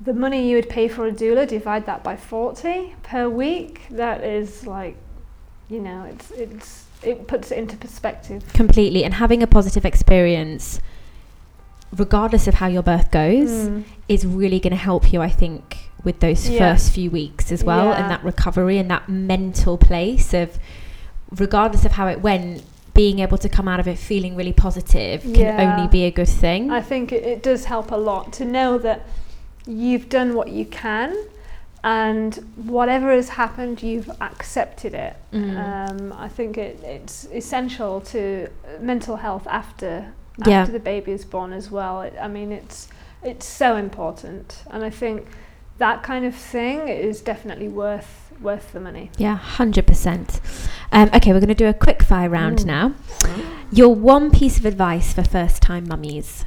the 0.00 0.14
money 0.14 0.48
you 0.48 0.56
would 0.56 0.68
pay 0.68 0.86
for 0.86 1.06
a 1.06 1.12
doula, 1.12 1.48
divide 1.48 1.86
that 1.86 2.04
by 2.04 2.16
40 2.16 2.94
per 3.02 3.28
week, 3.28 3.82
that 3.90 4.22
is 4.22 4.66
like, 4.66 4.96
you 5.68 5.80
know, 5.80 6.04
it's, 6.04 6.30
it's, 6.32 6.84
it 7.02 7.26
puts 7.26 7.50
it 7.50 7.58
into 7.58 7.76
perspective. 7.76 8.52
Completely. 8.52 9.02
And 9.02 9.14
having 9.14 9.42
a 9.42 9.46
positive 9.48 9.84
experience, 9.84 10.78
regardless 11.92 12.46
of 12.46 12.54
how 12.54 12.68
your 12.68 12.82
birth 12.82 13.10
goes, 13.10 13.50
mm. 13.50 13.84
is 14.08 14.24
really 14.24 14.60
going 14.60 14.72
to 14.72 14.76
help 14.76 15.12
you, 15.12 15.20
I 15.20 15.30
think, 15.30 15.83
with 16.04 16.20
those 16.20 16.48
yeah. 16.48 16.58
first 16.58 16.92
few 16.92 17.10
weeks 17.10 17.50
as 17.50 17.64
well 17.64 17.86
yeah. 17.86 18.00
and 18.00 18.10
that 18.10 18.22
recovery 18.22 18.78
and 18.78 18.90
that 18.90 19.08
mental 19.08 19.76
place 19.76 20.32
of 20.34 20.58
regardless 21.30 21.84
of 21.84 21.92
how 21.92 22.06
it 22.06 22.20
went 22.20 22.62
being 22.92 23.18
able 23.18 23.36
to 23.38 23.48
come 23.48 23.66
out 23.66 23.80
of 23.80 23.88
it 23.88 23.98
feeling 23.98 24.36
really 24.36 24.52
positive 24.52 25.22
can 25.22 25.34
yeah. 25.34 25.76
only 25.76 25.88
be 25.88 26.04
a 26.04 26.10
good 26.10 26.28
thing 26.28 26.70
i 26.70 26.80
think 26.80 27.12
it, 27.12 27.24
it, 27.24 27.42
does 27.42 27.64
help 27.64 27.90
a 27.90 27.96
lot 27.96 28.32
to 28.32 28.44
know 28.44 28.78
that 28.78 29.06
you've 29.66 30.08
done 30.08 30.34
what 30.34 30.48
you 30.48 30.64
can 30.64 31.16
and 31.82 32.36
whatever 32.56 33.10
has 33.10 33.30
happened 33.30 33.82
you've 33.82 34.08
accepted 34.20 34.94
it 34.94 35.16
mm. 35.32 35.56
um, 35.58 36.12
i 36.12 36.28
think 36.28 36.56
it, 36.56 36.78
it's 36.82 37.26
essential 37.32 38.00
to 38.00 38.48
mental 38.80 39.16
health 39.16 39.46
after 39.48 40.12
after 40.42 40.72
the 40.72 40.80
baby 40.80 41.12
is 41.12 41.24
born 41.24 41.52
as 41.52 41.70
well 41.70 42.02
it, 42.02 42.14
i 42.20 42.28
mean 42.28 42.52
it's 42.52 42.88
it's 43.22 43.46
so 43.46 43.76
important 43.76 44.62
and 44.70 44.84
i 44.84 44.90
think 44.90 45.26
that 45.78 46.02
kind 46.02 46.24
of 46.24 46.34
thing 46.34 46.88
is 46.88 47.20
definitely 47.20 47.68
worth 47.68 48.24
worth 48.40 48.72
the 48.72 48.80
money. 48.80 49.10
Yeah, 49.16 49.36
hundred 49.36 49.84
um, 49.84 49.86
percent. 49.86 50.40
Okay, 50.92 51.32
we're 51.32 51.40
going 51.40 51.48
to 51.48 51.54
do 51.54 51.66
a 51.66 51.74
quick 51.74 52.02
fire 52.02 52.28
round 52.28 52.60
mm. 52.60 52.66
now. 52.66 52.94
Your 53.70 53.94
one 53.94 54.30
piece 54.30 54.58
of 54.58 54.64
advice 54.64 55.12
for 55.12 55.24
first 55.24 55.62
time 55.62 55.88
mummies. 55.88 56.44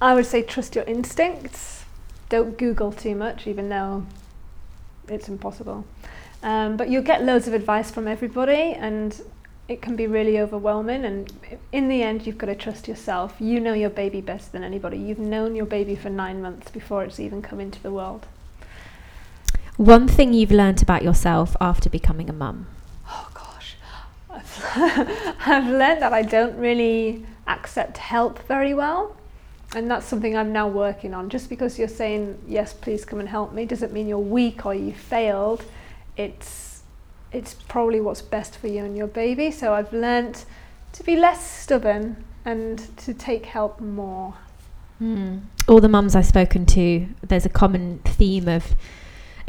I 0.00 0.14
would 0.14 0.26
say 0.26 0.42
trust 0.42 0.74
your 0.74 0.84
instincts. 0.84 1.84
Don't 2.28 2.56
Google 2.58 2.92
too 2.92 3.14
much, 3.14 3.46
even 3.46 3.68
though 3.68 4.06
it's 5.08 5.28
impossible. 5.28 5.84
Um, 6.42 6.76
but 6.76 6.90
you'll 6.90 7.02
get 7.02 7.22
loads 7.22 7.46
of 7.46 7.54
advice 7.54 7.90
from 7.90 8.08
everybody, 8.08 8.74
and 8.74 9.20
it 9.68 9.80
can 9.80 9.94
be 9.96 10.06
really 10.06 10.38
overwhelming. 10.40 11.04
And 11.04 11.32
in 11.70 11.88
the 11.88 12.02
end, 12.02 12.26
you've 12.26 12.38
got 12.38 12.46
to 12.46 12.54
trust 12.54 12.88
yourself. 12.88 13.36
You 13.38 13.60
know 13.60 13.74
your 13.74 13.90
baby 13.90 14.20
better 14.20 14.50
than 14.50 14.64
anybody. 14.64 14.98
You've 14.98 15.18
known 15.18 15.54
your 15.54 15.66
baby 15.66 15.94
for 15.94 16.10
nine 16.10 16.42
months 16.42 16.70
before 16.70 17.04
it's 17.04 17.20
even 17.20 17.42
come 17.42 17.60
into 17.60 17.80
the 17.80 17.92
world. 17.92 18.26
One 19.76 20.06
thing 20.06 20.32
you've 20.32 20.50
learnt 20.50 20.82
about 20.82 21.02
yourself 21.02 21.56
after 21.60 21.88
becoming 21.88 22.28
a 22.28 22.32
mum? 22.32 22.66
Oh 23.08 23.28
gosh, 23.32 23.76
I've, 24.30 25.36
I've 25.46 25.66
learned 25.66 26.02
that 26.02 26.12
I 26.12 26.22
don't 26.22 26.56
really 26.56 27.24
accept 27.46 27.98
help 27.98 28.46
very 28.46 28.74
well. 28.74 29.16
And 29.74 29.90
that's 29.90 30.04
something 30.04 30.36
I'm 30.36 30.52
now 30.52 30.68
working 30.68 31.14
on. 31.14 31.30
Just 31.30 31.48
because 31.48 31.78
you're 31.78 31.88
saying, 31.88 32.38
yes, 32.46 32.74
please 32.74 33.06
come 33.06 33.20
and 33.20 33.28
help 33.28 33.54
me, 33.54 33.64
doesn't 33.64 33.92
mean 33.92 34.06
you're 34.06 34.18
weak 34.18 34.66
or 34.66 34.74
you 34.74 34.92
failed. 34.92 35.64
It's, 36.16 36.82
it's 37.32 37.54
probably 37.54 37.98
what's 37.98 38.20
best 38.20 38.58
for 38.58 38.66
you 38.66 38.84
and 38.84 38.94
your 38.94 39.06
baby. 39.06 39.50
So 39.50 39.72
I've 39.72 39.92
learnt 39.92 40.44
to 40.92 41.02
be 41.02 41.16
less 41.16 41.42
stubborn 41.42 42.22
and 42.44 42.78
to 42.98 43.14
take 43.14 43.46
help 43.46 43.80
more. 43.80 44.34
Mm. 45.00 45.40
All 45.66 45.80
the 45.80 45.88
mums 45.88 46.14
I've 46.14 46.26
spoken 46.26 46.66
to, 46.66 47.08
there's 47.22 47.46
a 47.46 47.50
common 47.50 48.00
theme 48.04 48.48
of 48.48 48.74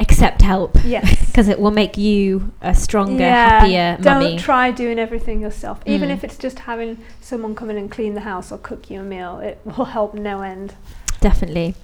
accept 0.00 0.42
help 0.42 0.76
Yes. 0.84 1.26
because 1.26 1.48
it 1.48 1.58
will 1.60 1.70
make 1.70 1.96
you 1.96 2.52
a 2.60 2.74
stronger, 2.74 3.22
Yeah, 3.22 3.48
happier 3.60 3.96
Don't 4.00 4.22
mummy. 4.22 4.38
try 4.38 4.70
doing 4.70 4.98
everything 4.98 5.40
yourself. 5.40 5.80
Even 5.86 6.08
Mm. 6.08 6.12
if 6.14 6.24
it's 6.24 6.36
just 6.36 6.60
having 6.60 6.98
someone 7.20 7.54
come 7.54 7.70
in 7.70 7.76
and 7.76 7.90
clean 7.90 8.14
the 8.14 8.20
house 8.22 8.50
or 8.52 8.58
cook 8.58 8.90
you 8.90 9.00
a 9.00 9.02
meal, 9.04 9.38
it 9.38 9.58
will 9.64 9.86
help 9.86 10.14
no 10.14 10.42
end. 10.42 10.74
Definitely. 11.20 11.74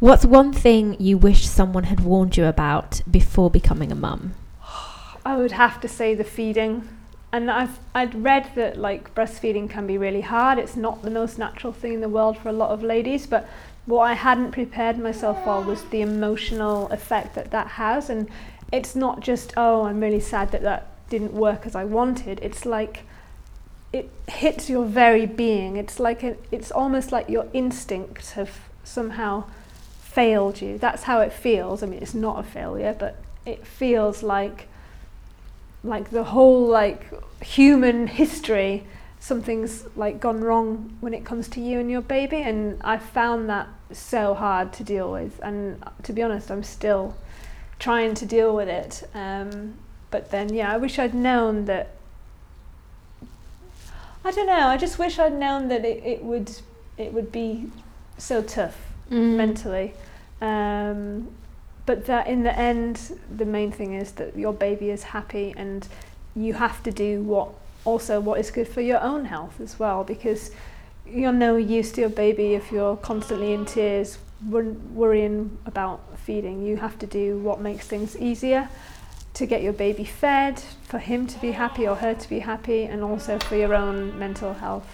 What's 0.00 0.24
one 0.24 0.52
thing 0.52 0.96
you 0.98 1.18
wish 1.18 1.46
someone 1.46 1.84
had 1.84 2.00
warned 2.00 2.36
you 2.36 2.46
about 2.46 3.02
before 3.10 3.50
becoming 3.50 3.92
a 3.92 3.94
mum? 3.94 4.34
I 5.24 5.36
would 5.36 5.52
have 5.52 5.80
to 5.82 5.88
say 5.88 6.14
the 6.14 6.24
feeding. 6.24 6.88
And 7.32 7.48
I've 7.48 7.78
I'd 7.94 8.24
read 8.24 8.50
that 8.56 8.76
like 8.76 9.14
breastfeeding 9.14 9.70
can 9.70 9.86
be 9.86 9.96
really 9.96 10.22
hard. 10.22 10.58
It's 10.58 10.74
not 10.76 11.02
the 11.02 11.10
most 11.10 11.38
natural 11.38 11.72
thing 11.72 11.92
in 11.92 12.00
the 12.00 12.08
world 12.08 12.36
for 12.36 12.48
a 12.48 12.52
lot 12.52 12.70
of 12.70 12.82
ladies, 12.82 13.26
but 13.28 13.48
what 13.86 14.02
I 14.02 14.14
hadn't 14.14 14.52
prepared 14.52 14.98
myself 14.98 15.42
for 15.44 15.62
was 15.62 15.84
the 15.84 16.00
emotional 16.00 16.88
effect 16.90 17.34
that 17.34 17.50
that 17.50 17.66
has 17.68 18.10
and 18.10 18.28
it's 18.72 18.94
not 18.94 19.20
just 19.20 19.52
oh 19.56 19.84
I'm 19.84 20.00
really 20.00 20.20
sad 20.20 20.52
that 20.52 20.62
that 20.62 20.86
didn't 21.10 21.32
work 21.32 21.66
as 21.66 21.74
I 21.74 21.84
wanted. 21.84 22.38
It's 22.40 22.64
like 22.64 23.02
it 23.92 24.08
hits 24.28 24.70
your 24.70 24.86
very 24.86 25.26
being. 25.26 25.76
It's 25.76 26.00
like 26.00 26.22
it's 26.50 26.70
almost 26.70 27.12
like 27.12 27.28
your 27.28 27.48
instincts 27.52 28.32
have 28.32 28.60
somehow 28.84 29.44
failed 30.00 30.62
you. 30.62 30.78
That's 30.78 31.02
how 31.02 31.20
it 31.20 31.32
feels. 31.32 31.82
I 31.82 31.86
mean, 31.86 32.00
it's 32.00 32.14
not 32.14 32.38
a 32.38 32.42
failure, 32.42 32.96
but 32.98 33.16
it 33.44 33.66
feels 33.66 34.22
like 34.22 34.68
like 35.82 36.10
the 36.10 36.24
whole 36.24 36.66
like 36.66 37.10
human 37.42 38.06
history 38.06 38.84
something's 39.20 39.84
like 39.94 40.18
gone 40.18 40.40
wrong 40.40 40.96
when 41.00 41.14
it 41.14 41.24
comes 41.24 41.48
to 41.48 41.60
you 41.60 41.78
and 41.78 41.90
your 41.90 42.00
baby 42.00 42.38
and 42.38 42.80
I 42.82 42.96
found 42.98 43.48
that 43.48 43.68
so 43.92 44.34
hard 44.34 44.72
to 44.74 44.84
deal 44.84 45.12
with 45.12 45.38
and 45.42 45.82
to 46.04 46.12
be 46.12 46.22
honest 46.22 46.50
I'm 46.50 46.62
still 46.64 47.14
trying 47.78 48.14
to 48.14 48.26
deal 48.26 48.54
with 48.54 48.68
it 48.68 49.08
um, 49.14 49.74
but 50.10 50.30
then 50.30 50.52
yeah 50.52 50.72
I 50.72 50.76
wish 50.78 50.98
I'd 50.98 51.14
known 51.14 51.66
that 51.66 51.90
I 54.24 54.30
don't 54.30 54.46
know 54.46 54.66
I 54.68 54.76
just 54.76 54.98
wish 54.98 55.18
I'd 55.18 55.34
known 55.34 55.68
that 55.68 55.84
it, 55.84 56.02
it 56.04 56.24
would 56.24 56.50
it 56.96 57.12
would 57.12 57.30
be 57.30 57.70
so 58.18 58.42
tough 58.42 58.76
Mm. 59.10 59.34
mentally. 59.36 59.94
Um, 60.40 61.28
but 61.84 62.06
that 62.06 62.28
in 62.28 62.44
the 62.44 62.56
end, 62.56 63.18
the 63.36 63.44
main 63.44 63.72
thing 63.72 63.94
is 63.94 64.12
that 64.12 64.36
your 64.36 64.52
baby 64.52 64.90
is 64.90 65.02
happy, 65.02 65.52
and 65.56 65.86
you 66.36 66.54
have 66.54 66.80
to 66.84 66.92
do 66.92 67.20
what 67.22 67.48
also 67.84 68.20
what 68.20 68.40
is 68.40 68.50
good 68.50 68.68
for 68.68 68.80
your 68.80 69.00
own 69.00 69.24
health 69.24 69.60
as 69.60 69.78
well, 69.78 70.04
because 70.04 70.50
you're 71.06 71.32
no 71.32 71.56
use 71.56 71.92
to 71.92 72.02
your 72.02 72.10
baby 72.10 72.54
if 72.54 72.70
you're 72.70 72.96
constantly 72.96 73.52
in 73.52 73.64
tears, 73.64 74.18
worrying 74.48 75.58
about 75.66 76.00
feeding. 76.18 76.64
You 76.64 76.76
have 76.76 76.98
to 77.00 77.06
do 77.06 77.38
what 77.38 77.60
makes 77.60 77.86
things 77.86 78.16
easier 78.16 78.68
to 79.34 79.46
get 79.46 79.62
your 79.62 79.72
baby 79.72 80.04
fed, 80.04 80.58
for 80.82 80.98
him 80.98 81.26
to 81.26 81.40
be 81.40 81.52
happy 81.52 81.86
or 81.86 81.96
her 81.96 82.14
to 82.14 82.28
be 82.28 82.40
happy, 82.40 82.84
and 82.84 83.02
also 83.02 83.38
for 83.38 83.56
your 83.56 83.74
own 83.74 84.18
mental 84.18 84.54
health. 84.54 84.86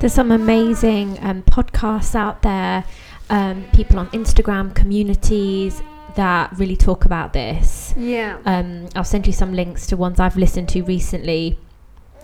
There's 0.00 0.12
some 0.12 0.32
amazing 0.32 1.18
um, 1.22 1.42
podcasts 1.44 2.14
out 2.14 2.42
there, 2.42 2.84
um, 3.30 3.64
people 3.72 3.98
on 3.98 4.08
Instagram, 4.08 4.74
communities 4.74 5.82
that 6.16 6.50
really 6.58 6.76
talk 6.76 7.04
about 7.04 7.32
this. 7.32 7.94
Yeah. 7.96 8.38
Um, 8.44 8.88
I'll 8.94 9.04
send 9.04 9.26
you 9.26 9.32
some 9.32 9.54
links 9.54 9.86
to 9.88 9.96
ones 9.96 10.18
I've 10.18 10.36
listened 10.36 10.68
to 10.70 10.82
recently. 10.82 11.58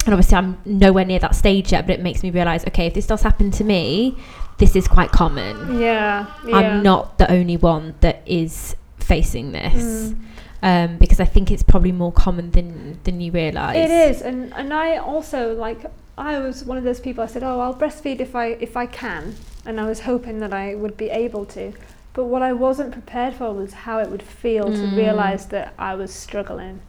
And 0.06 0.14
obviously, 0.14 0.36
I'm 0.36 0.58
nowhere 0.64 1.04
near 1.04 1.18
that 1.20 1.34
stage 1.34 1.72
yet, 1.72 1.86
but 1.86 1.94
it 1.94 2.00
makes 2.02 2.22
me 2.22 2.30
realize 2.30 2.66
okay, 2.66 2.86
if 2.86 2.94
this 2.94 3.06
does 3.06 3.22
happen 3.22 3.50
to 3.52 3.64
me, 3.64 4.16
this 4.58 4.74
is 4.76 4.88
quite 4.88 5.10
common. 5.10 5.80
Yeah. 5.80 6.26
yeah. 6.46 6.56
I'm 6.56 6.82
not 6.82 7.18
the 7.18 7.30
only 7.30 7.56
one 7.56 7.94
that 8.00 8.22
is 8.26 8.76
facing 8.98 9.52
this. 9.52 10.12
Mm. 10.12 10.18
Um, 10.64 10.96
because 10.98 11.18
I 11.18 11.24
think 11.24 11.50
it's 11.50 11.64
probably 11.64 11.90
more 11.90 12.12
common 12.12 12.52
than 12.52 13.00
than 13.02 13.20
you 13.20 13.32
realise. 13.32 13.76
It 13.76 13.90
is, 13.90 14.22
and 14.22 14.52
and 14.54 14.72
I 14.72 14.96
also 14.96 15.54
like 15.54 15.86
I 16.16 16.38
was 16.38 16.64
one 16.64 16.78
of 16.78 16.84
those 16.84 17.00
people. 17.00 17.24
I 17.24 17.26
said, 17.26 17.42
"Oh, 17.42 17.58
I'll 17.58 17.74
breastfeed 17.74 18.20
if 18.20 18.36
I 18.36 18.46
if 18.60 18.76
I 18.76 18.86
can," 18.86 19.34
and 19.66 19.80
I 19.80 19.86
was 19.86 20.00
hoping 20.00 20.38
that 20.38 20.52
I 20.52 20.76
would 20.76 20.96
be 20.96 21.10
able 21.10 21.44
to. 21.46 21.72
But 22.12 22.26
what 22.26 22.42
I 22.42 22.52
wasn't 22.52 22.92
prepared 22.92 23.34
for 23.34 23.52
was 23.52 23.72
how 23.72 23.98
it 23.98 24.08
would 24.10 24.22
feel 24.22 24.66
to 24.66 24.70
Mm. 24.86 24.96
realize 24.96 25.46
that 25.46 25.72
I 25.78 25.94
was 25.96 26.12
struggling, 26.12 26.80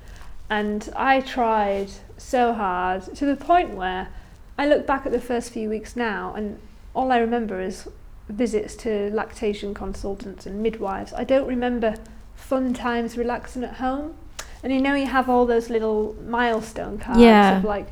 and 0.49 0.91
I 0.95 1.22
tried 1.22 1.90
so 2.18 2.53
hard 2.53 3.15
to 3.15 3.26
the 3.26 3.36
point 3.36 3.72
where 3.76 4.10
I 4.57 4.68
look 4.68 4.86
back 4.86 5.06
at 5.06 5.11
the 5.11 5.22
first 5.22 5.52
few 5.52 5.70
weeks 5.70 5.95
now, 5.95 6.34
and 6.36 6.60
all 6.94 7.11
I 7.11 7.18
remember 7.18 7.60
is 7.61 7.88
visits 8.30 8.76
to 8.78 9.10
lactation 9.11 9.74
consultants 9.74 10.45
and 10.45 10.61
midwives. 10.61 11.14
I 11.14 11.24
don't 11.24 11.48
remember 11.48 11.95
fun 12.36 12.74
times 12.74 13.18
relaxing 13.18 13.64
at 13.64 13.76
home. 13.76 14.15
And 14.64 14.72
you 14.72 14.82
know, 14.82 14.94
you 14.95 15.07
have 15.07 15.30
all 15.30 15.45
those 15.45 15.70
little 15.70 16.15
milestone 16.26 16.98
cards 16.98 17.20
Yeah. 17.20 17.57
of 17.57 17.65
like, 17.65 17.88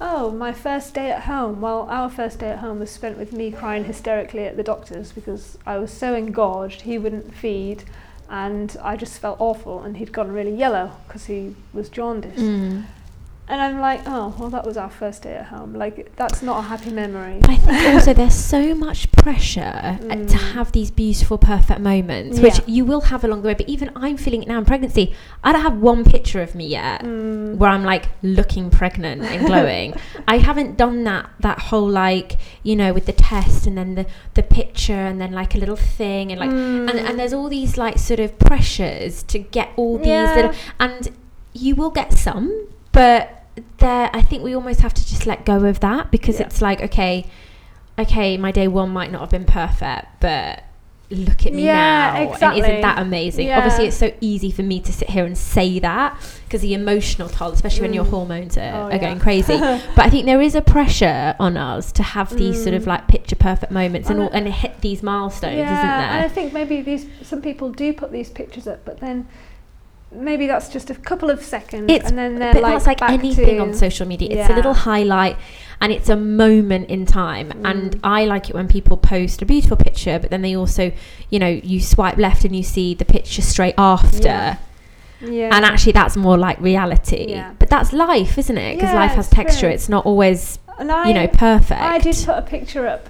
oh, 0.00 0.30
my 0.30 0.52
first 0.52 0.94
day 0.94 1.10
at 1.10 1.22
home. 1.24 1.60
Well, 1.60 1.86
our 1.90 2.08
first 2.08 2.38
day 2.38 2.50
at 2.50 2.58
home 2.60 2.78
was 2.78 2.90
spent 2.90 3.18
with 3.18 3.32
me 3.32 3.50
crying 3.50 3.84
hysterically 3.84 4.44
at 4.44 4.56
the 4.56 4.62
doctor's 4.62 5.12
because 5.12 5.58
I 5.66 5.76
was 5.78 5.92
so 5.92 6.14
engorged, 6.14 6.82
he 6.82 6.96
wouldn't 6.98 7.34
feed, 7.34 7.84
and 8.28 8.76
I 8.82 8.96
just 8.96 9.18
felt 9.20 9.40
awful. 9.40 9.82
And 9.82 9.96
he'd 9.96 10.12
gone 10.12 10.30
really 10.32 10.54
yellow 10.54 10.92
because 11.06 11.26
he 11.26 11.54
was 11.72 11.88
jaundiced. 11.88 12.38
Mm. 12.38 12.84
And 13.50 13.60
I'm 13.62 13.80
like, 13.80 14.02
oh, 14.06 14.34
well, 14.38 14.50
that 14.50 14.66
was 14.66 14.76
our 14.76 14.90
first 14.90 15.22
day 15.22 15.34
at 15.34 15.46
home. 15.46 15.72
Like, 15.74 16.14
that's 16.16 16.42
not 16.42 16.58
a 16.58 16.62
happy 16.62 16.90
memory. 16.90 17.40
I 17.44 17.56
think 17.56 17.94
also 17.94 18.12
there's 18.12 18.34
so 18.34 18.74
much 18.74 19.10
pressure 19.12 19.72
uh, 19.84 19.96
to 20.34 20.38
Mm. 20.38 20.52
have 20.52 20.72
these 20.72 20.90
beautiful, 20.90 21.38
perfect 21.38 21.80
moments, 21.80 22.40
which 22.40 22.60
you 22.66 22.84
will 22.84 23.00
have 23.02 23.24
along 23.24 23.40
the 23.42 23.48
way. 23.48 23.54
But 23.54 23.68
even 23.68 23.90
I'm 23.96 24.16
feeling 24.18 24.42
it 24.42 24.48
now 24.48 24.58
in 24.58 24.66
pregnancy. 24.66 25.14
I 25.42 25.52
don't 25.52 25.62
have 25.62 25.78
one 25.78 26.04
picture 26.04 26.42
of 26.42 26.54
me 26.54 26.66
yet 26.66 27.02
Mm. 27.02 27.56
where 27.56 27.70
I'm 27.70 27.84
like 27.84 28.10
looking 28.22 28.68
pregnant 28.70 29.22
and 29.22 29.46
glowing. 29.46 29.94
I 30.28 30.38
haven't 30.38 30.76
done 30.76 31.04
that 31.04 31.30
that 31.40 31.58
whole 31.58 31.88
like 31.88 32.36
you 32.62 32.76
know 32.76 32.92
with 32.92 33.06
the 33.06 33.12
test 33.12 33.66
and 33.66 33.78
then 33.78 33.94
the 33.94 34.04
the 34.34 34.42
picture 34.42 34.92
and 34.92 35.18
then 35.20 35.32
like 35.32 35.54
a 35.54 35.58
little 35.58 35.76
thing 35.76 36.30
and 36.32 36.38
like 36.40 36.50
and, 36.50 36.90
Mm. 36.90 37.08
and 37.08 37.18
there's 37.18 37.32
all 37.32 37.48
these 37.48 37.78
like 37.78 37.98
sort 37.98 38.20
of 38.20 38.38
pressures 38.38 39.22
to 39.24 39.38
get 39.38 39.70
all 39.76 39.96
these 39.96 40.06
Yeah. 40.08 40.34
little 40.36 40.52
and 40.78 41.08
you 41.54 41.74
will 41.74 41.90
get 41.90 42.12
some, 42.12 42.66
but 42.92 43.37
there 43.78 44.10
I 44.12 44.22
think 44.22 44.42
we 44.42 44.54
almost 44.54 44.80
have 44.80 44.94
to 44.94 45.06
just 45.06 45.26
let 45.26 45.44
go 45.44 45.64
of 45.64 45.80
that 45.80 46.10
because 46.10 46.40
Yeah. 46.40 46.46
it's 46.46 46.60
like 46.62 46.80
okay, 46.82 47.26
okay, 47.98 48.36
my 48.36 48.52
day 48.52 48.68
one 48.68 48.90
might 48.90 49.10
not 49.10 49.20
have 49.20 49.30
been 49.30 49.44
perfect, 49.44 50.06
but 50.20 50.64
look 51.10 51.46
at 51.46 51.54
me 51.54 51.64
Yeah, 51.64 51.72
now 51.72 52.16
and 52.16 52.30
exactly. 52.34 52.60
isn't 52.60 52.80
that 52.82 52.98
amazing 52.98 53.46
Yeah. 53.46 53.56
obviously 53.56 53.86
it's 53.86 53.96
so 53.96 54.12
easy 54.20 54.50
for 54.50 54.62
me 54.62 54.78
to 54.80 54.92
sit 54.92 55.08
here 55.08 55.24
and 55.24 55.38
say 55.38 55.78
that 55.78 56.14
because 56.44 56.60
the 56.60 56.74
emotional 56.74 57.30
toll 57.30 57.50
especially 57.52 57.80
when 57.80 57.94
your 57.94 58.04
Mm. 58.04 58.10
hormones 58.10 58.58
are, 58.58 58.60
Oh, 58.74 58.82
are 58.82 58.90
yeah. 58.92 58.98
going 58.98 59.18
crazy 59.18 59.56
but 59.96 60.00
i 60.04 60.10
think 60.10 60.26
there 60.26 60.42
is 60.42 60.54
a 60.54 60.60
pressure 60.60 61.34
on 61.40 61.56
us 61.56 61.92
to 61.92 62.02
have 62.02 62.36
these 62.36 62.62
sort 62.62 62.74
of 62.74 62.82
Mm. 62.82 62.88
like 62.88 63.08
picture 63.08 63.36
perfect 63.36 63.72
moments 63.72 64.10
and, 64.10 64.18
And 64.20 64.28
all, 64.28 64.34
and 64.34 64.48
hit 64.52 64.82
these 64.82 65.02
milestones 65.02 65.56
yeah, 65.56 65.72
isn't 65.78 65.90
and 65.90 66.24
I 66.26 66.28
think 66.28 66.52
maybe 66.52 66.82
these 66.82 67.06
some 67.22 67.40
people 67.40 67.70
do 67.70 67.94
put 67.94 68.12
these 68.12 68.28
pictures 68.28 68.66
up, 68.68 68.84
but 68.84 69.00
then 69.00 69.26
maybe 70.10 70.46
that's 70.46 70.68
just 70.68 70.90
a 70.90 70.94
couple 70.94 71.30
of 71.30 71.42
seconds, 71.42 71.90
It's- 71.90 72.08
and 72.10 72.18
then 72.18 72.36
they're 72.36 72.52
but 72.54 72.62
like 72.62 72.72
that's 72.74 72.86
like 72.86 73.02
anything 73.02 73.60
on 73.60 73.74
social 73.74 74.06
media. 74.06 74.40
It's 74.40 74.50
a 74.50 74.54
little 74.54 74.74
highlight 74.74 75.36
and 75.80 75.92
it's 75.92 76.08
a 76.08 76.16
moment 76.16 76.88
in 76.88 77.06
time. 77.06 77.52
And 77.64 77.92
Mm. 77.92 78.00
i 78.02 78.24
like 78.24 78.48
it 78.50 78.54
when 78.54 78.68
people 78.68 78.96
post 78.96 79.42
a 79.42 79.46
beautiful 79.46 79.76
picture 79.76 80.18
but 80.18 80.30
then 80.30 80.42
they 80.42 80.56
also 80.56 80.92
you 81.30 81.38
know 81.38 81.48
you 81.62 81.80
swipe 81.80 82.16
left 82.16 82.44
and 82.44 82.54
you 82.56 82.62
see 82.62 82.94
the 82.94 83.04
picture 83.04 83.42
straight 83.42 83.74
after. 83.78 84.28
Yeah. 84.28 84.56
Yeah, 85.20 85.50
and 85.54 85.64
actually 85.64 85.92
that's 85.92 86.16
more 86.16 86.38
like 86.38 86.60
reality. 86.60 87.26
Yeah. 87.28 87.50
but 87.58 87.68
that's 87.68 87.92
life 87.92 88.38
isn't 88.38 88.56
it? 88.56 88.76
Because 88.76 88.90
Yeah, 88.92 89.00
life 89.00 89.12
has 89.12 89.28
texture. 89.28 89.60
true. 89.66 89.70
it's 89.70 89.88
not 89.88 90.06
always 90.06 90.58
I, 90.78 91.08
you 91.08 91.14
know 91.14 91.26
perfect 91.26 91.80
I 91.80 91.98
did 91.98 92.14
put 92.24 92.38
a 92.38 92.42
picture 92.42 92.86
up 92.86 93.08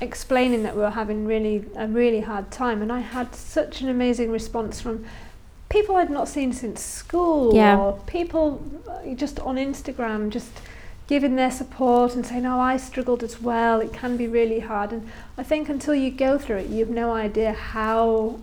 explaining 0.00 0.62
that 0.62 0.74
we 0.74 0.80
were 0.80 0.90
having 0.90 1.26
really 1.26 1.64
a 1.76 1.86
really 1.86 2.20
hard 2.20 2.50
time, 2.50 2.80
and 2.80 2.90
I 2.90 3.00
had 3.00 3.34
such 3.34 3.82
an 3.82 3.88
amazing 3.90 4.30
response 4.32 4.80
from 4.80 5.04
people 5.70 5.96
I'd 5.96 6.10
not 6.10 6.28
seen 6.28 6.52
since 6.52 6.82
school, 6.82 7.54
Yeah. 7.54 7.78
or 7.78 7.92
people 8.06 8.60
uh, 8.88 9.14
just 9.14 9.40
on 9.40 9.56
Instagram, 9.56 10.28
just 10.28 10.50
giving 11.06 11.36
their 11.36 11.50
support 11.50 12.14
and 12.14 12.26
saying, 12.26 12.44
"Oh, 12.44 12.60
I 12.60 12.76
struggled 12.76 13.22
as 13.22 13.40
well. 13.40 13.80
It 13.80 13.92
can 13.92 14.16
be 14.16 14.26
really 14.28 14.60
hard." 14.60 14.92
And 14.92 15.08
I 15.38 15.42
think 15.42 15.68
until 15.68 15.94
you 15.94 16.10
go 16.10 16.36
through 16.38 16.58
it, 16.58 16.66
you 16.68 16.80
have 16.84 16.90
no 16.94 17.12
idea 17.12 17.52
how 17.52 18.38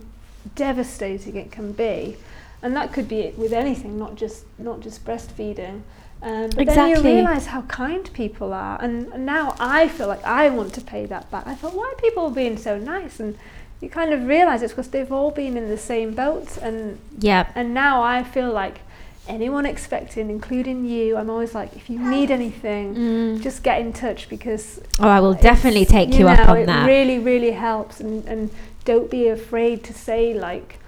devastating 0.54 1.36
it 1.36 1.50
can 1.52 1.72
be, 1.72 2.16
and 2.62 2.74
that 2.76 2.92
could 2.92 3.08
be 3.08 3.20
it 3.20 3.38
with 3.38 3.52
anything, 3.52 3.98
not 3.98 4.16
just 4.16 4.44
not 4.58 4.80
just 4.80 5.04
breastfeeding. 5.04 5.82
Um, 6.20 6.50
but 6.56 6.66
then 6.66 6.88
you 6.90 7.00
realise 7.00 7.46
how 7.46 7.62
kind 7.62 8.10
people 8.12 8.52
are, 8.52 8.76
and, 8.82 9.06
and 9.12 9.24
now 9.24 9.54
I 9.60 9.86
feel 9.86 10.08
like 10.08 10.24
I 10.24 10.48
want 10.50 10.74
to 10.74 10.80
pay 10.80 11.06
that 11.06 11.30
back. 11.30 11.46
I 11.46 11.54
thought, 11.54 11.74
why 11.74 11.92
are 11.96 12.00
people 12.00 12.30
being 12.30 12.56
so 12.56 12.76
nice? 12.76 13.20
And 13.20 13.38
you 13.80 13.88
kind 13.88 14.12
of 14.12 14.26
realise 14.26 14.62
it's 14.62 14.72
because 14.72 14.88
they've 14.88 15.12
all 15.12 15.30
been 15.30 15.56
in 15.56 15.68
the 15.68 15.78
same 15.78 16.14
boat, 16.14 16.56
and 16.58 16.98
yeah 17.18 17.52
and 17.54 17.72
now 17.74 18.02
I 18.02 18.22
feel 18.24 18.50
like 18.52 18.80
anyone 19.28 19.66
expecting, 19.66 20.30
including 20.30 20.86
you, 20.86 21.16
I'm 21.18 21.28
always 21.28 21.54
like, 21.54 21.76
if 21.76 21.90
you 21.90 21.98
need 21.98 22.30
anything, 22.30 22.94
Mm. 22.94 23.42
just 23.42 23.62
get 23.62 23.80
in 23.80 23.92
touch 23.92 24.28
because 24.30 24.80
oh 25.00 25.08
i 25.08 25.20
will 25.20 25.34
definitely 25.34 25.84
take 25.84 26.14
you, 26.18 26.26
up 26.28 26.38
know, 26.38 26.52
on 26.52 26.58
it 26.58 26.66
that 26.66 26.86
really, 26.86 27.18
really 27.18 27.52
helps, 27.52 28.00
and 28.00 28.24
and 28.26 28.50
don't 28.84 29.10
be 29.10 29.28
afraid 29.28 29.84
to 29.84 29.92
say 29.92 30.32
like. 30.34 30.78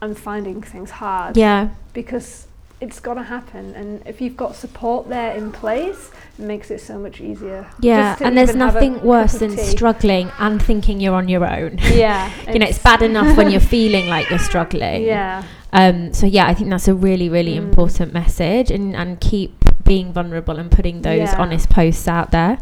I'm 0.00 0.14
finding 0.14 0.62
things 0.62 0.90
hard 1.02 1.36
Yeah. 1.36 1.70
because 1.92 2.46
it's 2.80 3.00
got 3.00 3.14
to 3.14 3.22
happen. 3.24 3.74
And 3.74 4.02
if 4.06 4.20
you've 4.20 4.36
got 4.36 4.54
support 4.54 5.08
there 5.08 5.32
in 5.36 5.50
place, 5.52 6.10
it 6.38 6.42
makes 6.44 6.70
it 6.70 6.80
so 6.80 6.98
much 6.98 7.20
easier. 7.20 7.66
Yeah, 7.80 8.16
and 8.20 8.36
there's 8.36 8.50
even 8.50 8.60
have 8.60 8.76
a 8.76 8.80
nothing 8.80 9.02
worse 9.04 9.32
than 9.34 9.56
tea. 9.56 9.62
struggling 9.64 10.30
and 10.38 10.62
thinking 10.62 11.00
you're 11.00 11.14
on 11.14 11.28
your 11.28 11.44
own. 11.44 11.78
Yeah, 11.92 12.30
you 12.52 12.58
know, 12.60 12.66
it's 12.66 12.78
bad 12.78 13.02
enough 13.02 13.36
when 13.36 13.50
you're 13.50 13.60
feeling 13.78 14.08
like 14.08 14.30
you're 14.30 14.38
struggling. 14.38 15.02
Yeah, 15.04 15.42
Um, 15.72 16.12
so 16.14 16.26
yeah, 16.26 16.46
I 16.46 16.54
think 16.54 16.70
that's 16.70 16.88
a 16.88 16.94
really, 16.94 17.28
really 17.28 17.54
Mm. 17.54 17.68
important 17.68 18.12
message, 18.12 18.70
and 18.70 18.94
and 18.94 19.18
keep 19.20 19.52
being 19.84 20.12
vulnerable 20.12 20.56
and 20.58 20.70
putting 20.70 21.02
those 21.02 21.18
Yeah. 21.32 21.36
honest 21.42 21.68
posts 21.70 22.06
out 22.06 22.30
there. 22.30 22.58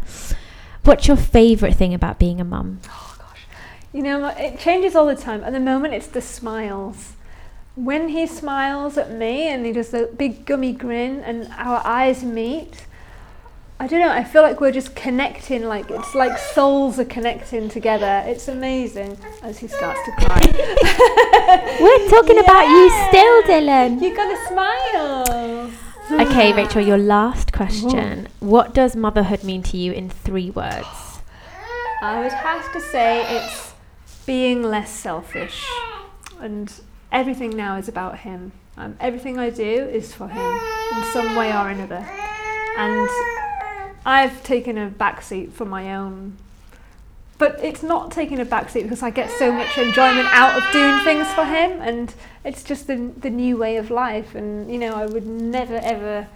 What's 0.83 1.07
your 1.07 1.17
favourite 1.17 1.75
thing 1.75 1.93
about 1.93 2.17
being 2.17 2.39
a 2.41 2.45
mum? 2.45 2.79
Oh 2.89 3.15
gosh. 3.19 3.45
You 3.93 4.01
know, 4.01 4.27
it 4.37 4.57
changes 4.59 4.95
all 4.95 5.05
the 5.05 5.15
time. 5.15 5.43
At 5.43 5.51
the 5.53 5.59
moment, 5.59 5.93
it's 5.93 6.07
the 6.07 6.21
smiles. 6.21 7.13
When 7.77 8.09
he 8.09 8.25
smiles 8.25 8.97
at 8.97 9.11
me 9.11 9.47
and 9.49 9.63
he 9.63 9.71
does 9.71 9.93
a 9.93 10.07
big 10.07 10.45
gummy 10.45 10.73
grin 10.73 11.19
and 11.19 11.47
our 11.57 11.79
eyes 11.85 12.23
meet, 12.23 12.87
I 13.79 13.85
don't 13.85 13.99
know, 13.99 14.09
I 14.09 14.23
feel 14.23 14.41
like 14.41 14.59
we're 14.59 14.71
just 14.71 14.95
connecting, 14.95 15.63
like 15.65 15.91
it's 15.91 16.15
like 16.15 16.39
souls 16.39 16.97
are 16.97 17.05
connecting 17.05 17.69
together. 17.69 18.23
It's 18.25 18.47
amazing 18.47 19.15
as 19.43 19.59
he 19.59 19.67
starts 19.67 19.99
to 20.05 20.11
cry. 20.13 20.41
We're 21.79 22.09
talking 22.09 22.39
about 22.39 22.67
you 22.67 22.89
still, 23.09 23.43
Dylan. 23.43 24.01
You 24.01 24.15
gotta 24.15 24.47
smile. 24.47 25.71
Okay, 26.19 26.53
Rachel, 26.53 26.81
your 26.81 26.97
last 26.97 27.53
question. 27.53 28.27
What 28.39 28.73
does 28.73 28.95
motherhood 28.95 29.43
mean 29.43 29.61
to 29.63 29.77
you 29.77 29.91
in 29.91 30.09
three 30.09 30.49
words? 30.49 31.19
I 32.01 32.21
would 32.23 32.33
have 32.33 32.73
to 32.73 32.81
say 32.81 33.23
it's 33.37 33.73
being 34.25 34.63
less 34.63 34.89
selfish, 34.89 35.63
and 36.39 36.73
everything 37.11 37.55
now 37.55 37.77
is 37.77 37.87
about 37.87 38.19
him. 38.19 38.51
Um, 38.77 38.95
everything 38.99 39.39
I 39.39 39.49
do 39.49 39.63
is 39.63 40.13
for 40.13 40.27
him 40.27 40.59
in 40.95 41.03
some 41.11 41.35
way 41.35 41.51
or 41.51 41.69
another, 41.69 42.07
and 42.77 43.09
I've 44.05 44.43
taken 44.43 44.77
a 44.77 44.89
backseat 44.89 45.51
for 45.51 45.65
my 45.65 45.95
own. 45.95 46.37
But 47.39 47.59
it's 47.63 47.83
not 47.83 48.11
taking 48.11 48.39
a 48.39 48.45
backseat 48.45 48.83
because 48.83 49.03
I 49.03 49.09
get 49.09 49.29
so 49.31 49.51
much 49.51 49.77
enjoyment 49.77 50.27
out 50.31 50.57
of 50.57 50.71
doing 50.71 51.03
things 51.03 51.27
for 51.33 51.45
him, 51.45 51.81
and 51.81 52.13
it's 52.43 52.63
just 52.63 52.87
the 52.87 53.11
the 53.17 53.29
new 53.29 53.57
way 53.57 53.77
of 53.77 53.89
life. 53.89 54.35
And 54.35 54.71
you 54.71 54.77
know, 54.77 54.93
I 54.93 55.05
would 55.05 55.25
never 55.25 55.77
ever 55.77 56.27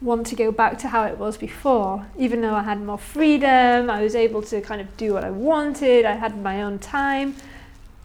want 0.00 0.26
to 0.26 0.36
go 0.36 0.50
back 0.50 0.78
to 0.78 0.88
how 0.88 1.04
it 1.04 1.18
was 1.18 1.36
before. 1.36 2.06
Even 2.16 2.40
though 2.40 2.54
I 2.54 2.62
had 2.62 2.80
more 2.80 2.98
freedom, 2.98 3.90
I 3.90 4.02
was 4.02 4.14
able 4.14 4.42
to 4.42 4.60
kind 4.60 4.80
of 4.80 4.96
do 4.96 5.12
what 5.12 5.24
I 5.24 5.30
wanted, 5.30 6.04
I 6.04 6.14
had 6.14 6.40
my 6.40 6.62
own 6.62 6.78
time. 6.78 7.36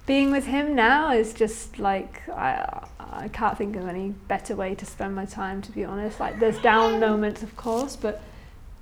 Being 0.06 0.32
with 0.32 0.46
him 0.46 0.76
now 0.76 1.12
is 1.12 1.34
just 1.34 1.80
like, 1.80 2.28
I, 2.30 2.86
I 3.00 3.28
can't 3.30 3.58
think 3.58 3.76
of 3.76 3.88
any 3.88 4.10
better 4.10 4.56
way 4.56 4.76
to 4.76 4.86
spend 4.86 5.16
my 5.16 5.26
time, 5.26 5.62
to 5.64 5.72
be 5.72 5.84
honest. 5.84 6.20
Like, 6.20 6.40
there's 6.40 6.60
down 6.60 7.00
moments, 7.10 7.42
of 7.42 7.56
course, 7.58 7.96
but 7.96 8.22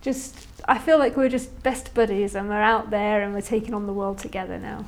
just, 0.02 0.48
I 0.68 0.78
feel 0.78 1.00
like 1.00 1.16
we're 1.16 1.30
just 1.30 1.64
best 1.64 1.94
buddies 1.94 2.36
and 2.36 2.50
we're 2.50 2.56
out 2.62 2.90
there 2.90 3.22
and 3.22 3.34
we're 3.34 3.42
taking 3.42 3.74
on 3.74 3.88
the 3.88 3.94
world 3.94 4.18
together 4.18 4.58
now. 4.58 4.86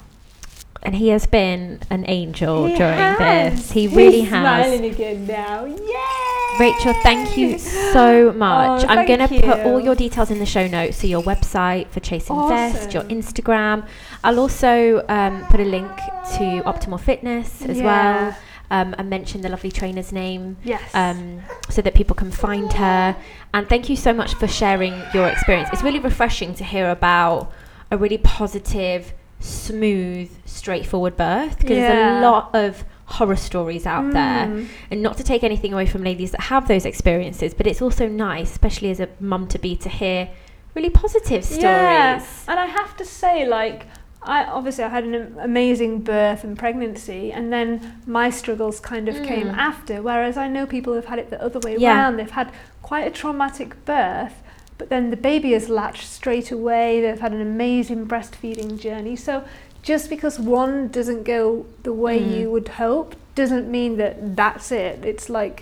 And 0.84 0.96
he 0.96 1.08
has 1.08 1.26
been 1.26 1.80
an 1.90 2.04
angel 2.08 2.68
He 2.68 2.76
during 2.76 2.94
has. 2.98 3.54
this. 3.60 3.72
He 3.72 3.88
really 3.88 4.22
He's 4.22 4.30
has. 4.30 4.42
smiling 4.68 4.86
again 4.92 5.26
now. 5.26 5.66
Yay! 5.66 6.25
Rachel, 6.60 6.94
thank 7.04 7.38
you 7.38 7.58
so 7.94 8.32
much. 8.34 8.84
Oh, 8.84 8.88
I'm 8.88 9.06
going 9.06 9.20
to 9.20 9.28
put 9.28 9.60
all 9.66 9.80
your 9.80 9.96
details 9.96 10.32
in 10.32 10.40
the 10.40 10.46
show 10.46 10.68
notes. 10.68 10.98
So, 10.98 11.08
your 11.08 11.22
website 11.24 11.90
for 11.90 12.00
Chase 12.00 12.30
Invest, 12.30 12.94
your 12.94 13.04
Instagram. 13.04 13.88
I'll 14.24 14.40
also 14.40 15.06
um, 15.10 15.46
put 15.48 15.60
a 15.60 15.66
link 15.66 15.88
to 15.98 16.62
Optimal 16.66 17.00
Fitness 17.00 17.62
as 17.64 17.78
Yeah. 17.80 17.84
well 17.84 18.38
um, 18.72 18.96
and 18.98 19.10
mention 19.10 19.42
the 19.42 19.50
lovely 19.50 19.72
trainer's 19.72 20.12
name 20.12 20.58
Yes. 20.64 20.82
um, 20.94 21.42
so 21.70 21.82
that 21.82 21.94
people 21.94 22.16
can 22.16 22.32
find 22.32 22.72
her. 22.74 23.16
And 23.54 23.68
thank 23.68 23.90
you 23.90 23.96
so 23.98 24.14
much 24.14 24.34
for 24.36 24.48
sharing 24.48 24.94
your 25.14 25.28
experience. 25.28 25.70
It's 25.74 25.84
really 25.84 26.00
refreshing 26.00 26.54
to 26.56 26.64
hear 26.64 26.90
about 26.90 27.52
a 27.92 27.98
really 27.98 28.18
positive, 28.18 29.14
smooth, 29.40 30.32
straightforward 30.46 31.18
birth 31.18 31.58
because 31.58 31.78
there's 31.78 32.18
a 32.18 32.22
lot 32.22 32.56
of 32.56 32.84
horror 33.06 33.36
stories 33.36 33.86
out 33.86 34.12
there 34.14 34.48
Mm. 34.48 34.68
and 34.92 35.02
not 35.02 35.16
to 35.18 35.24
take 35.24 35.44
anything 35.44 35.72
away 35.74 35.86
from 35.86 36.04
ladies 36.04 36.32
that 36.32 36.42
have 36.42 36.68
those 36.68 36.86
experiences, 36.86 37.54
but 37.54 37.68
it's 37.68 37.82
also 37.82 38.08
nice, 38.08 38.52
especially 38.52 38.90
as 38.90 39.00
a 39.00 39.08
mum 39.20 39.48
to 39.48 39.60
be, 39.60 39.76
to 39.76 39.90
hear 39.90 40.30
really 40.74 40.90
positive 40.90 41.44
stories. 41.46 41.64
Yeah, 41.64 42.24
and 42.48 42.60
I 42.60 42.66
have 42.66 42.98
to 42.98 43.06
say, 43.06 43.46
like, 43.48 43.86
I 44.24 44.44
obviously 44.46 44.84
I 44.84 44.90
had 44.90 45.04
an 45.04 45.38
amazing 45.40 46.00
birth 46.00 46.44
and 46.44 46.58
pregnancy, 46.58 47.32
and 47.32 47.54
then 47.54 48.02
my 48.08 48.32
struggles 48.32 48.80
kind 48.80 49.08
of 49.08 49.22
came 49.24 49.50
Mm. 49.50 49.58
after. 49.58 50.02
Whereas 50.02 50.36
I 50.36 50.48
know 50.48 50.66
people 50.66 50.94
have 50.96 51.06
had 51.06 51.20
it 51.20 51.30
the 51.30 51.40
other 51.42 51.60
way 51.60 51.78
Yeah. 51.78 51.96
around. 51.96 52.18
They've 52.18 52.32
had 52.32 52.50
quite 52.82 53.06
a 53.06 53.12
traumatic 53.12 53.86
birth, 53.86 54.42
but 54.80 54.90
then 54.90 55.12
the 55.12 55.16
baby 55.18 55.52
has 55.54 55.70
latched 55.70 56.08
straight 56.08 56.52
away. 56.52 57.02
They've 57.02 57.20
had 57.20 57.34
an 57.34 57.42
amazing 57.42 58.08
breastfeeding 58.08 58.80
journey. 58.80 59.16
So 59.16 59.44
just 59.92 60.10
because 60.10 60.36
one 60.40 60.88
doesn't 60.98 61.24
go 61.24 61.66
the 61.84 61.94
way 61.94 62.18
Mm. 62.20 62.38
you 62.38 62.46
would 62.52 62.68
hope 62.84 63.16
doesn't 63.36 63.68
mean 63.78 63.98
that 64.02 64.36
that's 64.36 64.72
it. 64.72 65.06
It's 65.12 65.30
like 65.30 65.58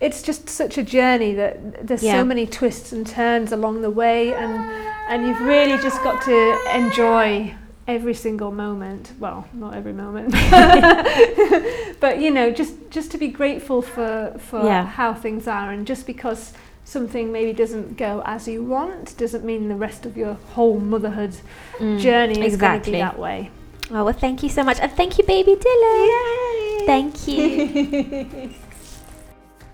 it's 0.00 0.20
just 0.28 0.48
such 0.48 0.76
a 0.76 0.82
journey 0.82 1.32
that 1.42 1.86
there's 1.86 2.02
Yeah. 2.02 2.16
so 2.18 2.24
many 2.24 2.44
twists 2.58 2.92
and 2.92 3.06
turns 3.06 3.52
along 3.52 3.82
the 3.82 3.90
way 4.02 4.34
and 4.34 4.52
and 5.10 5.18
you've 5.26 5.40
really 5.54 5.78
just 5.86 6.02
got 6.02 6.16
to 6.30 6.36
enjoy 6.82 7.54
every 7.86 8.14
single 8.14 8.50
moment 8.64 9.12
well 9.24 9.40
not 9.52 9.74
every 9.80 9.92
moment 10.04 10.28
but 12.00 12.14
you 12.20 12.30
know 12.30 12.50
just 12.50 12.74
just 12.90 13.10
to 13.12 13.18
be 13.18 13.28
grateful 13.28 13.82
for 13.94 14.34
for 14.38 14.60
Yeah. 14.64 14.84
how 14.86 15.14
things 15.14 15.46
are 15.46 15.70
and 15.74 15.86
just 15.86 16.06
because 16.06 16.52
something 16.84 17.30
maybe 17.32 17.52
doesn't 17.52 17.96
go 17.96 18.22
as 18.26 18.46
you 18.48 18.62
want 18.62 19.16
doesn't 19.16 19.44
mean 19.44 19.68
the 19.68 19.76
rest 19.76 20.04
of 20.04 20.16
your 20.16 20.34
whole 20.54 20.78
motherhood 20.78 21.34
Mm, 21.78 22.00
journey 22.00 22.40
is 22.44 22.56
going 22.56 22.80
to 22.82 22.90
be 22.90 22.98
that 22.98 23.18
way 23.18 23.50
Oh, 23.90 24.04
well, 24.04 24.14
thank 24.14 24.42
you 24.42 24.48
so 24.48 24.62
much. 24.62 24.78
And 24.80 24.90
thank 24.92 25.18
you, 25.18 25.24
baby 25.24 25.54
Dylan. 25.54 26.86
Thank 26.86 27.28
you. 27.28 28.54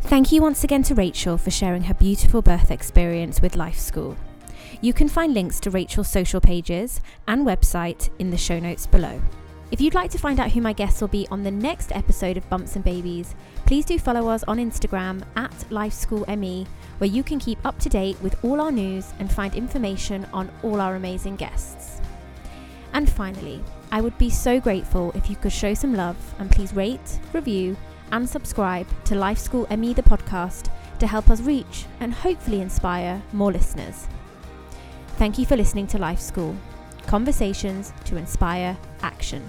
Thank 0.03 0.33
you 0.33 0.41
once 0.43 0.65
again 0.65 0.83
to 0.85 0.95
Rachel 0.95 1.37
for 1.37 1.51
sharing 1.51 1.83
her 1.85 1.95
beautiful 1.95 2.41
birth 2.41 2.71
experience 2.71 3.43
with 3.43 3.57
Life 3.57 3.79
School. 3.79 4.17
You 4.81 4.93
can 4.93 5.09
find 5.09 5.35
links 5.35 5.61
to 5.61 5.71
Rachel's 5.71 6.09
social 6.09 6.41
pages 6.41 7.01
and 7.29 7.47
website 7.47 8.09
in 8.19 8.31
the 8.31 8.37
show 8.39 8.59
notes 8.59 8.87
below. 8.87 9.21
If 9.71 9.81
you'd 9.81 9.95
like 9.95 10.11
to 10.13 10.19
find 10.19 10.41
out 10.41 10.53
who 10.53 10.63
my 10.63 10.73
guests 10.73 11.01
will 11.01 11.09
be 11.09 11.29
on 11.31 11.43
the 11.43 11.51
next 11.51 11.93
episode 11.93 12.39
of 12.39 12.49
Bumps 12.49 12.75
and 12.75 12.85
Babies, 12.85 13.35
please 13.69 13.85
do 13.85 13.99
follow 13.99 14.31
us 14.31 14.43
on 14.45 14.57
Instagram 14.57 15.23
at 15.37 15.51
LifeSchoolME, 15.69 16.67
where 16.97 17.11
you 17.11 17.23
can 17.23 17.39
keep 17.39 17.59
up 17.67 17.79
to 17.79 17.91
date 17.91 18.17
with 18.23 18.43
all 18.43 18.63
our 18.63 18.73
news 18.73 19.13
and 19.19 19.31
find 19.31 19.55
information 19.55 20.27
on 20.33 20.51
all 20.63 20.81
our 20.81 20.95
amazing 20.95 21.37
guests. 21.37 22.01
And 22.95 23.11
finally, 23.11 23.63
I 23.93 24.01
would 24.01 24.17
be 24.17 24.31
so 24.31 24.59
grateful 24.59 25.13
if 25.15 25.29
you 25.29 25.37
could 25.37 25.53
show 25.53 25.75
some 25.75 25.95
love 25.95 26.17
and 26.39 26.51
please 26.51 26.73
rate, 26.73 27.21
review, 27.35 27.77
and 28.11 28.27
subscribe 28.27 28.87
to 29.05 29.15
Life 29.15 29.39
School 29.39 29.67
ME 29.77 29.93
the 29.93 30.03
podcast 30.03 30.71
to 30.99 31.07
help 31.07 31.29
us 31.29 31.43
reach 31.43 31.85
and 32.01 32.15
hopefully 32.15 32.63
inspire 32.63 33.23
more 33.35 33.53
listeners. 33.53 34.07
Thank 35.19 35.37
you 35.37 35.45
for 35.45 35.59
listening 35.59 35.89
to 35.89 35.99
Life 35.99 36.21
School 36.21 36.57
Conversations 37.07 37.93
to 38.07 38.17
Inspire 38.17 38.79
Action. 39.03 39.47